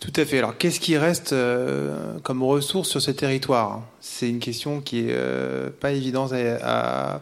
Tout 0.00 0.12
à 0.14 0.24
fait. 0.24 0.38
Alors, 0.38 0.56
qu'est-ce 0.56 0.78
qui 0.78 0.96
reste 0.96 1.32
euh, 1.32 2.18
comme 2.22 2.42
ressource 2.42 2.88
sur 2.88 3.02
ce 3.02 3.10
territoire? 3.10 3.82
C'est 4.00 4.28
une 4.28 4.38
question 4.38 4.80
qui 4.80 5.00
est 5.00 5.10
euh, 5.10 5.68
pas 5.68 5.90
évidente 5.92 6.32
à, 6.32 7.20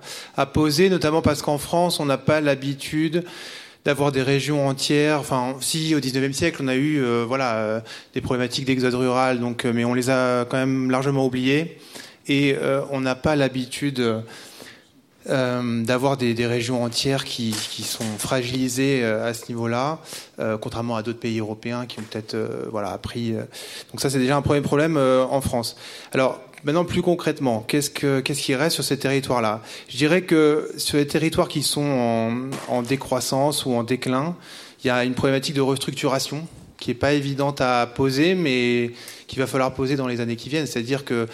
poser, 0.52 0.90
notamment 0.90 1.22
parce 1.22 1.40
qu'en 1.40 1.58
France, 1.58 1.98
on 1.98 2.04
n'a 2.04 2.18
pas 2.18 2.40
l'habitude 2.40 3.24
d'avoir 3.84 4.12
des 4.12 4.22
régions 4.22 4.66
entières. 4.66 5.20
Enfin, 5.20 5.56
si 5.60 5.94
au 5.94 6.00
19e 6.00 6.32
siècle, 6.32 6.60
on 6.62 6.68
a 6.68 6.74
eu 6.74 7.02
euh, 7.02 7.24
voilà 7.26 7.56
euh, 7.56 7.80
des 8.14 8.20
problématiques 8.20 8.64
d'exode 8.64 8.94
rural, 8.94 9.40
donc, 9.40 9.64
euh, 9.64 9.72
mais 9.74 9.84
on 9.84 9.94
les 9.94 10.10
a 10.10 10.44
quand 10.46 10.56
même 10.56 10.90
largement 10.90 11.26
oubliées 11.26 11.78
et 12.26 12.56
on 12.90 13.02
n'a 13.02 13.14
pas 13.16 13.36
l'habitude 13.36 14.02
d'avoir 15.26 16.16
des, 16.16 16.32
des, 16.32 16.46
régions 16.46 16.82
entières 16.82 17.26
qui, 17.26 17.54
qui 17.70 17.82
sont 17.82 18.16
fragilisées 18.18 19.04
à 19.04 19.34
ce 19.34 19.48
niveau-là, 19.48 19.98
contrairement 20.62 20.96
à 20.96 21.02
d'autres 21.02 21.18
pays 21.20 21.38
européens 21.38 21.84
qui 21.84 22.00
ont 22.00 22.02
peut-être 22.02 22.34
voilà 22.70 22.92
appris. 22.92 23.32
donc 23.32 24.00
ça, 24.00 24.08
c'est 24.08 24.18
déjà 24.18 24.38
un 24.38 24.40
premier 24.40 24.62
problème 24.62 24.96
en 24.96 25.40
France. 25.42 25.76
Alors 26.14 26.40
Maintenant, 26.64 26.84
plus 26.84 27.02
concrètement, 27.02 27.62
qu'est-ce, 27.68 27.90
que, 27.90 28.20
qu'est-ce 28.20 28.42
qui 28.42 28.54
reste 28.54 28.74
sur 28.74 28.84
ces 28.84 28.98
territoires-là? 28.98 29.62
Je 29.88 29.98
dirais 29.98 30.22
que 30.22 30.70
sur 30.78 30.96
les 30.96 31.06
territoires 31.06 31.48
qui 31.48 31.62
sont 31.62 31.84
en, 31.84 32.50
en, 32.68 32.82
décroissance 32.82 33.66
ou 33.66 33.72
en 33.72 33.82
déclin, 33.82 34.34
il 34.82 34.86
y 34.86 34.90
a 34.90 35.04
une 35.04 35.14
problématique 35.14 35.54
de 35.54 35.60
restructuration 35.60 36.46
qui 36.78 36.90
n'est 36.90 36.94
pas 36.94 37.12
évidente 37.12 37.60
à 37.60 37.86
poser, 37.86 38.34
mais 38.34 38.92
qu'il 39.26 39.38
va 39.40 39.46
falloir 39.46 39.74
poser 39.74 39.96
dans 39.96 40.06
les 40.06 40.20
années 40.20 40.36
qui 40.36 40.48
viennent. 40.48 40.66
C'est-à-dire 40.66 41.04
que 41.04 41.26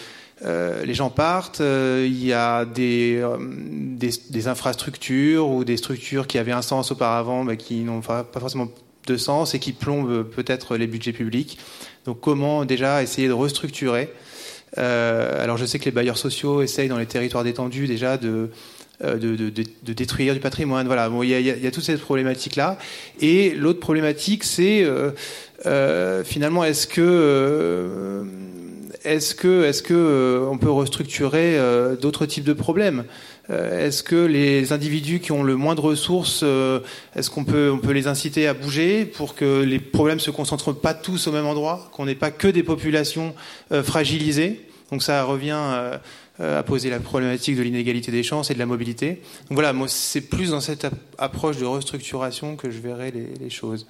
euh, 0.43 0.83
les 0.85 0.93
gens 0.93 1.09
partent, 1.09 1.61
euh, 1.61 2.05
il 2.07 2.23
y 2.25 2.33
a 2.33 2.65
des, 2.65 3.19
euh, 3.21 3.37
des, 3.39 4.47
infrastructures 4.47 5.47
ou 5.47 5.63
des 5.63 5.77
structures 5.77 6.25
qui 6.25 6.39
avaient 6.39 6.51
un 6.51 6.63
sens 6.63 6.91
auparavant, 6.91 7.43
mais 7.43 7.57
qui 7.57 7.81
n'ont 7.81 8.01
pas, 8.01 8.23
pas 8.23 8.39
forcément 8.39 8.67
de 9.07 9.17
sens 9.17 9.53
et 9.53 9.59
qui 9.59 9.71
plombent 9.71 10.23
peut-être 10.23 10.77
les 10.77 10.87
budgets 10.87 11.13
publics. 11.13 11.59
Donc 12.05 12.19
comment 12.19 12.65
déjà 12.65 13.03
essayer 13.03 13.27
de 13.27 13.33
restructurer 13.33 14.09
euh, 14.77 15.43
alors 15.43 15.57
je 15.57 15.65
sais 15.65 15.79
que 15.79 15.85
les 15.85 15.91
bailleurs 15.91 16.17
sociaux 16.17 16.61
essayent 16.61 16.87
dans 16.87 16.97
les 16.97 17.05
territoires 17.05 17.43
détendus 17.43 17.87
déjà 17.87 18.17
de 18.17 18.49
euh, 19.03 19.51
détruire 19.83 20.33
du 20.33 20.39
patrimoine. 20.39 20.85
Voilà, 20.85 21.09
il 21.23 21.29
y 21.29 21.67
a, 21.67 21.71
toute 21.71 21.83
cette 21.83 22.01
problématique 22.01 22.55
là. 22.55 22.77
Et 23.19 23.51
l'autre 23.51 23.79
problématique, 23.79 24.43
c'est 24.43 24.83
euh, 25.65 26.23
finalement, 26.23 26.63
est-ce 26.63 26.87
que 26.87 28.23
est-ce 29.03 29.35
que 29.35 29.71
que 29.81 30.47
on 30.49 30.57
peut 30.57 30.71
restructurer 30.71 31.57
d'autres 32.01 32.25
types 32.25 32.43
de 32.43 32.53
problèmes? 32.53 33.05
Est-ce 33.49 34.03
que 34.03 34.15
les 34.15 34.71
individus 34.71 35.19
qui 35.19 35.31
ont 35.31 35.43
le 35.43 35.55
moins 35.55 35.75
de 35.75 35.81
ressources, 35.81 36.43
est-ce 37.15 37.29
qu'on 37.29 37.43
peut 37.43 37.91
les 37.91 38.07
inciter 38.07 38.47
à 38.47 38.53
bouger 38.53 39.05
pour 39.05 39.35
que 39.35 39.63
les 39.63 39.79
problèmes 39.79 40.19
se 40.19 40.31
concentrent 40.31 40.73
pas 40.73 40.93
tous 40.93 41.27
au 41.27 41.31
même 41.31 41.45
endroit, 41.45 41.89
qu'on 41.91 42.05
n'ait 42.05 42.15
pas 42.15 42.31
que 42.31 42.47
des 42.47 42.63
populations 42.63 43.33
fragilisées? 43.83 44.65
Donc 44.91 45.01
ça 45.01 45.23
revient 45.23 45.57
euh, 45.57 45.97
euh, 46.41 46.59
à 46.59 46.63
poser 46.63 46.89
la 46.89 46.99
problématique 46.99 47.55
de 47.55 47.61
l'inégalité 47.61 48.11
des 48.11 48.23
chances 48.23 48.51
et 48.51 48.53
de 48.53 48.59
la 48.59 48.65
mobilité. 48.65 49.21
Donc 49.49 49.53
voilà, 49.53 49.71
moi 49.71 49.87
c'est 49.87 50.21
plus 50.21 50.51
dans 50.51 50.59
cette 50.59 50.85
approche 51.17 51.57
de 51.57 51.65
restructuration 51.65 52.57
que 52.57 52.69
je 52.69 52.79
verrai 52.79 53.11
les, 53.11 53.49
choses. 53.49 53.87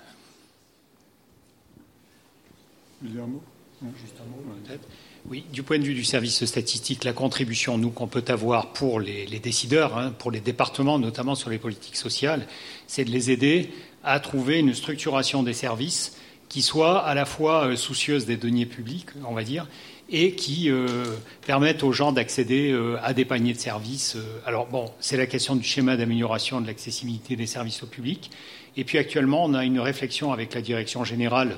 Oui, 5.29 5.43
du 5.51 5.63
point 5.63 5.79
de 5.79 5.83
vue 5.83 5.93
du 5.93 6.03
service 6.03 6.43
statistique, 6.45 7.03
la 7.03 7.13
contribution, 7.13 7.77
nous, 7.77 7.89
qu'on 7.91 8.07
peut 8.07 8.25
avoir 8.27 8.73
pour 8.73 8.99
les, 8.99 9.25
décideurs, 9.39 9.97
hein, 9.97 10.13
pour 10.17 10.31
les 10.31 10.39
départements, 10.39 10.99
notamment 10.99 11.35
sur 11.35 11.49
les 11.49 11.57
politiques 11.57 11.95
sociales, 11.95 12.47
c'est 12.87 13.05
de 13.05 13.11
les 13.11 13.31
aider 13.31 13.69
à 14.03 14.19
trouver 14.19 14.59
une 14.59 14.73
structuration 14.73 15.43
des 15.43 15.53
services 15.53 16.17
qui 16.49 16.61
soit 16.61 16.99
à 16.99 17.13
la 17.13 17.25
fois 17.25 17.67
euh, 17.67 17.75
soucieuse 17.75 18.25
des 18.25 18.35
deniers 18.35 18.65
publics, 18.65 19.07
on 19.25 19.33
va 19.33 19.43
dire, 19.43 19.67
et 20.09 20.33
qui 20.33 20.69
euh, 20.69 21.05
permettent 21.45 21.83
aux 21.83 21.93
gens 21.93 22.11
d'accéder 22.11 22.71
euh, 22.71 22.97
à 23.03 23.13
des 23.13 23.23
paniers 23.23 23.53
de 23.53 23.59
services. 23.59 24.17
Alors 24.45 24.67
bon, 24.67 24.91
c'est 24.99 25.15
la 25.15 25.27
question 25.27 25.55
du 25.55 25.63
schéma 25.63 25.95
d'amélioration 25.95 26.59
de 26.59 26.67
l'accessibilité 26.67 27.35
des 27.35 27.45
services 27.45 27.83
au 27.83 27.87
public. 27.87 28.31
Et 28.75 28.83
puis 28.83 28.97
actuellement, 28.97 29.45
on 29.45 29.53
a 29.53 29.63
une 29.63 29.79
réflexion 29.79 30.33
avec 30.33 30.53
la 30.53 30.61
direction 30.61 31.05
générale 31.05 31.57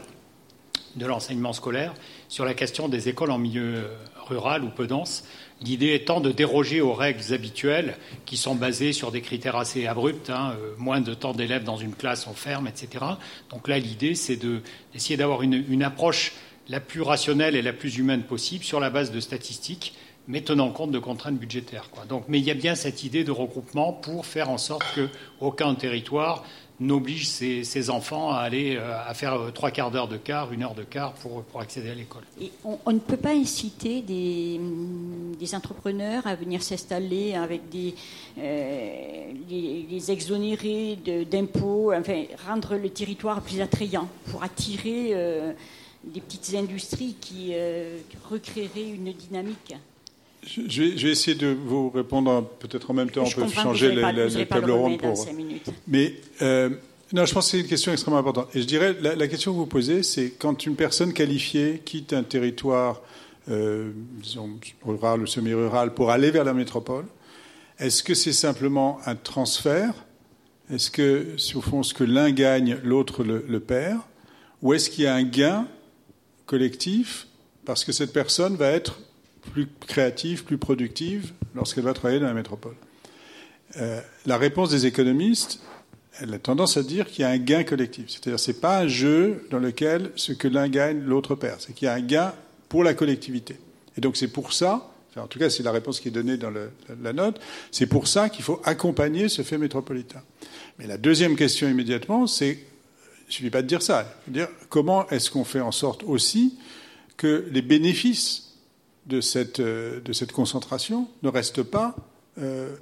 de 0.96 1.06
l'enseignement 1.06 1.54
scolaire 1.54 1.94
sur 2.30 2.46
la 2.46 2.54
question 2.54 2.90
des 2.90 3.10
écoles 3.10 3.32
en 3.32 3.38
milieu 3.38 3.88
rural 4.28 4.64
ou 4.64 4.70
peu 4.70 4.88
dense. 4.88 5.24
L'idée 5.62 5.94
étant 5.94 6.20
de 6.20 6.32
déroger 6.32 6.82
aux 6.82 6.94
règles 6.94 7.34
habituelles 7.34 7.98
qui 8.26 8.38
sont 8.38 8.56
basées 8.56 8.94
sur 8.94 9.12
des 9.12 9.22
critères 9.22 9.56
assez 9.56 9.88
abrupts, 9.88 10.30
hein, 10.30 10.56
moins 10.78 11.02
de 11.02 11.14
temps 11.14 11.34
d'élèves 11.34 11.64
dans 11.64 11.78
une 11.78 11.96
classe, 11.96 12.28
on 12.28 12.34
ferme, 12.34 12.68
etc. 12.68 13.06
Donc 13.50 13.68
là, 13.68 13.80
l'idée, 13.80 14.16
c'est 14.16 14.36
d'essayer 14.36 15.18
d'avoir 15.18 15.42
une, 15.42 15.64
une 15.70 15.84
approche 15.84 16.34
la 16.68 16.80
plus 16.80 17.02
rationnelle 17.02 17.56
et 17.56 17.62
la 17.62 17.74
plus 17.74 17.98
humaine 17.98 18.24
possible 18.24 18.64
sur 18.64 18.80
la 18.80 18.90
base 18.90 19.12
de 19.12 19.20
statistiques, 19.20 19.94
mais 20.28 20.42
tenant 20.42 20.70
compte 20.70 20.92
de 20.92 21.00
contraintes 21.00 21.38
budgétaires. 21.38 21.90
Donc, 22.08 22.26
mais 22.28 22.40
il 22.40 22.46
y 22.46 22.52
a 22.52 22.56
bien 22.56 22.76
cette 22.76 23.04
idée 23.04 23.24
de 23.24 23.32
regroupement 23.32 23.92
pour 23.92 24.26
faire 24.26 24.50
en 24.50 24.58
sorte 24.58 24.86
qu'aucun 24.96 25.76
territoire 25.76 26.44
n'oblige 26.80 27.28
ses, 27.28 27.90
enfants 27.90 28.32
à 28.32 28.40
aller 28.40 28.76
euh, 28.76 28.98
à 29.08 29.14
faire 29.14 29.34
euh, 29.34 29.52
trois 29.52 29.72
quarts 29.72 29.92
d'heure 29.92 30.08
de 30.08 30.18
quart, 30.18 30.52
une 30.52 30.64
heure 30.64 30.74
de 30.74 30.84
quart 30.84 31.14
pour, 31.14 31.44
accéder 31.60 31.92
à 31.92 31.96
l'école. 31.96 32.24
On, 32.64 32.92
ne 32.92 33.00
peut 33.00 33.18
pas 33.18 33.34
inciter 33.34 34.02
des, 34.02 34.60
des 35.40 35.56
entrepreneurs 35.56 36.26
à 36.26 36.36
venir 36.36 36.64
s'installer 36.64 37.36
avec 37.36 37.70
des 37.70 37.96
euh, 38.40 39.32
les, 39.50 40.12
exonérer 40.12 40.98
d'impôts, 41.30 41.94
enfin 41.94 42.24
rendre 42.48 42.76
le 42.76 42.90
territoire 42.90 43.42
plus 43.42 43.62
attrayant 43.62 44.10
pour 44.30 44.44
attirer 44.44 45.14
des 46.04 46.22
petites 46.22 46.54
industries 46.56 47.16
qui 47.20 47.52
euh, 47.54 48.00
recréeraient 48.30 48.90
une 48.90 49.14
dynamique 49.14 49.76
je 50.46 50.84
vais, 50.84 51.12
essayer 51.12 51.36
de 51.36 51.48
vous 51.48 51.90
répondre 51.90 52.50
peut-être 52.60 52.92
en 52.92 52.94
même 52.94 53.10
temps. 53.10 53.24
on 53.26 53.42
peut 53.42 53.48
changer 53.50 53.94
la, 53.94 54.12
table 54.46 54.72
ronde 54.72 55.00
pour. 55.00 55.28
Mais 55.88 56.16
euh, 56.42 56.70
non, 57.12 57.26
je 57.26 57.34
pense 57.34 57.46
que 57.46 57.52
c'est 57.52 57.60
une 57.60 57.68
question 57.68 57.92
extrêmement 57.92 58.20
importante. 58.20 58.50
Et 58.56 58.62
je 58.62 58.68
dirais 58.68 58.96
la, 59.02 59.28
question 59.28 59.52
que 59.52 59.58
vous 59.58 59.66
posez, 59.66 60.04
c'est 60.04 60.32
quand 60.32 60.66
une 60.66 60.76
personne 60.76 61.14
qualifiée 61.14 61.82
quitte 61.84 62.14
un 62.14 62.24
territoire, 62.24 63.02
euh, 63.50 63.92
disons 64.22 64.50
rural 64.84 65.22
ou 65.22 65.28
semi-rural, 65.28 65.94
pour 65.94 66.12
aller 66.12 66.32
vers 66.32 66.44
la 66.44 66.54
métropole, 66.54 67.06
est-ce 67.80 68.04
que 68.04 68.14
c'est 68.14 68.34
simplement 68.34 69.00
un 69.06 69.16
transfert? 69.16 69.94
Est-ce 70.72 70.90
que, 70.90 71.36
au 71.56 71.62
fond, 71.62 71.84
ce 71.84 71.94
que 71.94 72.04
l'un 72.04 72.32
gagne, 72.32 72.78
l'autre 72.84 73.24
le, 73.24 73.46
le 73.48 73.60
perd? 73.60 74.00
Ou 74.62 74.74
est-ce 74.74 74.90
qu'il 74.90 75.04
y 75.04 75.08
a 75.08 75.14
un 75.14 75.24
gain 75.24 75.68
collectif 76.46 77.28
parce 77.66 77.84
que 77.84 77.92
cette 77.92 78.14
personne 78.14 78.56
va 78.56 78.70
être 78.70 79.00
plus 79.52 79.68
créative, 79.88 80.44
plus 80.44 80.58
productive 80.58 81.32
lorsqu'elle 81.56 81.84
va 81.84 81.94
travailler 81.94 82.20
dans 82.20 82.28
la 82.28 82.34
métropole. 82.34 82.76
Euh, 83.78 84.00
la 84.26 84.38
réponse 84.38 84.70
des 84.70 84.86
économistes, 84.86 85.60
elle 86.20 86.34
a 86.34 86.40
tendance 86.40 86.78
à 86.78 86.84
dire 86.84 87.08
qu'il 87.08 87.22
y 87.22 87.26
a 87.26 87.30
un 87.30 87.38
gain 87.38 87.64
collectif. 87.64 88.06
C'est-à-dire 88.10 88.40
ce 88.40 88.52
n'est 88.52 88.58
pas 88.58 88.80
un 88.80 88.88
jeu 88.88 89.48
dans 89.50 89.60
lequel 89.60 90.12
ce 90.16 90.32
que 90.32 90.48
l'un 90.48 90.70
gagne, 90.70 91.02
l'autre 91.02 91.36
perd. 91.36 91.60
C'est 91.60 91.74
qu'il 91.74 91.88
y 91.88 91.90
a 91.90 91.94
un 91.94 92.02
gain 92.02 92.34
pour 92.70 92.84
la 92.84 92.94
collectivité. 92.94 93.58
Et 93.98 94.02
donc 94.02 94.18
c'est 94.18 94.28
pour 94.28 94.54
ça, 94.54 94.92
en 95.16 95.28
tout 95.28 95.40
cas 95.40 95.50
c'est 95.50 95.64
la 95.64 95.72
réponse 95.72 96.00
qui 96.00 96.08
est 96.08 96.12
donnée 96.12 96.38
dans 96.38 96.52
la 96.52 97.14
note, 97.14 97.40
c'est 97.72 97.88
pour 97.88 98.08
ça 98.08 98.30
qu'il 98.30 98.44
faut 98.44 98.62
accompagner 98.64 99.30
ce 99.30 99.42
fait 99.42 99.58
métropolitain. 99.58 100.22
Mais 100.80 100.88
la 100.88 100.98
deuxième 100.98 101.36
question 101.36 101.70
immédiatement, 101.70 102.28
c'est 102.28 102.52
il 102.52 103.28
ne 103.28 103.32
suffit 103.32 103.50
pas 103.50 103.62
de 103.62 103.68
dire 103.68 103.82
ça. 103.82 104.14
dire 104.28 104.48
comment 104.70 105.08
est-ce 105.10 105.32
qu'on 105.32 105.46
fait 105.46 105.62
en 105.62 105.72
sorte 105.72 106.04
aussi 106.04 106.58
que 107.18 107.48
les 107.52 107.62
bénéfices 107.62 108.53
de 109.08 109.22
cette, 109.22 109.60
euh, 109.60 110.00
de 110.02 110.14
cette 110.14 110.32
concentration 110.32 111.08
ne 111.24 111.30
restent 111.30 111.64
pas 111.64 111.96
euh, 112.38 112.76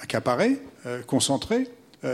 accaparés, 0.00 0.58
euh, 0.86 1.02
concentrés 1.02 1.68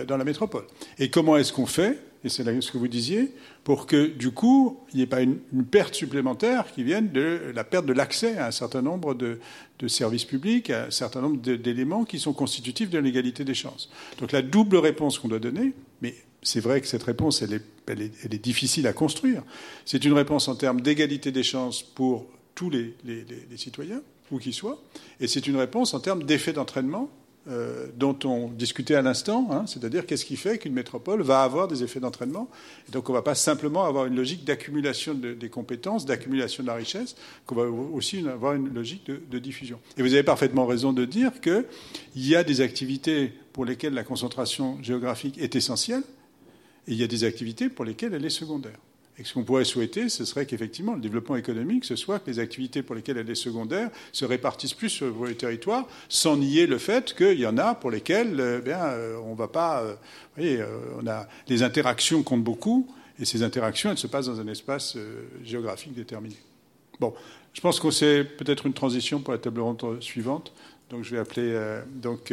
dans 0.08 0.16
la 0.16 0.24
métropole. 0.24 0.64
Et 0.98 1.10
comment 1.10 1.36
est-ce 1.36 1.52
qu'on 1.52 1.66
fait, 1.66 1.98
et 2.24 2.30
c'est 2.30 2.44
ce 2.62 2.72
que 2.72 2.78
vous 2.78 2.88
disiez, 2.88 3.30
pour 3.62 3.86
que 3.86 4.06
du 4.06 4.30
coup, 4.30 4.80
il 4.92 4.96
n'y 4.96 5.02
ait 5.02 5.06
pas 5.06 5.20
une, 5.20 5.38
perte 5.70 5.94
supplémentaire 5.94 6.72
qui 6.72 6.82
vienne 6.82 7.10
de 7.10 7.52
la 7.54 7.62
perte 7.62 7.84
de 7.84 7.92
l'accès 7.92 8.38
à 8.38 8.46
un 8.46 8.52
certain 8.52 8.80
nombre 8.80 9.12
de, 9.12 9.38
de 9.80 9.88
services 9.88 10.24
publics, 10.24 10.70
à 10.70 10.86
un 10.86 10.90
certain 10.90 11.20
nombre 11.20 11.36
d'éléments 11.36 12.04
qui 12.04 12.18
sont 12.18 12.32
constitutifs 12.32 12.88
de 12.88 12.98
l'égalité 12.98 13.44
des 13.44 13.52
chances. 13.52 13.90
Donc 14.18 14.32
la 14.32 14.40
double 14.40 14.78
réponse 14.78 15.18
qu'on 15.18 15.28
doit 15.28 15.40
donner, 15.40 15.74
mais 16.00 16.14
c'est 16.42 16.60
vrai 16.60 16.80
que 16.80 16.86
cette 16.86 17.04
réponse, 17.04 17.42
elle 17.42 17.52
est, 17.52 18.42
difficile 18.42 18.86
à 18.86 18.92
construire. 18.92 19.42
C'est 19.84 20.04
une 20.04 20.12
réponse 20.12 20.48
en 20.48 20.56
termes 20.56 20.80
d'égalité 20.80 21.30
des 21.30 21.44
chances 21.44 21.82
pour 21.82 22.26
tous 22.54 22.70
les, 22.70 22.94
citoyens, 23.56 24.02
où 24.30 24.38
qu'ils 24.38 24.54
soient, 24.54 24.82
et 25.20 25.26
c'est 25.26 25.46
une 25.46 25.56
réponse 25.56 25.94
en 25.94 26.00
termes 26.00 26.24
d'effet 26.24 26.52
d'entraînement 26.52 27.10
euh, 27.48 27.88
dont 27.96 28.16
on 28.24 28.46
discutait 28.48 28.94
à 28.94 29.02
l'instant, 29.02 29.48
hein, 29.50 29.64
c'est-à-dire 29.66 30.06
qu'est-ce 30.06 30.24
qui 30.24 30.36
fait 30.36 30.58
qu'une 30.58 30.74
métropole 30.74 31.22
va 31.22 31.42
avoir 31.42 31.66
des 31.66 31.82
effets 31.82 31.98
d'entraînement. 31.98 32.48
Donc 32.92 33.08
on 33.08 33.12
ne 33.12 33.18
va 33.18 33.22
pas 33.22 33.34
simplement 33.34 33.84
avoir 33.84 34.06
une 34.06 34.14
logique 34.14 34.44
d'accumulation 34.44 35.12
des 35.14 35.48
compétences, 35.48 36.06
d'accumulation 36.06 36.62
de 36.62 36.68
la 36.68 36.74
richesse, 36.74 37.16
qu'on 37.44 37.56
va 37.56 37.64
aussi 37.64 38.24
avoir 38.28 38.54
une 38.54 38.72
logique 38.72 39.06
de, 39.06 39.20
de, 39.28 39.38
diffusion. 39.40 39.80
Et 39.96 40.02
vous 40.02 40.14
avez 40.14 40.22
parfaitement 40.22 40.66
raison 40.66 40.92
de 40.92 41.04
dire 41.04 41.32
qu'il 41.40 41.64
y 42.14 42.36
a 42.36 42.44
des 42.44 42.60
activités 42.60 43.32
pour 43.52 43.64
lesquelles 43.64 43.94
la 43.94 44.04
concentration 44.04 44.80
géographique 44.80 45.36
est 45.38 45.56
essentielle, 45.56 46.04
et 46.86 46.92
il 46.92 46.96
y 46.96 47.02
a 47.02 47.08
des 47.08 47.24
activités 47.24 47.68
pour 47.68 47.84
lesquelles 47.84 48.14
elle 48.14 48.24
est 48.24 48.30
secondaire. 48.30 48.78
Et 49.18 49.24
ce 49.24 49.34
qu'on 49.34 49.44
pourrait 49.44 49.64
souhaiter, 49.64 50.08
ce 50.08 50.24
serait 50.24 50.46
qu'effectivement, 50.46 50.94
le 50.94 51.00
développement 51.00 51.36
économique, 51.36 51.84
ce 51.84 51.96
soit 51.96 52.18
que 52.18 52.30
les 52.30 52.38
activités 52.38 52.82
pour 52.82 52.94
lesquelles 52.94 53.18
elle 53.18 53.28
est 53.28 53.34
secondaire 53.34 53.90
se 54.10 54.24
répartissent 54.24 54.72
plus 54.72 54.88
sur 54.88 55.06
le 55.06 55.34
territoire, 55.34 55.86
sans 56.08 56.38
nier 56.38 56.66
le 56.66 56.78
fait 56.78 57.14
qu'il 57.14 57.38
y 57.38 57.46
en 57.46 57.58
a 57.58 57.74
pour 57.74 57.90
lesquelles 57.90 58.58
eh 58.58 58.62
bien, 58.62 58.82
euh, 58.82 59.18
on 59.24 59.34
va 59.34 59.48
pas. 59.48 59.82
Euh, 59.82 59.92
vous 59.92 60.42
voyez, 60.42 60.60
euh, 60.60 60.66
on 60.98 61.06
a, 61.06 61.28
les 61.48 61.62
interactions 61.62 62.22
comptent 62.22 62.44
beaucoup, 62.44 62.88
et 63.18 63.26
ces 63.26 63.42
interactions, 63.42 63.90
elles 63.90 63.98
se 63.98 64.06
passent 64.06 64.26
dans 64.26 64.40
un 64.40 64.48
espace 64.48 64.96
géographique 65.44 65.92
déterminé. 65.94 66.36
Bon, 66.98 67.12
je 67.52 67.60
pense 67.60 67.78
qu'on 67.80 67.90
sait 67.90 68.24
peut-être 68.24 68.66
une 68.66 68.72
transition 68.72 69.20
pour 69.20 69.34
la 69.34 69.38
table 69.38 69.60
ronde 69.60 69.98
suivante. 70.00 70.54
Donc 70.88 71.04
je 71.04 71.10
vais 71.10 71.18
appeler 71.18 71.54
donc, 71.86 72.32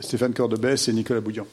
Stéphane 0.00 0.32
Cordebès 0.32 0.88
et 0.88 0.92
Nicolas 0.92 1.20
Bouillon. 1.20 1.46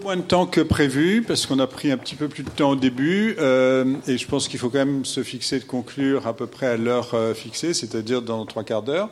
Moins 0.00 0.16
de 0.16 0.22
temps 0.22 0.46
que 0.46 0.60
prévu, 0.60 1.22
parce 1.22 1.46
qu'on 1.46 1.58
a 1.58 1.66
pris 1.66 1.90
un 1.90 1.96
petit 1.96 2.14
peu 2.14 2.28
plus 2.28 2.42
de 2.42 2.50
temps 2.50 2.70
au 2.70 2.76
début, 2.76 3.36
euh, 3.38 3.96
et 4.06 4.16
je 4.16 4.26
pense 4.26 4.48
qu'il 4.48 4.58
faut 4.58 4.70
quand 4.70 4.78
même 4.78 5.04
se 5.04 5.22
fixer 5.22 5.58
de 5.58 5.64
conclure 5.64 6.26
à 6.26 6.34
peu 6.34 6.46
près 6.46 6.66
à 6.66 6.76
l'heure 6.76 7.14
euh, 7.14 7.34
fixée, 7.34 7.74
c'est-à-dire 7.74 8.22
dans 8.22 8.44
trois 8.46 8.64
quarts 8.64 8.82
d'heure, 8.82 9.10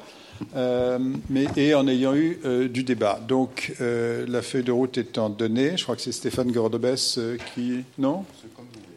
euh, 0.57 0.99
mais 1.29 1.47
et 1.57 1.75
en 1.75 1.87
ayant 1.87 2.15
eu 2.15 2.39
du 2.69 2.83
débat. 2.83 3.21
Donc 3.27 3.75
la 3.79 4.43
feuille 4.43 4.65
de 4.65 4.73
route 4.73 4.97
étant 4.99 5.29
donnée, 5.29 5.77
je 5.77 5.83
crois 5.83 5.97
que 5.97 6.03
c'est 6.03 6.13
Stéphane 6.13 6.51
Gordebès 6.51 7.19
qui... 7.55 7.85
Non? 7.99 8.25
C'est 8.41 8.55
comme 8.55 8.67
vous 8.67 8.81
voulez. 8.81 8.97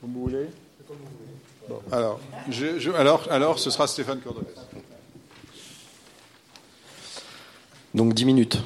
Comme 0.00 0.12
vous 0.12 0.22
voulez 0.22 0.46
comme 0.86 0.96
vous 0.96 1.68
voulez. 1.68 1.80
alors, 1.92 2.20
je, 2.50 2.92
alors, 2.92 3.26
alors, 3.30 3.58
ce 3.58 3.70
sera 3.70 3.86
Stéphane 3.86 4.20
Gordebès. 4.24 4.54
Donc 7.94 8.12
10 8.12 8.24
minutes. 8.24 8.58
Euh, 8.58 8.60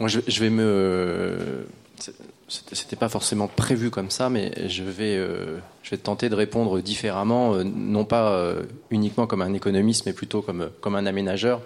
moi, 0.00 0.08
je, 0.08 0.40
vais 0.40 0.50
me. 0.50 1.66
C'était 2.48 2.96
pas 2.96 3.08
forcément 3.08 3.48
prévu 3.48 3.90
comme 3.90 4.10
ça, 4.10 4.28
mais 4.28 4.52
je 4.68 4.82
vais, 4.82 5.16
euh, 5.16 5.58
je 5.82 5.90
vais 5.90 5.96
tenter 5.96 6.28
de 6.28 6.34
répondre 6.34 6.80
différemment, 6.80 7.54
euh, 7.54 7.64
non 7.64 8.04
pas 8.04 8.54
uniquement 8.90 9.26
comme 9.26 9.42
un 9.42 9.54
économiste, 9.54 10.06
mais 10.06 10.12
plutôt 10.12 10.42
comme, 10.42 10.70
comme 10.80 10.96
un 10.96 11.06
aménageur, 11.06 11.62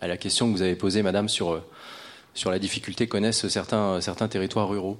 à 0.00 0.08
la 0.08 0.16
question 0.16 0.48
que 0.48 0.56
vous 0.56 0.62
avez 0.62 0.74
posée, 0.74 1.02
Madame, 1.02 1.28
sur 1.28 1.62
sur 2.34 2.50
la 2.50 2.58
difficulté 2.58 3.06
connaissent 3.06 3.48
certains, 3.48 4.02
certains 4.02 4.28
territoires 4.28 4.68
ruraux. 4.68 4.98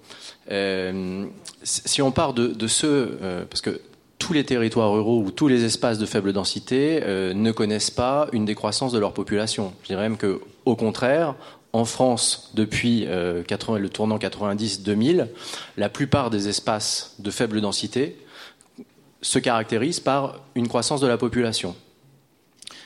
si 1.62 2.00
on 2.00 2.10
part 2.10 2.32
de, 2.32 2.46
de 2.46 2.66
ceux, 2.66 3.18
parce 3.50 3.60
que 3.60 3.82
tous 4.18 4.32
les 4.32 4.44
territoires 4.44 4.90
ruraux 4.90 5.22
ou 5.22 5.30
tous 5.30 5.46
les 5.46 5.64
espaces 5.64 5.98
de 5.98 6.06
faible 6.06 6.32
densité 6.32 7.02
ne 7.34 7.52
connaissent 7.52 7.90
pas 7.90 8.28
une 8.32 8.46
décroissance 8.46 8.90
de 8.92 8.98
leur 8.98 9.12
population. 9.12 9.74
Je 9.82 9.88
dirais 9.88 10.08
même 10.08 10.16
que, 10.16 10.40
au 10.64 10.76
contraire, 10.76 11.34
en 11.72 11.84
France 11.84 12.52
depuis 12.54 13.04
euh, 13.06 13.42
le 13.78 13.88
tournant 13.88 14.18
90-2000, 14.18 15.28
la 15.76 15.88
plupart 15.88 16.30
des 16.30 16.48
espaces 16.48 17.14
de 17.18 17.30
faible 17.30 17.60
densité 17.60 18.16
se 19.22 19.38
caractérisent 19.38 20.00
par 20.00 20.40
une 20.54 20.68
croissance 20.68 21.00
de 21.00 21.06
la 21.06 21.18
population. 21.18 21.74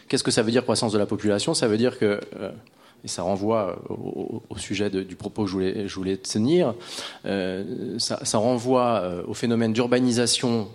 Qu'est-ce 0.09 0.24
que 0.24 0.31
ça 0.31 0.43
veut 0.43 0.51
dire 0.51 0.65
croissance 0.65 0.93
de 0.93 0.98
la 0.98 1.07
population? 1.07 1.55
Ça 1.55 1.69
veut 1.69 1.78
dire 1.78 1.98
que, 1.98 2.20
euh, 2.40 2.51
et 3.05 3.09
ça 3.09 3.23
renvoie 3.23 3.81
au, 3.89 4.43
sujet 4.57 4.90
du 4.90 5.16
propos 5.16 5.44
que 5.44 5.51
je 5.51 5.94
voulais, 5.94 6.16
tenir, 6.16 6.74
euh, 7.27 7.98
ça, 7.98 8.39
renvoie 8.39 9.24
au 9.27 9.35
phénomène 9.35 9.73
d'urbanisation 9.73 10.69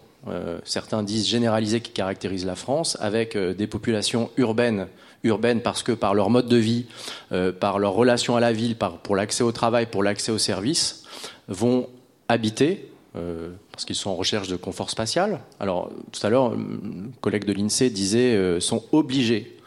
certains 0.64 1.04
disent 1.04 1.28
généralisé 1.28 1.82
qui 1.82 1.92
caractérise 1.92 2.48
la 2.48 2.56
France, 2.56 2.98
avec 3.00 3.38
des 3.38 3.68
populations 3.68 4.32
urbaines 4.38 4.88
urbaines 5.24 5.62
parce 5.62 5.84
que 5.84 5.92
par 5.92 6.14
leur 6.14 6.30
mode 6.30 6.48
de 6.48 6.58
vie, 6.58 6.86
euh, 7.32 7.52
par 7.52 7.80
leur 7.80 7.94
relation 7.94 8.36
à 8.36 8.40
la 8.40 8.54
ville, 8.54 8.76
par, 8.76 9.00
pour 9.00 9.16
l'accès 9.16 9.44
au 9.44 9.52
travail, 9.52 9.88
pour 9.88 10.04
l'accès 10.04 10.32
aux 10.32 10.38
services, 10.38 11.04
vont 11.48 11.88
habiter, 12.28 12.90
euh, 13.16 13.52
parce 13.72 13.86
qu'ils 13.86 13.96
sont 13.96 14.10
en 14.10 14.16
recherche 14.16 14.48
de 14.48 14.56
confort 14.56 14.90
spatial. 14.90 15.40
Alors, 15.60 15.92
tout 16.12 16.26
à 16.26 16.30
l'heure, 16.30 16.52
le 16.52 17.12
collègue 17.22 17.46
de 17.46 17.54
l'INSEE 17.54 17.90
disait 17.90 18.36
euh, 18.36 18.60
sont 18.60 18.84
obligés. 18.92 19.58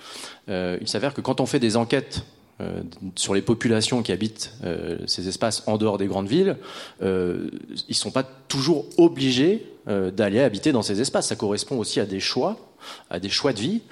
il 0.49 0.89
s'avère 0.89 1.15
que 1.15 1.21
quand 1.21 1.41
on 1.41 1.47
fait 1.47 1.61
des 1.61 1.77
enquêtes 1.77 2.23
sur 3.15 3.35
les 3.35 3.43
populations 3.43 4.03
qui 4.03 4.11
habitent 4.11 4.53
ces 5.07 5.29
espaces 5.29 5.63
en 5.69 5.77
dehors 5.77 5.97
des 5.97 6.09
grandes 6.09 6.27
villes, 6.27 6.57
ils 7.01 7.07
ne 7.07 7.95
sont 7.95 8.11
pas 8.11 8.25
toujours 8.25 8.87
obligés 8.97 9.65
d'aller 9.87 10.41
habiter 10.41 10.73
dans 10.73 10.83
ces 10.83 11.01
espaces. 11.01 11.29
Ça 11.29 11.37
correspond 11.37 11.79
aussi 11.79 12.01
à 12.01 12.07
des 12.07 12.19
choix 12.19 12.68
à 13.11 13.21
des 13.21 13.29
choix 13.29 13.53
de 13.53 13.61
vie, 13.61 13.83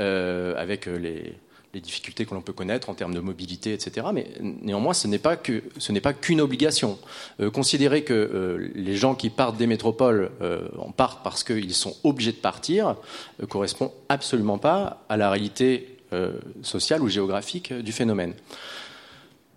euh, 0.00 0.54
avec 0.56 0.88
euh, 0.88 0.96
les, 0.96 1.34
difficultés 1.80 2.24
que 2.24 2.32
l'on 2.32 2.40
peut 2.40 2.54
connaître 2.54 2.88
en 2.88 2.94
termes 2.94 3.12
de 3.12 3.20
mobilité, 3.20 3.74
etc. 3.74 4.06
Mais 4.10 4.28
néanmoins, 4.40 4.94
ce 4.94 5.06
n'est 5.08 5.18
pas 5.18 5.36
qu'une 5.36 6.40
obligation. 6.40 6.98
Euh, 7.38 7.50
considérer 7.50 8.02
que 8.02 8.70
les 8.74 8.96
gens 8.96 9.14
qui 9.14 9.28
partent 9.28 9.58
des 9.58 9.66
métropoles 9.66 10.30
en 10.78 10.90
partent 10.90 11.22
parce 11.22 11.44
qu'ils 11.44 11.74
sont 11.74 11.94
obligés 12.02 12.32
de 12.32 12.38
partir 12.38 12.96
correspond 13.50 13.92
absolument 14.08 14.56
pas 14.56 15.04
à 15.10 15.18
la 15.18 15.28
réalité 15.30 15.98
sociale 16.62 17.02
ou 17.02 17.08
géographique 17.08 17.74
du 17.74 17.92
phénomène. 17.92 18.32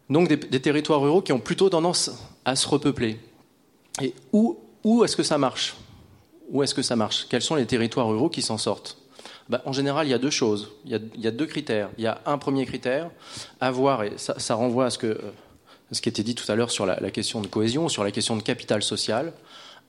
Donc 0.10 0.28
des, 0.28 0.36
des, 0.36 0.60
territoires 0.60 1.00
ruraux 1.00 1.22
qui 1.22 1.32
ont 1.32 1.40
plutôt 1.40 1.70
tendance 1.70 2.12
à 2.44 2.58
se 2.58 2.68
repeupler. 2.68 3.18
Et 4.02 4.14
où, 4.34 4.60
où 4.84 5.06
est-ce 5.06 5.16
que 5.16 5.24
ça 5.24 5.38
marche? 5.38 5.74
Où 6.50 6.64
est-ce 6.64 6.74
que 6.74 6.82
ça 6.82 6.96
marche? 6.96 7.28
Quels 7.30 7.42
sont 7.42 7.56
les 7.56 7.66
territoires 7.66 8.08
ruraux 8.08 8.30
qui 8.30 8.42
s'en 8.42 8.58
sortent? 8.58 8.98
Bah, 9.50 9.62
En 9.66 9.74
général, 9.74 10.08
il 10.08 10.10
y 10.12 10.14
a 10.14 10.18
deux 10.18 10.30
choses. 10.30 10.72
Il 10.86 10.92
y 10.92 11.28
a, 11.28 11.32
deux 11.32 11.46
critères. 11.46 11.90
Il 11.98 12.04
y 12.04 12.08
a 12.08 12.22
un 12.26 12.38
premier 12.38 12.66
critère, 12.66 13.10
avoir, 13.60 14.04
et 14.04 14.14
ça, 14.18 14.56
renvoie 14.56 14.86
à 14.86 14.90
ce, 14.90 14.98
que, 14.98 15.08
euh, 15.08 15.32
ce 15.92 16.02
qui 16.02 16.10
était 16.10 16.24
dit 16.24 16.36
tout 16.36 16.50
à 16.52 16.56
l'heure 16.56 16.72
sur 16.72 16.86
la, 16.86 17.12
question 17.12 17.42
de 17.42 17.48
cohésion, 17.48 17.90
sur 17.90 18.04
la 18.04 18.12
question 18.12 18.36
de 18.36 18.44
capital 18.44 18.84
social. 18.84 19.34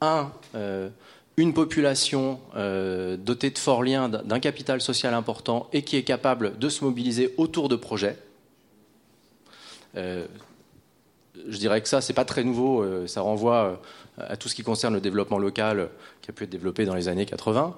Un, 0.01 0.31
euh, 0.55 0.89
une 1.37 1.53
population 1.55 2.41
euh, 2.57 3.17
dotée 3.17 3.51
de 3.51 3.59
forts 3.59 3.83
liens, 3.83 4.09
d'un 4.09 4.41
capital 4.41 4.81
social 4.81 5.15
important 5.15 5.69
et 5.73 5.83
qui 5.83 5.97
est 5.97 6.03
capable 6.03 6.59
de 6.59 6.69
se 6.69 6.85
mobiliser 6.85 7.35
autour 7.37 7.69
de 7.69 7.77
projets. 7.77 8.17
je 9.95 10.27
dirais 11.57 11.81
que 11.81 11.89
ça, 11.89 12.01
c'est 12.01 12.13
pas 12.13 12.25
très 12.25 12.45
nouveau. 12.45 13.07
ça 13.07 13.21
renvoie 13.23 13.81
à 14.29 14.37
tout 14.37 14.49
ce 14.49 14.55
qui 14.55 14.63
concerne 14.63 14.95
le 14.95 15.01
développement 15.01 15.39
local 15.39 15.89
qui 16.23 16.31
a 16.31 16.33
pu 16.33 16.45
être 16.45 16.51
développé 16.51 16.85
dans 16.85 16.95
les 16.95 17.09
années 17.09 17.27
80. 17.27 17.77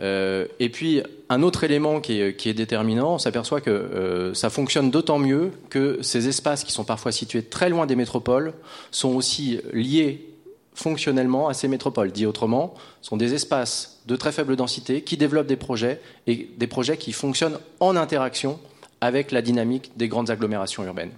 Euh, 0.00 0.46
et 0.60 0.68
puis, 0.68 1.02
un 1.28 1.42
autre 1.42 1.64
élément 1.64 2.00
qui 2.00 2.20
est, 2.20 2.54
déterminant, 2.54 3.14
on 3.14 3.18
s'aperçoit 3.18 3.60
que 3.60 3.70
euh, 3.70 4.34
ça 4.34 4.50
fonctionne 4.50 4.90
d'autant 4.90 5.18
mieux 5.18 5.50
que 5.70 6.00
ces 6.02 6.28
espaces 6.28 6.64
qui 6.64 6.72
sont 6.72 6.84
parfois 6.84 7.12
situés 7.12 7.42
très 7.42 7.68
loin 7.68 7.86
des 7.86 7.96
métropoles 7.96 8.54
sont 8.90 9.10
aussi 9.10 9.60
liés 9.72 10.28
fonctionnellement 10.74 11.48
à 11.48 11.54
ces 11.54 11.68
métropoles. 11.68 12.12
Dit 12.12 12.26
autrement, 12.26 12.74
sont 13.02 13.16
des 13.16 13.34
espaces 13.34 14.00
de 14.06 14.16
très 14.16 14.32
faible 14.32 14.56
densité 14.56 15.02
qui 15.02 15.16
développent 15.16 15.46
des 15.46 15.56
projets 15.56 16.00
et 16.26 16.48
des 16.56 16.66
projets 16.66 16.96
qui 16.96 17.12
fonctionnent 17.12 17.58
en 17.80 17.96
interaction 17.96 18.58
avec 19.00 19.32
la 19.32 19.42
dynamique 19.42 19.92
des 19.96 20.08
grandes 20.08 20.30
agglomérations 20.30 20.84
urbaines. 20.84 21.12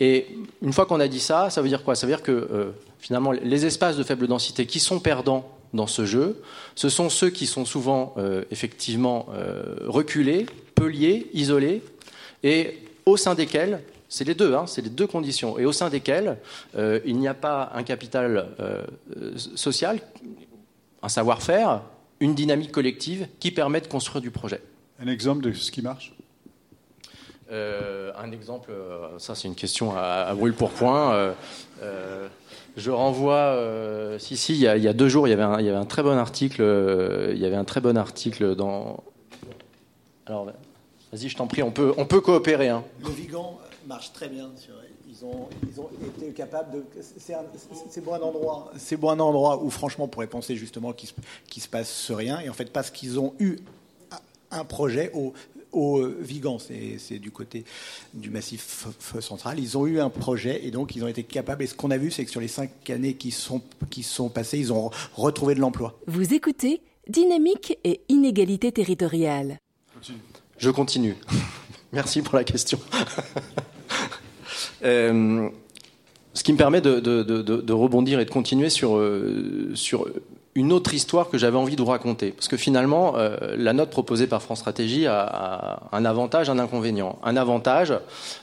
Et 0.00 0.26
une 0.62 0.72
fois 0.72 0.86
qu'on 0.86 1.00
a 1.00 1.08
dit 1.08 1.20
ça, 1.20 1.50
ça 1.50 1.62
veut 1.62 1.68
dire 1.68 1.84
quoi? 1.84 1.94
Ça 1.94 2.06
veut 2.06 2.12
dire 2.12 2.22
que 2.22 2.32
euh, 2.32 2.70
finalement, 2.98 3.32
les 3.32 3.66
espaces 3.66 3.96
de 3.96 4.02
faible 4.02 4.26
densité 4.26 4.66
qui 4.66 4.80
sont 4.80 4.98
perdants 4.98 5.48
dans 5.72 5.86
ce 5.86 6.04
jeu, 6.04 6.42
ce 6.74 6.88
sont 6.88 7.08
ceux 7.08 7.30
qui 7.30 7.46
sont 7.46 7.64
souvent 7.64 8.14
euh, 8.16 8.44
effectivement 8.50 9.26
euh, 9.34 9.76
reculés, 9.86 10.46
peu 10.74 10.86
liés, 10.86 11.28
isolés, 11.32 11.82
et 12.42 12.78
au 13.06 13.16
sein 13.16 13.34
desquels, 13.34 13.82
c'est 14.08 14.24
les 14.24 14.34
deux, 14.34 14.54
hein, 14.54 14.66
c'est 14.66 14.82
les 14.82 14.90
deux 14.90 15.06
conditions, 15.06 15.58
et 15.58 15.64
au 15.64 15.72
sein 15.72 15.90
desquels 15.90 16.38
il 16.76 17.16
n'y 17.16 17.26
a 17.26 17.34
pas 17.34 17.72
un 17.74 17.82
capital 17.82 18.48
social, 19.56 19.98
un 21.02 21.08
savoir-faire, 21.08 21.82
une 22.20 22.34
dynamique 22.34 22.70
collective 22.70 23.26
qui 23.40 23.50
permet 23.50 23.80
de 23.80 23.86
construire 23.86 24.22
du 24.22 24.30
projet. 24.30 24.62
Un 25.00 25.08
exemple 25.08 25.42
de 25.42 25.52
ce 25.52 25.70
qui 25.72 25.82
marche? 25.82 26.12
Euh, 27.50 28.10
un 28.16 28.32
exemple, 28.32 28.70
euh, 28.70 29.18
ça 29.18 29.34
c'est 29.34 29.48
une 29.48 29.54
question 29.54 29.94
à, 29.96 30.32
brûle 30.34 30.54
pour 30.54 30.70
point. 30.70 31.34
Euh, 31.82 32.28
je 32.76 32.90
renvoie, 32.90 33.58
si 34.18 34.36
si, 34.36 34.54
il 34.54 34.60
y, 34.60 34.66
a, 34.66 34.92
deux 34.92 35.08
jours, 35.08 35.28
il 35.28 35.30
y, 35.30 35.34
avait 35.34 35.42
un, 35.42 35.60
il 35.60 35.66
y 35.66 35.68
avait 35.68 35.78
un 35.78 35.84
très 35.84 36.02
bon 36.02 36.16
article, 36.16 36.62
il 37.32 37.38
y 37.38 37.46
avait 37.46 37.56
un 37.56 37.64
très 37.64 37.80
bon 37.80 37.96
article 37.96 38.56
dans. 38.56 39.02
Alors, 40.26 40.46
Vas-y, 41.12 41.28
je 41.28 41.36
t'en 41.36 41.46
prie, 41.46 41.62
on 41.62 41.70
peut, 41.70 41.94
on 41.96 42.06
peut 42.06 42.20
coopérer. 42.20 42.70
Hein. 42.70 42.82
Le 43.00 43.10
Vigan 43.10 43.60
marche 43.86 44.12
très 44.12 44.28
bien. 44.28 44.50
Ils 45.08 45.24
ont, 45.24 45.48
ils 45.70 45.80
ont 45.80 45.88
été 46.04 46.32
capables 46.32 46.72
de. 46.72 46.84
C'est 47.00 48.04
bon 48.04 48.14
un 48.14 48.20
endroit. 48.20 48.72
C'est 48.76 48.96
bon 48.96 49.10
un 49.10 49.20
endroit 49.20 49.62
où 49.62 49.70
franchement 49.70 50.06
on 50.06 50.08
pourrait 50.08 50.26
penser 50.26 50.56
justement 50.56 50.92
qu'il 50.92 51.08
se, 51.08 51.60
se 51.60 51.68
passe 51.68 52.10
rien. 52.10 52.40
Et 52.40 52.48
en 52.48 52.52
fait 52.52 52.72
parce 52.72 52.90
qu'ils 52.90 53.20
ont 53.20 53.34
eu 53.38 53.58
un 54.50 54.64
projet 54.64 55.12
au, 55.14 55.32
au 55.74 56.06
Vigan, 56.20 56.58
c'est 56.58 57.18
du 57.18 57.30
côté 57.30 57.64
du 58.12 58.30
massif 58.30 58.86
central. 59.20 59.58
Ils 59.58 59.76
ont 59.76 59.86
eu 59.86 60.00
un 60.00 60.10
projet 60.10 60.64
et 60.64 60.70
donc 60.70 60.96
ils 60.96 61.04
ont 61.04 61.08
été 61.08 61.22
capables. 61.22 61.62
Et 61.62 61.66
ce 61.66 61.74
qu'on 61.74 61.90
a 61.90 61.98
vu, 61.98 62.10
c'est 62.10 62.24
que 62.24 62.30
sur 62.30 62.40
les 62.40 62.48
cinq 62.48 62.90
années 62.90 63.14
qui 63.14 63.30
sont, 63.30 63.62
qui 63.90 64.02
sont 64.02 64.28
passées, 64.28 64.58
ils 64.58 64.72
ont 64.72 64.90
retrouvé 65.14 65.54
de 65.54 65.60
l'emploi. 65.60 65.98
Vous 66.06 66.34
écoutez 66.34 66.80
Dynamique 67.08 67.78
et 67.84 68.00
inégalité 68.08 68.72
territoriale. 68.72 69.58
Je 70.56 70.70
continue. 70.70 71.16
Merci 71.92 72.22
pour 72.22 72.36
la 72.36 72.44
question. 72.44 72.78
Euh, 74.82 75.48
ce 76.34 76.42
qui 76.42 76.52
me 76.52 76.58
permet 76.58 76.82
de, 76.82 77.72
rebondir 77.72 78.20
et 78.20 78.26
de 78.26 78.30
continuer 78.30 78.68
sur, 78.68 78.98
euh, 78.98 79.70
sur 79.74 80.06
une 80.54 80.72
autre 80.72 80.94
histoire 80.94 81.28
que 81.30 81.38
j'avais 81.38 81.56
envie 81.56 81.76
de 81.76 81.82
vous 81.82 81.88
raconter. 81.88 82.30
Parce 82.30 82.48
que 82.48 82.56
finalement, 82.56 83.16
euh, 83.16 83.36
la 83.56 83.72
note 83.72 83.90
proposée 83.90 84.26
par 84.26 84.42
France 84.42 84.60
Stratégie 84.60 85.06
a, 85.06 85.80
un 85.92 86.04
avantage, 86.04 86.48
un 86.50 86.58
inconvénient. 86.58 87.18
Un 87.22 87.36
avantage, 87.36 87.92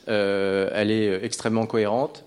elle 0.07 0.91
est 0.91 1.23
extrêmement 1.23 1.65
cohérente. 1.65 2.25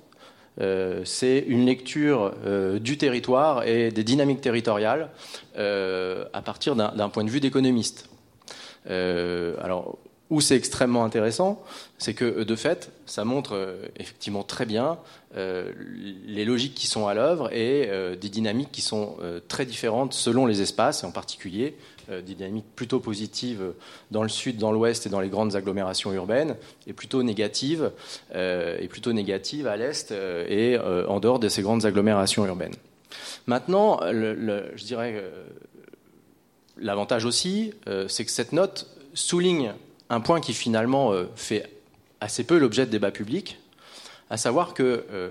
c'est 0.59 1.45
une 1.47 1.67
lecture 1.67 2.33
du 2.81 2.97
territoire 2.97 3.67
et 3.67 3.91
des 3.91 4.05
dynamiques 4.05 4.41
territoriales 4.41 5.11
à 5.57 6.43
partir 6.43 6.77
d'un 6.77 7.09
point 7.09 7.25
de 7.25 7.31
vue 7.31 7.41
d'économiste. 7.41 8.09
alors, 8.87 9.99
où 10.31 10.41
c'est 10.41 10.57
extrêmement 10.57 11.05
intéressant, 11.05 11.63
c'est 11.99 12.15
que 12.15 12.43
de 12.43 12.57
fait, 12.57 12.91
ça 13.07 13.25
montre 13.25 13.55
euh, 13.55 13.87
effectivement 13.97 14.43
très 14.43 14.65
bien 14.65 14.99
euh, 15.37 15.71
les 16.27 16.45
logiques 16.45 16.75
qui 16.75 16.87
sont 16.87 17.07
à 17.07 17.15
l'œuvre 17.15 17.53
et 17.53 17.89
euh, 17.91 18.17
des 18.17 18.31
dynamiques 18.31 18.73
qui 18.73 18.81
sont 18.81 19.17
très 19.49 19.67
différentes 19.67 20.15
selon 20.15 20.47
les 20.47 20.63
espaces, 20.63 21.03
et 21.03 21.07
en 21.07 21.11
particulier 21.11 21.77
des 22.09 22.35
dynamiques 22.35 22.67
plutôt 22.77 23.01
positives 23.01 23.73
dans 24.11 24.23
le 24.23 24.29
sud, 24.29 24.59
dans 24.59 24.73
l'ouest 24.73 25.07
et 25.07 25.09
dans 25.09 25.21
les 25.21 25.31
grandes 25.31 25.57
agglomérations 25.57 26.13
urbaines, 26.13 26.57
et 26.87 26.93
plutôt 26.93 27.23
négatives, 27.23 27.91
et 28.35 28.87
plutôt 28.89 29.15
négatives 29.15 29.67
à 29.67 29.79
l'est 29.79 30.13
et 30.13 30.79
en 30.79 31.19
dehors 31.19 31.39
de 31.39 31.49
ces 31.49 31.63
grandes 31.63 31.87
agglomérations 31.87 32.45
urbaines. 32.45 32.75
Maintenant, 33.47 34.01
je 34.03 34.85
dirais 34.85 35.25
l'avantage 36.77 37.25
aussi, 37.25 37.73
c'est 38.09 38.27
que 38.27 38.31
cette 38.31 38.53
note 38.53 38.87
souligne 39.15 39.73
un 40.11 40.21
point 40.21 40.41
qui 40.41 40.55
finalement 40.55 41.13
euh, 41.13 41.25
fait 41.37 41.71
assez 42.21 42.45
peu 42.45 42.59
l'objet 42.59 42.87
de 42.87 42.91
débats 42.91 43.11
publics, 43.11 43.59
à 44.31 44.37
savoir 44.37 44.75
que, 44.75 45.05
euh, 45.13 45.31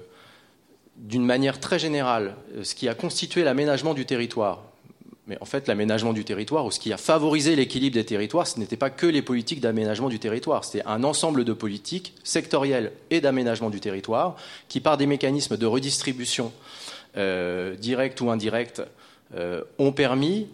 d'une 0.98 1.26
manière 1.26 1.60
très 1.60 1.80
générale, 1.80 2.36
euh, 2.56 2.64
ce 2.64 2.76
qui 2.76 2.88
a 2.88 2.96
constitué 2.96 3.44
l'aménagement 3.44 3.94
du 3.94 4.06
territoire, 4.06 4.64
mais 5.28 5.38
en 5.42 5.46
fait 5.46 5.68
l'aménagement 5.68 6.14
du 6.14 6.26
territoire, 6.26 6.66
ou 6.66 6.72
ce 6.72 6.80
qui 6.80 6.92
a 6.92 6.98
favorisé 6.98 7.56
l'équilibre 7.56 7.94
des 7.96 8.06
territoires, 8.06 8.46
ce 8.46 8.60
n'était 8.60 8.78
pas 8.78 8.90
que 8.90 9.08
les 9.08 9.22
politiques 9.22 9.62
d'aménagement 9.62 10.10
du 10.10 10.20
territoire, 10.20 10.66
c'était 10.66 10.86
un 10.86 11.04
ensemble 11.04 11.46
de 11.46 11.54
politiques 11.54 12.14
sectorielles 12.24 12.92
et 13.10 13.22
d'aménagement 13.22 13.70
du 13.70 13.80
territoire 13.80 14.36
qui, 14.68 14.82
par 14.82 14.98
des 14.98 15.06
mécanismes 15.06 15.58
de 15.58 15.66
redistribution 15.66 16.52
directs 17.16 18.20
ou 18.22 18.32
indirects, 18.32 18.82
ont 19.78 19.92
permis 19.92 20.48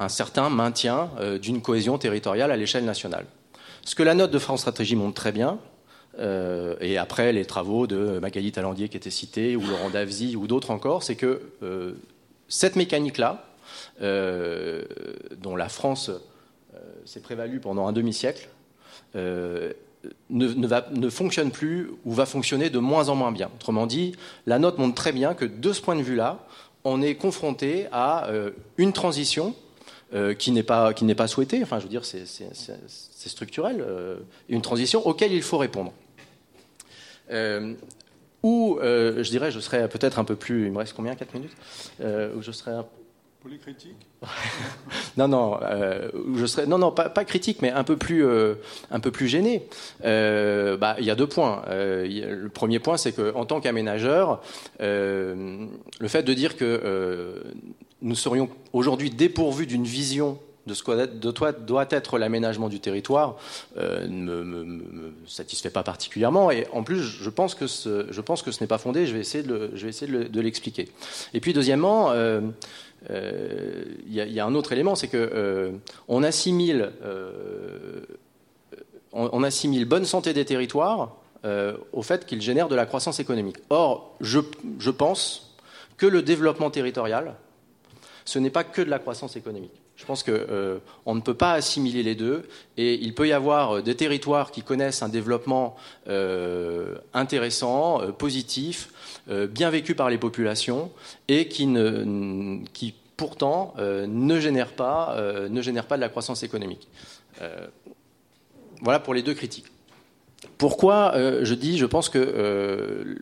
un 0.00 0.08
certain 0.08 0.48
maintien 0.48 1.10
euh, 1.20 1.38
d'une 1.38 1.60
cohésion 1.60 1.98
territoriale 1.98 2.50
à 2.50 2.56
l'échelle 2.56 2.84
nationale. 2.84 3.26
Ce 3.84 3.94
que 3.94 4.02
la 4.02 4.14
note 4.14 4.30
de 4.30 4.38
France 4.38 4.60
Stratégie 4.60 4.96
montre 4.96 5.14
très 5.14 5.30
bien, 5.30 5.58
euh, 6.18 6.74
et 6.80 6.98
après 6.98 7.32
les 7.32 7.44
travaux 7.44 7.86
de 7.86 8.18
Magali 8.18 8.50
Talandier 8.50 8.88
qui 8.88 8.96
étaient 8.96 9.10
cités, 9.10 9.56
ou 9.56 9.60
Laurent 9.60 9.90
Davzy, 9.90 10.36
ou 10.36 10.46
d'autres 10.46 10.70
encore, 10.70 11.02
c'est 11.02 11.16
que 11.16 11.42
euh, 11.62 11.92
cette 12.48 12.76
mécanique-là, 12.76 13.46
dont 14.00 15.54
la 15.56 15.68
France 15.68 16.10
s'est 17.04 17.20
prévalue 17.20 17.58
pendant 17.60 17.86
un 17.86 17.92
demi-siècle, 17.92 18.48
ne, 19.14 21.08
fonctionne 21.10 21.50
plus 21.50 21.90
ou 22.04 22.12
va 22.12 22.26
fonctionner 22.26 22.70
de 22.70 22.78
moins 22.78 23.08
en 23.10 23.14
moins 23.14 23.30
bien. 23.30 23.50
Autrement 23.54 23.86
dit, 23.86 24.16
la 24.46 24.58
note 24.58 24.78
montre 24.78 24.96
très 24.96 25.12
bien 25.12 25.34
que 25.34 25.44
de 25.44 25.72
ce 25.72 25.80
point 25.80 25.94
de 25.94 26.02
vue-là, 26.02 26.44
on 26.82 27.02
est 27.02 27.14
confronté 27.14 27.86
à 27.92 28.28
une 28.78 28.92
transition 28.92 29.54
euh, 30.12 30.34
qui 30.34 30.50
n'est 30.50 30.64
pas 30.64 30.92
qui 30.92 31.04
n'est 31.04 31.14
pas 31.14 31.28
souhaité. 31.28 31.62
Enfin, 31.62 31.78
je 31.78 31.84
veux 31.84 31.88
dire, 31.88 32.04
c'est 32.04 33.28
structurel. 33.28 33.80
Euh, 33.80 34.16
une 34.48 34.60
transition 34.60 35.06
auquel 35.06 35.32
il 35.32 35.42
faut 35.42 35.58
répondre. 35.58 35.92
Euh, 37.30 37.74
ou, 38.42 38.78
je 38.82 39.28
dirais, 39.30 39.52
je 39.52 39.60
serais 39.60 39.88
peut-être 39.88 40.18
un 40.18 40.24
peu 40.24 40.34
plus. 40.34 40.66
Il 40.66 40.72
me 40.72 40.78
reste 40.78 40.94
combien 40.94 41.14
4 41.14 41.34
minutes 41.34 41.56
Où 42.00 42.42
je 42.42 42.50
serais. 42.50 42.72
Pour 43.40 43.50
les 43.50 43.58
critiques 43.58 44.06
Non, 45.16 45.28
non, 45.28 45.58
je 46.34 46.44
serais, 46.44 46.66
non, 46.66 46.78
non, 46.78 46.90
pas, 46.90 47.08
pas, 47.08 47.24
critique, 47.24 47.62
mais 47.62 47.70
un 47.70 47.84
peu 47.84 47.96
plus, 47.96 48.26
un 48.90 49.00
peu 49.00 49.12
plus 49.12 49.28
gêné. 49.28 49.62
bah, 50.02 50.96
il 50.98 51.04
y 51.04 51.10
a 51.10 51.14
deux 51.14 51.28
points. 51.28 51.62
le 51.68 52.48
premier 52.48 52.80
point, 52.80 52.96
c'est 52.96 53.12
qu'en 53.12 53.44
tant 53.44 53.60
qu'aménageur, 53.60 54.42
le 54.80 55.68
fait 56.08 56.24
de 56.24 56.34
dire 56.34 56.56
que 56.56 57.44
nous 58.02 58.14
serions 58.14 58.48
aujourd'hui 58.72 59.10
dépourvus 59.10 59.66
d'une 59.66 59.84
vision 59.84 60.38
de 60.66 60.74
ce 60.74 60.82
que 60.82 61.06
doit 61.06 61.88
être 61.90 62.18
l'aménagement 62.18 62.68
du 62.68 62.80
territoire 62.80 63.36
euh, 63.76 64.06
ne 64.06 64.42
me, 64.42 65.12
satisfait 65.26 65.70
pas 65.70 65.82
particulièrement. 65.82 66.50
Et 66.50 66.66
en 66.72 66.82
plus, 66.82 67.00
je 67.00 67.30
pense 67.30 67.54
que 67.54 67.66
ce, 67.66 68.06
je 68.10 68.20
pense 68.20 68.42
que 68.42 68.52
ce 68.52 68.62
n'est 68.62 68.68
pas 68.68 68.78
fondé. 68.78 69.06
Je 69.06 69.14
vais 69.14 69.20
essayer 69.20 69.42
de, 69.42 70.40
l'expliquer. 70.40 70.88
Et 71.34 71.40
puis, 71.40 71.52
deuxièmement, 71.52 72.10
euh, 72.10 72.40
euh, 73.10 73.84
il 74.06 74.14
y, 74.14 74.40
a 74.40 74.46
un 74.46 74.54
autre 74.54 74.72
élément, 74.72 74.94
c'est 74.94 75.08
que 75.08 75.72
on 76.08 76.22
assimile, 76.22 76.92
on, 79.12 79.42
assimile 79.42 79.86
bonne 79.86 80.04
santé 80.04 80.32
des 80.32 80.44
territoires 80.44 81.16
au 81.92 82.02
fait 82.02 82.26
qu'ils 82.26 82.42
génèrent 82.42 82.68
de 82.68 82.76
la 82.76 82.86
croissance 82.86 83.18
économique. 83.18 83.56
Or, 83.70 84.14
je, 84.20 84.40
je 84.78 84.90
pense 84.90 85.56
que 85.96 86.06
le 86.06 86.22
développement 86.22 86.70
territorial 86.70 87.34
ce 88.24 88.38
n'est 88.38 88.50
pas 88.50 88.64
que 88.64 88.82
de 88.82 88.90
la 88.90 88.98
croissance 88.98 89.36
économique. 89.36 89.80
Je 90.00 90.06
pense 90.06 90.22
qu'on 90.22 90.32
euh, 90.32 90.78
ne 91.06 91.20
peut 91.20 91.34
pas 91.34 91.52
assimiler 91.52 92.02
les 92.02 92.14
deux 92.14 92.48
et 92.78 92.94
il 92.94 93.14
peut 93.14 93.28
y 93.28 93.34
avoir 93.34 93.76
euh, 93.76 93.82
des 93.82 93.94
territoires 93.94 94.50
qui 94.50 94.62
connaissent 94.62 95.02
un 95.02 95.10
développement 95.10 95.76
euh, 96.08 96.96
intéressant, 97.12 98.00
positif, 98.12 98.88
bien 99.28 99.68
vécu 99.68 99.94
par 99.94 100.08
les 100.08 100.16
populations 100.16 100.90
et 101.28 101.46
qui, 101.48 101.66
pourtant 103.16 103.74
ne, 103.78 104.40
génèrent 104.40 104.72
pas, 104.72 105.16
ne 105.48 105.62
génèrent 105.62 105.86
pas 105.86 105.96
de 105.96 106.00
la 106.00 106.08
croissance 106.08 106.42
économique. 106.42 106.88
voilà 108.80 108.98
pour 108.98 109.14
les 109.14 109.22
deux 109.22 109.34
critiques. 109.34 109.66
Pourquoi 110.58 111.12
je 111.42 111.54
dis, 111.54 111.78
je 111.78 111.86
pense 111.86 112.08
que 112.08 113.18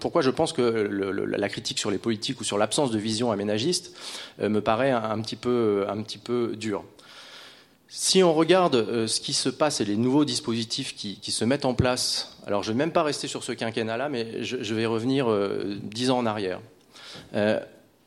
pourquoi 0.00 0.22
je 0.22 0.30
pense 0.30 0.52
que 0.52 0.62
la 0.62 1.48
critique 1.48 1.78
sur 1.78 1.90
les 1.90 1.98
politiques 1.98 2.40
ou 2.40 2.44
sur 2.44 2.58
l'absence 2.58 2.90
de 2.90 2.98
vision 2.98 3.30
aménagiste 3.30 3.96
euh, 4.40 4.48
me 4.48 4.60
paraît 4.60 4.90
un, 4.90 5.20
petit 5.20 5.36
peu, 5.36 5.86
un 5.88 6.02
petit 6.02 6.18
peu 6.18 6.56
dure. 6.56 6.84
Si 7.88 8.22
on 8.22 8.32
regarde 8.32 8.74
euh, 8.74 9.06
ce 9.06 9.20
qui 9.20 9.32
se 9.32 9.48
passe 9.48 9.80
et 9.80 9.84
les 9.84 9.96
nouveaux 9.96 10.24
dispositifs 10.24 10.96
qui, 10.96 11.30
se 11.30 11.44
mettent 11.44 11.66
en 11.66 11.74
place, 11.74 12.38
alors 12.46 12.62
je 12.62 12.72
ne 12.72 12.76
vais 12.76 12.84
même 12.84 12.92
pas 12.92 13.02
rester 13.02 13.28
sur 13.28 13.44
ce 13.44 13.52
quinquennat-là, 13.52 14.08
mais 14.08 14.42
je, 14.42 14.74
vais 14.74 14.86
revenir 14.86 15.30
euh, 15.30 15.76
dix 15.82 16.10
ans 16.10 16.18
en 16.18 16.26
arrière 16.26 16.60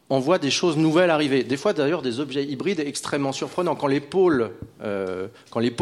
on 0.10 0.20
voit 0.20 0.38
des 0.38 0.52
choses 0.52 0.78
nouvelles 0.78 1.10
arriver. 1.10 1.44
Des 1.44 1.58
fois, 1.58 1.74
d'ailleurs, 1.74 2.04
des 2.04 2.20
objets 2.20 2.46
hybrides 2.46 2.80
extrêmement 2.80 3.32
surprenants. 3.32 3.76
Quand 3.76 3.88
les 3.88 4.00
pôles, 4.00 4.52
euh, 4.84 5.28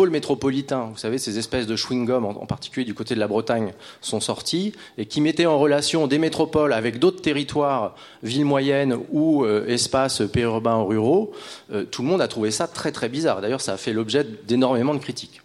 métropolitains, 0.09 0.89
vous 0.91 0.97
savez, 0.97 1.17
ces 1.17 1.37
espèces 1.37 1.67
de 1.67 1.75
chewing-gum, 1.75 2.23
en, 2.23 2.45
particulier 2.45 2.85
du 2.85 2.93
côté 2.93 3.15
de 3.15 3.19
la 3.19 3.27
Bretagne, 3.27 3.73
sont 3.99 4.21
sortis 4.21 4.73
et 4.97 5.07
qui 5.07 5.19
mettaient 5.19 5.45
en 5.45 5.59
relation 5.59 6.07
des 6.07 6.19
métropoles 6.19 6.71
avec 6.71 6.99
d'autres 6.99 7.21
territoires, 7.21 7.95
villes 8.21 8.45
moyennes 8.45 8.97
ou 9.11 9.43
euh, 9.43 9.67
espaces 9.67 10.21
périurbains 10.31 10.77
ou 10.77 10.85
ruraux, 10.85 11.33
euh, 11.73 11.83
tout 11.83 12.01
le 12.01 12.07
monde 12.07 12.21
a 12.21 12.29
trouvé 12.29 12.51
ça 12.51 12.67
très 12.67 12.93
très 12.93 13.09
bizarre. 13.09 13.41
D'ailleurs, 13.41 13.61
ça 13.61 13.73
a 13.73 13.77
fait 13.77 13.91
l'objet 13.91 14.25
d'énormément 14.47 14.93
de 14.93 14.99
critiques. 14.99 15.41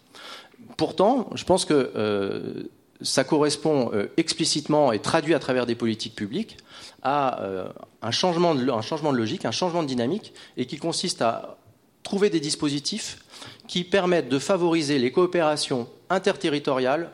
Pourtant, 0.76 1.30
je 1.34 1.42
pense 1.42 1.64
que 1.64 2.70
ça 3.00 3.24
correspond 3.24 3.90
explicitement 4.16 4.92
et 4.92 5.00
traduit 5.00 5.34
à 5.34 5.40
travers 5.40 5.66
des 5.66 5.74
politiques 5.74 6.14
publiques 6.14 6.59
à 7.02 7.42
euh, 7.42 7.68
un, 8.02 8.10
changement 8.10 8.54
de, 8.54 9.16
logique, 9.16 9.44
un 9.44 9.50
changement 9.50 9.82
de 9.82 9.88
dynamique, 9.88 10.32
et 10.56 10.66
qui 10.66 10.78
consiste 10.78 11.22
à 11.22 11.58
trouver 12.02 12.30
des 12.30 12.40
dispositifs 12.40 13.18
qui 13.66 13.84
permettent 13.84 14.28
de 14.28 14.38
favoriser 14.38 14.98
les 14.98 15.12
coopérations 15.12 15.88
interterritoriales 16.10 17.10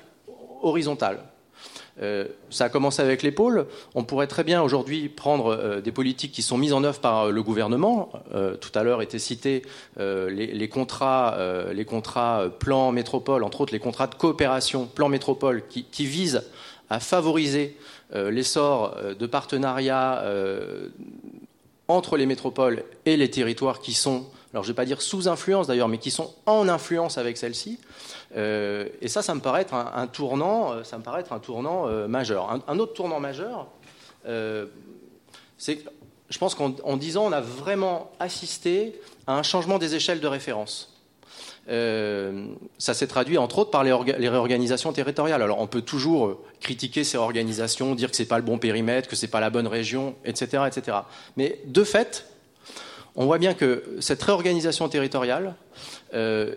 horizontales. 0.63 1.21
Euh, 2.03 2.27
ça 2.51 2.65
a 2.65 2.69
commencé 2.69 3.03
avec 3.03 3.23
les 3.23 3.31
pôles. 3.31 3.67
On 3.95 4.03
pourrait 4.03 4.27
très 4.27 4.43
bien 4.43 4.63
aujourd'hui 4.63 5.09
prendre 5.09 5.55
euh, 5.55 5.81
des 5.81 5.93
politiques 5.93 6.33
qui 6.33 6.43
sont 6.43 6.59
mises 6.59 6.73
en 6.73 6.83
œuvre 6.83 6.99
par 6.99 7.31
le 7.31 7.43
gouvernement. 7.43 8.11
tout 8.61 8.71
à 8.75 8.83
l'heure 8.83 9.03
étaient 9.03 9.19
cités 9.19 9.63
les, 9.99 10.69
contrats, 10.69 11.37
les 11.73 11.85
contrats 11.85 12.47
plan 12.59 12.91
métropole, 12.91 13.45
entre 13.45 13.61
autres 13.61 13.73
les 13.73 13.79
contrats 13.79 14.07
de 14.07 14.15
coopération 14.15 14.87
plan 14.87 15.09
métropole, 15.09 15.63
qui 15.69 16.07
visent 16.07 16.43
à 16.91 17.01
favoriser 17.01 17.77
l'essor 18.13 18.97
de 19.19 19.27
partenariats 19.27 20.23
entre 21.89 22.17
les 22.17 22.27
métropoles 22.27 22.85
et 23.07 23.17
les 23.17 23.31
territoires 23.31 23.81
qui 23.81 23.95
sont 23.95 24.27
alors 24.55 24.63
je 24.63 24.69
ne 24.69 24.73
vais 24.73 24.77
pas 24.77 24.85
dire 24.85 25.03
sous 25.03 25.27
influence 25.27 25.67
d'ailleurs, 25.67 25.89
mais 25.89 25.99
qui 25.99 26.13
sont 26.13 26.33
en 26.47 26.69
influence 26.69 27.19
avec 27.19 27.37
celle-ci. 27.37 27.81
Euh, 28.37 28.89
et 29.01 29.09
ça, 29.09 29.21
ça 29.21 29.35
me 29.35 29.41
paraît 29.41 29.63
être 29.63 29.75
un, 29.75 30.07
tournant, 30.07 30.73
euh, 30.73 30.85
ça 30.85 30.97
me 30.97 31.03
paraît 31.03 31.23
être 31.23 31.33
un 31.33 31.41
tournant 31.41 31.89
euh, 31.89 32.07
majeur. 32.07 32.63
Un, 32.69 32.79
autre 32.79 32.95
tournant 32.95 33.19
majeur, 33.19 33.67
c'est, 35.59 35.85
je 36.31 36.39
pense 36.39 36.55
qu'en 36.55 36.97
dix 36.97 37.17
ans, 37.17 37.27
on 37.27 37.33
a 37.33 37.41
vraiment 37.41 38.13
assisté 38.21 39.01
à 39.27 39.37
un 39.37 39.43
changement 39.43 39.79
des 39.79 39.97
échelles 39.97 40.21
de 40.21 40.29
référence. 40.29 40.94
Ça 41.67 42.95
s'est 42.95 43.07
traduit 43.07 43.39
entre 43.39 43.59
autres 43.59 43.71
par 43.71 43.85
les, 43.85 43.93
réorganisations 44.29 44.93
territoriales. 44.93 45.43
Alors 45.43 45.61
on 45.61 45.67
peut 45.67 45.83
toujours 45.83 46.41
critiquer 46.61 47.05
ces 47.05 47.17
réorganisations, 47.17 47.95
dire 47.95 48.11
que 48.11 48.17
ce 48.17 48.23
n'est 48.23 48.29
pas 48.29 48.39
le 48.39 48.45
bon 48.45 48.59
périmètre, 48.59 49.09
que 49.09 49.17
ce 49.17 49.25
n'est 49.25 49.31
pas 49.31 49.41
la 49.41 49.51
bonne 49.51 49.67
région, 49.67 50.15
etc., 50.25 50.65
etc. 50.67 50.99
Mais 51.37 51.61
de 51.67 51.85
fait, 51.85 52.27
on 53.17 53.27
voit 53.27 53.39
bien 53.39 53.55
que 53.55 53.83
cette 54.01 54.23
réorganisation 54.23 54.89
territoriale 54.89 55.55
euh, 56.15 56.55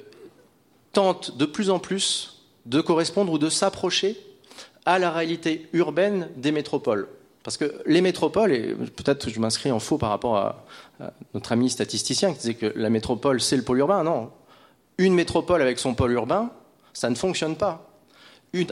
tente 0.94 1.38
de 1.38 1.46
plus 1.46 1.70
en 1.70 1.80
plus 1.80 2.44
de 2.66 2.82
correspondre 2.82 3.32
ou 3.32 3.38
de 3.38 3.50
s'approcher 3.50 4.18
à 4.86 5.00
la 5.00 5.12
réalité 5.12 5.68
urbaine 5.74 6.30
des 6.36 6.52
métropoles. 6.52 7.08
Parce 7.44 7.58
que 7.58 7.82
les 7.86 8.02
métropoles, 8.02 8.52
et 8.52 8.74
peut-être 8.74 9.30
je 9.30 9.40
m'inscris 9.40 9.72
en 9.72 9.80
faux 9.80 9.98
par 9.98 10.10
rapport 10.10 10.38
à, 10.38 10.66
notre 11.34 11.52
ami 11.52 11.70
statisticien 11.70 12.34
qui 12.34 12.40
disait 12.40 12.54
que 12.56 12.74
la 12.76 12.90
métropole 12.90 13.40
c'est 13.40 13.56
le 13.56 13.64
pôle 13.64 13.80
urbain, 13.80 14.04
non. 14.04 14.32
Une 14.98 15.14
métropole 15.14 15.62
avec 15.62 15.78
son 15.78 15.94
pôle 15.94 16.14
urbain, 16.14 16.50
ça 16.94 17.10
ne 17.10 17.16
fonctionne 17.16 17.56
pas. 17.56 17.88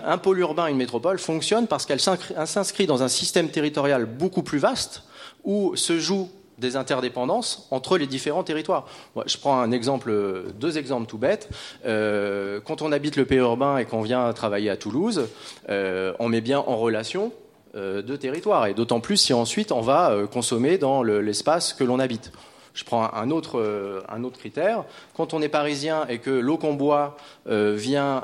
un 0.03 0.17
pôle 0.17 0.39
urbain, 0.39 0.67
une 0.67 0.77
métropole, 0.77 1.19
fonctionne 1.19 1.67
parce 1.67 1.85
qu'elle 1.85 1.99
s'inscrit 1.99 2.87
dans 2.87 3.03
un 3.03 3.07
système 3.07 3.49
territorial 3.49 4.05
beaucoup 4.05 4.41
plus 4.41 4.57
vaste 4.57 5.03
où 5.43 5.75
se 5.75 5.99
joue 5.99 6.29
des 6.57 6.75
interdépendances 6.77 7.67
entre 7.69 7.97
les 7.97 8.07
différents 8.07 8.43
territoires. 8.43 8.87
je 9.25 9.37
prends 9.37 9.59
un 9.59 9.71
exemple, 9.71 10.11
deux 10.59 10.77
exemples 10.77 11.05
tout 11.07 11.17
bêtes. 11.17 11.49
Euh, 11.85 12.59
quand 12.63 12.81
on 12.81 12.91
habite 12.91 13.17
le 13.17 13.25
pays 13.25 13.39
urbain 13.39 13.77
et 13.77 13.85
qu'on 13.85 14.01
vient 14.01 14.31
travailler 14.33 14.69
à 14.69 14.77
Toulouse, 14.77 15.27
euh, 15.69 16.13
on 16.19 16.29
met 16.29 16.41
bien 16.41 16.59
en 16.59 16.77
relation 16.77 17.31
euh, 17.75 18.01
deux 18.01 18.17
territoires, 18.17 18.67
et 18.67 18.73
d'autant 18.73 19.01
plus 19.01 19.17
si 19.17 19.33
ensuite 19.33 19.71
on 19.71 19.81
va 19.81 20.15
consommer 20.31 20.77
dans 20.77 21.03
l'espace 21.03 21.73
que 21.73 21.83
l'on 21.83 21.99
habite. 21.99 22.31
Je 22.75 22.83
prends 22.83 23.11
un 23.13 23.31
autre, 23.31 24.03
un 24.07 24.23
autre 24.23 24.37
critère. 24.37 24.83
Quand 25.15 25.33
on 25.33 25.41
est 25.41 25.49
parisien 25.49 26.05
et 26.07 26.19
que 26.19 26.29
l'eau 26.29 26.57
qu'on 26.57 26.73
boit 26.73 27.17
vient 27.47 28.21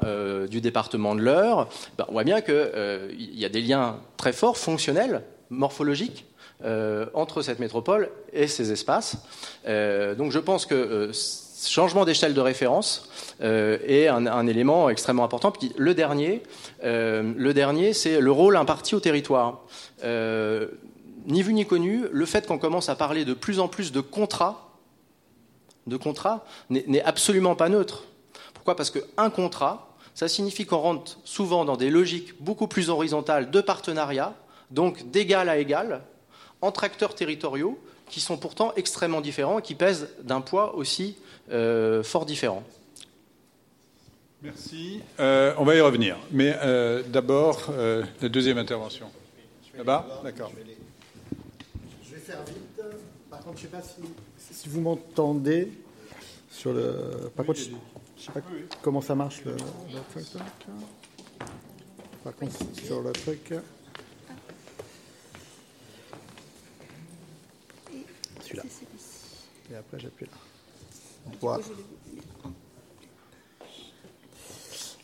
du 0.49 0.61
département 0.61 1.15
de 1.15 1.22
l'Eure, 1.22 1.69
ben, 1.98 2.06
on 2.10 2.11
voit 2.11 2.23
bien 2.23 2.41
qu'il 2.41 3.34
y 3.34 3.45
a 3.45 3.49
des 3.49 3.61
liens 3.61 3.98
très 4.18 4.34
forts, 4.34 4.57
fonctionnels, 4.57 5.23
morphologiques, 5.49 6.26
euh, 6.64 7.07
entre 7.15 7.41
cette 7.41 7.57
métropole 7.57 8.11
et 8.34 8.45
ces 8.45 8.72
espaces. 8.72 9.18
Euh, 9.68 10.14
donc 10.14 10.32
je 10.32 10.38
pense 10.38 10.68
que 10.68 10.76
euh, 10.76 11.11
ce 11.11 11.72
changement 11.72 12.06
d'échelle 12.06 12.36
de 12.36 12.41
référence 12.41 13.10
est 13.40 14.07
un, 14.07 14.45
élément 14.45 14.88
extrêmement 14.90 15.23
important. 15.23 15.52
le 15.76 15.94
dernier, 15.95 16.44
le 16.84 17.52
dernier, 17.53 17.94
c'est 17.94 18.19
le 18.19 18.32
rôle 18.32 18.56
imparti 18.56 18.94
au 18.94 18.99
territoire. 18.99 19.61
Ni 21.26 21.43
vu 21.43 21.53
ni 21.53 21.65
connu, 21.65 22.06
le 22.11 22.26
fait 22.26 22.48
qu'on 22.48 22.57
commence 22.57 22.89
à 22.89 22.95
parler 22.95 23.26
de 23.26 23.34
plus 23.34 23.60
en 23.60 23.68
plus 23.68 23.91
de 23.91 24.02
contrats, 24.02 24.72
de 25.88 25.98
contrats, 25.98 26.45
n'est 26.69 27.02
absolument 27.03 27.56
pas 27.56 27.69
neutre. 27.69 28.03
Pourquoi? 28.53 28.76
Parce 28.76 28.91
qu'un 28.91 29.30
contrat, 29.30 29.95
ça 30.14 30.27
signifie 30.27 30.65
qu'on 30.65 30.77
rentre 30.77 31.18
souvent 31.23 31.65
dans 31.65 31.77
des 31.77 31.89
logiques 31.89 32.41
beaucoup 32.41 32.68
plus 32.68 32.89
horizontales 32.89 33.49
de 33.49 33.61
partenariat, 33.61 34.35
donc 34.69 35.10
d'égal 35.11 35.49
à 35.49 35.57
égal, 35.57 36.02
entre 36.61 36.84
acteurs 36.84 37.15
territoriaux 37.15 37.80
qui 38.10 38.19
sont 38.19 38.38
pourtant 38.38 38.73
extrêmement 38.76 39.22
différents 39.22 39.60
et 39.60 39.61
qui 39.61 39.73
pèsent 39.73 40.10
d'un 40.22 40.41
poids 40.41 40.76
aussi 40.76 41.18
euh, 41.52 42.03
fort 42.03 42.26
différent. 42.26 42.64
Merci. 44.43 45.02
Euh, 45.19 45.53
on 45.57 45.64
va 45.64 45.76
y 45.76 45.81
revenir. 45.81 46.18
Mais 46.31 46.56
euh, 46.61 47.03
d'abord, 47.07 47.72
la 48.22 48.30
deuxième 48.30 48.57
intervention. 48.57 49.07
Là-bas? 49.77 50.22
D'accord. 50.23 50.52
Faire 52.31 52.43
vite. 52.45 52.81
Par 53.29 53.39
contre, 53.41 53.57
je 53.57 53.65
ne 53.65 53.71
sais 53.71 53.77
pas 53.77 53.83
si, 54.37 54.69
vous 54.69 54.81
m'entendez. 54.81 55.71
Sur 56.49 56.73
le... 56.73 57.29
Par 57.35 57.45
contre, 57.45 57.59
je 57.59 57.69
ne 57.71 57.75
sais 58.17 58.31
pas 58.31 58.41
comment 58.81 59.01
ça 59.01 59.15
marche 59.15 59.43
le, 59.43 59.51
le 59.51 60.01
truc. 60.11 60.25
Par 62.23 62.35
contre, 62.35 62.53
sur 62.83 63.01
le 63.01 63.11
truc. 63.11 63.53
Et 69.71 69.75
après, 69.75 69.99
j'appuie 69.99 70.25
là. 70.25 71.59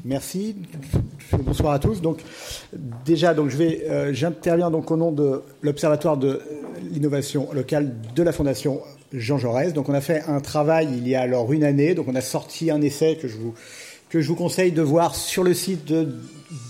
Merci. 0.05 0.55
Bonsoir 1.43 1.73
à 1.73 1.79
tous. 1.79 2.01
Donc, 2.01 2.19
déjà, 3.05 3.33
donc 3.33 3.49
je 3.49 3.57
vais, 3.57 3.83
euh, 3.89 4.13
j'interviens 4.13 4.69
donc 4.69 4.91
au 4.91 4.97
nom 4.97 5.11
de 5.11 5.41
l'Observatoire 5.61 6.17
de 6.17 6.41
l'innovation 6.91 7.49
locale 7.53 7.93
de 8.15 8.23
la 8.23 8.31
Fondation 8.31 8.81
Jean 9.11 9.37
Jaurès. 9.37 9.73
Donc, 9.73 9.89
on 9.89 9.93
a 9.93 10.01
fait 10.01 10.23
un 10.27 10.39
travail 10.39 10.89
il 10.91 11.07
y 11.07 11.15
a 11.15 11.21
alors 11.21 11.51
une 11.51 11.63
année. 11.63 11.95
Donc, 11.95 12.07
on 12.07 12.15
a 12.15 12.21
sorti 12.21 12.69
un 12.69 12.81
essai 12.81 13.17
que 13.17 13.27
je 13.27 13.37
vous 13.37 13.53
que 14.09 14.21
je 14.21 14.27
vous 14.29 14.35
conseille 14.35 14.71
de 14.71 14.81
voir 14.81 15.15
sur 15.15 15.43
le 15.43 15.53
site 15.53 15.85
de, 15.85 16.07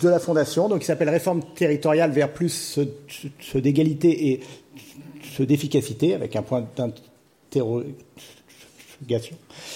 la 0.01 0.19
Fondation. 0.19 0.69
Donc, 0.69 0.81
il 0.81 0.85
s'appelle 0.85 1.09
Réforme 1.09 1.41
territoriale 1.55 2.11
vers 2.11 2.33
plus 2.33 2.79
d'égalité 3.53 4.29
et 4.29 4.39
d'efficacité, 5.39 6.15
avec 6.15 6.35
un 6.35 6.41
point 6.41 6.67
d'interrogation. 6.75 9.35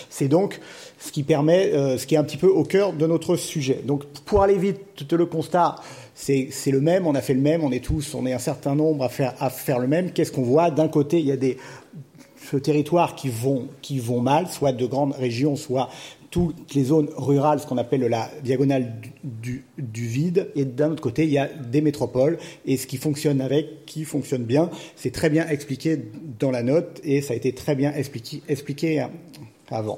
C'est 0.10 0.28
donc 0.28 0.60
ce 1.02 1.12
qui 1.12 1.24
permet, 1.24 1.74
euh, 1.74 1.98
ce 1.98 2.06
qui 2.06 2.16
est 2.16 2.18
un 2.18 2.24
petit 2.24 2.38
peu 2.38 2.48
au 2.48 2.64
cœur 2.64 2.94
de 2.94 3.08
notre 3.08 3.36
sujet. 3.36 3.82
Donc, 3.86 4.06
pour 4.26 4.44
aller 4.44 4.58
vite, 4.58 5.12
le 5.12 5.26
constat, 5.26 5.76
c'est 6.14 6.52
le 6.68 6.80
même, 6.80 7.08
on 7.08 7.16
a 7.16 7.22
fait 7.22 7.34
le 7.34 7.42
même, 7.42 7.64
on 7.64 7.72
est 7.72 7.84
tous, 7.84 8.14
on 8.14 8.26
est 8.26 8.34
un 8.34 8.40
certain 8.40 8.76
nombre 8.76 9.04
à 9.04 9.10
faire, 9.10 9.34
à 9.40 9.50
faire 9.50 9.80
le 9.80 9.88
même. 9.88 10.12
Qu'est-ce 10.12 10.32
qu'on 10.32 10.44
voit? 10.44 10.70
D'un 10.70 10.88
côté, 10.88 11.20
il 11.20 11.26
y 11.26 11.32
a 11.32 11.38
des 11.38 11.58
territoires 12.64 13.16
qui 13.16 13.30
vont, 13.30 13.68
qui 13.82 14.00
vont 14.00 14.20
mal, 14.20 14.48
soit 14.48 14.74
de 14.74 14.86
grandes 14.86 15.14
régions, 15.14 15.56
soit 15.56 15.90
toutes 16.30 16.74
les 16.76 16.86
zones 16.86 17.10
rurales, 17.18 17.60
ce 17.60 17.68
qu'on 17.68 17.78
appelle 17.78 18.02
la 18.02 18.30
diagonale 18.44 18.94
du, 19.24 19.66
vide, 19.78 20.50
et 20.56 20.66
d'un 20.66 20.92
autre 20.92 21.02
côté, 21.02 21.24
il 21.24 21.32
y 21.32 21.38
a 21.38 21.48
des 21.48 21.82
métropoles, 21.82 22.38
et 22.66 22.78
ce 22.78 22.88
qui 22.88 22.98
fonctionne 22.98 23.42
avec, 23.42 23.86
qui 23.86 24.06
fonctionne 24.06 24.44
bien, 24.44 24.70
c'est 24.96 25.12
très 25.12 25.30
bien 25.30 25.48
expliqué 25.50 26.00
dans 26.40 26.52
la 26.52 26.64
note, 26.64 27.02
et 27.04 27.22
ça 27.22 27.34
a 27.34 27.36
été 27.36 27.54
très 27.54 27.76
bien 27.76 27.92
expliqué, 27.94 28.42
expliqué 28.48 29.06
avant. 29.72 29.98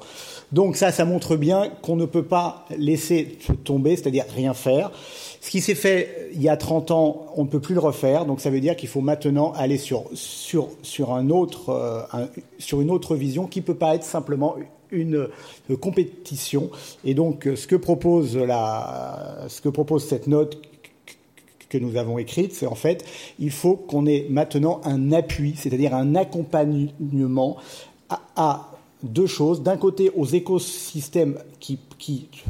Donc 0.52 0.76
ça, 0.76 0.92
ça 0.92 1.06
montre 1.06 1.36
bien 1.36 1.70
qu'on 1.82 1.96
ne 1.96 2.06
peut 2.06 2.24
pas 2.24 2.66
laisser 2.78 3.38
tomber, 3.64 3.96
c'est-à-dire 3.96 4.26
rien 4.34 4.54
faire. 4.54 4.92
Ce 5.42 5.50
qui 5.50 5.62
s'est 5.62 5.76
fait 5.76 6.30
il 6.34 6.42
y 6.42 6.50
a 6.50 6.58
30 6.58 6.92
ans, 6.92 7.26
on 7.36 7.44
ne 7.44 7.50
peut 7.50 7.60
plus 7.60 7.74
le 7.74 7.82
refaire, 7.82 8.26
donc 8.26 8.40
ça 8.40 8.50
veut 8.50 8.62
dire 8.62 8.76
qu'il 8.76 8.90
faut 8.90 9.02
maintenant 9.02 9.52
aller 9.54 9.78
sur, 9.78 10.06
sur, 10.14 10.70
sur, 10.82 11.14
un 11.14 11.30
autre, 11.30 11.70
euh, 11.70 12.26
sur 12.60 12.82
une 12.82 12.90
autre 12.90 13.16
vision 13.16 13.48
qui 13.48 13.60
ne 13.60 13.66
peut 13.66 13.76
pas 13.76 13.96
être 13.96 14.04
simplement 14.04 14.56
une 14.92 15.28
compétition. 15.82 16.70
Et 17.04 17.14
donc, 17.14 17.48
euh, 17.48 17.56
ce 17.56 17.68
que 17.68 17.76
propose, 17.76 18.38
la, 18.38 19.46
ce 19.48 19.60
que 19.62 19.70
propose 19.70 20.08
cette 20.08 20.28
note 20.28 20.62
que 21.70 21.78
nous 21.78 21.98
avons 21.98 22.20
écrite, 22.20 22.54
c'est 22.54 22.68
en 22.68 22.76
fait, 22.76 23.04
il 23.40 23.52
faut 23.52 23.76
qu'on 23.76 24.06
ait 24.06 24.28
maintenant 24.30 24.82
un 24.86 25.12
appui, 25.12 25.56
c'est-à-dire 25.58 25.96
un 25.96 26.16
accompagnement 26.16 27.58
à, 28.36 28.73
deux 29.04 29.28
choses. 29.28 29.62
D'un 29.62 29.78
côté, 29.78 30.12
aux 30.16 30.26
écosystèmes 30.26 31.38
qui, 31.60 31.80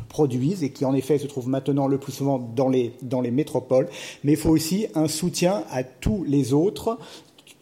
produisent 0.10 0.64
et 0.64 0.72
qui, 0.72 0.86
en 0.86 0.94
effet, 0.96 1.20
se 1.20 1.28
trouvent 1.28 1.50
maintenant 1.50 1.88
le 1.88 1.98
plus 1.98 2.12
souvent 2.12 2.40
dans 2.56 2.70
les, 2.70 2.94
dans 3.02 3.22
les 3.22 3.32
métropoles, 3.32 3.88
mais 4.24 4.32
il 4.32 4.38
faut 4.38 4.50
aussi 4.50 4.88
un 4.96 5.08
soutien 5.08 5.64
à 5.72 5.84
tous 5.84 6.24
les 6.24 6.54
autres 6.54 6.98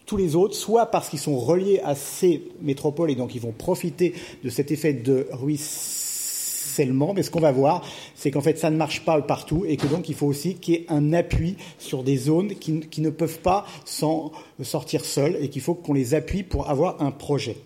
tous 0.04 0.16
les 0.18 0.36
autres, 0.36 0.54
soit 0.54 0.86
parce 0.86 1.08
qu'ils 1.08 1.20
sont 1.20 1.38
reliés 1.38 1.80
à 1.82 1.94
ces 1.94 2.42
métropoles 2.60 3.10
et 3.10 3.14
donc 3.14 3.34
ils 3.34 3.40
vont 3.40 3.52
profiter 3.52 4.12
de 4.44 4.50
cet 4.50 4.70
effet 4.70 4.92
de 4.92 5.26
ruissellement. 5.32 7.14
Mais 7.14 7.22
ce 7.22 7.30
qu'on 7.30 7.40
va 7.40 7.52
voir, 7.52 7.82
c'est 8.14 8.30
qu'en 8.30 8.42
fait, 8.42 8.58
ça 8.58 8.68
ne 8.68 8.76
marche 8.76 9.06
pas 9.06 9.22
partout 9.22 9.64
et 9.66 9.78
que 9.78 9.86
donc 9.86 10.10
il 10.10 10.14
faut 10.14 10.26
aussi 10.26 10.56
qu'il 10.56 10.74
y 10.74 10.76
ait 10.78 10.86
un 10.90 11.14
appui 11.14 11.56
sur 11.78 12.02
des 12.02 12.18
zones 12.18 12.56
qui, 12.56 12.80
qui 12.80 13.00
ne 13.00 13.08
peuvent 13.08 13.38
pas 13.38 13.64
s'en 13.86 14.32
sortir 14.60 15.06
seules 15.06 15.38
et 15.40 15.48
qu'il 15.48 15.62
faut 15.62 15.74
qu'on 15.74 15.94
les 15.94 16.12
appuie 16.12 16.42
pour 16.42 16.68
avoir 16.68 17.00
un 17.00 17.10
projet. 17.10 17.56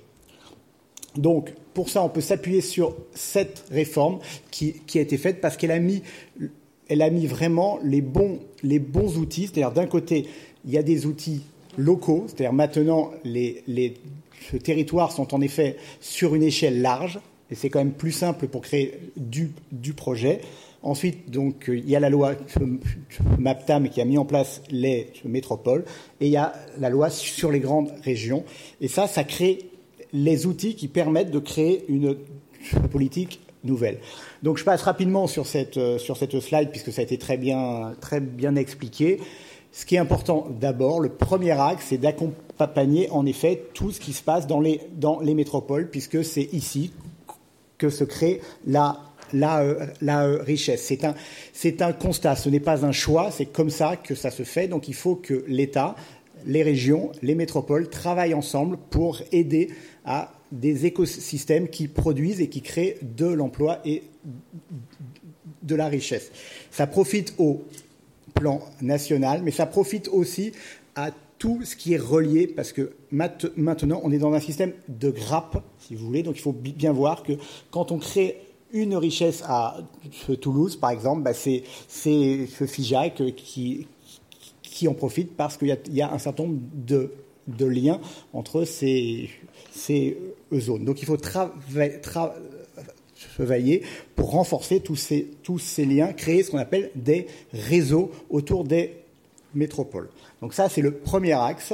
Donc, 1.17 1.53
pour 1.75 1.89
ça, 1.89 2.03
on 2.03 2.09
peut 2.09 2.21
s'appuyer 2.21 2.61
sur 2.61 2.97
cette 3.15 3.65
réforme 3.71 4.19
qui, 4.51 4.81
a 4.95 5.01
été 5.01 5.19
faite 5.19 5.41
parce 5.41 5.57
qu'elle 5.57 5.71
a 5.71 5.79
mis 5.79 6.03
elle 6.89 7.03
a 7.03 7.11
mis 7.11 7.27
vraiment 7.27 7.79
les 7.83 8.01
bons, 8.01 8.39
outils. 9.19 9.43
C'est-à-dire, 9.43 9.73
d'un 9.73 9.87
côté, 9.87 10.27
il 10.65 10.73
y 10.73 10.79
a 10.79 10.83
des 10.83 11.07
outils 11.07 11.43
locaux, 11.77 12.25
c'est-à-dire 12.27 12.53
maintenant, 12.53 13.11
les, 13.25 13.95
territoires 14.63 15.11
sont 15.11 15.35
en 15.35 15.41
effet 15.41 15.77
sur 16.01 16.35
une 16.35 16.45
échelle 16.45 16.81
large, 16.81 17.19
et 17.51 17.55
c'est 17.55 17.71
quand 17.71 17.81
même 17.81 17.93
plus 17.93 18.13
simple 18.13 18.47
pour 18.47 18.63
créer 18.63 19.01
du, 19.17 19.51
du 19.73 19.93
projet. 19.93 20.41
Ensuite, 20.83 21.31
donc, 21.31 21.65
il 21.69 21.89
y 21.89 21.97
a 21.97 22.01
la 22.01 22.11
loi 22.11 22.35
MAPTAM 23.39 23.89
qui 23.89 24.01
a 24.01 24.05
mis 24.05 24.19
en 24.19 24.25
place 24.25 24.63
les 24.71 25.13
métropoles, 25.25 25.85
et 26.21 26.27
il 26.27 26.33
y 26.33 26.37
a 26.37 26.53
la 26.79 26.89
loi 26.89 27.11
sur 27.11 27.51
les 27.51 27.61
grandes 27.61 27.93
régions. 28.05 28.45
Et 28.81 28.87
ça, 28.87 29.09
ça 29.09 29.25
crée 29.25 29.71
les 30.13 30.47
outils 30.47 30.75
qui 30.75 30.89
permettent 30.89 31.31
de 31.31 31.39
créer 31.39 31.85
une 31.89 32.17
politique 32.91 33.41
nouvelle. 33.65 33.99
Donc, 34.43 34.59
je 34.59 34.65
passe 34.65 34.83
rapidement 34.83 35.27
sur 35.27 35.47
cette, 35.47 35.79
sur 35.99 36.17
cette 36.17 36.39
slide, 36.41 36.71
puisque 36.71 36.93
ça 36.93 37.01
a 37.01 37.05
été 37.05 37.19
très 37.19 37.37
bien, 37.37 37.95
très 38.01 38.21
bien 38.21 38.57
expliqué. 38.57 39.21
Ce 39.73 39.85
qui 39.85 39.97
est 39.97 39.99
important 39.99 40.47
d'abord, 40.59 41.01
le 41.01 41.11
premier 41.11 41.51
axe, 41.51 41.87
c'est 41.89 41.99
d'accompagner 41.99 43.11
en 43.11 43.27
effet 43.27 43.65
tout 43.75 43.91
ce 43.91 44.01
qui 44.01 44.13
se 44.15 44.23
passe 44.23 44.47
dans 44.47 44.61
les, 44.61 44.81
dans 44.97 45.21
les 45.21 45.35
métropoles, 45.35 45.91
puisque 45.91 46.25
c'est 46.25 46.49
ici 46.55 46.93
que 47.77 47.91
se 47.91 48.05
crée 48.05 48.41
la, 48.67 49.01
la, 49.35 49.63
la 50.01 50.27
richesse. 50.39 50.83
C'est 50.85 51.05
un, 51.05 51.15
c'est 51.53 51.83
un 51.83 51.93
constat, 51.93 52.37
ce 52.37 52.49
n'est 52.49 52.61
pas 52.61 52.87
un 52.87 52.93
choix, 52.93 53.31
c'est 53.31 53.47
comme 53.47 53.69
ça 53.69 53.97
que 53.97 54.15
ça 54.15 54.31
se 54.31 54.45
fait. 54.45 54.67
Donc 54.67 54.89
il 54.89 54.95
faut 54.95 55.17
que 55.17 55.45
l'État, 55.47 55.95
les 56.47 56.63
régions, 56.63 57.13
les 57.21 57.35
métropoles 57.35 57.91
travaillent 57.91 58.33
ensemble 58.33 58.79
pour 58.91 59.21
aider 59.31 59.69
à 60.07 60.33
des 60.53 60.87
écosystèmes 60.87 61.69
qui 61.69 61.89
produisent 61.89 62.41
et 62.41 62.49
qui 62.49 62.63
créent 62.63 62.99
de 63.03 63.27
l'emploi 63.27 63.81
et 63.85 64.05
de 65.63 65.75
la 65.75 65.89
richesse. 65.89 66.31
Ça 66.71 66.87
profite 66.87 67.35
au 67.39 67.65
plan 68.35 68.61
national, 68.81 69.43
mais 69.43 69.51
ça 69.51 69.67
profite 69.67 70.09
aussi 70.09 70.53
à 70.95 71.11
tout 71.39 71.63
ce 71.65 71.77
qui 71.77 71.93
est 71.93 71.99
relié, 71.99 72.47
parce 72.47 72.73
que 72.73 72.93
maintenant, 73.11 74.01
on 74.03 74.11
est 74.11 74.19
dans 74.19 74.33
un 74.33 74.41
système 74.41 74.73
de 74.89 75.11
grappe, 75.11 75.63
si 75.79 75.95
vous 75.95 76.07
voulez, 76.07 76.23
donc 76.23 76.37
il 76.37 76.41
faut 76.41 76.53
bien 76.53 76.93
voir 76.93 77.23
que 77.23 77.35
quand 77.71 77.93
on 77.93 77.99
crée 77.99 78.39
une 78.73 78.97
richesse 78.97 79.43
à 79.47 79.79
Toulouse, 80.41 80.77
par 80.77 80.91
exemple, 80.91 81.23
bah 81.23 81.35
c'est 81.35 81.65
ce 81.89 82.67
FIJAC 82.67 83.23
qui, 83.37 83.87
en 84.89 84.95
profite 84.95 85.37
parce 85.37 85.57
qu'il 85.57 85.77
y, 85.91 86.03
a 86.03 86.13
un 86.13 86.19
certain 86.19 86.45
nombre 86.45 86.61
de 86.79 87.65
liens 87.65 88.01
entre 88.33 88.65
ces, 88.65 89.31
ces 89.77 90.19
zones. 90.53 90.85
Donc 90.85 91.03
il 91.03 91.07
faut 91.07 91.17
travailler, 91.17 93.83
pour 94.15 94.31
renforcer 94.31 94.81
tous 94.81 94.97
ces, 94.97 95.29
tous 95.43 95.59
ces 95.59 95.85
liens, 95.85 96.13
créer 96.13 96.43
ce 96.43 96.51
qu'on 96.51 96.59
appelle 96.59 96.91
des 96.95 97.27
réseaux 97.53 98.11
autour 98.31 98.65
des 98.65 98.95
métropoles. 99.55 100.09
Donc 100.41 100.55
ça, 100.55 100.69
c'est 100.69 100.83
le 100.83 100.93
premier 100.93 101.33
axe. 101.33 101.73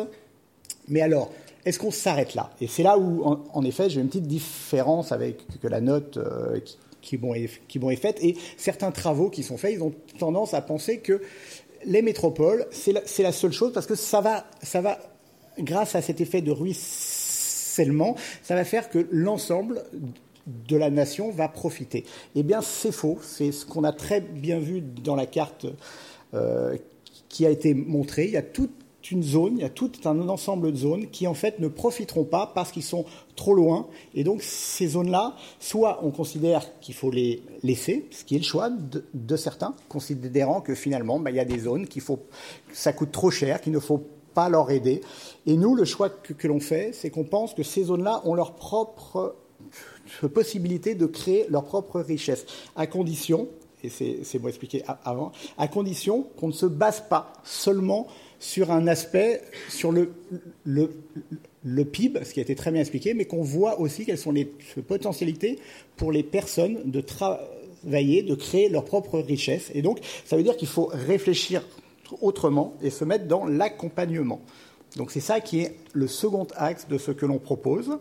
Mais 0.89 1.01
alors, 1.01 1.33
est-ce 1.65 1.79
qu'on 1.79 1.91
s'arrête 1.91 2.35
là? 2.35 2.51
Et 2.61 2.67
c'est 2.67 2.83
là 2.83 2.99
où, 2.99 3.23
en, 3.25 3.65
effet, 3.65 3.89
j'ai 3.89 4.01
une 4.01 4.09
petite 4.09 4.27
différence 4.27 5.13
avec 5.13 5.39
la 5.63 5.81
note 5.81 6.17
euh, 6.17 6.59
qui, 6.61 6.77
qui, 7.03 7.17
bon, 7.17 7.91
est, 7.91 7.97
faite 7.97 8.19
et 8.23 8.37
certains 8.57 8.91
travaux 8.91 9.31
qui 9.31 9.43
sont 9.43 9.57
faits, 9.57 9.75
ils 9.75 9.83
ont 9.83 9.95
tendance 10.19 10.55
à 10.55 10.61
penser 10.61 10.99
que 10.99 11.23
les 11.85 12.03
métropoles, 12.03 12.67
c'est 12.71 12.93
la, 12.93 13.03
la, 13.19 13.33
seule 13.33 13.53
chose 13.53 13.73
parce 13.73 13.87
que 13.87 13.95
ça 13.95 14.21
va, 14.21 14.47
ça 14.63 14.81
va, 14.81 14.99
grâce 15.59 15.95
à 15.95 16.03
cet 16.03 16.21
effet 16.21 16.41
de 16.41 16.51
ruissellement, 17.73 18.17
ça 18.43 18.55
va 18.55 18.65
faire 18.65 18.91
que 18.91 19.07
l'ensemble 19.11 19.83
de 20.47 20.77
la 20.77 20.91
nation 20.91 21.31
va 21.31 21.49
profiter. 21.49 22.05
Eh 22.35 22.43
bien, 22.43 22.61
c'est 22.63 22.93
faux. 22.93 23.19
C'est 23.23 23.53
ce 23.53 23.65
qu'on 23.65 23.85
a 23.85 23.93
très 23.93 24.21
bien 24.21 24.59
vu 24.59 24.81
dans 24.81 25.17
la 25.17 25.27
carte 25.27 25.67
euh, 26.35 26.77
qui 27.29 27.47
a 27.47 27.51
été 27.51 27.75
montrée. 27.75 28.27
Il 28.27 28.33
y 28.33 28.37
a 28.37 28.43
toute 28.43 28.71
une 29.11 29.23
zone, 29.23 29.55
il 29.57 29.63
y 29.63 29.65
a 29.65 29.69
tout 29.69 29.91
un 30.05 30.29
ensemble 30.29 30.71
de 30.71 30.77
zones 30.77 31.09
qui 31.09 31.27
en 31.27 31.35
fait 31.35 31.59
ne 31.59 31.67
profiteront 31.67 32.23
pas 32.23 32.53
parce 32.55 32.71
qu'ils 32.71 32.85
sont 32.85 33.05
trop 33.35 33.53
loin. 33.53 33.89
Et 34.15 34.23
donc 34.23 34.43
ces 34.43 34.87
zones-là, 34.87 35.35
soit 35.59 36.01
on 36.05 36.13
considère 36.13 36.79
qu'il 36.81 36.95
faut 36.95 37.11
les 37.11 37.43
laisser, 37.65 38.07
ce 38.13 38.23
qui 38.25 38.37
est 38.37 38.39
le 38.39 38.45
choix 38.45 38.71
de, 38.71 39.05
de 39.13 39.37
certains, 39.37 39.75
considérant 39.89 40.61
que 40.61 40.77
finalement 40.77 41.19
bah, 41.19 41.31
il 41.31 41.37
y 41.37 41.41
a 41.41 41.45
des 41.45 41.59
zones 41.59 41.89
qui 41.89 41.99
faut, 41.99 42.21
ça 42.73 42.93
coûte 42.93 43.11
trop 43.11 43.33
cher, 43.33 43.61
qu'il 43.61 43.73
ne 43.73 43.81
faut 43.81 44.05
pas 44.35 44.49
leur 44.49 44.71
aider. 44.71 45.01
Et 45.47 45.57
nous, 45.57 45.75
le 45.75 45.85
choix 45.85 46.09
que, 46.09 46.47
l'on 46.47 46.61
fait, 46.61 46.93
c'est 46.93 47.11
qu'on 47.11 47.25
pense 47.25 47.55
que 47.55 47.63
ces 47.63 47.85
zones-là 47.85 48.23
ont 48.25 48.35
leur 48.35 48.55
propre 48.55 49.37
possibilité 50.33 50.95
de 50.95 51.07
créer 51.07 51.47
leur 51.49 51.65
propre 51.65 52.01
richesse, 52.01 52.47
à 52.77 52.87
condition, 52.87 53.49
et 53.83 53.89
c'est 53.89 54.39
bon 54.39 54.49
expliqué 54.49 54.85
avant, 55.05 55.33
à 55.59 55.67
condition 55.67 56.25
qu'on 56.37 56.49
ne 56.49 56.53
se 56.53 56.67
base 56.67 57.03
pas 57.09 57.33
seulement 57.43 58.07
sur 58.39 58.71
un 58.71 58.87
aspect, 58.87 59.43
sur 59.69 59.91
le, 59.91 60.13
le, 60.65 60.91
le, 61.65 61.85
PIB, 61.85 62.25
ce 62.25 62.33
qui 62.33 62.41
a 62.41 62.43
été 62.43 62.55
très 62.55 62.71
bien 62.71 62.81
expliqué, 62.81 63.15
mais 63.15 63.25
qu'on 63.25 63.43
voit 63.43 63.81
aussi 63.81 64.05
quelles 64.05 64.19
sont 64.19 64.33
les 64.33 64.45
potentialités 64.87 65.59
pour 65.97 66.13
les 66.13 66.23
personnes 66.23 66.91
de 66.91 67.01
travailler, 67.01 68.23
de 68.23 68.35
créer 68.35 68.69
leur 68.69 68.85
propre 68.85 69.19
richesse. 69.19 69.71
Et 69.75 69.83
donc, 69.83 69.99
ça 70.25 70.37
veut 70.37 70.43
dire 70.43 70.57
qu'il 70.57 70.69
faut 70.69 70.91
réfléchir 70.93 71.65
autrement 72.21 72.75
et 72.83 72.91
se 72.91 73.05
mettre 73.05 73.27
dans 73.27 73.47
l'accompagnement. 73.47 74.41
Donc 74.97 75.11
c'est 75.11 75.21
ça 75.21 75.41
qui 75.41 75.61
est 75.61 75.77
le 75.93 76.07
second 76.07 76.47
axe 76.57 76.87
de 76.89 76.99
ce 76.99 77.11
que 77.11 77.27
l'on 77.27 77.39
propose. 77.39 77.99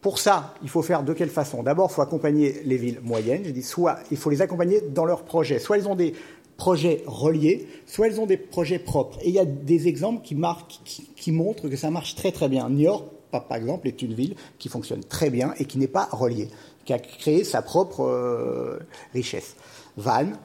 Pour 0.00 0.18
ça, 0.18 0.54
il 0.62 0.68
faut 0.68 0.82
faire 0.82 1.04
de 1.04 1.12
quelle 1.12 1.30
façon? 1.30 1.62
D'abord, 1.62 1.88
il 1.90 1.94
faut 1.94 2.02
accompagner 2.02 2.62
les 2.64 2.76
villes 2.76 3.00
moyennes. 3.02 3.42
Je 3.44 3.50
dis 3.50 3.62
soit 3.62 3.98
il 4.10 4.16
faut 4.16 4.30
les 4.30 4.42
accompagner 4.42 4.80
dans 4.80 5.04
leurs 5.04 5.22
projets. 5.22 5.58
Soit 5.58 5.78
elles 5.78 5.88
ont 5.88 5.94
des 5.94 6.14
projets 6.56 7.02
reliés, 7.06 7.66
soit 7.86 8.08
elles 8.08 8.20
ont 8.20 8.26
des 8.26 8.36
projets 8.36 8.78
propres. 8.78 9.18
Et 9.22 9.28
il 9.28 9.34
y 9.34 9.38
a 9.38 9.44
des 9.44 9.88
exemples 9.88 10.22
qui 10.22 11.32
montrent 11.32 11.68
que 11.68 11.76
ça 11.76 11.90
marche 11.90 12.14
très 12.14 12.32
très 12.32 12.48
bien. 12.48 12.68
Niort, 12.68 13.04
par 13.30 13.56
exemple, 13.56 13.88
est 13.88 14.02
une 14.02 14.12
ville 14.12 14.34
qui 14.58 14.68
fonctionne 14.68 15.02
très 15.04 15.30
bien 15.30 15.54
et 15.58 15.64
qui 15.64 15.78
n'est 15.78 15.86
pas 15.86 16.08
reliée, 16.12 16.48
qui 16.84 16.92
a 16.92 16.98
créé 16.98 17.44
sa 17.44 17.62
propre 17.62 18.00
euh, 18.02 18.78
richesse. 19.14 19.56
Vannes, 19.96 20.36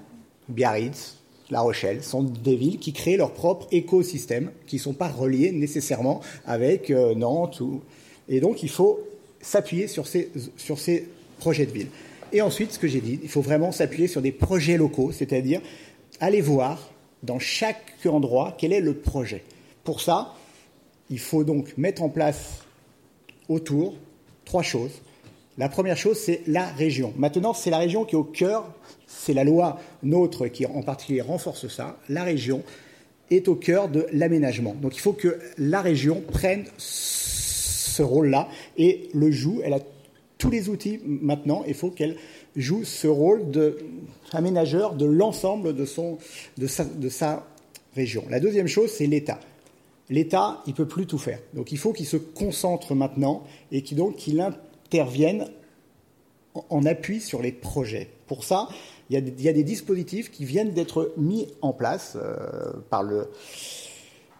Biarritz, 0.49 1.16
la 1.49 1.61
Rochelle 1.61 2.03
sont 2.03 2.23
des 2.23 2.55
villes 2.55 2.79
qui 2.79 2.93
créent 2.93 3.17
leur 3.17 3.31
propre 3.31 3.67
écosystème, 3.71 4.51
qui 4.65 4.77
ne 4.77 4.81
sont 4.81 4.93
pas 4.93 5.07
reliés 5.07 5.51
nécessairement 5.51 6.21
avec 6.45 6.89
euh, 6.91 7.15
Nantes. 7.15 7.61
Ou... 7.61 7.81
Et 8.27 8.39
donc 8.39 8.63
il 8.63 8.69
faut 8.69 8.99
s'appuyer 9.41 9.87
sur 9.87 10.07
ces, 10.07 10.29
sur 10.57 10.77
ces 10.79 11.07
projets 11.39 11.65
de 11.65 11.71
ville. 11.71 11.87
Et 12.33 12.41
ensuite, 12.41 12.73
ce 12.73 12.79
que 12.79 12.87
j'ai 12.87 12.99
dit, 12.99 13.19
il 13.23 13.29
faut 13.29 13.41
vraiment 13.41 13.71
s'appuyer 13.71 14.07
sur 14.07 14.21
des 14.21 14.33
projets 14.33 14.77
locaux, 14.77 15.11
c'est-à-dire 15.11 15.61
aller 16.19 16.41
voir 16.41 16.91
dans 17.23 17.39
chaque 17.39 17.93
endroit 18.05 18.55
quel 18.57 18.73
est 18.73 18.81
le 18.81 18.93
projet. 18.95 19.43
Pour 19.83 20.01
ça, 20.01 20.35
il 21.09 21.19
faut 21.19 21.43
donc 21.43 21.77
mettre 21.77 22.03
en 22.03 22.09
place 22.09 22.65
autour 23.47 23.95
trois 24.43 24.63
choses. 24.63 24.91
La 25.57 25.69
première 25.69 25.97
chose, 25.97 26.17
c'est 26.17 26.41
la 26.45 26.67
région. 26.67 27.13
Maintenant, 27.17 27.53
c'est 27.53 27.71
la 27.71 27.79
région 27.79 28.05
qui 28.05 28.15
est 28.15 28.19
au 28.19 28.23
cœur, 28.23 28.71
c'est 29.07 29.33
la 29.33 29.43
loi 29.43 29.79
nôtre 30.03 30.47
qui 30.47 30.65
en 30.65 30.83
particulier 30.83 31.21
renforce 31.21 31.67
ça. 31.67 31.97
La 32.09 32.23
région 32.23 32.63
est 33.31 33.47
au 33.47 33.55
cœur 33.55 33.89
de 33.89 34.05
l'aménagement. 34.11 34.75
Donc 34.79 34.95
il 34.95 34.99
faut 34.99 35.13
que 35.13 35.39
la 35.57 35.81
région 35.81 36.21
prenne 36.21 36.65
ce 36.77 38.03
rôle-là 38.03 38.49
et 38.77 39.09
le 39.13 39.31
joue. 39.31 39.61
Elle 39.63 39.73
a 39.73 39.79
tous 40.37 40.51
les 40.51 40.69
outils 40.69 40.99
maintenant. 41.05 41.63
Il 41.67 41.73
faut 41.73 41.89
qu'elle 41.89 42.17
joue 42.55 42.83
ce 42.83 43.07
rôle 43.07 43.49
d'aménageur 44.31 44.93
de, 44.93 45.05
l'ensemble 45.05 45.73
de, 45.75 45.85
de, 46.57 47.09
sa, 47.09 47.47
région. 47.95 48.23
La 48.29 48.39
deuxième 48.39 48.67
chose, 48.67 48.91
c'est 48.91 49.07
l'État. 49.07 49.39
L'État, 50.09 50.61
il 50.67 50.73
peut 50.73 50.87
plus 50.87 51.07
tout 51.07 51.17
faire. 51.17 51.39
Donc 51.53 51.71
il 51.71 51.79
faut 51.79 51.93
qu'il 51.93 52.05
se 52.05 52.17
concentre 52.17 52.93
maintenant 52.93 53.43
et 53.71 53.81
qu'il 53.81 53.97
donc 53.97 54.15
intervienne 54.87 55.47
en 56.69 56.85
appui 56.85 57.19
sur 57.19 57.41
les 57.41 57.51
projets. 57.51 58.09
Pour 58.25 58.43
ça, 58.43 58.69
il 59.09 59.15
y 59.15 59.49
a, 59.49 59.53
des 59.53 59.63
dispositifs 59.63 60.31
qui 60.31 60.45
viennent 60.45 60.71
d'être 60.71 61.13
mis 61.17 61.47
en 61.61 61.71
place 61.71 62.17
euh, 62.17 62.73
par 62.89 63.03
le, 63.03 63.29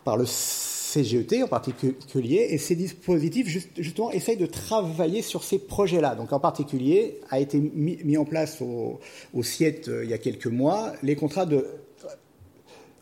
par 0.04 0.18
le 0.18 0.26
CGET 0.26 1.44
en 1.44 1.48
particulier, 1.48 2.48
et 2.50 2.58
ces 2.58 2.76
dispositifs 2.76 3.48
justement 3.78 4.12
essayent 4.12 4.38
de 4.38 4.46
travailler 4.46 5.22
sur 5.22 5.44
ces 5.44 5.60
projets-là. 5.60 6.16
Donc 6.16 6.34
en 6.34 6.40
particulier 6.40 7.20
a 7.30 7.40
été 7.40 7.60
mis, 7.60 7.98
mis 8.04 8.18
en 8.18 8.26
place 8.26 8.62
au, 8.62 9.00
au 9.34 9.44
CIET 9.44 9.84
euh, 9.88 10.04
il 10.04 10.10
y 10.10 10.14
a 10.14 10.18
quelques 10.18 10.48
mois 10.48 10.94
les 11.04 11.16
contrats 11.16 11.46
de 11.46 11.66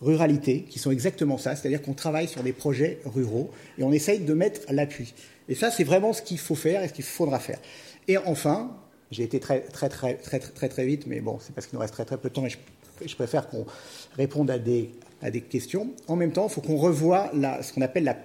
ruralité, 0.02 0.66
qui 0.70 0.80
sont 0.80 0.92
exactement 0.92 1.38
ça, 1.38 1.56
c'est-à-dire 1.56 1.82
qu'on 1.82 1.94
travaille 1.94 2.28
sur 2.28 2.44
des 2.44 2.54
projets 2.54 3.00
ruraux 3.06 3.50
et 3.78 3.84
on 3.84 3.92
essaye 3.92 4.20
de 4.20 4.34
mettre 4.34 4.62
l'appui. 4.70 5.14
Et 5.48 5.56
ça, 5.56 5.72
c'est 5.72 5.84
vraiment 5.84 6.14
ce 6.14 6.22
qu'il 6.22 6.40
faut 6.40 6.56
faire 6.56 6.84
et 6.84 6.88
ce 6.88 6.94
qu'il 6.94 7.06
faudra 7.06 7.40
faire. 7.40 7.60
Et 8.08 8.18
enfin, 8.18 8.76
j'ai 9.12 9.24
été 9.24 9.40
très 9.40 9.62
très 9.62 9.90
très 9.90 10.16
très 10.16 10.40
très 10.40 10.70
très 10.70 10.86
vite, 10.86 11.08
mais 11.08 11.22
bon, 11.22 11.38
c'est 11.40 11.54
parce 11.54 11.68
qu'il 11.68 11.76
nous 11.76 11.82
reste 11.82 11.94
très 11.94 12.06
très 12.06 12.18
peu 12.18 12.30
de 12.30 12.34
temps 12.34 12.46
et 12.46 12.50
je, 13.06 13.16
préfère 13.16 13.48
qu'on 13.50 13.66
réponde 14.16 14.50
à 14.50 14.60
des 14.60 14.90
à 15.22 15.32
des 15.32 15.42
questions. 15.42 15.90
En 16.08 16.16
même 16.16 16.32
temps, 16.32 16.48
il 16.48 16.54
faut 16.54 16.62
qu'on 16.62 16.78
revoie 16.78 17.32
ce 17.62 17.74
qu'on 17.74 17.82
appelle 17.82 18.04
la 18.04 18.18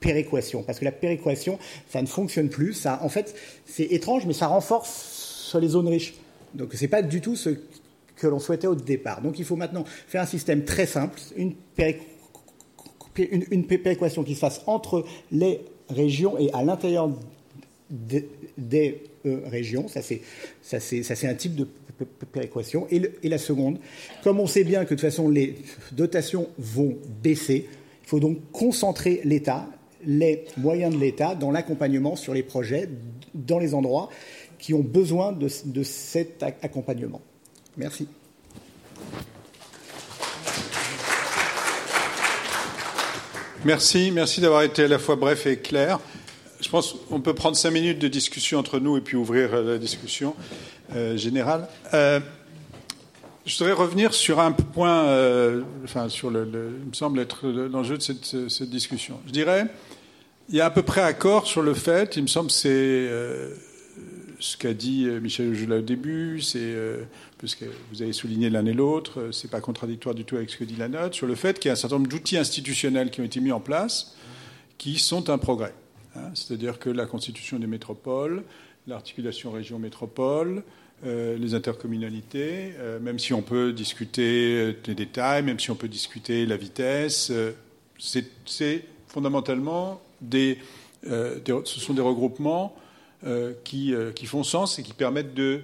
péréquation, 0.00 0.62
parce 0.62 0.78
que 0.78 0.84
la 0.84 0.92
péréquation, 0.92 1.58
ça 1.88 2.02
ne 2.02 2.06
fonctionne 2.06 2.50
plus. 2.50 2.74
Ça, 2.74 3.00
en 3.02 3.08
fait, 3.08 3.34
c'est 3.64 3.84
étrange, 3.84 4.26
mais 4.26 4.34
ça 4.34 4.48
renforce 4.48 5.56
les 5.60 5.68
zones 5.68 5.88
riches. 5.88 6.14
Donc, 6.54 6.70
c'est 6.74 6.88
pas 6.88 7.02
du 7.02 7.20
tout 7.20 7.36
ce 7.36 7.50
que 8.16 8.26
l'on 8.26 8.38
souhaitait 8.38 8.66
au 8.66 8.74
départ. 8.74 9.22
Donc 9.22 9.38
il 9.38 9.44
faut 9.44 9.56
maintenant 9.56 9.84
faire 10.06 10.22
un 10.22 10.26
système 10.26 10.64
très 10.64 10.86
simple, 10.86 11.18
une, 11.36 11.54
une, 13.16 13.66
péréquation 13.66 14.22
qui 14.22 14.34
se 14.34 14.40
fasse 14.40 14.62
entre 14.66 15.04
les 15.30 15.60
régions 15.88 16.38
et 16.38 16.50
à 16.52 16.62
l'intérieur 16.62 17.10
des, 17.90 18.28
euh, 19.26 19.40
régions. 19.46 19.86
Ça, 19.88 20.00
c'est 20.02 21.26
un 21.26 21.34
type 21.34 21.54
de 21.54 21.68
péréquation. 22.32 22.86
Et, 22.90 23.02
et, 23.22 23.28
la 23.28 23.38
seconde, 23.38 23.78
comme 24.22 24.40
on 24.40 24.46
sait 24.46 24.64
bien 24.64 24.84
que 24.84 24.90
de 24.90 25.00
toute 25.00 25.00
façon 25.00 25.28
les 25.28 25.56
dotations 25.92 26.48
vont 26.58 26.96
baisser, 27.22 27.68
il 28.02 28.08
faut 28.08 28.20
donc 28.20 28.38
concentrer 28.52 29.20
l'État, 29.24 29.68
les 30.04 30.44
moyens 30.56 30.94
de 30.94 31.00
l'État 31.00 31.34
dans 31.34 31.50
l'accompagnement 31.50 32.16
sur 32.16 32.34
les 32.34 32.42
projets, 32.42 32.88
dans 33.34 33.58
les 33.58 33.74
endroits 33.74 34.10
qui 34.58 34.74
ont 34.74 34.82
besoin 34.82 35.32
de, 35.32 35.48
de 35.66 35.82
cet 35.82 36.42
accompagnement. 36.42 37.20
Merci. 37.76 38.06
Merci, 43.64 44.10
merci 44.12 44.40
d'avoir 44.40 44.62
été 44.62 44.84
à 44.84 44.88
la 44.88 44.98
fois 44.98 45.16
bref 45.16 45.46
et 45.46 45.58
clair. 45.58 45.98
Je 46.60 46.68
pense 46.68 46.94
qu'on 47.08 47.20
peut 47.20 47.34
prendre 47.34 47.56
cinq 47.56 47.72
minutes 47.72 47.98
de 47.98 48.08
discussion 48.08 48.58
entre 48.58 48.78
nous 48.78 48.96
et 48.96 49.00
puis 49.00 49.16
ouvrir 49.16 49.60
la 49.62 49.78
discussion 49.78 50.36
euh, 50.94 51.16
générale. 51.16 51.66
Euh, 51.94 52.20
je 53.44 53.58
voudrais 53.58 53.72
revenir 53.72 54.14
sur 54.14 54.38
un 54.38 54.52
point, 54.52 55.04
euh, 55.06 55.62
enfin 55.82 56.08
sur 56.08 56.30
le, 56.30 56.46
il 56.82 56.88
me 56.88 56.94
semble 56.94 57.18
être 57.18 57.48
l'enjeu 57.48 57.98
de 57.98 58.02
cette, 58.02 58.48
cette, 58.48 58.70
discussion. 58.70 59.18
Je 59.26 59.32
dirais, 59.32 59.66
il 60.48 60.54
y 60.54 60.60
a 60.60 60.66
à 60.66 60.70
peu 60.70 60.82
près 60.82 61.02
accord 61.02 61.46
sur 61.46 61.62
le 61.62 61.74
fait, 61.74 62.16
il 62.16 62.22
me 62.22 62.28
semble, 62.28 62.50
c'est 62.50 63.08
ce 64.40 64.56
qu'a 64.56 64.74
dit 64.74 65.06
Michel 65.22 65.54
Joula 65.54 65.78
au 65.78 65.82
début, 65.82 66.40
c'est 66.40 66.74
ce 67.44 67.56
que 67.56 67.64
vous 67.90 68.02
avez 68.02 68.12
souligné 68.12 68.50
l'un 68.50 68.64
et 68.66 68.72
l'autre, 68.72 69.30
c'est 69.32 69.50
pas 69.50 69.60
contradictoire 69.60 70.14
du 70.14 70.24
tout 70.24 70.36
avec 70.36 70.50
ce 70.50 70.56
que 70.56 70.64
dit 70.64 70.76
la 70.76 70.88
note, 70.88 71.14
sur 71.14 71.26
le 71.26 71.34
fait 71.34 71.58
qu'il 71.58 71.68
y 71.68 71.70
a 71.70 71.72
un 71.72 71.76
certain 71.76 71.96
nombre 71.96 72.08
d'outils 72.08 72.36
institutionnels 72.36 73.10
qui 73.10 73.20
ont 73.20 73.24
été 73.24 73.40
mis 73.40 73.52
en 73.52 73.60
place 73.60 74.16
qui 74.78 74.98
sont 74.98 75.30
un 75.30 75.38
progrès. 75.38 75.74
Hein. 76.16 76.30
C'est-à-dire 76.34 76.78
que 76.78 76.90
la 76.90 77.06
constitution 77.06 77.58
des 77.58 77.66
métropoles, 77.66 78.42
l'articulation 78.86 79.50
région-métropole, 79.50 80.62
euh, 81.06 81.36
les 81.38 81.54
intercommunalités, 81.54 82.72
euh, 82.78 83.00
même 83.00 83.18
si 83.18 83.32
on 83.32 83.42
peut 83.42 83.72
discuter 83.72 84.56
euh, 84.56 84.72
des 84.84 84.94
détails, 84.94 85.42
même 85.42 85.58
si 85.58 85.70
on 85.70 85.74
peut 85.74 85.88
discuter 85.88 86.46
la 86.46 86.56
vitesse, 86.56 87.32
c'est 87.98 88.84
fondamentalement 89.08 90.00
des, 90.20 90.58
ce 91.04 91.80
sont 91.80 91.94
des 91.94 92.02
regroupements 92.02 92.74
qui, 93.64 93.94
qui, 94.14 94.26
font 94.26 94.44
sens 94.44 94.78
et 94.78 94.82
qui 94.82 94.92
permettent 94.92 95.34
de 95.34 95.62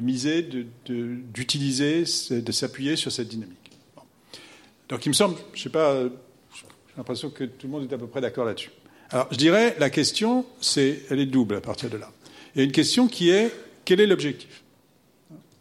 miser, 0.00 0.48
d'utiliser, 0.86 2.04
de, 2.30 2.52
s'appuyer 2.52 2.96
sur 2.96 3.12
cette 3.12 3.28
dynamique. 3.28 3.70
Donc 4.88 5.04
il 5.06 5.10
me 5.10 5.14
semble, 5.14 5.36
je 5.54 5.62
sais 5.62 5.68
pas, 5.68 6.04
j'ai 6.04 6.62
l'impression 6.96 7.30
que 7.30 7.44
tout 7.44 7.66
le 7.66 7.72
monde 7.72 7.90
est 7.90 7.94
à 7.94 7.98
peu 7.98 8.06
près 8.06 8.20
d'accord 8.20 8.44
là-dessus. 8.44 8.70
Alors 9.10 9.28
je 9.30 9.36
dirais, 9.36 9.76
la 9.78 9.90
question, 9.90 10.44
c'est, 10.60 11.02
elle 11.10 11.20
est 11.20 11.26
double 11.26 11.56
à 11.56 11.60
partir 11.60 11.90
de 11.90 11.96
là. 11.96 12.10
Il 12.54 12.58
y 12.58 12.62
a 12.62 12.64
une 12.64 12.72
question 12.72 13.06
qui 13.06 13.30
est, 13.30 13.52
quel 13.84 14.00
est 14.00 14.06
l'objectif? 14.06 14.62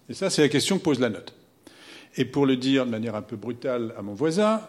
Et 0.10 0.14
ça, 0.14 0.30
c'est 0.30 0.42
la 0.42 0.50
question 0.50 0.78
que 0.78 0.84
pose 0.84 1.00
la 1.00 1.10
note. 1.10 1.34
Et 2.18 2.26
pour 2.26 2.46
le 2.46 2.56
dire 2.56 2.86
de 2.86 2.92
manière 2.92 3.16
un 3.16 3.22
peu 3.22 3.36
brutale 3.36 3.94
à 3.98 4.02
mon 4.02 4.14
voisin, 4.14 4.62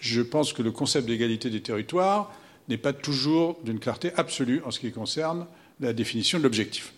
je 0.00 0.22
pense 0.22 0.52
que 0.52 0.62
le 0.62 0.70
concept 0.70 1.06
d'égalité 1.06 1.50
des 1.50 1.60
territoires 1.60 2.32
n'est 2.68 2.78
pas 2.78 2.92
toujours 2.92 3.58
d'une 3.64 3.78
clarté 3.78 4.12
absolue 4.16 4.62
en 4.64 4.70
ce 4.70 4.80
qui 4.80 4.90
concerne 4.92 5.46
la 5.84 5.92
définition 5.92 6.38
de 6.38 6.44
l'objectif. 6.44 6.92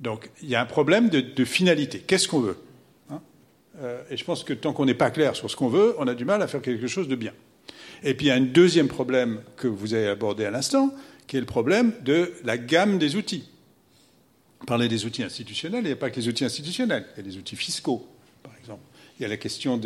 Donc 0.00 0.30
il 0.42 0.48
y 0.48 0.56
a 0.56 0.60
un 0.60 0.66
problème 0.66 1.08
de, 1.08 1.44
finalité. 1.44 2.00
Qu'est-ce 2.00 2.28
qu'on 2.28 2.40
veut 2.40 2.56
hein? 3.10 3.20
Euh, 3.80 4.02
Et 4.10 4.16
je 4.16 4.24
pense 4.24 4.42
que 4.44 4.52
tant 4.52 4.72
qu'on 4.72 4.84
n'est 4.84 4.94
pas 4.94 5.10
clair 5.10 5.36
sur 5.36 5.50
ce 5.50 5.56
qu'on 5.56 5.68
veut, 5.68 5.94
on 5.98 6.08
a 6.08 6.14
du 6.14 6.24
mal 6.24 6.42
à 6.42 6.48
faire 6.48 6.60
quelque 6.60 6.88
chose 6.88 7.08
de 7.08 7.14
bien. 7.14 7.32
Et 8.02 8.14
puis 8.14 8.26
il 8.26 8.28
y 8.28 8.32
a 8.32 8.34
un 8.34 8.40
deuxième 8.40 8.88
problème 8.88 9.40
que 9.56 9.68
vous 9.68 9.94
avez 9.94 10.08
abordé 10.08 10.44
à 10.44 10.50
l'instant, 10.50 10.92
qui 11.28 11.36
est 11.36 11.40
le 11.40 11.46
problème 11.46 11.92
de 12.04 12.32
la 12.44 12.58
gamme 12.58 12.98
des 12.98 13.14
outils. 13.14 13.48
Parler 14.66 14.88
des 14.88 15.06
outils 15.06 15.22
institutionnels, 15.22 15.84
il 15.84 15.86
n'y 15.86 15.92
a 15.92 15.96
pas 15.96 16.10
que 16.10 16.16
les 16.16 16.28
outils 16.28 16.44
institutionnels, 16.44 17.06
il 17.14 17.24
y 17.24 17.28
a 17.28 17.30
des 17.30 17.36
outils 17.36 17.56
fiscaux. 17.56 18.08
Il 19.22 19.26
y 19.26 19.26
a 19.26 19.28
la 19.28 19.36
question 19.36 19.80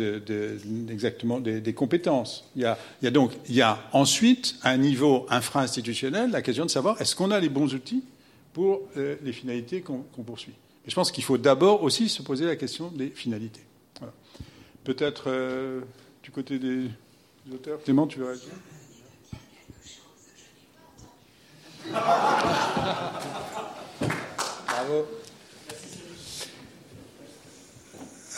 exactement 0.89 1.39
des, 1.39 1.73
compétences. 1.75 2.49
Il 2.55 2.63
y, 2.63 2.65
a, 2.65 2.75
il 3.03 3.05
y, 3.05 3.07
a, 3.07 3.11
donc 3.11 3.33
il 3.47 3.53
y 3.53 3.61
a 3.61 3.77
ensuite, 3.93 4.55
à 4.63 4.71
un 4.71 4.77
niveau 4.77 5.27
infra-institutionnel, 5.29 6.31
la 6.31 6.41
question 6.41 6.65
de 6.65 6.71
savoir 6.71 6.99
est-ce 6.99 7.15
qu'on 7.15 7.29
a 7.29 7.39
les 7.39 7.49
bons 7.49 7.71
outils 7.75 8.03
pour 8.51 8.81
euh, 8.97 9.15
les 9.21 9.31
finalités 9.31 9.81
qu'on 9.81 10.01
poursuit? 10.25 10.53
Et 10.87 10.89
je 10.89 10.95
pense 10.95 11.11
qu'il 11.11 11.23
faut 11.23 11.37
d'abord 11.37 11.83
aussi 11.83 12.09
se 12.09 12.23
poser 12.23 12.45
la 12.45 12.55
question 12.55 12.87
des 12.87 13.09
finalités. 13.09 13.61
Peut-être 14.83 15.25
euh, 15.27 15.81
du 16.23 16.31
côté 16.31 16.57
des 16.57 16.89
auteurs. 17.53 17.83
Clément, 17.83 18.07
tu 18.07 18.17
veux 18.17 18.25
réagir 18.25 18.49
Bravo. 24.65 25.05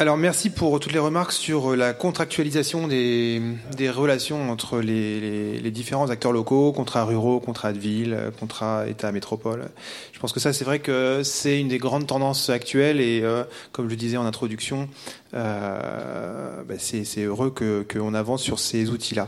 Alors 0.02 0.16
merci 0.16 0.50
pour 0.50 0.80
toutes 0.80 0.94
les 0.94 1.00
remarques 1.00 1.34
sur 1.34 1.76
la 1.76 1.92
contractualisation 1.92 2.88
des, 2.88 3.42
relations 3.90 4.50
entre 4.50 4.80
les, 4.80 5.60
différents 5.72 6.10
acteurs 6.10 6.32
locaux, 6.32 6.72
contrats 6.72 7.04
ruraux, 7.04 7.42
contrats 7.42 7.74
de 7.74 7.80
ville, 7.80 8.18
contrats 8.40 8.88
État-métropole. 8.88 9.68
Je 10.14 10.20
pense 10.20 10.32
que 10.32 10.40
ça 10.40 10.54
c'est 10.54 10.64
vrai 10.64 10.80
que 10.80 11.20
c'est 11.26 11.60
une 11.60 11.68
des 11.68 11.80
grandes 11.80 12.08
tendances 12.08 12.50
actuelles 12.50 13.02
et 13.02 13.20
euh, 13.24 13.44
comme 13.74 13.88
je 13.88 13.90
le 13.90 13.98
disais 13.98 14.16
en 14.16 14.26
introduction, 14.26 14.88
euh, 15.34 16.64
bah, 16.66 16.76
c'est 16.78 17.24
heureux 17.24 17.54
qu'on 17.54 18.14
avance 18.14 18.42
sur 18.42 18.58
ces 18.58 18.92
outils-là. 18.92 19.28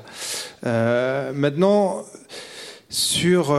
Euh, 0.65 1.33
maintenant, 1.33 2.05
sur 2.89 3.53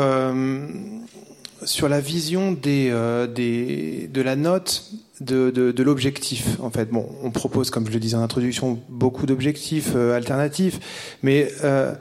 sur 1.65 1.89
la 1.89 2.01
vision 2.01 2.53
des, 2.53 2.91
de 2.91 4.21
la 4.21 4.37
note 4.37 4.85
de, 5.21 5.83
l'objectif. 5.83 6.61
En 6.61 6.71
fait, 6.71 6.91
bon, 6.91 7.09
on 7.23 7.31
propose, 7.31 7.71
comme 7.71 7.87
je 7.87 7.93
le 7.93 8.01
disais 8.01 8.17
en 8.17 8.23
introduction, 8.23 8.81
beaucoup 8.89 9.27
d'objectifs 9.27 9.93
euh, 9.95 10.17
alternatifs, 10.17 11.17
mais 11.23 11.51
euh, 11.65 11.93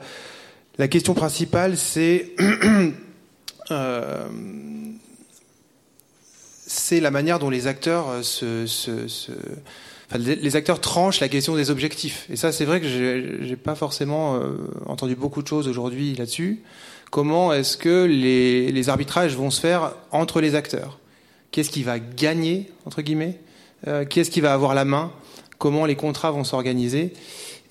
la 0.78 0.88
question 0.88 1.14
principale, 1.14 1.76
c'est 1.76 2.30
euh, 3.70 4.28
c'est 6.66 7.00
la 7.00 7.10
manière 7.10 7.38
dont 7.38 7.50
les 7.50 7.66
acteurs 7.66 8.24
se, 8.24 8.66
les 10.16 10.56
acteurs 10.56 10.80
tranchent 10.80 11.20
la 11.20 11.28
question 11.28 11.54
des 11.54 11.70
objectifs. 11.70 12.26
Et 12.30 12.36
ça, 12.36 12.52
c'est 12.52 12.64
vrai 12.64 12.80
que 12.80 12.86
j'ai 12.86 13.56
pas 13.56 13.74
forcément 13.74 14.40
entendu 14.86 15.14
beaucoup 15.14 15.42
de 15.42 15.48
choses 15.48 15.68
aujourd'hui 15.68 16.14
là-dessus. 16.14 16.62
Comment 17.12 17.52
est-ce 17.52 17.76
que 17.76 18.06
les, 18.06 18.88
arbitrages 18.88 19.36
vont 19.36 19.50
se 19.50 19.60
faire 19.60 19.92
entre 20.12 20.40
les 20.40 20.54
acteurs? 20.54 20.98
Qu'est-ce 21.50 21.68
qui 21.68 21.82
va 21.82 21.98
gagner, 21.98 22.72
entre 22.86 23.02
guillemets? 23.02 23.38
Euh, 23.86 24.06
Qui 24.06 24.20
est-ce 24.20 24.30
qui 24.30 24.40
va 24.40 24.54
avoir 24.54 24.74
la 24.74 24.86
main? 24.86 25.12
Comment 25.58 25.84
les 25.84 25.94
contrats 25.94 26.30
vont 26.30 26.42
s'organiser? 26.42 27.12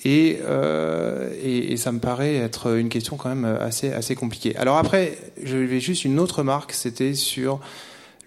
Et, 0.05 0.37
euh, 0.43 1.33
et, 1.43 1.75
ça 1.77 1.91
me 1.91 1.97
paraît 1.97 2.35
être 2.35 2.77
une 2.77 2.89
question 2.89 3.17
quand 3.17 3.29
même 3.29 3.45
assez, 3.45 3.91
assez 3.91 4.13
compliquée. 4.13 4.55
Alors 4.57 4.77
après, 4.77 5.17
je 5.41 5.57
vais 5.57 5.79
juste 5.79 6.05
une 6.05 6.19
autre 6.19 6.37
remarque, 6.37 6.73
c'était 6.73 7.15
sur 7.15 7.61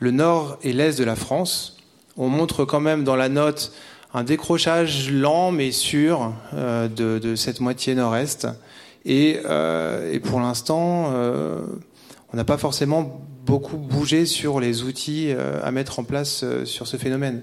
le 0.00 0.10
nord 0.10 0.58
et 0.64 0.72
l'est 0.72 0.98
de 0.98 1.04
la 1.04 1.14
France. 1.14 1.76
On 2.16 2.28
montre 2.28 2.64
quand 2.64 2.80
même 2.80 3.04
dans 3.04 3.14
la 3.14 3.28
note 3.28 3.72
un 4.14 4.24
décrochage 4.24 5.12
lent 5.12 5.52
mais 5.52 5.70
sûr 5.70 6.32
euh, 6.54 6.88
de, 6.88 7.36
cette 7.36 7.60
moitié 7.60 7.94
nord-est. 7.94 8.48
Et, 9.04 9.40
euh, 9.44 10.12
et, 10.12 10.20
pour 10.20 10.40
l'instant, 10.40 11.10
euh, 11.12 11.60
on 12.32 12.36
n'a 12.36 12.44
pas 12.44 12.58
forcément 12.58 13.20
beaucoup 13.44 13.76
bougé 13.76 14.26
sur 14.26 14.60
les 14.60 14.82
outils 14.82 15.28
euh, 15.28 15.60
à 15.62 15.70
mettre 15.70 15.98
en 15.98 16.04
place 16.04 16.40
euh, 16.42 16.64
sur 16.64 16.86
ce 16.86 16.96
phénomène. 16.96 17.42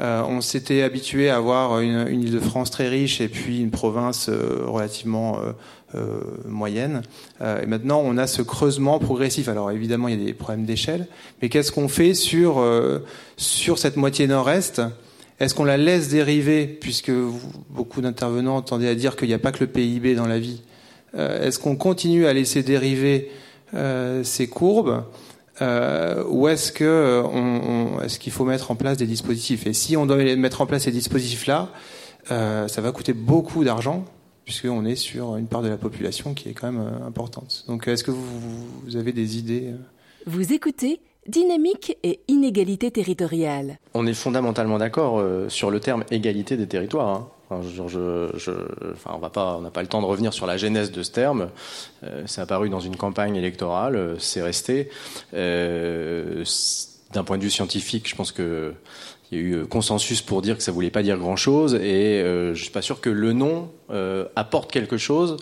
Euh, 0.00 0.22
on 0.26 0.40
s'était 0.40 0.82
habitué 0.82 1.30
à 1.30 1.36
avoir 1.36 1.80
une, 1.80 2.06
une 2.08 2.22
Île-de-France 2.22 2.70
très 2.70 2.88
riche 2.88 3.20
et 3.20 3.28
puis 3.28 3.60
une 3.60 3.70
province 3.70 4.28
relativement 4.28 5.38
moyenne. 6.48 7.02
et 7.40 7.66
maintenant, 7.66 8.02
on 8.04 8.18
a 8.18 8.26
ce 8.26 8.42
creusement 8.42 8.98
progressif. 8.98 9.46
Alors 9.46 9.70
évidemment, 9.70 10.08
il 10.08 10.18
y 10.18 10.20
a 10.20 10.26
des 10.26 10.34
problèmes 10.34 10.64
d'échelle, 10.64 11.06
mais 11.40 11.48
qu'est-ce 11.48 11.70
qu'on 11.70 11.86
fait 11.86 12.14
sur 12.14 12.60
sur 13.36 13.78
cette 13.78 13.96
moitié 13.96 14.26
nord-est? 14.26 14.82
Est-ce 15.38 15.54
qu'on 15.54 15.62
la 15.62 15.76
laisse 15.76 16.08
dériver, 16.08 16.66
puisque 16.66 17.12
beaucoup 17.70 18.00
d'intervenants 18.00 18.62
tendaient 18.62 18.88
à 18.88 18.96
dire 18.96 19.14
qu'il 19.14 19.28
n'y 19.28 19.34
a 19.34 19.38
pas 19.38 19.52
que 19.52 19.60
le 19.60 19.68
PIB 19.68 20.16
dans 20.16 20.26
la 20.26 20.40
vie 20.40 20.62
Est-ce 21.16 21.58
qu'on 21.58 21.76
continue 21.76 22.26
à 22.26 22.32
laisser 22.32 22.62
dériver 22.62 23.30
ces 24.22 24.48
courbes 24.48 25.04
euh, 25.62 26.24
ou 26.28 26.48
est-ce 26.48 26.72
que 26.72 27.22
on, 27.24 28.00
est-ce 28.02 28.18
qu'il 28.18 28.32
faut 28.32 28.44
mettre 28.44 28.70
en 28.70 28.74
place 28.74 28.96
des 28.96 29.06
dispositifs? 29.06 29.66
Et 29.66 29.72
si 29.72 29.96
on 29.96 30.04
doit 30.06 30.16
mettre 30.36 30.60
en 30.60 30.66
place 30.66 30.82
ces 30.82 30.90
dispositifs-là, 30.90 31.70
euh, 32.30 32.68
ça 32.68 32.80
va 32.80 32.92
coûter 32.92 33.12
beaucoup 33.12 33.64
d'argent 33.64 34.04
puisqu'on 34.44 34.84
est 34.84 34.96
sur 34.96 35.36
une 35.36 35.46
part 35.46 35.62
de 35.62 35.68
la 35.68 35.76
population 35.76 36.34
qui 36.34 36.50
est 36.50 36.52
quand 36.52 36.70
même 36.70 36.82
euh, 36.82 37.06
importante. 37.06 37.64
Donc, 37.66 37.88
est-ce 37.88 38.04
que 38.04 38.10
vous, 38.10 38.26
vous 38.84 38.96
avez 38.96 39.12
des 39.12 39.38
idées 39.38 39.72
Vous 40.26 40.52
écoutez 40.52 41.00
dynamique 41.26 41.96
et 42.02 42.20
inégalité 42.28 42.90
territoriale. 42.90 43.78
On 43.94 44.06
est 44.06 44.14
fondamentalement 44.14 44.76
d'accord 44.76 45.18
euh, 45.18 45.48
sur 45.48 45.70
le 45.70 45.80
terme 45.80 46.04
égalité 46.10 46.58
des 46.58 46.66
territoires. 46.66 47.08
Hein. 47.08 47.28
On 47.50 47.60
n'a 49.20 49.70
pas 49.70 49.82
le 49.82 49.86
temps 49.86 50.00
de 50.00 50.06
revenir 50.06 50.32
sur 50.32 50.46
la 50.46 50.56
genèse 50.56 50.90
de 50.90 51.02
ce 51.02 51.10
terme. 51.10 51.50
Euh, 52.02 52.22
c'est 52.26 52.40
apparu 52.40 52.68
dans 52.68 52.80
une 52.80 52.96
campagne 52.96 53.36
électorale, 53.36 53.96
euh, 53.96 54.18
c'est 54.18 54.42
resté. 54.42 54.88
D'un 57.12 57.22
point 57.22 57.38
de 57.38 57.42
vue 57.44 57.50
scientifique, 57.50 58.08
je 58.08 58.16
pense 58.16 58.32
que 58.32 58.72
il 59.30 59.38
y 59.38 59.40
a 59.40 59.44
eu 59.44 59.66
consensus 59.66 60.20
pour 60.20 60.42
dire 60.42 60.56
que 60.56 60.62
ça 60.62 60.72
voulait 60.72 60.90
pas 60.90 61.02
dire 61.02 61.16
grand-chose, 61.16 61.74
et 61.74 62.20
je 62.22 62.60
suis 62.60 62.70
pas 62.70 62.82
sûr 62.82 63.00
que 63.00 63.10
le 63.10 63.32
nom 63.32 63.70
apporte 64.36 64.70
quelque 64.70 64.96
chose. 64.96 65.36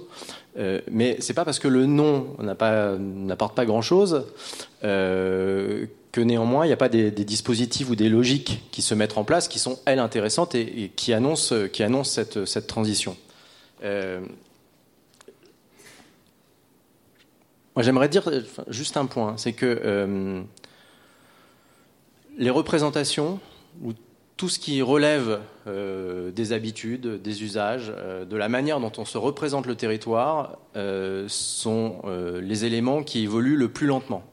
Euh, 0.59 0.81
mais 0.91 1.17
c'est 1.21 1.35
pas 1.35 1.45
parce 1.45 1.59
que 1.59 1.69
le 1.69 1.87
nom 1.87 2.37
n'apporte 2.39 3.55
pas 3.55 3.65
grand-chose 3.65 4.27
euh, 4.85 5.87
que 6.13 6.21
néanmoins 6.21 6.65
il 6.65 6.69
n'y 6.69 6.75
a 6.75 6.79
pas 6.79 6.89
des, 6.89 7.11
dispositifs 7.11 7.89
ou 7.89 7.97
des 7.97 8.09
logiques 8.09 8.63
qui 8.71 8.83
se 8.83 8.95
mettent 8.95 9.17
en 9.17 9.25
place 9.25 9.49
qui 9.49 9.59
sont 9.59 9.79
elles 9.87 9.99
intéressantes 9.99 10.55
et, 10.55 10.93
qui 10.95 11.13
annoncent, 11.13 11.69
qui 11.73 11.83
annoncent 11.83 12.13
cette, 12.13 12.45
cette 12.45 12.67
transition. 12.67 13.17
Euh, 13.83 14.21
moi 17.75 17.83
j'aimerais 17.83 18.09
dire 18.09 18.29
juste 18.69 18.97
un 18.97 19.07
point, 19.07 19.37
c'est 19.39 19.55
que 19.55 20.45
les 22.37 22.51
représentations 22.51 23.41
ou 23.83 23.93
tout 24.37 24.49
ce 24.49 24.59
qui 24.59 24.83
relève 24.83 25.41
euh, 25.69 26.33
des 26.33 26.53
habitudes, 26.53 27.23
des 27.23 27.45
usages, 27.45 27.93
euh, 27.97 28.25
de 28.25 28.37
la 28.37 28.49
manière 28.49 28.81
dont 28.81 28.91
on 28.99 29.05
se 29.05 29.19
représente 29.19 29.67
le 29.67 29.77
territoire, 29.77 30.59
euh, 30.75 31.27
sont 31.29 32.03
les 32.41 32.65
éléments 32.65 33.03
qui 33.03 33.23
évoluent 33.23 33.57
le 33.57 33.69
plus 33.69 33.87
lentement. 33.87 34.25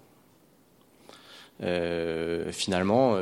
Finalement, 1.61 3.17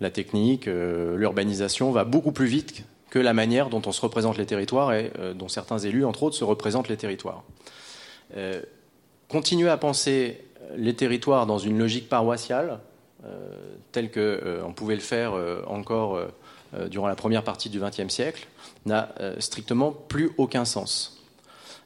la 0.00 0.10
technique, 0.10 0.66
l'urbanisation 0.66 1.90
va 1.92 2.04
beaucoup 2.04 2.32
plus 2.32 2.46
vite 2.46 2.84
que 3.10 3.18
la 3.18 3.34
manière 3.34 3.68
dont 3.68 3.82
on 3.84 3.92
se 3.92 4.00
représente 4.00 4.38
les 4.38 4.46
territoires 4.46 4.92
et 4.94 5.12
dont 5.34 5.48
certains 5.48 5.78
élus, 5.78 6.04
entre 6.04 6.22
autres, 6.22 6.36
se 6.36 6.44
représentent 6.44 6.88
les 6.88 6.96
territoires. 6.96 7.44
continuer 9.28 9.68
à 9.68 9.76
penser 9.76 10.44
les 10.76 10.94
territoires 10.94 11.46
dans 11.46 11.58
une 11.58 11.78
logique 11.78 12.08
paroissiale, 12.08 12.80
euh, 13.24 13.48
tel 13.92 14.10
qu'on 14.10 14.20
euh, 14.20 14.68
pouvait 14.74 14.96
le 14.96 15.00
faire 15.00 15.32
euh, 15.32 15.62
encore 15.66 16.20
durant 16.90 17.06
la 17.06 17.14
première 17.14 17.44
partie 17.44 17.70
du 17.70 17.78
XXe 17.78 18.08
siècle, 18.08 18.48
n'a 18.84 19.14
strictement 19.38 19.92
plus 19.92 20.32
aucun 20.38 20.64
sens. 20.64 21.13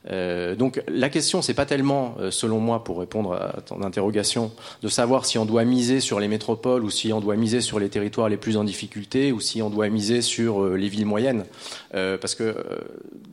Donc 0.08 0.82
la 0.88 1.08
question, 1.10 1.42
c'est 1.42 1.54
pas 1.54 1.66
tellement, 1.66 2.14
selon 2.30 2.60
moi, 2.60 2.82
pour 2.82 2.98
répondre 2.98 3.34
à 3.34 3.60
ton 3.60 3.82
interrogation, 3.82 4.50
de 4.82 4.88
savoir 4.88 5.26
si 5.26 5.36
on 5.36 5.44
doit 5.44 5.64
miser 5.64 6.00
sur 6.00 6.18
les 6.18 6.28
métropoles 6.28 6.84
ou 6.84 6.90
si 6.90 7.12
on 7.12 7.20
doit 7.20 7.36
miser 7.36 7.60
sur 7.60 7.78
les 7.78 7.88
territoires 7.88 8.28
les 8.28 8.38
plus 8.38 8.56
en 8.56 8.64
difficulté 8.64 9.32
ou 9.32 9.40
si 9.40 9.60
on 9.60 9.68
doit 9.68 9.88
miser 9.88 10.22
sur 10.22 10.64
les 10.64 10.88
villes 10.88 11.06
moyennes, 11.06 11.44
parce 11.92 12.34
que 12.34 12.54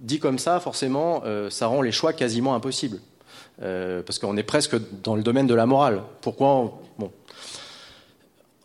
dit 0.02 0.20
comme 0.20 0.38
ça, 0.38 0.60
forcément, 0.60 1.24
ça 1.50 1.68
rend 1.68 1.82
les 1.82 1.94
choix 1.94 2.14
quasiment 2.14 2.56
impossibles, 2.56 3.00
parce 3.60 4.20
qu'on 4.20 4.36
est 4.36 4.44
presque 4.44 4.76
dans 5.04 5.16
le 5.16 5.24
domaine 5.24 5.48
de 5.48 5.56
la 5.56 5.66
morale. 5.66 6.02
Pourquoi 6.22 6.48
bon, 6.48 6.74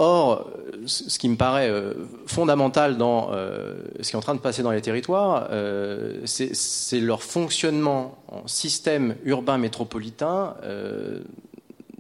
Or, 0.02 0.50
ce 0.86 1.18
qui 1.18 1.28
me 1.28 1.36
paraît 1.36 1.68
euh, 1.68 1.92
fondamental 2.26 2.96
dans 2.96 3.32
euh, 3.34 3.74
ce 4.00 4.08
qui 4.08 4.16
est 4.16 4.18
en 4.18 4.22
train 4.22 4.34
de 4.34 4.40
passer 4.40 4.62
dans 4.62 4.70
les 4.70 4.80
territoires, 4.80 5.48
euh, 5.50 6.22
c'est 6.24 7.00
leur 7.00 7.22
fonctionnement 7.22 8.16
en 8.28 8.48
système 8.48 9.14
urbain 9.24 9.58
métropolitain 9.58 10.56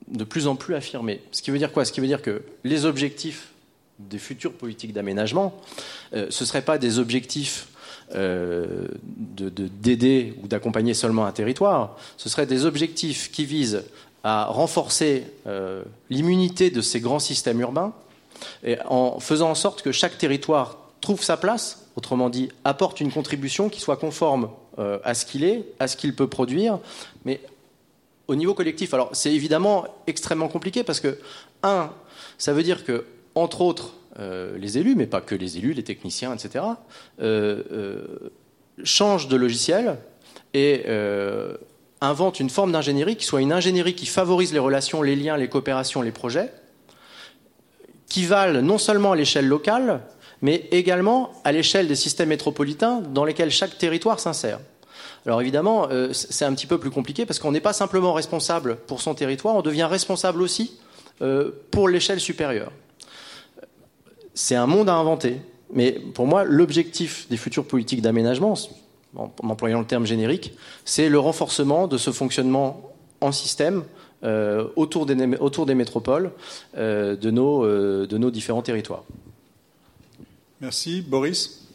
de 0.08 0.24
plus 0.24 0.46
en 0.46 0.56
plus 0.56 0.74
affirmé. 0.74 1.20
Ce 1.30 1.42
qui 1.42 1.50
veut 1.50 1.58
dire 1.58 1.72
quoi? 1.72 1.84
Ce 1.84 1.92
qui 1.92 2.00
veut 2.00 2.06
dire 2.06 2.22
que 2.22 2.40
les 2.64 2.86
objectifs 2.86 3.48
des 3.98 4.18
futures 4.18 4.54
politiques 4.54 4.94
d'aménagement, 4.94 5.54
ce 6.12 6.20
ne 6.24 6.30
seraient 6.30 6.62
pas 6.62 6.78
des 6.78 6.98
objectifs 6.98 7.68
d'aider 9.36 10.38
ou 10.42 10.48
d'accompagner 10.48 10.94
seulement 10.94 11.26
un 11.26 11.32
territoire, 11.32 11.98
ce 12.16 12.30
seraient 12.30 12.46
des 12.46 12.64
objectifs 12.64 13.30
qui 13.30 13.44
visent 13.44 13.82
à 14.24 14.46
renforcer 14.46 15.24
euh, 15.46 15.82
l'immunité 16.10 16.70
de 16.70 16.80
ces 16.80 17.00
grands 17.00 17.18
systèmes 17.18 17.60
urbains 17.60 17.92
et 18.64 18.78
en 18.86 19.20
faisant 19.20 19.50
en 19.50 19.54
sorte 19.54 19.82
que 19.82 19.92
chaque 19.92 20.18
territoire 20.18 20.78
trouve 21.00 21.22
sa 21.22 21.36
place, 21.36 21.86
autrement 21.96 22.28
dit, 22.28 22.50
apporte 22.64 23.00
une 23.00 23.10
contribution 23.10 23.68
qui 23.68 23.80
soit 23.80 23.96
conforme 23.96 24.50
euh, 24.78 24.98
à 25.04 25.14
ce 25.14 25.24
qu'il 25.24 25.44
est, 25.44 25.64
à 25.78 25.88
ce 25.88 25.96
qu'il 25.96 26.14
peut 26.14 26.26
produire, 26.26 26.78
mais 27.24 27.40
au 28.28 28.34
niveau 28.34 28.54
collectif. 28.54 28.92
Alors 28.94 29.10
c'est 29.12 29.32
évidemment 29.32 29.86
extrêmement 30.06 30.48
compliqué 30.48 30.84
parce 30.84 31.00
que, 31.00 31.18
un, 31.62 31.90
ça 32.36 32.52
veut 32.52 32.62
dire 32.62 32.84
que, 32.84 33.06
entre 33.34 33.62
autres, 33.62 33.94
euh, 34.18 34.58
les 34.58 34.76
élus, 34.76 34.94
mais 34.96 35.06
pas 35.06 35.20
que 35.20 35.34
les 35.34 35.56
élus, 35.56 35.72
les 35.72 35.84
techniciens, 35.84 36.34
etc., 36.34 36.64
changent 38.82 39.28
de 39.28 39.36
logiciel 39.36 39.98
et 40.54 40.84
invente 42.00 42.40
une 42.40 42.50
forme 42.50 42.72
d'ingénierie 42.72 43.16
qui 43.16 43.26
soit 43.26 43.42
une 43.42 43.52
ingénierie 43.52 43.94
qui 43.94 44.06
favorise 44.06 44.52
les 44.52 44.58
relations, 44.58 45.02
les 45.02 45.16
liens, 45.16 45.36
les 45.36 45.48
coopérations, 45.48 46.02
les 46.02 46.12
projets, 46.12 46.52
qui 48.08 48.24
valent 48.24 48.62
non 48.62 48.78
seulement 48.78 49.12
à 49.12 49.16
l'échelle 49.16 49.46
locale, 49.46 50.00
mais 50.42 50.68
également 50.70 51.32
à 51.44 51.52
l'échelle 51.52 51.88
des 51.88 51.94
systèmes 51.94 52.30
métropolitains 52.30 53.00
dans 53.00 53.24
lesquels 53.24 53.50
chaque 53.50 53.76
territoire 53.78 54.18
s'insère. 54.20 54.60
Alors 55.26 55.40
évidemment, 55.40 55.88
euh, 55.90 56.12
c'est 56.12 56.46
un 56.46 56.54
petit 56.54 56.66
peu 56.66 56.78
plus 56.78 56.90
compliqué 56.90 57.26
parce 57.26 57.38
qu'on 57.38 57.52
n'est 57.52 57.60
pas 57.60 57.74
simplement 57.74 58.12
responsable 58.14 58.76
pour 58.76 59.02
son 59.02 59.14
territoire, 59.14 59.54
on 59.54 59.62
devient 59.62 59.84
responsable 59.84 60.40
aussi 60.40 60.78
euh, 61.20 61.50
pour 61.70 61.88
l'échelle 61.88 62.20
supérieure. 62.20 62.72
C'est 64.32 64.54
un 64.54 64.66
monde 64.66 64.88
à 64.88 64.94
inventer, 64.94 65.36
mais 65.72 65.92
pour 65.92 66.26
moi, 66.26 66.44
l'objectif 66.44 67.28
des 67.28 67.36
futures 67.36 67.66
politiques 67.66 68.00
d'aménagement, 68.00 68.54
en 69.16 69.32
employant 69.42 69.80
le 69.80 69.86
terme 69.86 70.06
générique, 70.06 70.54
c'est 70.84 71.08
le 71.08 71.18
renforcement 71.18 71.88
de 71.88 71.98
ce 71.98 72.10
fonctionnement 72.10 72.90
en 73.20 73.32
système 73.32 73.84
euh, 74.22 74.68
autour, 74.76 75.06
des, 75.06 75.16
autour, 75.38 75.64
des, 75.64 75.74
métropoles 75.74 76.30
euh, 76.76 77.16
de, 77.16 77.30
nos, 77.30 77.64
euh, 77.64 78.06
de, 78.06 78.18
nos, 78.18 78.30
différents 78.30 78.60
territoires. 78.60 79.04
Merci. 80.60 81.00
Boris? 81.00 81.66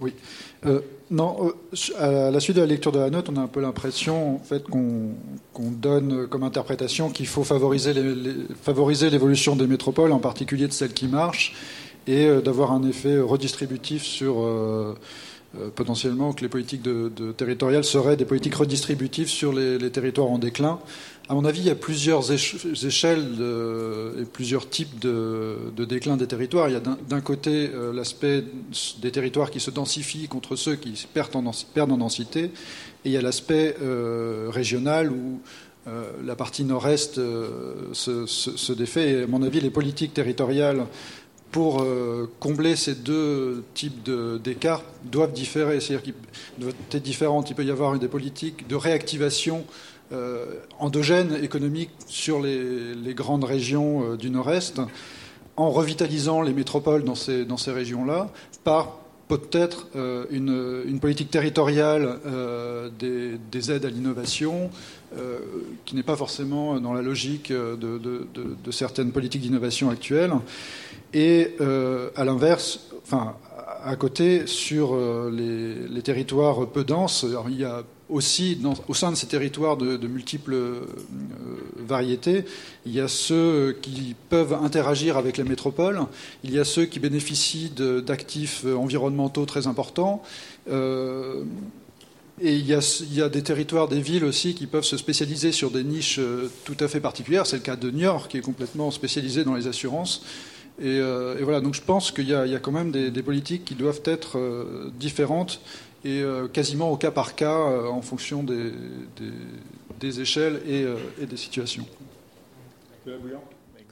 Oui. 0.00 0.12
non, 1.10 1.52
à 1.98 2.30
la 2.30 2.40
suite 2.40 2.56
de 2.56 2.60
la 2.60 2.66
lecture 2.66 2.92
de 2.92 2.98
la 2.98 3.10
note, 3.10 3.28
on 3.28 3.36
a 3.36 3.40
un 3.40 3.48
peu 3.48 3.60
l'impression 3.60 4.36
en 4.36 4.38
fait, 4.38 4.62
qu'on 4.64 5.14
donne 5.54 6.26
comme 6.28 6.42
interprétation 6.42 7.10
qu'il 7.10 7.26
faut 7.26 7.44
favoriser 7.44 7.94
l'évolution 9.10 9.56
des 9.56 9.66
métropoles, 9.66 10.12
en 10.12 10.18
particulier 10.20 10.68
de 10.68 10.72
celles 10.72 10.92
qui 10.92 11.08
marchent, 11.08 11.54
et 12.06 12.26
euh, 12.26 12.40
d'avoir 12.40 12.72
un 12.72 12.82
effet 12.84 13.18
redistributif 13.18 14.02
sur 14.02 14.40
euh, 14.40 14.94
euh, 15.58 15.68
potentiellement 15.74 16.32
que 16.32 16.42
les 16.42 16.48
politiques 16.48 16.82
de, 16.82 17.10
territoriales 17.32 17.84
seraient 17.84 18.16
des 18.16 18.24
politiques 18.24 18.56
redistributives 18.56 19.28
sur 19.28 19.52
les, 19.52 19.90
territoires 19.90 20.28
en 20.28 20.38
déclin. 20.38 20.80
À 21.28 21.34
mon 21.34 21.44
avis, 21.44 21.60
il 21.60 21.66
y 21.66 21.70
a 21.70 21.74
plusieurs 21.74 22.32
échelles 22.32 23.28
et 24.20 24.24
plusieurs 24.26 24.68
types 24.68 24.98
de, 24.98 25.56
déclin 25.78 26.18
des 26.18 26.26
territoires. 26.26 26.68
Il 26.68 26.72
y 26.72 26.76
a 26.76 26.80
d'un 26.80 27.20
côté 27.22 27.70
l'aspect 27.94 28.44
des 29.00 29.10
territoires 29.10 29.50
qui 29.50 29.58
se 29.58 29.70
densifient 29.70 30.28
contre 30.28 30.54
ceux 30.54 30.74
qui 30.74 31.06
perdent 31.14 31.36
en, 31.36 31.50
perdent 31.72 31.92
en 31.92 31.96
densité, 31.96 32.44
et 32.44 32.50
il 33.06 33.12
y 33.12 33.16
a 33.16 33.22
l'aspect 33.22 33.74
régional 34.50 35.10
où 35.10 35.40
la 36.22 36.36
partie 36.36 36.64
nord-est 36.64 37.14
se, 37.14 38.26
se, 38.26 38.72
défait. 38.74 39.10
Et 39.12 39.22
à 39.22 39.26
mon 39.26 39.42
avis, 39.42 39.62
les 39.62 39.70
politiques 39.70 40.12
territoriales 40.12 40.84
pour 41.54 41.82
euh, 41.82 42.28
combler 42.40 42.74
ces 42.74 42.96
deux 42.96 43.62
types 43.74 44.10
d'écarts 44.42 44.82
doivent 45.04 45.32
différer, 45.32 45.78
c'est-à-dire 45.78 46.02
qu'ils 46.02 46.68
être 46.90 47.00
différentes. 47.00 47.48
Il 47.48 47.54
peut 47.54 47.64
y 47.64 47.70
avoir 47.70 47.96
des 47.96 48.08
politiques 48.08 48.66
de 48.66 48.74
réactivation 48.74 49.64
euh, 50.10 50.46
endogène 50.80 51.38
économique 51.44 51.90
sur 52.08 52.40
les, 52.42 53.14
grandes 53.14 53.44
régions 53.44 54.02
euh, 54.02 54.16
du 54.16 54.30
Nord-Est, 54.30 54.80
en 55.56 55.70
revitalisant 55.70 56.42
les 56.42 56.52
métropoles 56.52 57.04
dans 57.04 57.14
ces, 57.14 57.46
régions-là, 57.68 58.30
par 58.64 58.98
peut-être 59.28 59.86
une, 60.32 60.98
politique 61.00 61.30
territoriale 61.30 62.18
des, 62.98 63.70
aides 63.70 63.84
à 63.84 63.90
l'innovation, 63.90 64.70
qui 65.84 65.94
n'est 65.94 66.02
pas 66.02 66.16
forcément 66.16 66.80
dans 66.80 66.92
la 66.92 67.02
logique 67.02 67.52
de 67.52 68.70
certaines 68.72 69.12
politiques 69.12 69.42
d'innovation 69.42 69.88
actuelles. 69.90 70.32
Et 71.14 71.54
euh, 71.60 72.10
à 72.16 72.24
l'inverse, 72.24 72.80
enfin, 73.04 73.36
à 73.84 73.94
côté, 73.94 74.46
sur 74.46 74.94
euh, 74.94 75.30
les, 75.88 76.02
territoires 76.02 76.66
peu 76.66 76.82
denses, 76.82 77.24
il 77.48 77.60
y 77.60 77.64
a 77.64 77.84
aussi 78.10 78.60
au 78.88 78.94
sein 78.94 79.12
de 79.12 79.16
ces 79.16 79.28
territoires 79.28 79.76
de, 79.76 80.06
multiples 80.08 80.54
euh, 80.54 80.80
variétés, 81.78 82.44
il 82.84 82.92
y 82.92 83.00
a 83.00 83.08
ceux 83.08 83.78
qui 83.80 84.16
peuvent 84.28 84.52
interagir 84.52 85.16
avec 85.16 85.38
les 85.38 85.44
métropoles, 85.44 86.00
il 86.42 86.52
y 86.52 86.58
a 86.58 86.64
ceux 86.64 86.84
qui 86.84 86.98
bénéficient 86.98 87.72
d'actifs 88.04 88.66
environnementaux 88.66 89.46
très 89.46 89.66
importants. 89.66 90.22
Et 92.42 92.56
il 92.56 92.66
y, 92.66 92.74
a, 92.74 93.28
des 93.28 93.42
territoires, 93.42 93.86
des 93.86 94.00
villes 94.00 94.24
aussi 94.24 94.54
qui 94.54 94.66
peuvent 94.66 94.84
se 94.84 94.96
spécialiser 94.96 95.52
sur 95.52 95.70
des 95.70 95.84
niches 95.84 96.18
tout 96.64 96.76
à 96.80 96.88
fait 96.88 97.00
particulières. 97.00 97.46
C'est 97.46 97.56
le 97.56 97.62
cas 97.62 97.76
de 97.76 97.90
Niort, 97.90 98.26
qui 98.26 98.38
est 98.38 98.42
complètement 98.42 98.90
spécialisé 98.90 99.44
dans 99.44 99.54
les 99.54 99.68
assurances. 99.68 100.22
Et, 100.80 100.98
euh, 100.98 101.36
voilà, 101.42 101.60
donc 101.60 101.74
je 101.74 101.82
pense 101.82 102.10
qu'il 102.10 102.28
y, 102.28 102.34
a 102.34 102.58
quand 102.58 102.72
même 102.72 102.90
des, 102.90 103.22
politiques 103.22 103.64
qui 103.64 103.74
doivent 103.74 104.02
être 104.04 104.38
euh, 104.38 104.90
différentes 104.98 105.60
et 106.04 106.22
quasiment 106.52 106.90
au 106.90 106.98
cas 106.98 107.10
par 107.10 107.34
cas 107.34 107.56
en 107.56 108.02
fonction 108.02 108.42
des, 108.42 110.20
échelles 110.20 110.60
et, 110.66 110.84
et, 111.18 111.24
des 111.24 111.38
situations. 111.38 111.86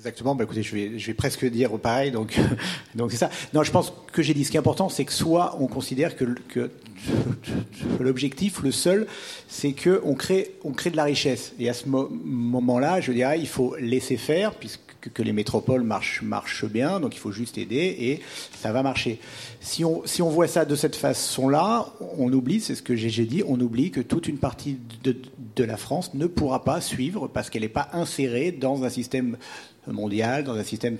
Exactement. 0.03 0.35
Bah, 0.35 0.43
écoutez, 0.43 0.65
je 0.65 0.75
vais, 0.75 1.15
presque 1.15 1.45
dire 1.45 1.79
pareil. 1.79 2.11
Donc, 2.11 2.37
donc 2.97 3.13
c'est 3.13 3.19
ça. 3.19 3.31
Non, 3.55 3.63
je 3.63 3.71
pense 3.71 3.93
que 4.13 4.21
j'ai 4.21 4.35
dit. 4.35 4.45
Ce 4.45 4.51
qui 4.51 4.57
est 4.57 4.59
important, 4.59 4.89
c'est 4.89 5.05
que 5.05 5.13
soit 5.13 5.57
on 5.61 5.69
considère 5.69 6.17
que, 6.17 6.25
l'objectif, 8.01 8.65
le 8.65 8.73
seul, 8.73 9.07
c'est 9.47 9.75
que 9.75 10.03
on 10.05 10.15
crée, 10.15 10.57
on 10.65 10.73
crée 10.73 10.91
de 10.91 10.97
la 10.97 11.05
richesse. 11.05 11.53
Et 11.61 11.69
à 11.69 11.73
ce 11.73 11.89
moment-là, 11.89 13.01
je 13.01 13.13
dirais, 13.13 13.39
il 13.39 13.47
faut 13.47 13.77
laisser 13.77 14.17
faire, 14.17 14.55
puisque 14.55 14.81
que 15.15 15.23
les 15.23 15.33
métropoles 15.33 15.83
marchent, 15.83 16.23
marchent 16.23 16.65
bien, 16.65 17.01
donc 17.01 17.15
il 17.15 17.19
faut 17.19 17.33
juste 17.33 17.59
aider 17.59 17.97
et 17.99 18.21
ça 18.57 18.73
va 18.73 18.83
marcher. 18.83 19.19
Si 19.61 19.85
on, 19.85 20.03
si 20.05 20.23
on 20.23 20.31
voit 20.31 20.47
ça 20.47 20.65
de 20.65 20.77
cette 20.77 20.95
façon-là, 20.95 21.93
on 22.19 22.33
oublie, 22.33 22.61
c'est 22.61 22.77
ce 22.77 22.83
que 22.83 22.95
j'ai 22.95 23.25
dit, 23.25 23.43
on 23.47 23.61
oublie 23.61 23.91
que 23.91 24.01
toute 24.01 24.29
une 24.29 24.39
partie 24.39 24.79
de 25.03 25.65
la 25.65 25.77
France 25.77 26.15
ne 26.15 26.27
pourra 26.27 26.63
pas 26.63 26.81
suivre 26.81 27.27
parce 27.27 27.51
qu'elle 27.51 27.63
n'est 27.63 27.69
pas 27.69 27.89
insérée 27.93 28.53
dans 28.53 28.85
un 28.85 28.91
système 28.91 29.37
mondial, 29.87 30.45
dans 30.45 30.55
un 30.55 30.63
système 30.63 30.97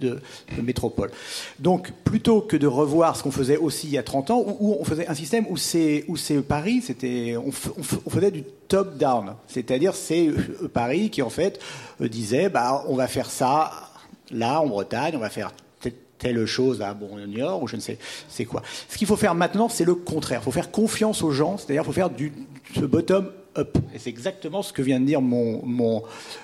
de, 0.00 0.20
métropole. 0.62 1.10
Donc, 1.58 1.92
plutôt 2.04 2.40
que 2.40 2.56
de 2.56 2.66
revoir 2.66 3.16
ce 3.16 3.22
qu'on 3.22 3.30
faisait 3.30 3.56
aussi 3.56 3.86
il 3.88 3.92
y 3.92 3.98
a 3.98 4.02
30 4.02 4.30
ans, 4.30 4.44
où, 4.60 4.76
on 4.78 4.84
faisait 4.84 5.08
un 5.08 5.14
système 5.14 5.46
où 5.48 5.56
c'est 5.56 6.04
où 6.08 6.16
c'est 6.16 6.40
Paris, 6.42 6.82
c'était 6.82 7.36
on, 7.36 7.52
faisait 7.52 8.30
du 8.30 8.44
top 8.68 8.96
down, 8.96 9.34
c'est-à-dire 9.48 9.94
c'est 9.94 10.28
euh, 10.28 10.68
Paris 10.72 11.10
qui 11.10 11.22
en 11.22 11.30
fait 11.30 11.60
euh, 12.00 12.08
disait 12.08 12.48
bah 12.48 12.84
on 12.88 12.96
va 12.96 13.06
faire 13.06 13.30
ça 13.30 13.70
là 14.30 14.60
en 14.60 14.66
Bretagne, 14.66 15.14
on 15.16 15.20
va 15.20 15.30
faire 15.30 15.52
telle 16.18 16.46
chose 16.46 16.82
à 16.82 16.94
bon 16.94 17.18
ou 17.60 17.66
je 17.66 17.74
ne 17.74 17.80
sais 17.80 17.98
c'est 18.28 18.44
quoi. 18.44 18.62
Ce 18.88 18.96
qu'il 18.96 19.08
faut 19.08 19.16
faire 19.16 19.34
maintenant, 19.34 19.68
c'est 19.68 19.84
le 19.84 19.96
contraire. 19.96 20.40
Il 20.42 20.44
faut 20.44 20.52
faire 20.52 20.70
confiance 20.70 21.22
aux 21.22 21.32
gens, 21.32 21.58
c'est-à-dire 21.58 21.82
il 21.82 21.86
faut 21.86 21.92
faire 21.92 22.10
du 22.10 22.32
bottom 22.76 23.28
et 23.56 23.98
c'est 23.98 24.10
exactement 24.10 24.62
ce 24.62 24.72
que 24.72 24.82
vient 24.82 25.00
de 25.00 25.04
dire 25.04 25.20
mon, 25.20 26.02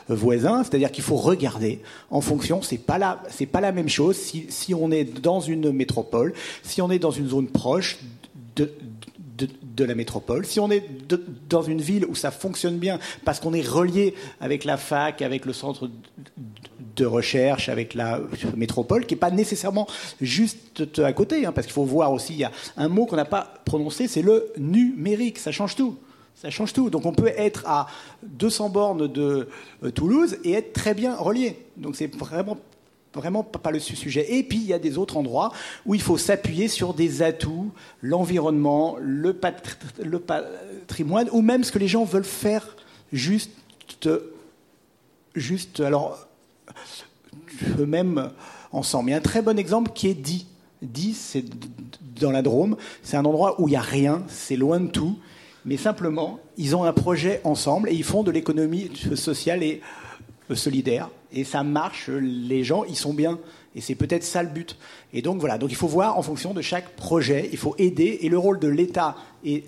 voisin, 0.08 0.62
c'est-à-dire 0.62 0.90
qu'il 0.90 1.04
faut 1.04 1.16
regarder 1.16 1.80
en 2.10 2.20
fonction. 2.20 2.62
C'est 2.62 2.78
pas 2.78 2.98
la, 2.98 3.22
pas 3.50 3.60
la 3.60 3.72
même 3.72 3.88
chose 3.88 4.16
si, 4.16 4.46
si, 4.50 4.74
on 4.74 4.90
est 4.90 5.04
dans 5.04 5.40
une 5.40 5.72
métropole, 5.72 6.34
si 6.62 6.82
on 6.82 6.90
est 6.90 6.98
dans 6.98 7.10
une 7.10 7.28
zone 7.28 7.48
proche 7.48 7.98
de 8.56 9.84
la 9.84 9.94
métropole, 9.94 10.44
si 10.44 10.60
on 10.60 10.70
est 10.70 10.84
dans 11.48 11.62
une 11.62 11.80
ville 11.80 12.04
où 12.06 12.14
ça 12.14 12.30
fonctionne 12.30 12.78
bien 12.78 12.98
parce 13.24 13.40
qu'on 13.40 13.54
est 13.54 13.66
relié 13.66 14.14
avec 14.40 14.64
la 14.64 14.76
fac, 14.76 15.22
avec 15.22 15.46
le 15.46 15.52
centre 15.52 15.88
de 16.96 17.06
recherche, 17.06 17.68
avec 17.68 17.94
la 17.94 18.20
métropole, 18.56 19.06
qui 19.06 19.14
n'est 19.14 19.20
pas 19.20 19.30
nécessairement 19.30 19.86
juste 20.20 20.98
à 20.98 21.12
côté, 21.12 21.46
hein, 21.46 21.52
parce 21.52 21.66
qu'il 21.66 21.74
faut 21.74 21.84
voir 21.84 22.12
aussi, 22.12 22.32
il 22.32 22.40
y 22.40 22.44
a 22.44 22.50
un 22.76 22.88
mot 22.88 23.06
qu'on 23.06 23.16
n'a 23.16 23.24
pas 23.24 23.54
prononcé, 23.64 24.08
c'est 24.08 24.22
le 24.22 24.52
numérique, 24.58 25.38
ça 25.38 25.52
change 25.52 25.76
tout. 25.76 25.96
Ça 26.40 26.50
change 26.50 26.72
tout. 26.72 26.88
Donc 26.88 27.04
on 27.04 27.12
peut 27.12 27.32
être 27.36 27.64
à 27.66 27.88
200 28.22 28.68
bornes 28.68 29.08
de 29.08 29.48
euh, 29.82 29.90
Toulouse 29.90 30.36
et 30.44 30.52
être 30.52 30.72
très 30.72 30.94
bien 30.94 31.16
relié. 31.16 31.58
Donc 31.76 31.96
c'est 31.96 32.14
vraiment 32.14 32.56
vraiment 33.12 33.42
pas 33.42 33.72
le 33.72 33.80
sujet. 33.80 34.36
Et 34.36 34.44
puis 34.44 34.58
il 34.58 34.66
y 34.66 34.72
a 34.72 34.78
des 34.78 34.98
autres 34.98 35.16
endroits 35.16 35.52
où 35.84 35.96
il 35.96 36.00
faut 36.00 36.16
s'appuyer 36.16 36.68
sur 36.68 36.94
des 36.94 37.22
atouts, 37.22 37.72
l'environnement, 38.02 38.96
le, 39.00 39.32
patrimoine, 39.32 41.28
ou 41.32 41.42
même 41.42 41.64
ce 41.64 41.72
que 41.72 41.80
les 41.80 41.88
gens 41.88 42.04
veulent 42.04 42.22
faire 42.22 42.76
juste, 43.12 43.50
alors 45.80 46.28
eux-mêmes 47.80 48.30
ensemble. 48.70 49.08
Il 49.08 49.12
y 49.12 49.14
a 49.14 49.18
un 49.18 49.22
très 49.22 49.42
bon 49.42 49.58
exemple 49.58 49.90
qui 49.92 50.06
est 50.06 50.14
dit. 50.14 50.46
Dit, 50.82 51.14
c'est 51.14 51.44
dans 52.20 52.30
la 52.30 52.42
Drôme. 52.42 52.76
C'est 53.02 53.16
un 53.16 53.24
endroit 53.24 53.60
où 53.60 53.66
il 53.66 53.72
n'y 53.72 53.76
a 53.76 53.80
rien, 53.80 54.22
c'est 54.28 54.54
loin 54.54 54.78
de 54.78 54.86
tout 54.86 55.18
mais 55.68 55.76
simplement, 55.76 56.40
ils 56.56 56.74
ont 56.74 56.84
un 56.84 56.94
projet 56.94 57.42
ensemble 57.44 57.90
et 57.90 57.92
ils 57.92 58.02
font 58.02 58.22
de 58.22 58.30
l'économie 58.30 58.90
sociale 59.14 59.62
et 59.62 59.82
euh, 60.50 60.54
solidaire. 60.54 61.10
Et 61.30 61.44
ça 61.44 61.62
marche, 61.62 62.08
les 62.08 62.64
gens, 62.64 62.84
ils 62.84 62.96
sont 62.96 63.12
bien. 63.12 63.38
Et 63.76 63.82
c'est 63.82 63.94
peut-être 63.94 64.24
ça 64.24 64.42
le 64.42 64.48
but. 64.48 64.78
Et 65.12 65.20
donc 65.20 65.40
voilà, 65.40 65.58
donc 65.58 65.70
il 65.70 65.76
faut 65.76 65.86
voir 65.86 66.16
en 66.16 66.22
fonction 66.22 66.54
de 66.54 66.62
chaque 66.62 66.96
projet, 66.96 67.50
il 67.52 67.58
faut 67.58 67.74
aider. 67.76 68.20
Et 68.22 68.30
le 68.30 68.38
rôle 68.38 68.58
de 68.58 68.68
l'État 68.68 69.14
et 69.44 69.62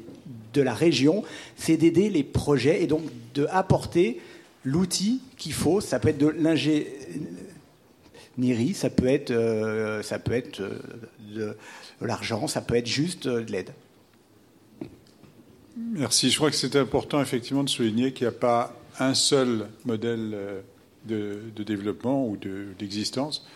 de 0.55 0.63
la 0.63 0.73
région, 0.73 1.23
c'est 1.57 1.77
d'aider 1.77 2.09
les 2.09 2.25
projets 2.25 2.83
et 2.83 2.87
donc 2.87 3.03
d'apporter 3.35 4.23
l'outil 4.65 5.21
qu'il 5.37 5.53
faut. 5.53 5.83
Ça 5.83 5.99
peut 5.99 6.09
être 6.09 6.17
de 6.17 6.29
l'ingénierie, 8.39 8.73
ça 8.73 8.89
peut 8.89 9.07
être, 9.07 9.33
euh, 9.33 10.03
ça 10.03 10.19
peut 10.19 10.33
être 10.33 10.61
euh, 10.61 10.79
de 11.35 11.55
l'argent, 12.01 12.47
ça 12.47 12.63
peut 12.63 12.77
être 12.77 12.87
juste 12.87 13.29
de 13.29 13.53
l'aide. 13.53 13.75
Merci. 15.93 16.31
Je 16.31 16.37
crois 16.37 16.51
que 16.51 16.57
c'est 16.57 16.77
important 16.77 17.21
effectivement 17.21 17.65
de 17.65 17.69
souligner 17.69 18.13
qu'il 18.13 18.27
n'y 18.27 18.35
a 18.35 18.39
pas 18.39 18.77
un 18.99 19.15
seul 19.15 19.69
modèle 19.85 20.31
euh, 20.35 20.61
de, 21.05 21.63
développement 21.63 22.27
ou 22.27 22.37
d'existence. 22.79 23.47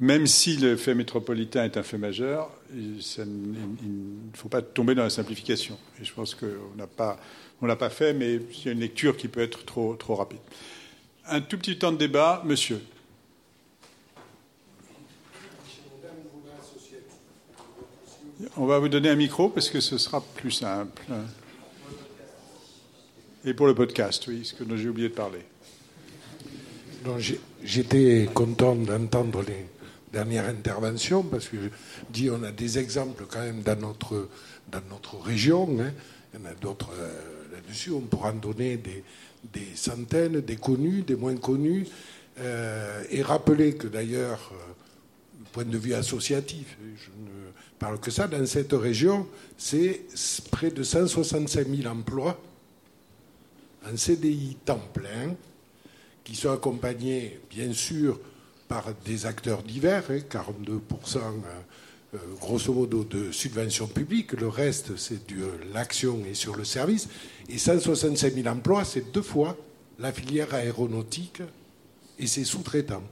Même 0.00 0.26
si 0.26 0.56
le 0.56 0.76
fait 0.76 0.94
métropolitain 0.94 1.64
est 1.64 1.76
un 1.76 1.82
fait 1.82 1.98
majeur, 1.98 2.50
il, 2.74 2.96
ne 2.96 4.36
faut 4.36 4.48
pas 4.48 4.62
tomber 4.62 4.94
dans 4.94 5.02
la 5.02 5.10
simplification. 5.10 5.76
Et 6.00 6.04
je 6.04 6.12
pense 6.12 6.34
qu'on 6.34 6.76
n'a 6.76 6.86
pas, 6.86 7.18
on 7.60 7.66
l'a 7.66 7.76
pas 7.76 7.90
fait, 7.90 8.14
mais 8.14 8.34
il 8.34 8.64
y 8.64 8.68
a 8.68 8.72
une 8.72 8.80
lecture 8.80 9.16
qui 9.16 9.28
peut 9.28 9.42
être 9.42 9.64
trop, 9.64 9.94
trop 9.94 10.14
rapide. 10.14 10.40
Un 11.26 11.40
tout 11.40 11.58
petit 11.58 11.78
temps 11.78 11.92
de 11.92 11.98
débat, 11.98 12.42
monsieur. 12.44 12.80
On 18.56 18.66
va 18.66 18.78
vous 18.78 18.88
donner 18.88 19.08
un 19.08 19.16
micro 19.16 19.48
parce 19.48 19.70
que 19.70 19.80
ce 19.80 19.98
sera 19.98 20.20
plus 20.20 20.50
simple. 20.50 21.02
Et 23.44 23.54
pour 23.54 23.66
le 23.66 23.74
podcast, 23.74 24.24
oui, 24.28 24.44
ce 24.44 24.54
que 24.54 24.76
j'ai 24.76 24.88
oublié 24.88 25.08
de 25.08 25.14
parler. 25.14 25.40
J'étais 27.64 28.28
content 28.32 28.76
d'entendre 28.76 29.42
les 29.42 29.66
dernières 30.12 30.48
interventions 30.48 31.24
parce 31.24 31.48
que 31.48 31.56
je 31.56 31.68
dis 32.08 32.30
on 32.30 32.44
a 32.44 32.52
des 32.52 32.78
exemples 32.78 33.24
quand 33.28 33.40
même 33.40 33.62
dans 33.62 33.80
notre, 33.80 34.28
dans 34.70 34.82
notre 34.88 35.18
région. 35.18 35.68
Hein. 35.80 35.90
Il 36.32 36.40
y 36.40 36.42
en 36.44 36.50
a 36.50 36.54
d'autres 36.54 36.92
euh, 36.96 37.10
là-dessus. 37.52 37.90
On 37.90 38.02
pourra 38.02 38.30
en 38.30 38.34
donner 38.34 38.76
des, 38.76 39.02
des, 39.52 39.74
centaines, 39.74 40.40
des 40.40 40.56
connus, 40.56 41.02
des 41.02 41.16
moins 41.16 41.36
connus. 41.36 41.88
Euh, 42.38 43.02
et 43.10 43.22
rappeler 43.22 43.74
que 43.74 43.88
d'ailleurs, 43.88 44.52
euh, 44.52 45.42
du 45.44 45.50
point 45.50 45.64
de 45.64 45.78
vue 45.78 45.94
associatif, 45.94 46.78
je 46.96 47.10
ne 47.10 47.50
parle 47.80 47.98
que 47.98 48.12
ça, 48.12 48.28
dans 48.28 48.46
cette 48.46 48.72
région, 48.72 49.26
c'est 49.58 50.02
près 50.52 50.70
de 50.70 50.84
165 50.84 51.66
000 51.66 51.92
emplois 51.92 52.40
un 53.90 53.96
CDI 53.96 54.56
temps 54.64 54.82
plein 54.92 55.34
qui 56.24 56.36
sont 56.36 56.50
accompagnés, 56.50 57.40
bien 57.50 57.72
sûr, 57.72 58.18
par 58.68 58.84
des 59.04 59.26
acteurs 59.26 59.62
divers, 59.62 60.04
42% 60.10 60.58
hein, 61.16 61.20
euh, 61.46 62.14
euh, 62.14 62.18
grosso 62.40 62.72
modo 62.72 63.04
de 63.04 63.32
subventions 63.32 63.86
publiques, 63.86 64.32
le 64.32 64.48
reste 64.48 64.96
c'est 64.96 65.28
de 65.28 65.50
l'action 65.74 66.20
et 66.28 66.34
sur 66.34 66.56
le 66.56 66.64
service, 66.64 67.08
et 67.48 67.58
165 67.58 68.34
000 68.34 68.48
emplois, 68.48 68.84
c'est 68.84 69.12
deux 69.12 69.22
fois 69.22 69.56
la 69.98 70.12
filière 70.12 70.54
aéronautique 70.54 71.42
et 72.18 72.26
ses 72.26 72.44
sous-traitants. 72.44 73.04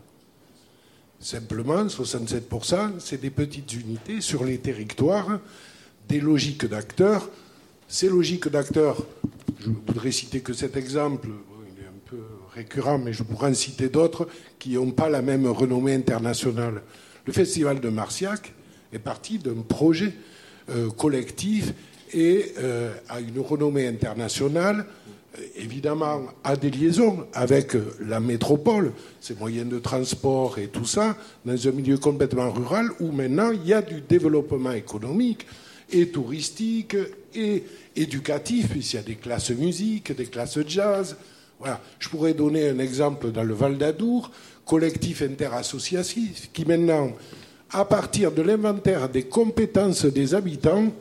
Simplement, 1.20 1.84
67%, 1.84 2.98
c'est 2.98 3.20
des 3.20 3.30
petites 3.30 3.72
unités 3.74 4.20
sur 4.20 4.44
les 4.44 4.58
territoires, 4.58 5.40
des 6.08 6.20
logiques 6.20 6.64
d'acteurs. 6.64 7.28
Ces 7.88 8.08
logiques 8.08 8.48
d'acteurs 8.48 8.96
je 9.60 9.70
voudrais 9.86 10.10
citer 10.10 10.40
que 10.40 10.52
cet 10.52 10.76
exemple, 10.76 11.28
il 11.66 11.82
est 11.82 11.86
un 11.86 12.00
peu 12.04 12.18
récurrent, 12.54 12.98
mais 12.98 13.12
je 13.12 13.22
pourrais 13.22 13.50
en 13.50 13.54
citer 13.54 13.88
d'autres 13.88 14.26
qui 14.58 14.74
n'ont 14.74 14.90
pas 14.90 15.08
la 15.08 15.22
même 15.22 15.46
renommée 15.46 15.94
internationale. 15.94 16.82
Le 17.26 17.32
Festival 17.32 17.80
de 17.80 17.88
Marciac 17.88 18.52
est 18.92 18.98
parti 18.98 19.38
d'un 19.38 19.62
projet 19.68 20.12
euh, 20.70 20.90
collectif 20.90 21.72
et 22.12 22.52
euh, 22.58 22.92
a 23.08 23.20
une 23.20 23.38
renommée 23.40 23.86
internationale, 23.86 24.86
évidemment 25.56 26.22
a 26.42 26.56
des 26.56 26.70
liaisons 26.70 27.26
avec 27.34 27.76
la 28.00 28.18
métropole, 28.18 28.92
ses 29.20 29.34
moyens 29.34 29.68
de 29.68 29.78
transport 29.78 30.58
et 30.58 30.68
tout 30.68 30.86
ça, 30.86 31.16
dans 31.44 31.68
un 31.68 31.70
milieu 31.70 31.98
complètement 31.98 32.50
rural 32.50 32.88
où 32.98 33.12
maintenant 33.12 33.50
il 33.52 33.66
y 33.66 33.72
a 33.72 33.82
du 33.82 34.00
développement 34.00 34.72
économique 34.72 35.46
et 35.92 36.08
touristique 36.08 36.96
et 37.34 37.64
éducatif, 37.96 38.68
puisqu'il 38.68 38.96
y 38.96 38.98
a 38.98 39.02
des 39.02 39.14
classes 39.16 39.50
musique, 39.50 40.14
des 40.14 40.26
classes 40.26 40.58
jazz. 40.66 41.16
Voilà. 41.58 41.80
Je 41.98 42.08
pourrais 42.08 42.34
donner 42.34 42.68
un 42.68 42.78
exemple 42.78 43.30
dans 43.30 43.42
le 43.42 43.54
Val 43.54 43.76
d'Adour, 43.76 44.30
collectif 44.64 45.22
interassociatif, 45.22 46.50
qui 46.52 46.64
maintenant, 46.64 47.12
à 47.70 47.84
partir 47.84 48.32
de 48.32 48.42
l'inventaire 48.42 49.08
des 49.08 49.24
compétences 49.24 50.06
des 50.06 50.34
habitants, 50.34 50.92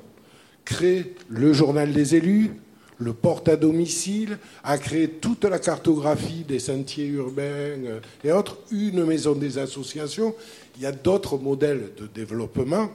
créé 0.66 1.16
le 1.30 1.54
journal 1.54 1.94
des 1.94 2.16
élus, 2.16 2.52
le 3.00 3.14
porte 3.14 3.48
à 3.48 3.56
domicile, 3.56 4.38
a 4.64 4.78
créé 4.78 5.08
toute 5.08 5.46
la 5.46 5.58
cartographie 5.58 6.44
des 6.48 6.60
sentiers 6.60 7.08
urbains 7.08 7.42
euh, 7.44 8.00
et 8.24 8.32
autres, 8.32 8.58
une 8.72 9.06
maison 9.06 9.34
des 9.34 9.58
associations. 9.58 10.36
Il 10.76 10.84
y 10.84 10.86
a 10.86 10.92
d'autres 10.92 11.38
modèles 11.38 11.92
de 11.98 12.08
développement. 12.08 12.90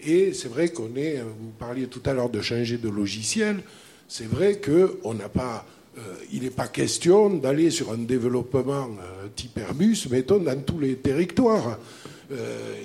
Et 0.00 0.32
c'est 0.32 0.48
vrai 0.48 0.68
qu'on 0.68 0.94
est, 0.96 1.20
vous 1.20 1.50
parliez 1.58 1.86
tout 1.86 2.02
à 2.04 2.12
l'heure 2.12 2.30
de 2.30 2.40
changer 2.40 2.78
de 2.78 2.88
logiciel, 2.88 3.62
c'est 4.08 4.28
vrai 4.28 4.60
qu'on 4.60 5.14
n'a 5.14 5.28
pas, 5.28 5.66
euh, 5.98 6.02
il 6.32 6.42
n'est 6.42 6.50
pas 6.50 6.68
question 6.68 7.30
d'aller 7.30 7.70
sur 7.70 7.92
un 7.92 7.98
développement 7.98 8.88
euh, 9.00 9.26
type 9.34 9.58
Airbus, 9.58 10.06
mettons, 10.10 10.38
dans 10.38 10.60
tous 10.60 10.78
les 10.78 10.96
territoires. 10.96 11.78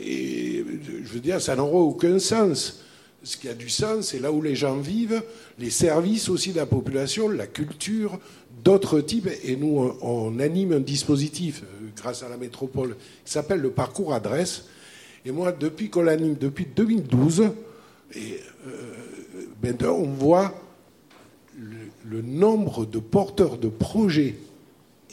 et 0.04 0.64
je 1.04 1.14
veux 1.14 1.20
dire, 1.20 1.42
ça 1.42 1.56
n'aura 1.56 1.80
aucun 1.80 2.20
sens 2.20 2.82
ce 3.24 3.38
qui 3.38 3.48
a 3.48 3.54
du 3.54 3.70
sens, 3.70 4.08
c'est 4.08 4.20
là 4.20 4.32
où 4.32 4.42
les 4.42 4.56
gens 4.56 4.78
vivent, 4.78 5.22
les 5.60 5.70
services 5.70 6.30
aussi 6.30 6.52
de 6.52 6.58
la 6.58 6.66
population, 6.66 7.30
la 7.30 7.48
culture, 7.48 8.20
d'autres 8.64 9.00
types. 9.02 9.30
Et 9.44 9.56
nous, 9.56 9.94
on, 10.02 10.40
anime 10.40 10.74
un 10.74 10.80
dispositif 10.80 11.64
euh, 11.64 11.90
grâce 11.96 12.24
à 12.24 12.30
la 12.30 12.38
métropole 12.38 12.96
qui 13.26 13.32
s'appelle 13.32 13.60
le 13.60 13.72
parcours 13.72 14.14
adresse. 14.14 14.66
Et 15.26 15.32
moi, 15.32 15.52
depuis 15.52 15.90
qu'on 15.90 16.02
l'anime, 16.02 16.36
depuis 16.36 16.66
2012, 16.66 17.50
et, 18.16 18.40
euh, 18.68 19.88
on 19.88 20.08
voit 20.08 20.54
le, 21.58 22.22
nombre 22.22 22.86
de 22.86 23.00
porteurs 23.00 23.58
de 23.58 23.70
projets 23.70 24.36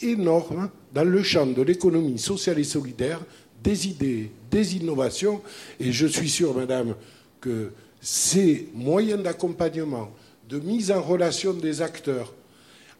énormes 0.02 0.70
dans 0.94 1.04
le 1.04 1.22
champ 1.22 1.46
de 1.46 1.62
l'économie 1.62 2.18
sociale 2.18 2.58
et 2.58 2.64
solidaire, 2.64 3.20
des 3.62 3.88
idées, 3.88 4.30
des 4.50 4.76
innovations. 4.76 5.42
Et 5.78 5.92
je 5.92 6.06
suis 6.06 6.30
sûr, 6.30 6.54
madame, 6.54 6.94
que 7.40 7.72
ces 8.00 8.68
moyens 8.74 9.22
d'accompagnement, 9.22 10.10
de 10.48 10.58
mise 10.58 10.90
en 10.90 11.02
relation 11.02 11.52
des 11.52 11.82
acteurs, 11.82 12.32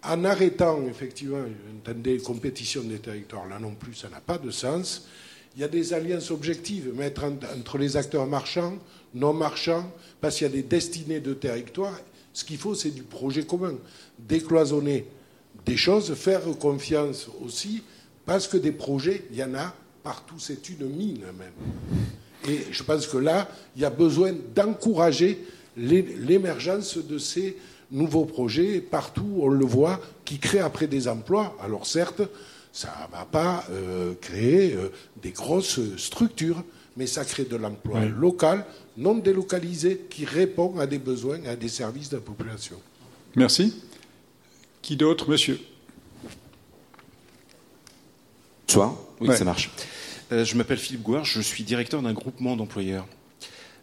en 0.04 0.24
arrêtant 0.24 0.82
effectivement, 0.86 1.44
entendez, 1.78 2.18
compétition 2.18 2.82
des 2.82 2.98
territoires, 2.98 3.48
là 3.48 3.58
non 3.58 3.74
plus, 3.74 3.94
ça 3.94 4.08
n'a 4.08 4.20
pas 4.20 4.38
de 4.38 4.50
sens. 4.50 5.08
Il 5.58 5.62
y 5.62 5.64
a 5.64 5.68
des 5.68 5.92
alliances 5.92 6.30
objectives, 6.30 6.94
mettre 6.94 7.24
entre 7.24 7.78
les 7.78 7.96
acteurs 7.96 8.28
marchands, 8.28 8.78
non 9.12 9.32
marchands, 9.32 9.90
parce 10.20 10.36
qu'il 10.36 10.46
y 10.46 10.50
a 10.50 10.52
des 10.52 10.62
destinées 10.62 11.18
de 11.18 11.34
territoire. 11.34 11.98
Ce 12.32 12.44
qu'il 12.44 12.58
faut, 12.58 12.76
c'est 12.76 12.92
du 12.92 13.02
projet 13.02 13.42
commun. 13.42 13.74
Décloisonner 14.20 15.06
des 15.66 15.76
choses, 15.76 16.14
faire 16.14 16.42
confiance 16.60 17.28
aussi, 17.44 17.82
parce 18.24 18.46
que 18.46 18.56
des 18.56 18.70
projets, 18.70 19.24
il 19.32 19.36
y 19.36 19.42
en 19.42 19.56
a 19.56 19.74
partout, 20.04 20.38
c'est 20.38 20.68
une 20.68 20.90
mine 20.90 21.24
même. 21.36 21.50
Et 22.48 22.66
je 22.70 22.84
pense 22.84 23.08
que 23.08 23.18
là, 23.18 23.50
il 23.74 23.82
y 23.82 23.84
a 23.84 23.90
besoin 23.90 24.32
d'encourager 24.54 25.44
l'émergence 25.76 26.98
de 26.98 27.18
ces 27.18 27.56
nouveaux 27.90 28.26
projets 28.26 28.80
partout, 28.80 29.40
on 29.40 29.48
le 29.48 29.66
voit, 29.66 30.00
qui 30.24 30.38
créent 30.38 30.60
après 30.60 30.86
des 30.86 31.08
emplois. 31.08 31.56
Alors 31.60 31.84
certes, 31.84 32.22
ça 32.78 33.08
ne 33.08 33.16
va 33.16 33.24
pas 33.24 33.64
euh, 33.70 34.14
créer 34.20 34.72
euh, 34.72 34.90
des 35.20 35.32
grosses 35.32 35.80
structures, 35.96 36.62
mais 36.96 37.08
ça 37.08 37.24
crée 37.24 37.42
de 37.42 37.56
l'emploi 37.56 38.04
local, 38.04 38.64
non 38.96 39.16
délocalisé, 39.16 40.06
qui 40.08 40.24
répond 40.24 40.78
à 40.78 40.86
des 40.86 41.00
besoins, 41.00 41.44
à 41.46 41.56
des 41.56 41.68
services 41.68 42.08
de 42.08 42.18
la 42.18 42.22
population. 42.22 42.76
Merci. 43.34 43.82
Qui 44.80 44.94
d'autre, 44.94 45.28
monsieur? 45.28 45.58
Bonsoir. 48.68 48.94
Oui, 49.20 49.36
ça 49.36 49.44
marche. 49.44 49.70
Euh, 50.30 50.44
je 50.44 50.56
m'appelle 50.56 50.78
Philippe 50.78 51.02
Gouard, 51.02 51.24
je 51.24 51.40
suis 51.40 51.64
directeur 51.64 52.00
d'un 52.00 52.12
groupement 52.12 52.54
d'employeurs. 52.54 53.08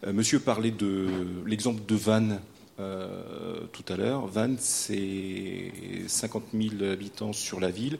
Euh, 0.07 0.13
monsieur 0.13 0.39
parlait 0.39 0.71
de 0.71 1.09
l'exemple 1.45 1.81
de 1.85 1.95
Vannes 1.95 2.39
euh, 2.79 3.61
tout 3.73 3.85
à 3.91 3.97
l'heure. 3.97 4.27
Vannes, 4.27 4.57
c'est 4.59 5.71
50 6.07 6.43
000 6.53 6.91
habitants 6.91 7.33
sur 7.33 7.59
la 7.59 7.71
ville, 7.71 7.99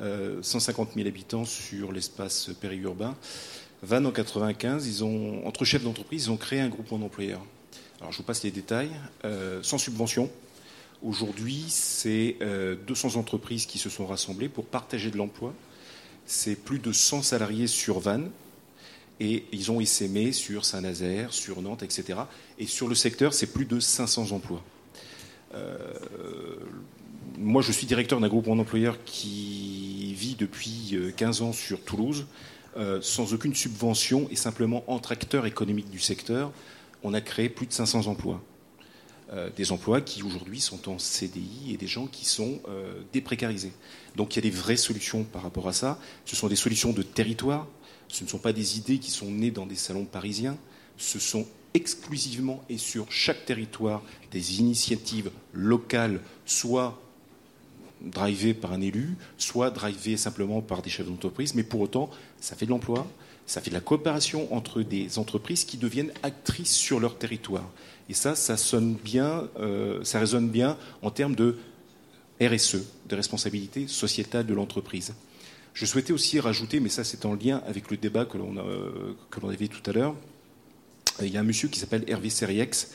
150 0.00 0.90
000 0.94 1.06
habitants 1.06 1.44
sur 1.44 1.92
l'espace 1.92 2.50
périurbain. 2.60 3.16
Vannes, 3.82 4.06
en 4.06 4.12
95, 4.12 4.86
ils 4.86 5.04
ont, 5.04 5.46
entre 5.46 5.64
chefs 5.64 5.84
d'entreprise, 5.84 6.24
ils 6.26 6.30
ont 6.30 6.36
créé 6.36 6.60
un 6.60 6.68
groupement 6.68 6.98
d'employeurs. 6.98 7.44
Alors, 8.00 8.12
je 8.12 8.18
vous 8.18 8.24
passe 8.24 8.42
les 8.42 8.50
détails. 8.50 8.90
sans 9.62 9.78
subvention. 9.78 10.30
Aujourd'hui, 11.02 11.64
c'est 11.68 12.36
200 12.86 13.16
entreprises 13.16 13.66
qui 13.66 13.78
se 13.78 13.90
sont 13.90 14.06
rassemblées 14.06 14.48
pour 14.48 14.66
partager 14.66 15.10
de 15.10 15.16
l'emploi 15.16 15.54
c'est 16.30 16.54
plus 16.54 16.78
de 16.78 16.92
100 16.92 17.22
salariés 17.22 17.66
sur 17.66 17.98
Vannes. 17.98 18.30
Et 19.18 19.44
ils 19.52 19.70
ont 19.70 19.80
essaimé 19.80 20.32
sur 20.32 20.64
Saint-Nazaire, 20.64 21.32
sur 21.32 21.60
Nantes, 21.60 21.82
etc. 21.82 22.20
Et 22.58 22.66
sur 22.66 22.88
le 22.88 22.94
secteur, 22.94 23.34
c'est 23.34 23.48
plus 23.48 23.66
de 23.66 23.78
500 23.78 24.30
emplois. 24.30 24.62
Euh, 25.54 26.56
moi, 27.40 27.62
je 27.62 27.72
suis 27.72 27.86
directeur 27.86 28.20
d'un 28.20 28.28
groupe 28.28 28.44
d'employeurs 28.44 29.02
qui 29.04 30.12
vit 30.14 30.34
depuis 30.34 30.94
15 31.16 31.40
euh, 31.40 31.44
ans 31.46 31.52
sur 31.52 31.82
Toulouse, 31.82 32.26
euh, 32.76 33.00
sans 33.00 33.32
aucune 33.32 33.54
subvention 33.54 34.28
et 34.30 34.36
simplement 34.36 34.84
entre 34.88 35.12
acteurs 35.12 35.46
économiques 35.46 35.88
du 35.90 35.98
secteur. 35.98 36.52
On 37.02 37.14
a 37.14 37.22
créé 37.22 37.48
plus 37.48 37.66
de 37.66 37.72
500 37.72 38.08
emplois. 38.08 38.42
Euh, 39.32 39.48
des 39.56 39.72
emplois 39.72 40.02
qui 40.02 40.22
aujourd'hui 40.22 40.60
sont 40.60 40.90
en 40.90 40.98
CDI 40.98 41.72
et 41.72 41.76
des 41.78 41.86
gens 41.86 42.06
qui 42.06 42.26
sont 42.26 42.60
déprécarisés. 43.12 43.72
Donc 44.16 44.34
il 44.34 44.44
y 44.44 44.46
a 44.46 44.50
des 44.50 44.54
vraies 44.54 44.76
solutions 44.76 45.24
par 45.24 45.42
rapport 45.42 45.66
à 45.66 45.72
ça. 45.72 45.98
Ce 46.26 46.36
sont 46.36 46.48
des 46.48 46.56
solutions 46.56 46.92
de 46.92 47.02
territoire. 47.02 47.66
Ce 48.08 48.22
ne 48.22 48.28
sont 48.28 48.38
pas 48.38 48.52
des 48.52 48.76
idées 48.76 48.98
qui 48.98 49.10
sont 49.10 49.30
nées 49.30 49.50
dans 49.50 49.66
des 49.66 49.76
salons 49.76 50.04
parisiens. 50.04 50.58
Ce 50.98 51.18
sont 51.18 51.46
exclusivement 51.72 52.62
et 52.68 52.76
sur 52.76 53.10
chaque 53.10 53.46
territoire 53.46 54.02
des 54.30 54.58
initiatives 54.58 55.30
locales, 55.54 56.20
soit 56.44 57.00
drivées 58.02 58.54
par 58.54 58.72
un 58.72 58.80
élu, 58.80 59.16
soit 59.38 59.70
drivées 59.70 60.16
simplement 60.16 60.62
par 60.62 60.82
des 60.82 60.90
chefs 60.90 61.06
d'entreprise, 61.06 61.54
mais 61.54 61.62
pour 61.62 61.80
autant, 61.80 62.10
ça 62.40 62.56
fait 62.56 62.66
de 62.66 62.70
l'emploi, 62.70 63.06
ça 63.46 63.60
fait 63.60 63.70
de 63.70 63.74
la 63.74 63.80
coopération 63.80 64.52
entre 64.54 64.82
des 64.82 65.18
entreprises 65.18 65.64
qui 65.64 65.76
deviennent 65.76 66.12
actrices 66.22 66.72
sur 66.72 67.00
leur 67.00 67.18
territoire. 67.18 67.68
Et 68.08 68.14
ça, 68.14 68.34
ça 68.34 68.56
sonne 68.56 68.94
bien, 68.94 69.48
euh, 69.58 70.02
ça 70.04 70.18
résonne 70.20 70.48
bien 70.48 70.76
en 71.02 71.10
termes 71.10 71.34
de 71.34 71.58
RSE, 72.40 72.78
de 73.08 73.16
responsabilité 73.16 73.86
sociétale 73.86 74.46
de 74.46 74.54
l'entreprise. 74.54 75.14
Je 75.74 75.86
souhaitais 75.86 76.12
aussi 76.12 76.40
rajouter, 76.40 76.80
mais 76.80 76.88
ça 76.88 77.04
c'est 77.04 77.24
en 77.24 77.34
lien 77.34 77.62
avec 77.66 77.90
le 77.90 77.96
débat 77.96 78.24
que 78.24 78.38
l'on 78.38 79.48
avait 79.48 79.68
tout 79.68 79.88
à 79.88 79.92
l'heure, 79.92 80.14
il 81.22 81.32
y 81.32 81.36
a 81.36 81.40
un 81.40 81.44
monsieur 81.44 81.68
qui 81.68 81.78
s'appelle 81.78 82.04
Hervé 82.06 82.30
Seriex, 82.30 82.88
euh, 82.88 82.94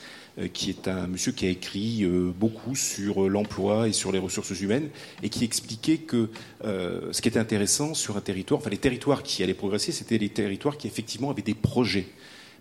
qui 0.53 0.69
est 0.69 0.87
un 0.87 1.07
monsieur 1.07 1.31
qui 1.31 1.45
a 1.45 1.49
écrit 1.49 2.03
euh, 2.03 2.31
beaucoup 2.37 2.75
sur 2.75 3.29
l'emploi 3.29 3.87
et 3.87 3.93
sur 3.93 4.11
les 4.11 4.19
ressources 4.19 4.59
humaines, 4.59 4.89
et 5.23 5.29
qui 5.29 5.43
expliquait 5.43 5.97
que 5.97 6.29
ce 6.63 7.21
qui 7.21 7.27
était 7.27 7.39
intéressant 7.39 7.93
sur 7.93 8.17
un 8.17 8.21
territoire, 8.21 8.59
enfin 8.59 8.69
les 8.69 8.77
territoires 8.77 9.23
qui 9.23 9.43
allaient 9.43 9.53
progresser, 9.53 9.91
c'était 9.91 10.17
les 10.17 10.29
territoires 10.29 10.77
qui 10.77 10.87
effectivement 10.87 11.29
avaient 11.29 11.41
des 11.41 11.53
projets, 11.53 12.07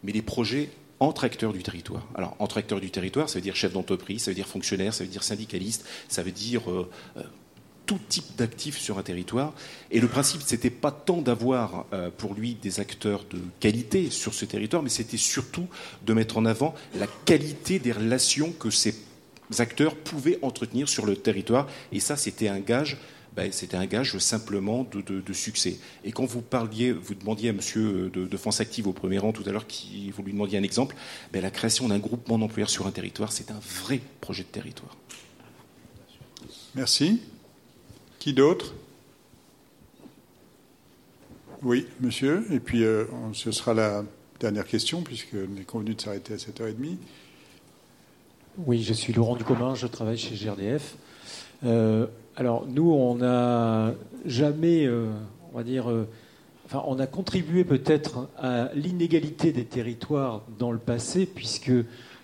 mais 0.03 0.13
des 0.13 0.23
projets 0.23 0.69
entre 1.01 1.25
acteurs 1.25 1.53
du 1.53 1.63
territoire. 1.63 2.07
Alors, 2.15 2.37
entre 2.39 2.59
acteurs 2.59 2.81
du 2.81 2.91
territoire, 2.91 3.29
ça 3.29 3.39
veut 3.39 3.43
dire 3.43 3.57
chef 3.57 3.73
d'entreprise, 3.73 4.23
ça 4.23 4.31
veut 4.31 4.35
dire 4.35 4.47
fonctionnaire, 4.47 4.95
ça 4.95 5.05
veut 5.05 5.11
dire 5.11 5.23
syndicaliste, 5.23 5.87
ça 6.09 6.23
veut 6.23 6.31
dire 6.31 6.71
euh, 6.71 6.89
euh, 7.17 7.23
tout 7.86 8.01
type 8.09 8.36
d'actifs 8.36 8.78
sur 8.78 8.98
un 8.98 9.02
territoire. 9.02 9.52
Et 9.90 10.01
le 10.01 10.09
principe, 10.09 10.43
c'était 10.44 10.70
pas 10.70 10.90
tant 10.90 11.20
d'avoir 11.20 11.86
euh, 11.93 12.11
pour 12.16 12.35
lui 12.35 12.55
des 12.55 12.81
acteurs 12.81 13.24
de 13.31 13.39
qualité 13.61 14.11
sur 14.11 14.35
ce 14.35 14.44
territoire, 14.44 14.82
mais 14.82 14.89
c'était 14.89 15.16
surtout 15.16 15.66
de 16.05 16.12
mettre 16.12 16.39
en 16.39 16.47
avant 16.47 16.74
la 16.94 17.06
qualité 17.24 17.78
des 17.78 17.93
relations 17.93 18.52
que 18.52 18.70
ces 18.70 18.94
acteurs 19.59 19.94
pouvaient 19.97 20.39
entretenir 20.43 20.89
sur 20.89 21.06
le 21.06 21.16
territoire. 21.16 21.66
Et 21.93 22.01
ça, 22.01 22.16
c'était 22.16 22.48
un 22.48 22.61
gage 22.61 22.98
ben, 23.36 23.51
c'était 23.51 23.77
un 23.77 23.86
gage 23.86 24.16
simplement 24.19 24.86
de, 24.93 25.32
succès. 25.32 25.78
Et 26.05 26.12
quand 26.12 26.24
vous 26.24 26.40
parliez, 26.40 26.93
vous 26.93 27.15
demandiez 27.15 27.48
à 27.48 27.52
monsieur 27.52 28.09
de, 28.09 28.36
France 28.36 28.61
Active 28.61 28.86
au 28.86 28.93
premier 28.93 29.19
rang 29.19 29.32
tout 29.32 29.43
à 29.47 29.51
l'heure, 29.51 29.66
qui, 29.66 30.12
vous 30.12 30.23
lui 30.23 30.32
demandiez 30.32 30.56
un 30.56 30.62
exemple, 30.62 30.94
ben, 31.32 31.43
la 31.43 31.51
création 31.51 31.89
d'un 31.89 31.98
groupement 31.98 32.39
d'employeurs 32.39 32.70
sur 32.70 32.86
un 32.86 32.93
territoire, 32.93 33.32
c'est 33.32 33.51
un 33.51 33.59
vrai 33.85 34.01
projet 34.20 34.44
de 34.44 34.48
territoire. 34.48 34.97
Merci. 36.77 37.20
Qui 38.25 38.33
d'autre? 38.33 38.73
Oui, 41.63 41.87
monsieur. 42.01 42.43
Et 42.51 42.59
puis, 42.59 42.83
euh, 42.83 43.05
ce 43.35 43.53
sera 43.53 43.75
la 43.75 44.03
dernière 44.41 44.65
question, 44.65 45.03
puisqu'on 45.03 45.61
est 45.61 45.67
convenu 45.67 45.95
de 45.95 46.01
s'arrêter 46.01 46.33
à 46.33 46.37
7h30. 46.39 46.97
Oui, 48.65 48.83
je 48.83 48.95
suis 48.95 49.13
Laurent 49.13 49.37
Ducommun, 49.37 49.75
je 49.75 49.87
travaille 49.87 50.17
chez 50.17 50.37
GRDF. 50.37 50.97
Euh, 51.67 52.07
alors 52.35 52.67
nous, 52.67 52.93
on 52.93 53.17
n'a 53.17 53.93
jamais, 54.25 54.87
euh, 54.87 55.11
on 55.53 55.59
va 55.59 55.63
dire, 55.63 55.93
enfin, 56.65 56.83
on 56.87 56.99
a 56.99 57.07
contribué 57.07 57.63
peut-être 57.63 58.31
à 58.39 58.71
l'inégalité 58.75 59.53
des 59.53 59.67
territoires 59.67 60.41
dans 60.59 60.73
le 60.73 60.79
passé, 60.79 61.27
puisque 61.27 61.73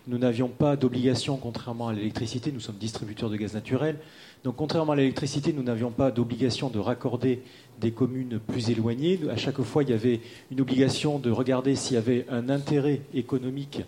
nous 0.08 0.16
n'avions 0.16 0.48
pas 0.48 0.76
d'obligation, 0.76 1.36
contrairement 1.36 1.88
à 1.88 1.92
l'électricité, 1.92 2.52
nous 2.52 2.60
sommes 2.60 2.78
distributeurs 2.78 3.28
de 3.28 3.36
gaz 3.36 3.52
naturel. 3.52 3.98
Donc, 4.42 4.56
contrairement 4.56 4.92
à 4.92 4.96
l'électricité, 4.96 5.52
nous 5.52 5.62
n'avions 5.62 5.90
pas 5.90 6.10
d'obligation 6.10 6.70
de 6.70 6.78
raccorder 6.78 7.42
des 7.78 7.90
communes 7.90 8.38
plus 8.38 8.70
éloignées. 8.70 9.20
À 9.30 9.36
chaque 9.36 9.60
fois, 9.60 9.82
il 9.82 9.90
y 9.90 9.92
avait 9.92 10.20
une 10.50 10.60
obligation 10.62 11.18
de 11.18 11.30
regarder 11.30 11.74
s'il 11.74 11.94
y 11.94 11.98
avait 11.98 12.24
un 12.30 12.48
intérêt 12.48 13.02
économique 13.12 13.82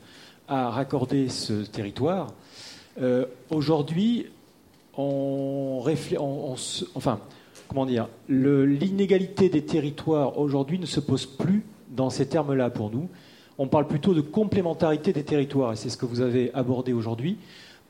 à 0.49 0.69
raccorder 0.71 1.31
ce 1.31 1.65
territoire. 1.65 2.35
Aujourd'hui, 3.51 4.27
on, 4.99 5.83
on, 6.19 6.55
enfin, 6.95 7.21
comment 7.69 7.87
dire, 7.87 8.09
l'inégalité 8.29 9.49
des 9.49 9.65
territoires 9.65 10.39
aujourd'hui 10.39 10.79
ne 10.79 10.85
se 10.85 11.01
pose 11.01 11.25
plus 11.25 11.65
dans 11.89 12.11
ces 12.11 12.27
termes-là 12.27 12.69
pour 12.69 12.91
nous. 12.91 13.09
On 13.57 13.69
parle 13.69 13.87
plutôt 13.87 14.13
de 14.13 14.21
complémentarité 14.21 15.15
des 15.15 15.25
territoires, 15.25 15.73
et 15.73 15.77
c'est 15.77 15.89
ce 15.89 15.97
que 15.97 16.05
vous 16.05 16.21
avez 16.21 16.53
abordé 16.53 16.93
aujourd'hui, 16.93 17.39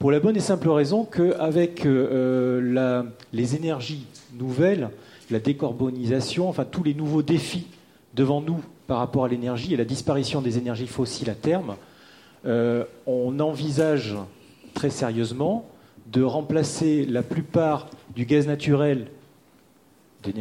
pour 0.03 0.11
la 0.11 0.19
bonne 0.19 0.37
et 0.37 0.41
simple 0.41 0.69
raison 0.69 1.05
qu'avec 1.05 1.87
euh, 1.87 3.05
les 3.33 3.55
énergies 3.55 4.05
nouvelles, 4.35 4.91
la 5.31 5.39
décarbonisation, 5.39 6.49
enfin 6.49 6.65
tous 6.65 6.83
les 6.83 6.93
nouveaux 6.93 7.23
défis 7.23 7.69
devant 8.13 8.41
nous 8.41 8.61
par 8.89 8.99
rapport 8.99 9.27
à 9.27 9.29
l'énergie 9.29 9.75
et 9.75 9.77
la 9.77 9.85
disparition 9.85 10.43
des 10.43 10.59
énergies 10.59 10.89
fossiles 10.89 11.31
à 11.31 11.37
terme, 11.37 11.77
euh, 12.47 12.85
on 13.07 13.39
envisage 13.39 14.17
très 14.75 14.91
sérieusement 14.91 15.69
de 16.09 16.25
remplacer 16.25 17.07
la 17.07 17.23
plupart 17.23 17.89
du 18.13 18.25
gaz 18.25 18.49
naturel, 18.49 19.07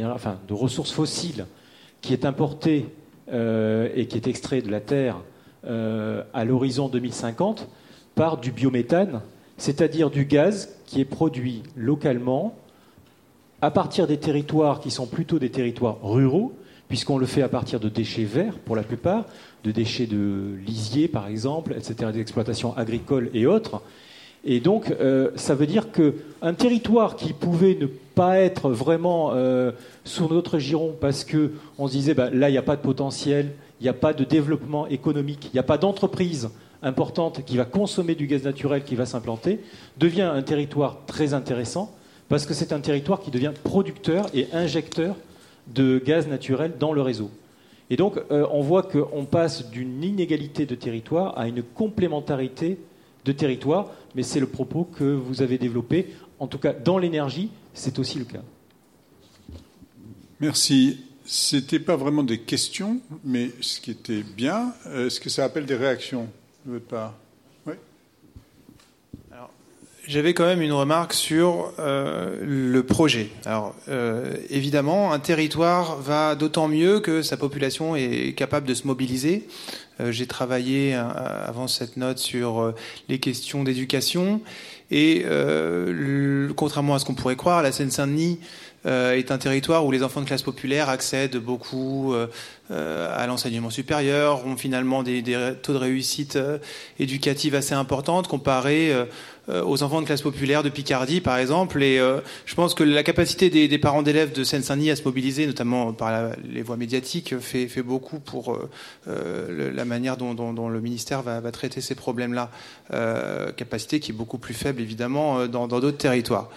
enfin, 0.06 0.38
de 0.48 0.54
ressources 0.54 0.90
fossiles, 0.90 1.46
qui 2.00 2.12
est 2.12 2.24
importé 2.24 2.86
euh, 3.32 3.88
et 3.94 4.08
qui 4.08 4.16
est 4.16 4.26
extrait 4.26 4.60
de 4.60 4.72
la 4.72 4.80
Terre 4.80 5.18
euh, 5.64 6.24
à 6.34 6.44
l'horizon 6.44 6.88
2050, 6.88 7.68
par 8.16 8.38
du 8.38 8.50
biométhane, 8.50 9.22
c'est-à-dire 9.58 10.10
du 10.10 10.24
gaz 10.24 10.70
qui 10.86 11.00
est 11.00 11.04
produit 11.04 11.62
localement 11.76 12.54
à 13.60 13.70
partir 13.70 14.06
des 14.06 14.16
territoires 14.16 14.80
qui 14.80 14.90
sont 14.90 15.06
plutôt 15.06 15.38
des 15.38 15.50
territoires 15.50 15.98
ruraux, 16.02 16.52
puisqu'on 16.88 17.18
le 17.18 17.26
fait 17.26 17.42
à 17.42 17.48
partir 17.48 17.80
de 17.80 17.88
déchets 17.88 18.24
verts 18.24 18.58
pour 18.58 18.76
la 18.76 18.82
plupart, 18.82 19.24
de 19.64 19.70
déchets 19.70 20.06
de 20.06 20.56
lisier 20.66 21.08
par 21.08 21.28
exemple, 21.28 21.74
etc., 21.76 22.10
d'exploitation 22.12 22.76
agricole 22.76 23.30
et 23.34 23.46
autres, 23.46 23.82
et 24.44 24.60
donc, 24.60 24.90
euh, 24.90 25.30
ça 25.36 25.54
veut 25.54 25.66
dire 25.66 25.88
qu'un 25.92 26.54
territoire 26.54 27.14
qui 27.14 27.32
pouvait 27.32 27.76
ne 27.80 27.86
pas 27.86 28.38
être 28.38 28.70
vraiment 28.70 29.30
euh, 29.34 29.70
sous 30.04 30.28
notre 30.28 30.58
giron 30.58 30.96
parce 31.00 31.24
qu'on 31.24 31.86
se 31.86 31.92
disait, 31.92 32.14
bah, 32.14 32.28
là, 32.30 32.48
il 32.48 32.52
n'y 32.52 32.58
a 32.58 32.62
pas 32.62 32.76
de 32.76 32.80
potentiel, 32.80 33.52
il 33.82 33.86
n'y 33.86 33.88
a 33.88 33.94
pas 33.94 34.12
de 34.12 34.22
développement 34.22 34.86
économique, 34.86 35.46
il 35.46 35.54
n'y 35.54 35.58
a 35.58 35.64
pas 35.64 35.76
d'entreprise 35.76 36.50
importante 36.84 37.44
qui 37.44 37.56
va 37.56 37.64
consommer 37.64 38.14
du 38.14 38.28
gaz 38.28 38.44
naturel, 38.44 38.84
qui 38.84 38.94
va 38.94 39.06
s'implanter, 39.06 39.58
devient 39.98 40.22
un 40.22 40.42
territoire 40.42 40.98
très 41.08 41.34
intéressant 41.34 41.92
parce 42.28 42.46
que 42.46 42.54
c'est 42.54 42.72
un 42.72 42.78
territoire 42.78 43.18
qui 43.18 43.32
devient 43.32 43.50
producteur 43.64 44.26
et 44.34 44.46
injecteur 44.52 45.16
de 45.74 45.98
gaz 45.98 46.28
naturel 46.28 46.74
dans 46.78 46.92
le 46.92 47.02
réseau. 47.02 47.32
Et 47.90 47.96
donc, 47.96 48.18
euh, 48.30 48.46
on 48.52 48.60
voit 48.60 48.84
qu'on 48.84 49.24
passe 49.24 49.68
d'une 49.68 50.04
inégalité 50.04 50.64
de 50.64 50.76
territoire 50.76 51.36
à 51.36 51.48
une 51.48 51.64
complémentarité 51.64 52.78
de 53.24 53.32
territoire, 53.32 53.90
mais 54.14 54.22
c'est 54.22 54.38
le 54.38 54.46
propos 54.46 54.84
que 54.84 55.02
vous 55.02 55.42
avez 55.42 55.58
développé. 55.58 56.06
En 56.38 56.46
tout 56.46 56.58
cas, 56.58 56.72
dans 56.72 56.98
l'énergie, 56.98 57.50
c'est 57.74 57.98
aussi 57.98 58.20
le 58.20 58.26
cas. 58.26 58.42
Merci. 60.38 61.00
Ce 61.32 61.56
n'était 61.56 61.78
pas 61.78 61.96
vraiment 61.96 62.24
des 62.24 62.36
questions, 62.36 63.00
mais 63.24 63.52
ce 63.62 63.80
qui 63.80 63.90
était 63.90 64.22
bien, 64.22 64.74
est-ce 64.94 65.18
que 65.18 65.30
ça 65.30 65.44
appelle 65.44 65.64
des 65.64 65.76
réactions 65.76 66.28
de 66.66 66.72
votre 66.72 66.84
part? 66.84 67.14
Oui. 67.66 67.72
J'avais 70.06 70.34
quand 70.34 70.44
même 70.44 70.60
une 70.60 70.74
remarque 70.74 71.14
sur 71.14 71.72
euh, 71.78 72.36
le 72.42 72.82
projet. 72.82 73.30
Alors, 73.46 73.74
euh, 73.88 74.34
évidemment, 74.50 75.14
un 75.14 75.20
territoire 75.20 75.96
va 75.96 76.34
d'autant 76.34 76.68
mieux 76.68 77.00
que 77.00 77.22
sa 77.22 77.38
population 77.38 77.96
est 77.96 78.36
capable 78.36 78.68
de 78.68 78.74
se 78.74 78.86
mobiliser. 78.86 79.48
Euh, 80.00 80.12
j'ai 80.12 80.26
travaillé 80.26 80.92
avant 80.92 81.66
cette 81.66 81.96
note 81.96 82.18
sur 82.18 82.74
les 83.08 83.18
questions 83.18 83.64
d'éducation 83.64 84.42
et 84.90 85.24
contrairement 86.56 86.96
à 86.96 86.98
ce 86.98 87.06
qu'on 87.06 87.14
pourrait 87.14 87.36
croire, 87.36 87.62
la 87.62 87.72
Seine-Saint-Denis 87.72 88.38
est 88.84 89.30
un 89.30 89.38
territoire 89.38 89.86
où 89.86 89.92
les 89.92 90.02
enfants 90.02 90.20
de 90.20 90.26
classe 90.26 90.42
populaire 90.42 90.88
accèdent 90.88 91.36
beaucoup 91.36 92.14
à 92.70 93.26
l'enseignement 93.26 93.70
supérieur, 93.70 94.46
ont 94.46 94.56
finalement 94.56 95.02
des, 95.02 95.22
des 95.22 95.54
taux 95.62 95.72
de 95.72 95.78
réussite 95.78 96.38
éducative 96.98 97.54
assez 97.54 97.74
importantes 97.74 98.28
comparés 98.28 98.92
euh, 99.48 99.64
aux 99.64 99.82
enfants 99.82 100.00
de 100.00 100.06
classe 100.06 100.22
populaire 100.22 100.62
de 100.62 100.68
Picardie, 100.68 101.20
par 101.20 101.36
exemple. 101.36 101.82
Et 101.82 101.98
euh, 101.98 102.20
je 102.46 102.54
pense 102.54 102.74
que 102.74 102.84
la 102.84 103.02
capacité 103.02 103.50
des, 103.50 103.78
parents 103.78 104.02
d'élèves 104.02 104.32
de 104.32 104.44
Seine-Saint-Denis 104.44 104.92
à 104.92 104.96
se 104.96 105.02
mobiliser, 105.02 105.46
notamment 105.46 105.92
par 105.92 106.30
les 106.48 106.62
voies 106.62 106.76
médiatiques, 106.76 107.36
fait, 107.40 107.66
fait 107.66 107.82
beaucoup 107.82 108.20
pour 108.20 108.56
euh, 109.08 109.72
la 109.74 109.84
manière 109.84 110.16
dont, 110.16 110.68
le 110.68 110.80
ministère 110.80 111.22
va, 111.22 111.40
traiter 111.50 111.80
ces 111.80 111.96
problèmes-là. 111.96 112.50
capacité 113.56 113.98
qui 113.98 114.12
est 114.12 114.14
beaucoup 114.14 114.38
plus 114.38 114.54
faible, 114.54 114.80
évidemment, 114.80 115.48
dans 115.48 115.66
d'autres 115.66 115.98
territoires. 115.98 116.48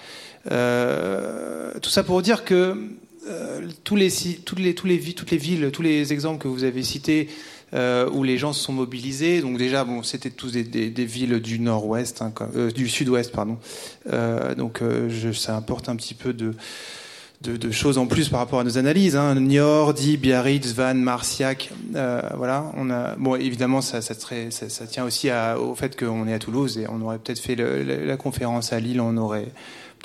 Tout 0.45 1.89
ça 1.89 2.03
pour 2.03 2.21
dire 2.21 2.43
que 2.45 2.75
tous 3.83 3.95
les, 3.95 4.09
toutes, 4.45 4.59
les, 4.59 4.75
toutes 4.75 4.87
les 5.31 5.37
villes, 5.37 5.71
tous 5.71 5.81
les 5.81 6.13
exemples 6.13 6.41
que 6.41 6.47
vous 6.47 6.63
avez 6.63 6.83
cités, 6.83 7.27
euh, 7.73 8.07
où 8.09 8.23
les 8.23 8.37
gens 8.37 8.53
se 8.53 8.63
sont 8.63 8.73
mobilisés. 8.73 9.41
Donc 9.41 9.57
déjà, 9.57 9.83
bon, 9.83 10.03
c'était 10.03 10.29
tous 10.29 10.51
des, 10.51 11.05
villes 11.05 11.39
du 11.39 11.59
nord-ouest, 11.59 12.21
hein, 12.21 12.31
euh, 12.55 12.71
du 12.71 12.87
sud-ouest, 12.87 13.31
pardon. 13.31 13.57
Euh, 14.13 14.55
donc 14.55 14.81
ça 15.33 15.57
apporte 15.57 15.89
un 15.89 15.95
petit 15.95 16.13
peu 16.13 16.31
de, 16.31 16.53
de, 17.41 17.71
choses 17.71 17.97
en 17.97 18.05
plus 18.05 18.29
par 18.29 18.39
rapport 18.39 18.59
à 18.59 18.63
nos 18.63 18.77
analyses. 18.77 19.17
Hein. 19.17 19.35
Niort, 19.35 19.93
Biarritz, 19.93 20.73
Vannes, 20.73 21.01
Marciac, 21.01 21.71
voilà. 21.91 22.71
Bon, 23.17 23.35
évidemment, 23.35 23.81
ça, 23.81 24.01
ça, 24.01 24.15
tient 24.87 25.03
aussi 25.03 25.29
au 25.59 25.75
fait 25.75 25.99
qu'on 25.99 26.27
est 26.27 26.33
à 26.33 26.39
Toulouse 26.39 26.77
et 26.77 26.85
on 26.87 27.01
aurait 27.01 27.17
peut-être 27.17 27.39
fait 27.39 27.55
la 27.55 28.15
conférence 28.15 28.71
à 28.71 28.79
Lille, 28.79 29.01
on 29.01 29.17
aurait 29.17 29.47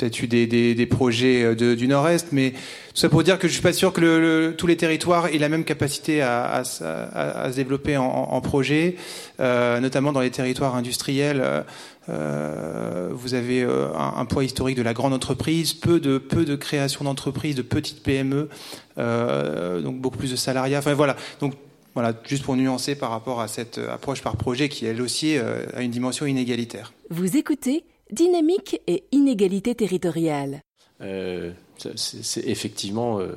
peut-être 0.01 0.22
eu 0.22 0.27
des, 0.27 0.86
projets 0.86 1.43
euh, 1.44 1.77
du 1.77 1.86
Nord-Est, 1.86 2.32
mais 2.32 2.52
tout 2.52 3.01
ça 3.01 3.09
pour 3.09 3.22
dire 3.22 3.39
que 3.39 3.48
je 3.48 3.52
suis 3.52 3.62
pas 3.62 3.72
sûr 3.72 3.93
que 3.93 4.51
tous 4.56 4.66
les 4.66 4.77
territoires 4.77 5.27
aient 5.27 5.39
la 5.39 5.48
même 5.48 5.64
capacité 5.64 6.22
à, 6.22 6.62
se 6.64 7.55
développer 7.55 7.97
en, 7.97 8.40
projet, 8.40 8.97
euh, 9.40 9.78
notamment 9.81 10.12
dans 10.12 10.20
les 10.20 10.31
territoires 10.31 10.74
industriels. 10.74 11.64
Euh, 12.09 13.09
vous 13.12 13.35
avez 13.35 13.62
un, 13.62 14.24
poids 14.24 14.44
historique 14.44 14.77
de 14.77 14.82
la 14.82 14.94
grande 14.94 15.12
entreprise, 15.12 15.74
peu 15.74 16.01
de 16.01 16.18
peu 16.18 16.56
création 16.56 17.05
d'entreprises, 17.05 17.55
de 17.55 17.62
petites 17.62 18.02
PME, 18.02 18.48
donc 18.97 20.01
beaucoup 20.01 20.18
plus 20.18 20.31
de 20.31 20.36
salariat. 20.36 20.78
Enfin 20.78 20.94
voilà. 20.94 21.16
Donc 21.40 21.55
voilà, 21.94 22.12
juste 22.24 22.44
pour 22.44 22.56
nuancer 22.56 22.94
par 22.94 23.10
rapport 23.10 23.40
à 23.40 23.48
cette 23.48 23.78
approche 23.78 24.22
par 24.22 24.36
projet 24.36 24.68
qui 24.68 24.86
elle 24.86 25.02
aussi 25.02 25.36
a 25.36 25.82
une 25.82 25.90
dimension 25.90 26.27
inégalitaire. 26.27 26.93
Vous 27.10 27.36
écoutez 27.36 27.85
Dynamique 28.12 28.81
et 28.87 29.05
inégalité 29.12 29.74
territoriale. 29.74 30.62
Euh, 31.03 31.53
c'est 31.97 32.47
effectivement, 32.47 33.20
euh, 33.20 33.32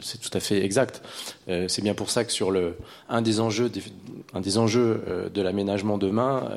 c'est 0.00 0.18
tout 0.18 0.30
à 0.32 0.40
fait 0.40 0.64
exact. 0.64 1.02
Euh, 1.48 1.68
c'est 1.68 1.82
bien 1.82 1.92
pour 1.92 2.08
ça 2.08 2.24
que 2.24 2.32
sur 2.32 2.50
le, 2.50 2.76
un 3.10 3.20
des 3.20 3.40
enjeux, 3.40 3.70
un 4.32 4.40
des 4.40 4.56
enjeux 4.56 5.30
de 5.32 5.42
l'aménagement 5.42 5.98
demain 5.98 6.50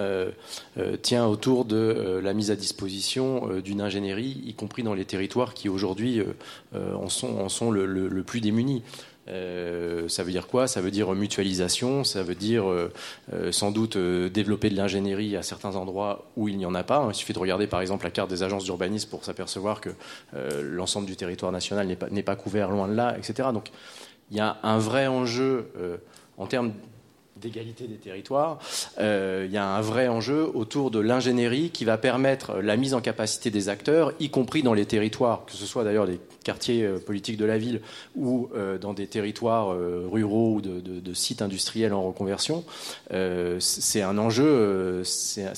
tient 1.01 1.27
autour 1.27 1.65
de 1.65 2.21
la 2.23 2.33
mise 2.33 2.49
à 2.49 2.55
disposition 2.55 3.59
d'une 3.59 3.81
ingénierie, 3.81 4.41
y 4.45 4.53
compris 4.53 4.83
dans 4.83 4.93
les 4.93 5.05
territoires 5.05 5.53
qui 5.53 5.67
aujourd'hui 5.67 6.21
en 6.73 7.09
sont, 7.09 7.39
en 7.39 7.49
sont 7.49 7.71
le 7.71 8.23
plus 8.23 8.39
démunis. 8.39 8.83
Euh, 9.31 10.07
ça 10.09 10.23
veut 10.23 10.31
dire 10.31 10.47
quoi? 10.47 10.67
Ça 10.67 10.81
veut 10.81 10.91
dire 10.91 11.11
mutualisation, 11.13 12.03
ça 12.03 12.23
veut 12.23 12.35
dire 12.35 12.69
euh, 12.69 12.91
euh, 13.33 13.51
sans 13.51 13.71
doute 13.71 13.97
développer 13.97 14.69
de 14.69 14.75
l'ingénierie 14.75 15.37
à 15.37 15.43
certains 15.43 15.75
endroits 15.75 16.25
où 16.35 16.47
il 16.47 16.57
n'y 16.57 16.65
en 16.65 16.75
a 16.75 16.83
pas. 16.83 17.05
Il 17.09 17.15
suffit 17.15 17.33
de 17.33 17.39
regarder 17.39 17.67
par 17.67 17.81
exemple 17.81 18.03
la 18.03 18.11
carte 18.11 18.29
des 18.29 18.43
agences 18.43 18.65
d'urbanisme 18.65 19.09
pour 19.09 19.23
s'apercevoir 19.23 19.81
que 19.81 19.89
l'ensemble 20.61 21.05
du 21.05 21.15
territoire 21.15 21.51
national 21.51 21.87
n'est 21.87 21.95
pas, 21.95 22.07
pas, 22.23 22.35
couvert 22.35 22.69
loin 22.69 22.87
de 22.87 22.93
là, 22.93 23.15
etc. 23.17 23.49
Donc 23.53 23.71
il 24.31 24.37
y 24.37 24.39
a 24.39 24.57
un 24.63 24.77
vrai 24.77 25.07
enjeu 25.07 25.71
en 26.37 26.47
termes 26.47 26.73
d'égalité 27.41 27.87
des 27.87 27.95
territoires, 27.95 28.59
euh, 28.99 29.45
il 29.47 29.51
y 29.51 29.57
a 29.57 29.65
un 29.65 29.81
vrai 29.81 30.07
enjeu 30.07 30.49
autour 30.53 30.91
de 30.91 30.99
l'ingénierie 30.99 31.71
qui 31.71 31.83
va 31.85 31.97
permettre 31.97 32.57
la 32.61 32.77
mise 32.77 32.93
en 32.93 33.01
capacité 33.01 33.51
des 33.51 33.69
acteurs, 33.69 34.13
y 34.19 34.29
compris 34.29 34.63
dans 34.63 34.73
les 34.73 34.85
territoires, 34.85 35.45
que 35.45 35.53
ce 35.53 35.65
soit 35.65 35.83
d'ailleurs 35.83 36.05
les 36.05 36.19
quartiers 36.43 36.83
euh, 36.83 36.99
politiques 36.99 37.37
de 37.37 37.45
la 37.45 37.57
ville 37.57 37.81
ou 38.15 38.49
euh, 38.55 38.77
dans 38.77 38.93
des 38.93 39.07
territoires 39.07 39.75
ruraux 40.11 40.55
ou 40.55 40.61
de, 40.61 41.13
sites 41.13 41.41
industriels 41.41 41.93
en 41.93 42.03
reconversion. 42.03 42.63
c'est 43.59 44.01
un 44.01 44.17
enjeu, 44.17 45.01
c'est 45.03 45.43
un 45.43 45.53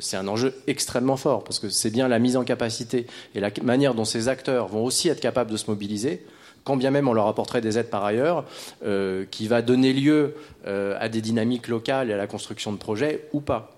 c'est 0.00 0.16
un 0.16 0.28
enjeu 0.28 0.54
extrêmement 0.66 1.16
fort 1.16 1.44
parce 1.44 1.58
que 1.58 1.68
c'est 1.68 1.90
bien 1.90 2.08
la 2.08 2.18
mise 2.18 2.36
en 2.36 2.44
capacité 2.44 3.06
et 3.34 3.40
la 3.40 3.50
manière 3.62 3.94
dont 3.94 4.04
ces 4.04 4.28
acteurs 4.28 4.68
vont 4.68 4.84
aussi 4.84 5.08
être 5.08 5.20
capables 5.20 5.50
de 5.50 5.56
se 5.56 5.70
mobiliser 5.70 6.24
quand 6.64 6.76
bien 6.76 6.90
même 6.90 7.06
on 7.08 7.12
leur 7.12 7.28
apporterait 7.28 7.60
des 7.60 7.78
aides 7.78 7.90
par 7.90 8.04
ailleurs, 8.04 8.44
euh, 8.84 9.24
qui 9.30 9.46
va 9.46 9.62
donner 9.62 9.92
lieu 9.92 10.34
euh, 10.66 10.96
à 10.98 11.08
des 11.08 11.20
dynamiques 11.20 11.68
locales 11.68 12.10
et 12.10 12.14
à 12.14 12.16
la 12.16 12.26
construction 12.26 12.72
de 12.72 12.78
projets 12.78 13.28
ou 13.32 13.40
pas. 13.40 13.70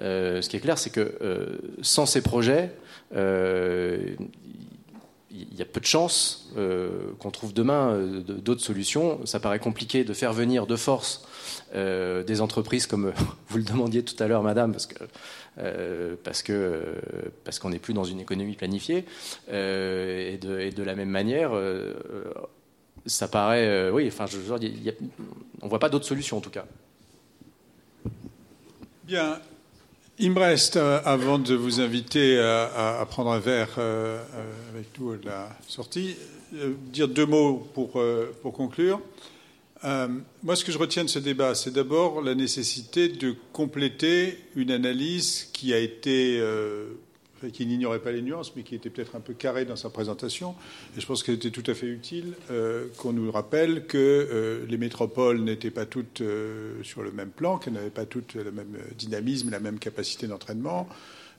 Euh, 0.00 0.42
ce 0.42 0.48
qui 0.48 0.56
est 0.56 0.60
clair, 0.60 0.78
c'est 0.78 0.90
que 0.90 1.60
sans 1.82 2.06
ces 2.06 2.22
projets, 2.22 2.72
il 3.14 4.16
y 5.56 5.62
a 5.62 5.64
peu 5.64 5.80
de 5.80 5.86
chances 5.86 6.50
qu'on 7.18 7.30
trouve 7.30 7.52
demain 7.52 7.96
d'autres 8.26 8.62
solutions. 8.62 9.20
Ça 9.26 9.38
paraît 9.38 9.58
compliqué 9.58 10.04
de 10.04 10.12
faire 10.14 10.32
venir 10.32 10.66
de 10.66 10.76
force 10.76 11.26
des 11.74 12.40
entreprises 12.40 12.86
comme 12.86 13.12
vous 13.48 13.58
le 13.58 13.64
demandiez 13.64 14.02
tout 14.02 14.20
à 14.22 14.26
l'heure, 14.26 14.42
Madame, 14.42 14.72
parce 14.72 14.86
que 14.86 15.04
parce 16.24 16.42
que 16.42 16.82
parce 17.44 17.58
qu'on 17.58 17.70
n'est 17.70 17.78
plus 17.78 17.94
dans 17.94 18.04
une 18.04 18.20
économie 18.20 18.54
planifiée 18.54 19.04
et 19.48 20.38
de, 20.40 20.60
et, 20.60 20.70
de, 20.70 20.82
la 20.82 20.94
même 20.94 21.10
manière 21.10 21.52
ça 23.06 23.28
paraît. 23.28 23.66
Euh, 23.66 23.90
oui, 23.92 24.08
enfin, 24.08 24.26
je, 24.26 24.38
on 25.62 25.68
voit 25.68 25.78
pas 25.78 25.88
d'autre 25.88 26.06
solution 26.06 26.38
en 26.38 26.40
tout 26.40 26.50
cas. 26.50 26.64
Bien. 29.04 29.38
Il 30.18 30.32
me 30.32 30.38
reste, 30.38 30.76
euh, 30.76 31.00
avant 31.04 31.38
de 31.38 31.54
vous 31.54 31.80
inviter 31.80 32.38
à, 32.38 33.04
prendre 33.08 33.30
un 33.30 33.38
verre 33.38 33.76
euh, 33.78 34.22
avec 34.70 34.86
nous 34.98 35.12
à 35.12 35.16
la 35.24 35.48
sortie, 35.66 36.16
dire 36.52 37.08
deux 37.08 37.26
mots 37.26 37.66
pour, 37.74 38.02
pour 38.42 38.52
conclure. 38.52 39.00
Moi, 39.82 40.56
ce 40.56 40.64
que 40.64 40.72
je 40.72 40.78
retiens 40.78 41.04
de 41.04 41.08
ce 41.08 41.18
débat, 41.18 41.54
c'est 41.54 41.72
d'abord 41.72 42.22
la 42.22 42.34
nécessité 42.34 43.08
de 43.08 43.34
compléter 43.52 44.38
une 44.56 44.70
analyse 44.70 45.50
été 45.54 46.40
qui 47.48 47.66
n'ignorait 47.66 48.00
pas 48.00 48.12
les 48.12 48.22
nuances, 48.22 48.54
mais 48.54 48.62
qui 48.62 48.74
était 48.74 48.90
peut-être 48.90 49.16
un 49.16 49.20
peu 49.20 49.32
carré 49.32 49.64
dans 49.64 49.76
sa 49.76 49.88
présentation. 49.88 50.54
Et 50.96 51.00
je 51.00 51.06
pense 51.06 51.22
qu'il 51.22 51.34
était 51.34 51.50
tout 51.50 51.62
à 51.66 51.74
fait 51.74 51.86
utile 51.86 52.34
euh, 52.50 52.86
qu'on 52.98 53.12
nous 53.12 53.30
rappelle 53.32 53.86
que 53.86 53.96
euh, 53.98 54.66
les 54.68 54.76
métropoles 54.76 55.40
n'étaient 55.40 55.70
pas 55.70 55.86
toutes 55.86 56.20
euh, 56.20 56.74
sur 56.82 57.02
le 57.02 57.12
même 57.12 57.30
plan, 57.30 57.58
qu'elles 57.58 57.72
n'avaient 57.72 57.90
pas 57.90 58.04
toutes 58.04 58.34
le 58.34 58.52
même 58.52 58.76
dynamisme, 58.96 59.50
la 59.50 59.60
même 59.60 59.78
capacité 59.78 60.26
d'entraînement, 60.26 60.88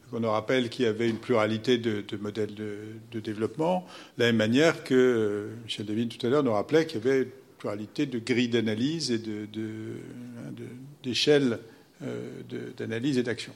qu'on 0.10 0.20
nous 0.20 0.32
rappelle 0.32 0.70
qu'il 0.70 0.86
y 0.86 0.88
avait 0.88 1.10
une 1.10 1.20
pluralité 1.20 1.78
de, 1.78 2.04
modèles 2.20 2.54
de, 2.54 3.20
développement, 3.20 3.86
de 4.18 4.24
la 4.24 4.30
même 4.30 4.38
manière 4.38 4.84
que 4.84 5.50
Michel 5.64 5.86
Devine 5.86 6.10
tout 6.10 6.26
à 6.26 6.30
l'heure 6.30 6.44
nous 6.44 6.52
rappelait 6.52 6.86
qu'il 6.86 7.00
y 7.00 7.08
avait 7.08 7.28
de 7.64 8.20
grilles 8.20 8.50
d'analyse 8.50 9.12
et 9.12 9.22
d'échelles 11.04 11.60
d'analyse 12.78 13.18
et 13.18 13.24
d'action. 13.24 13.54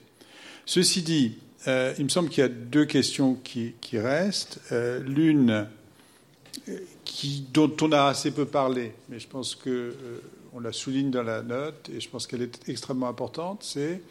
Ceci 0.66 1.02
dit, 1.02 1.38
euh, 1.68 1.94
il 1.98 2.06
me 2.06 2.10
semble 2.10 2.30
qu'il 2.30 2.42
y 2.42 2.46
a 2.46 2.50
deux 2.50 2.86
questions 2.86 3.36
qui, 3.36 3.74
restent. 3.94 4.60
Euh, 4.72 5.00
l'une 5.00 5.68
euh, 6.70 6.80
dont 7.54 7.76
on 7.82 7.92
a 7.92 8.06
assez 8.06 8.32
peu 8.32 8.46
parlé, 8.46 8.94
mais 9.10 9.20
je 9.20 9.28
pense 9.28 9.56
qu'on 9.56 10.60
la 10.60 10.72
souligne 10.72 11.12
dans 11.12 11.24
la 11.24 11.42
note 11.42 11.90
et 11.94 12.00
je 12.00 12.10
pense 12.10 12.28
qu'elle 12.28 12.42
est 12.42 12.70
extrêmement 12.70 13.08
importante, 13.08 13.64
c'est 13.64 14.02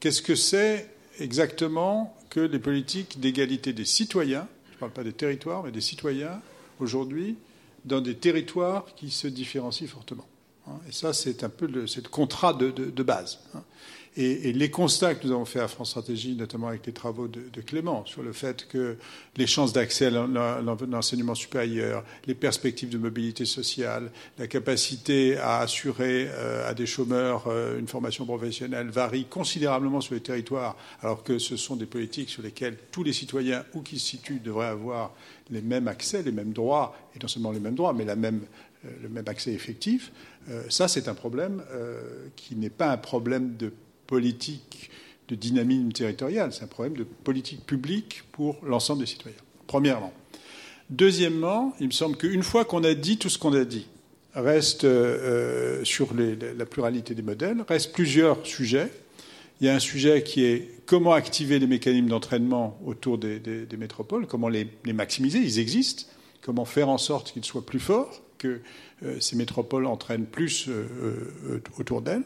qu'est-ce 0.00 0.22
que 0.22 0.34
c'est 0.34 0.88
exactement 1.18 2.16
que 2.30 2.40
les 2.40 2.58
politiques 2.58 3.20
d'égalité 3.20 3.72
des 3.72 3.84
citoyens, 3.84 4.46
je 4.70 4.74
ne 4.74 4.78
parle 4.78 4.92
pas 4.92 5.04
des 5.04 5.12
territoires, 5.12 5.62
mais 5.62 5.70
des 5.70 5.80
citoyens 5.80 6.40
aujourd'hui, 6.80 7.36
dans 7.84 8.00
des 8.00 8.14
territoires 8.14 8.86
qui 8.96 9.10
se 9.10 9.26
différencient 9.28 9.88
fortement. 9.88 10.26
Hein. 10.68 10.78
Et 10.88 10.92
ça, 10.92 11.12
c'est 11.12 11.44
un 11.44 11.48
peu 11.48 11.66
le, 11.66 11.86
contrat 12.10 12.52
de, 12.52 13.02
base. 13.02 13.40
Hein. 13.54 13.62
Et, 14.14 14.52
les 14.52 14.70
constats 14.70 15.14
que 15.14 15.26
nous 15.26 15.32
avons 15.32 15.46
faits 15.46 15.62
à 15.62 15.68
France 15.68 15.90
Stratégie, 15.90 16.34
notamment 16.34 16.68
avec 16.68 16.84
les 16.86 16.92
travaux 16.92 17.28
de, 17.28 17.60
Clément, 17.62 18.04
sur 18.04 18.22
le 18.22 18.32
fait 18.32 18.68
que 18.68 18.96
les 19.36 19.46
chances 19.46 19.72
d'accès 19.72 20.06
à 20.06 20.10
l'enseignement 20.10 21.34
supérieur, 21.34 22.04
les 22.26 22.34
perspectives 22.34 22.90
de 22.90 22.98
mobilité 22.98 23.46
sociale, 23.46 24.10
la 24.38 24.46
capacité 24.46 25.38
à 25.38 25.60
assurer 25.60 26.28
euh, 26.28 26.68
à 26.68 26.74
des 26.74 26.84
chômeurs 26.84 27.44
euh, 27.46 27.78
une 27.78 27.88
formation 27.88 28.26
professionnelle 28.26 28.90
varient 28.90 29.24
considérablement 29.24 30.02
sur 30.02 30.14
les 30.14 30.20
territoires, 30.20 30.76
alors 31.00 31.22
que 31.22 31.38
ce 31.38 31.56
sont 31.56 31.76
des 31.76 31.86
politiques 31.86 32.28
sur 32.28 32.42
lesquelles 32.42 32.76
tous 32.90 33.04
les 33.04 33.14
citoyens, 33.14 33.64
où 33.72 33.80
qu'ils 33.80 34.00
se 34.00 34.08
situent, 34.08 34.40
devraient 34.40 34.66
avoir 34.66 35.14
les 35.50 35.62
mêmes 35.62 35.88
accès, 35.88 36.22
les 36.22 36.32
mêmes 36.32 36.52
droits, 36.52 36.96
et 37.14 37.18
non 37.20 37.28
seulement 37.28 37.52
les 37.52 37.60
mêmes 37.60 37.74
droits, 37.74 37.92
mais 37.92 38.04
la 38.04 38.16
même, 38.16 38.42
euh, 38.84 38.88
le 39.02 39.08
même 39.08 39.24
accès 39.26 39.52
effectif. 39.52 40.12
ça, 40.68 40.88
c'est 40.88 41.06
un 41.06 41.14
problème 41.14 41.62
qui 42.34 42.56
n'est 42.56 42.68
pas 42.68 42.90
un 42.90 42.96
problème 42.96 43.56
de 43.56 43.72
politique 44.08 44.90
de 45.28 45.36
dynamisme 45.36 45.92
territorial, 45.92 46.52
c'est 46.52 46.64
un 46.64 46.66
problème 46.66 46.96
de 46.96 47.04
politique 47.04 47.64
publique 47.64 48.24
pour 48.32 48.58
l'ensemble 48.64 49.00
des 49.00 49.06
citoyens, 49.06 49.38
premièrement. 49.66 50.12
Deuxièmement, 50.90 51.74
il 51.80 51.86
me 51.86 51.92
semble 51.92 52.16
qu'une 52.16 52.42
fois 52.42 52.64
qu'on 52.64 52.84
a 52.84 52.94
dit 52.94 53.16
tout 53.16 53.30
ce 53.30 53.38
qu'on 53.38 53.54
a 53.54 53.64
dit, 53.64 53.86
reste 54.34 54.84
euh, 54.84 55.84
sur 55.84 56.08
la 56.14 56.66
pluralité 56.66 57.14
des 57.14 57.22
modèles, 57.22 57.64
reste 57.68 57.92
plusieurs 57.92 58.44
sujets. 58.46 58.90
Il 59.62 59.66
y 59.66 59.68
a 59.68 59.76
un 59.76 59.78
sujet 59.78 60.24
qui 60.24 60.42
est 60.42 60.68
comment 60.86 61.12
activer 61.12 61.60
les 61.60 61.68
mécanismes 61.68 62.08
d'entraînement 62.08 62.76
autour 62.84 63.16
des, 63.16 63.40
métropoles, 63.78 64.26
comment 64.26 64.48
les, 64.48 64.66
maximiser, 64.92 65.38
ils 65.38 65.60
existent, 65.60 66.02
comment 66.40 66.64
faire 66.64 66.88
en 66.88 66.98
sorte 66.98 67.32
qu'ils 67.32 67.44
soient 67.44 67.64
plus 67.64 67.78
forts, 67.78 68.22
que 68.38 68.60
euh, 69.04 69.20
ces 69.20 69.36
métropoles 69.36 69.86
entraînent 69.86 70.26
plus 70.26 70.66
euh, 70.68 70.88
euh, 71.44 71.62
autour 71.78 72.02
d'elles. 72.02 72.24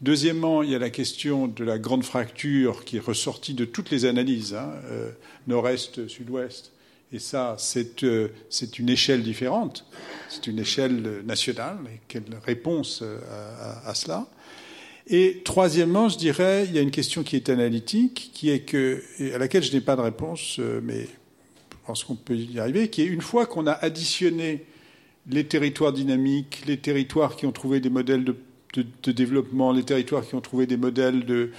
Deuxièmement, 0.00 0.64
il 0.64 0.70
y 0.70 0.74
a 0.74 0.80
la 0.80 0.90
question 0.90 1.46
de 1.46 1.62
la 1.62 1.78
grande 1.78 2.02
fracture 2.02 2.84
qui 2.84 2.96
est 2.96 3.00
ressortie 3.00 3.54
de 3.54 3.64
toutes 3.64 3.90
les 3.90 4.04
analyses, 4.04 4.54
hein, 4.54 4.72
nord-est, 5.46 6.08
sud-ouest. 6.08 6.72
Et 7.12 7.20
ça, 7.20 7.54
c'est 7.58 8.02
une 8.02 8.88
échelle 8.88 9.22
différente, 9.22 9.86
c'est 10.28 10.48
une 10.48 10.58
échelle 10.58 11.22
nationale. 11.24 11.78
Et 11.94 12.00
quelle 12.08 12.24
réponse 12.44 13.04
à, 13.86 13.94
cela 13.94 14.26
Et 15.08 15.42
troisièmement, 15.44 16.08
je 16.08 16.16
dirais, 16.18 16.64
il 16.68 16.74
y 16.74 16.78
a 16.78 16.80
une 16.80 16.90
question 16.90 17.22
qui 17.22 17.36
est 17.36 17.48
analytique, 17.48 18.30
qui 18.32 18.50
est 18.50 19.34
à 19.34 19.38
laquelle 19.38 19.62
je 19.62 19.72
n'ai 19.72 19.80
pas 19.80 19.96
de 19.96 20.00
réponse, 20.00 20.60
mais 20.82 21.02
je 21.02 21.86
pense 21.86 22.04
qu'on 22.04 22.14
peut 22.14 22.36
y 22.36 22.60
arriver, 22.60 22.88
qui 22.88 23.02
est 23.02 23.06
une 23.06 23.20
fois 23.20 23.46
qu'on 23.46 23.66
a 23.66 23.72
additionné 23.72 24.64
les 25.28 25.44
territoires 25.44 25.92
dynamiques, 25.92 26.62
les 26.66 26.76
territoires 26.76 27.36
qui 27.36 27.46
ont 27.46 27.52
trouvé 27.52 27.80
des 27.80 27.90
modèles 27.90 28.24
de, 28.24 29.12
développement, 29.12 29.72
les 29.72 29.82
territoires 29.82 30.26
qui 30.26 30.34
ont 30.34 30.40
trouvé 30.40 30.66
des 30.66 30.76
modèles 30.76 31.24
de, 31.24 31.50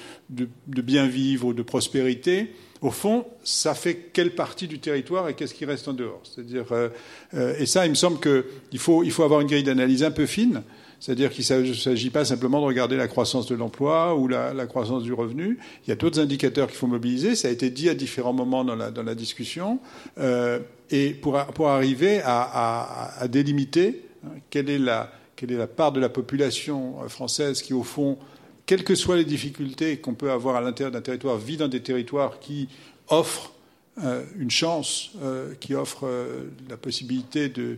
bien 0.68 1.08
vivre, 1.08 1.54
de 1.54 1.62
prospérité, 1.62 2.52
au 2.82 2.92
fond, 2.92 3.26
ça 3.44 3.76
fait 3.76 4.10
quelle 4.12 4.36
partie 4.36 4.68
du 4.68 4.80
territoire 4.80 5.30
et 5.30 5.36
qu'est-ce 5.36 5.54
qui 5.54 5.64
reste 5.64 5.88
en 5.88 5.94
dehors? 5.94 6.22
C'est-à-dire, 6.24 6.66
euh, 6.72 6.90
euh, 7.34 7.56
et 7.58 7.66
ça, 7.66 7.86
il 7.86 7.90
me 7.90 7.96
semble 7.96 8.20
qu'il 8.20 8.80
faut, 8.80 9.04
il 9.04 9.12
faut 9.12 9.24
avoir 9.24 9.40
une 9.40 9.48
grille 9.48 9.64
d'analyse 9.64 10.04
un 10.04 10.12
peu 10.12 10.26
fine 10.26 10.64
c'est-à-dire 11.04 11.32
qu'il 11.32 11.44
ne 11.68 11.74
s'agit 11.74 12.10
pas 12.10 12.24
simplement 12.24 12.62
de 12.62 12.66
regarder 12.66 12.96
la 12.96 13.10
croissance 13.10 13.46
de 13.48 13.56
l'emploi 13.56 14.16
ou 14.16 14.30
la, 14.30 14.66
croissance 14.68 15.04
du 15.04 15.12
revenu. 15.12 15.60
Il 15.86 15.90
y 15.90 15.92
a 15.92 15.98
d'autres 15.98 16.22
indicateurs 16.22 16.68
qu'il 16.70 16.78
faut 16.78 16.88
mobiliser. 16.88 17.36
Ça 17.36 17.50
a 17.50 17.52
été 17.52 17.70
dit 17.70 17.90
à 17.90 17.94
différents 17.94 18.32
moments 18.32 18.64
dans 18.64 19.04
la, 19.04 19.16
discussion. 19.16 19.80
Euh, 20.18 20.60
et 20.92 21.10
pour, 21.10 21.36
arriver 21.68 22.22
à, 22.24 23.28
délimiter 23.30 24.06
hein, 24.26 24.30
quelle, 24.50 24.70
est 24.70 24.80
la, 24.80 25.12
quelle 25.36 25.52
est 25.52 25.58
la 25.58 25.68
part 25.68 25.92
de 25.92 26.00
la 26.00 26.08
population 26.08 26.96
française 27.10 27.62
qui, 27.62 27.74
au 27.74 27.84
fond, 27.84 28.18
quelles 28.66 28.86
que 28.86 28.96
soient 28.96 29.18
les 29.18 29.26
difficultés 29.26 29.98
qu'on 29.98 30.14
peut 30.14 30.32
avoir 30.32 30.56
à 30.56 30.62
l'intérieur 30.62 30.94
d'un 30.94 31.02
territoire, 31.02 31.38
vit 31.38 31.58
dans 31.58 31.68
des 31.68 31.82
territoires 31.82 32.40
qui 32.40 32.70
offrent 33.10 33.52
une 34.40 34.50
chance 34.50 35.12
euh, 35.22 35.54
qui 35.60 35.76
offre 35.76 36.08
euh, 36.08 36.46
la 36.70 36.78
possibilité 36.78 37.50
de, 37.50 37.78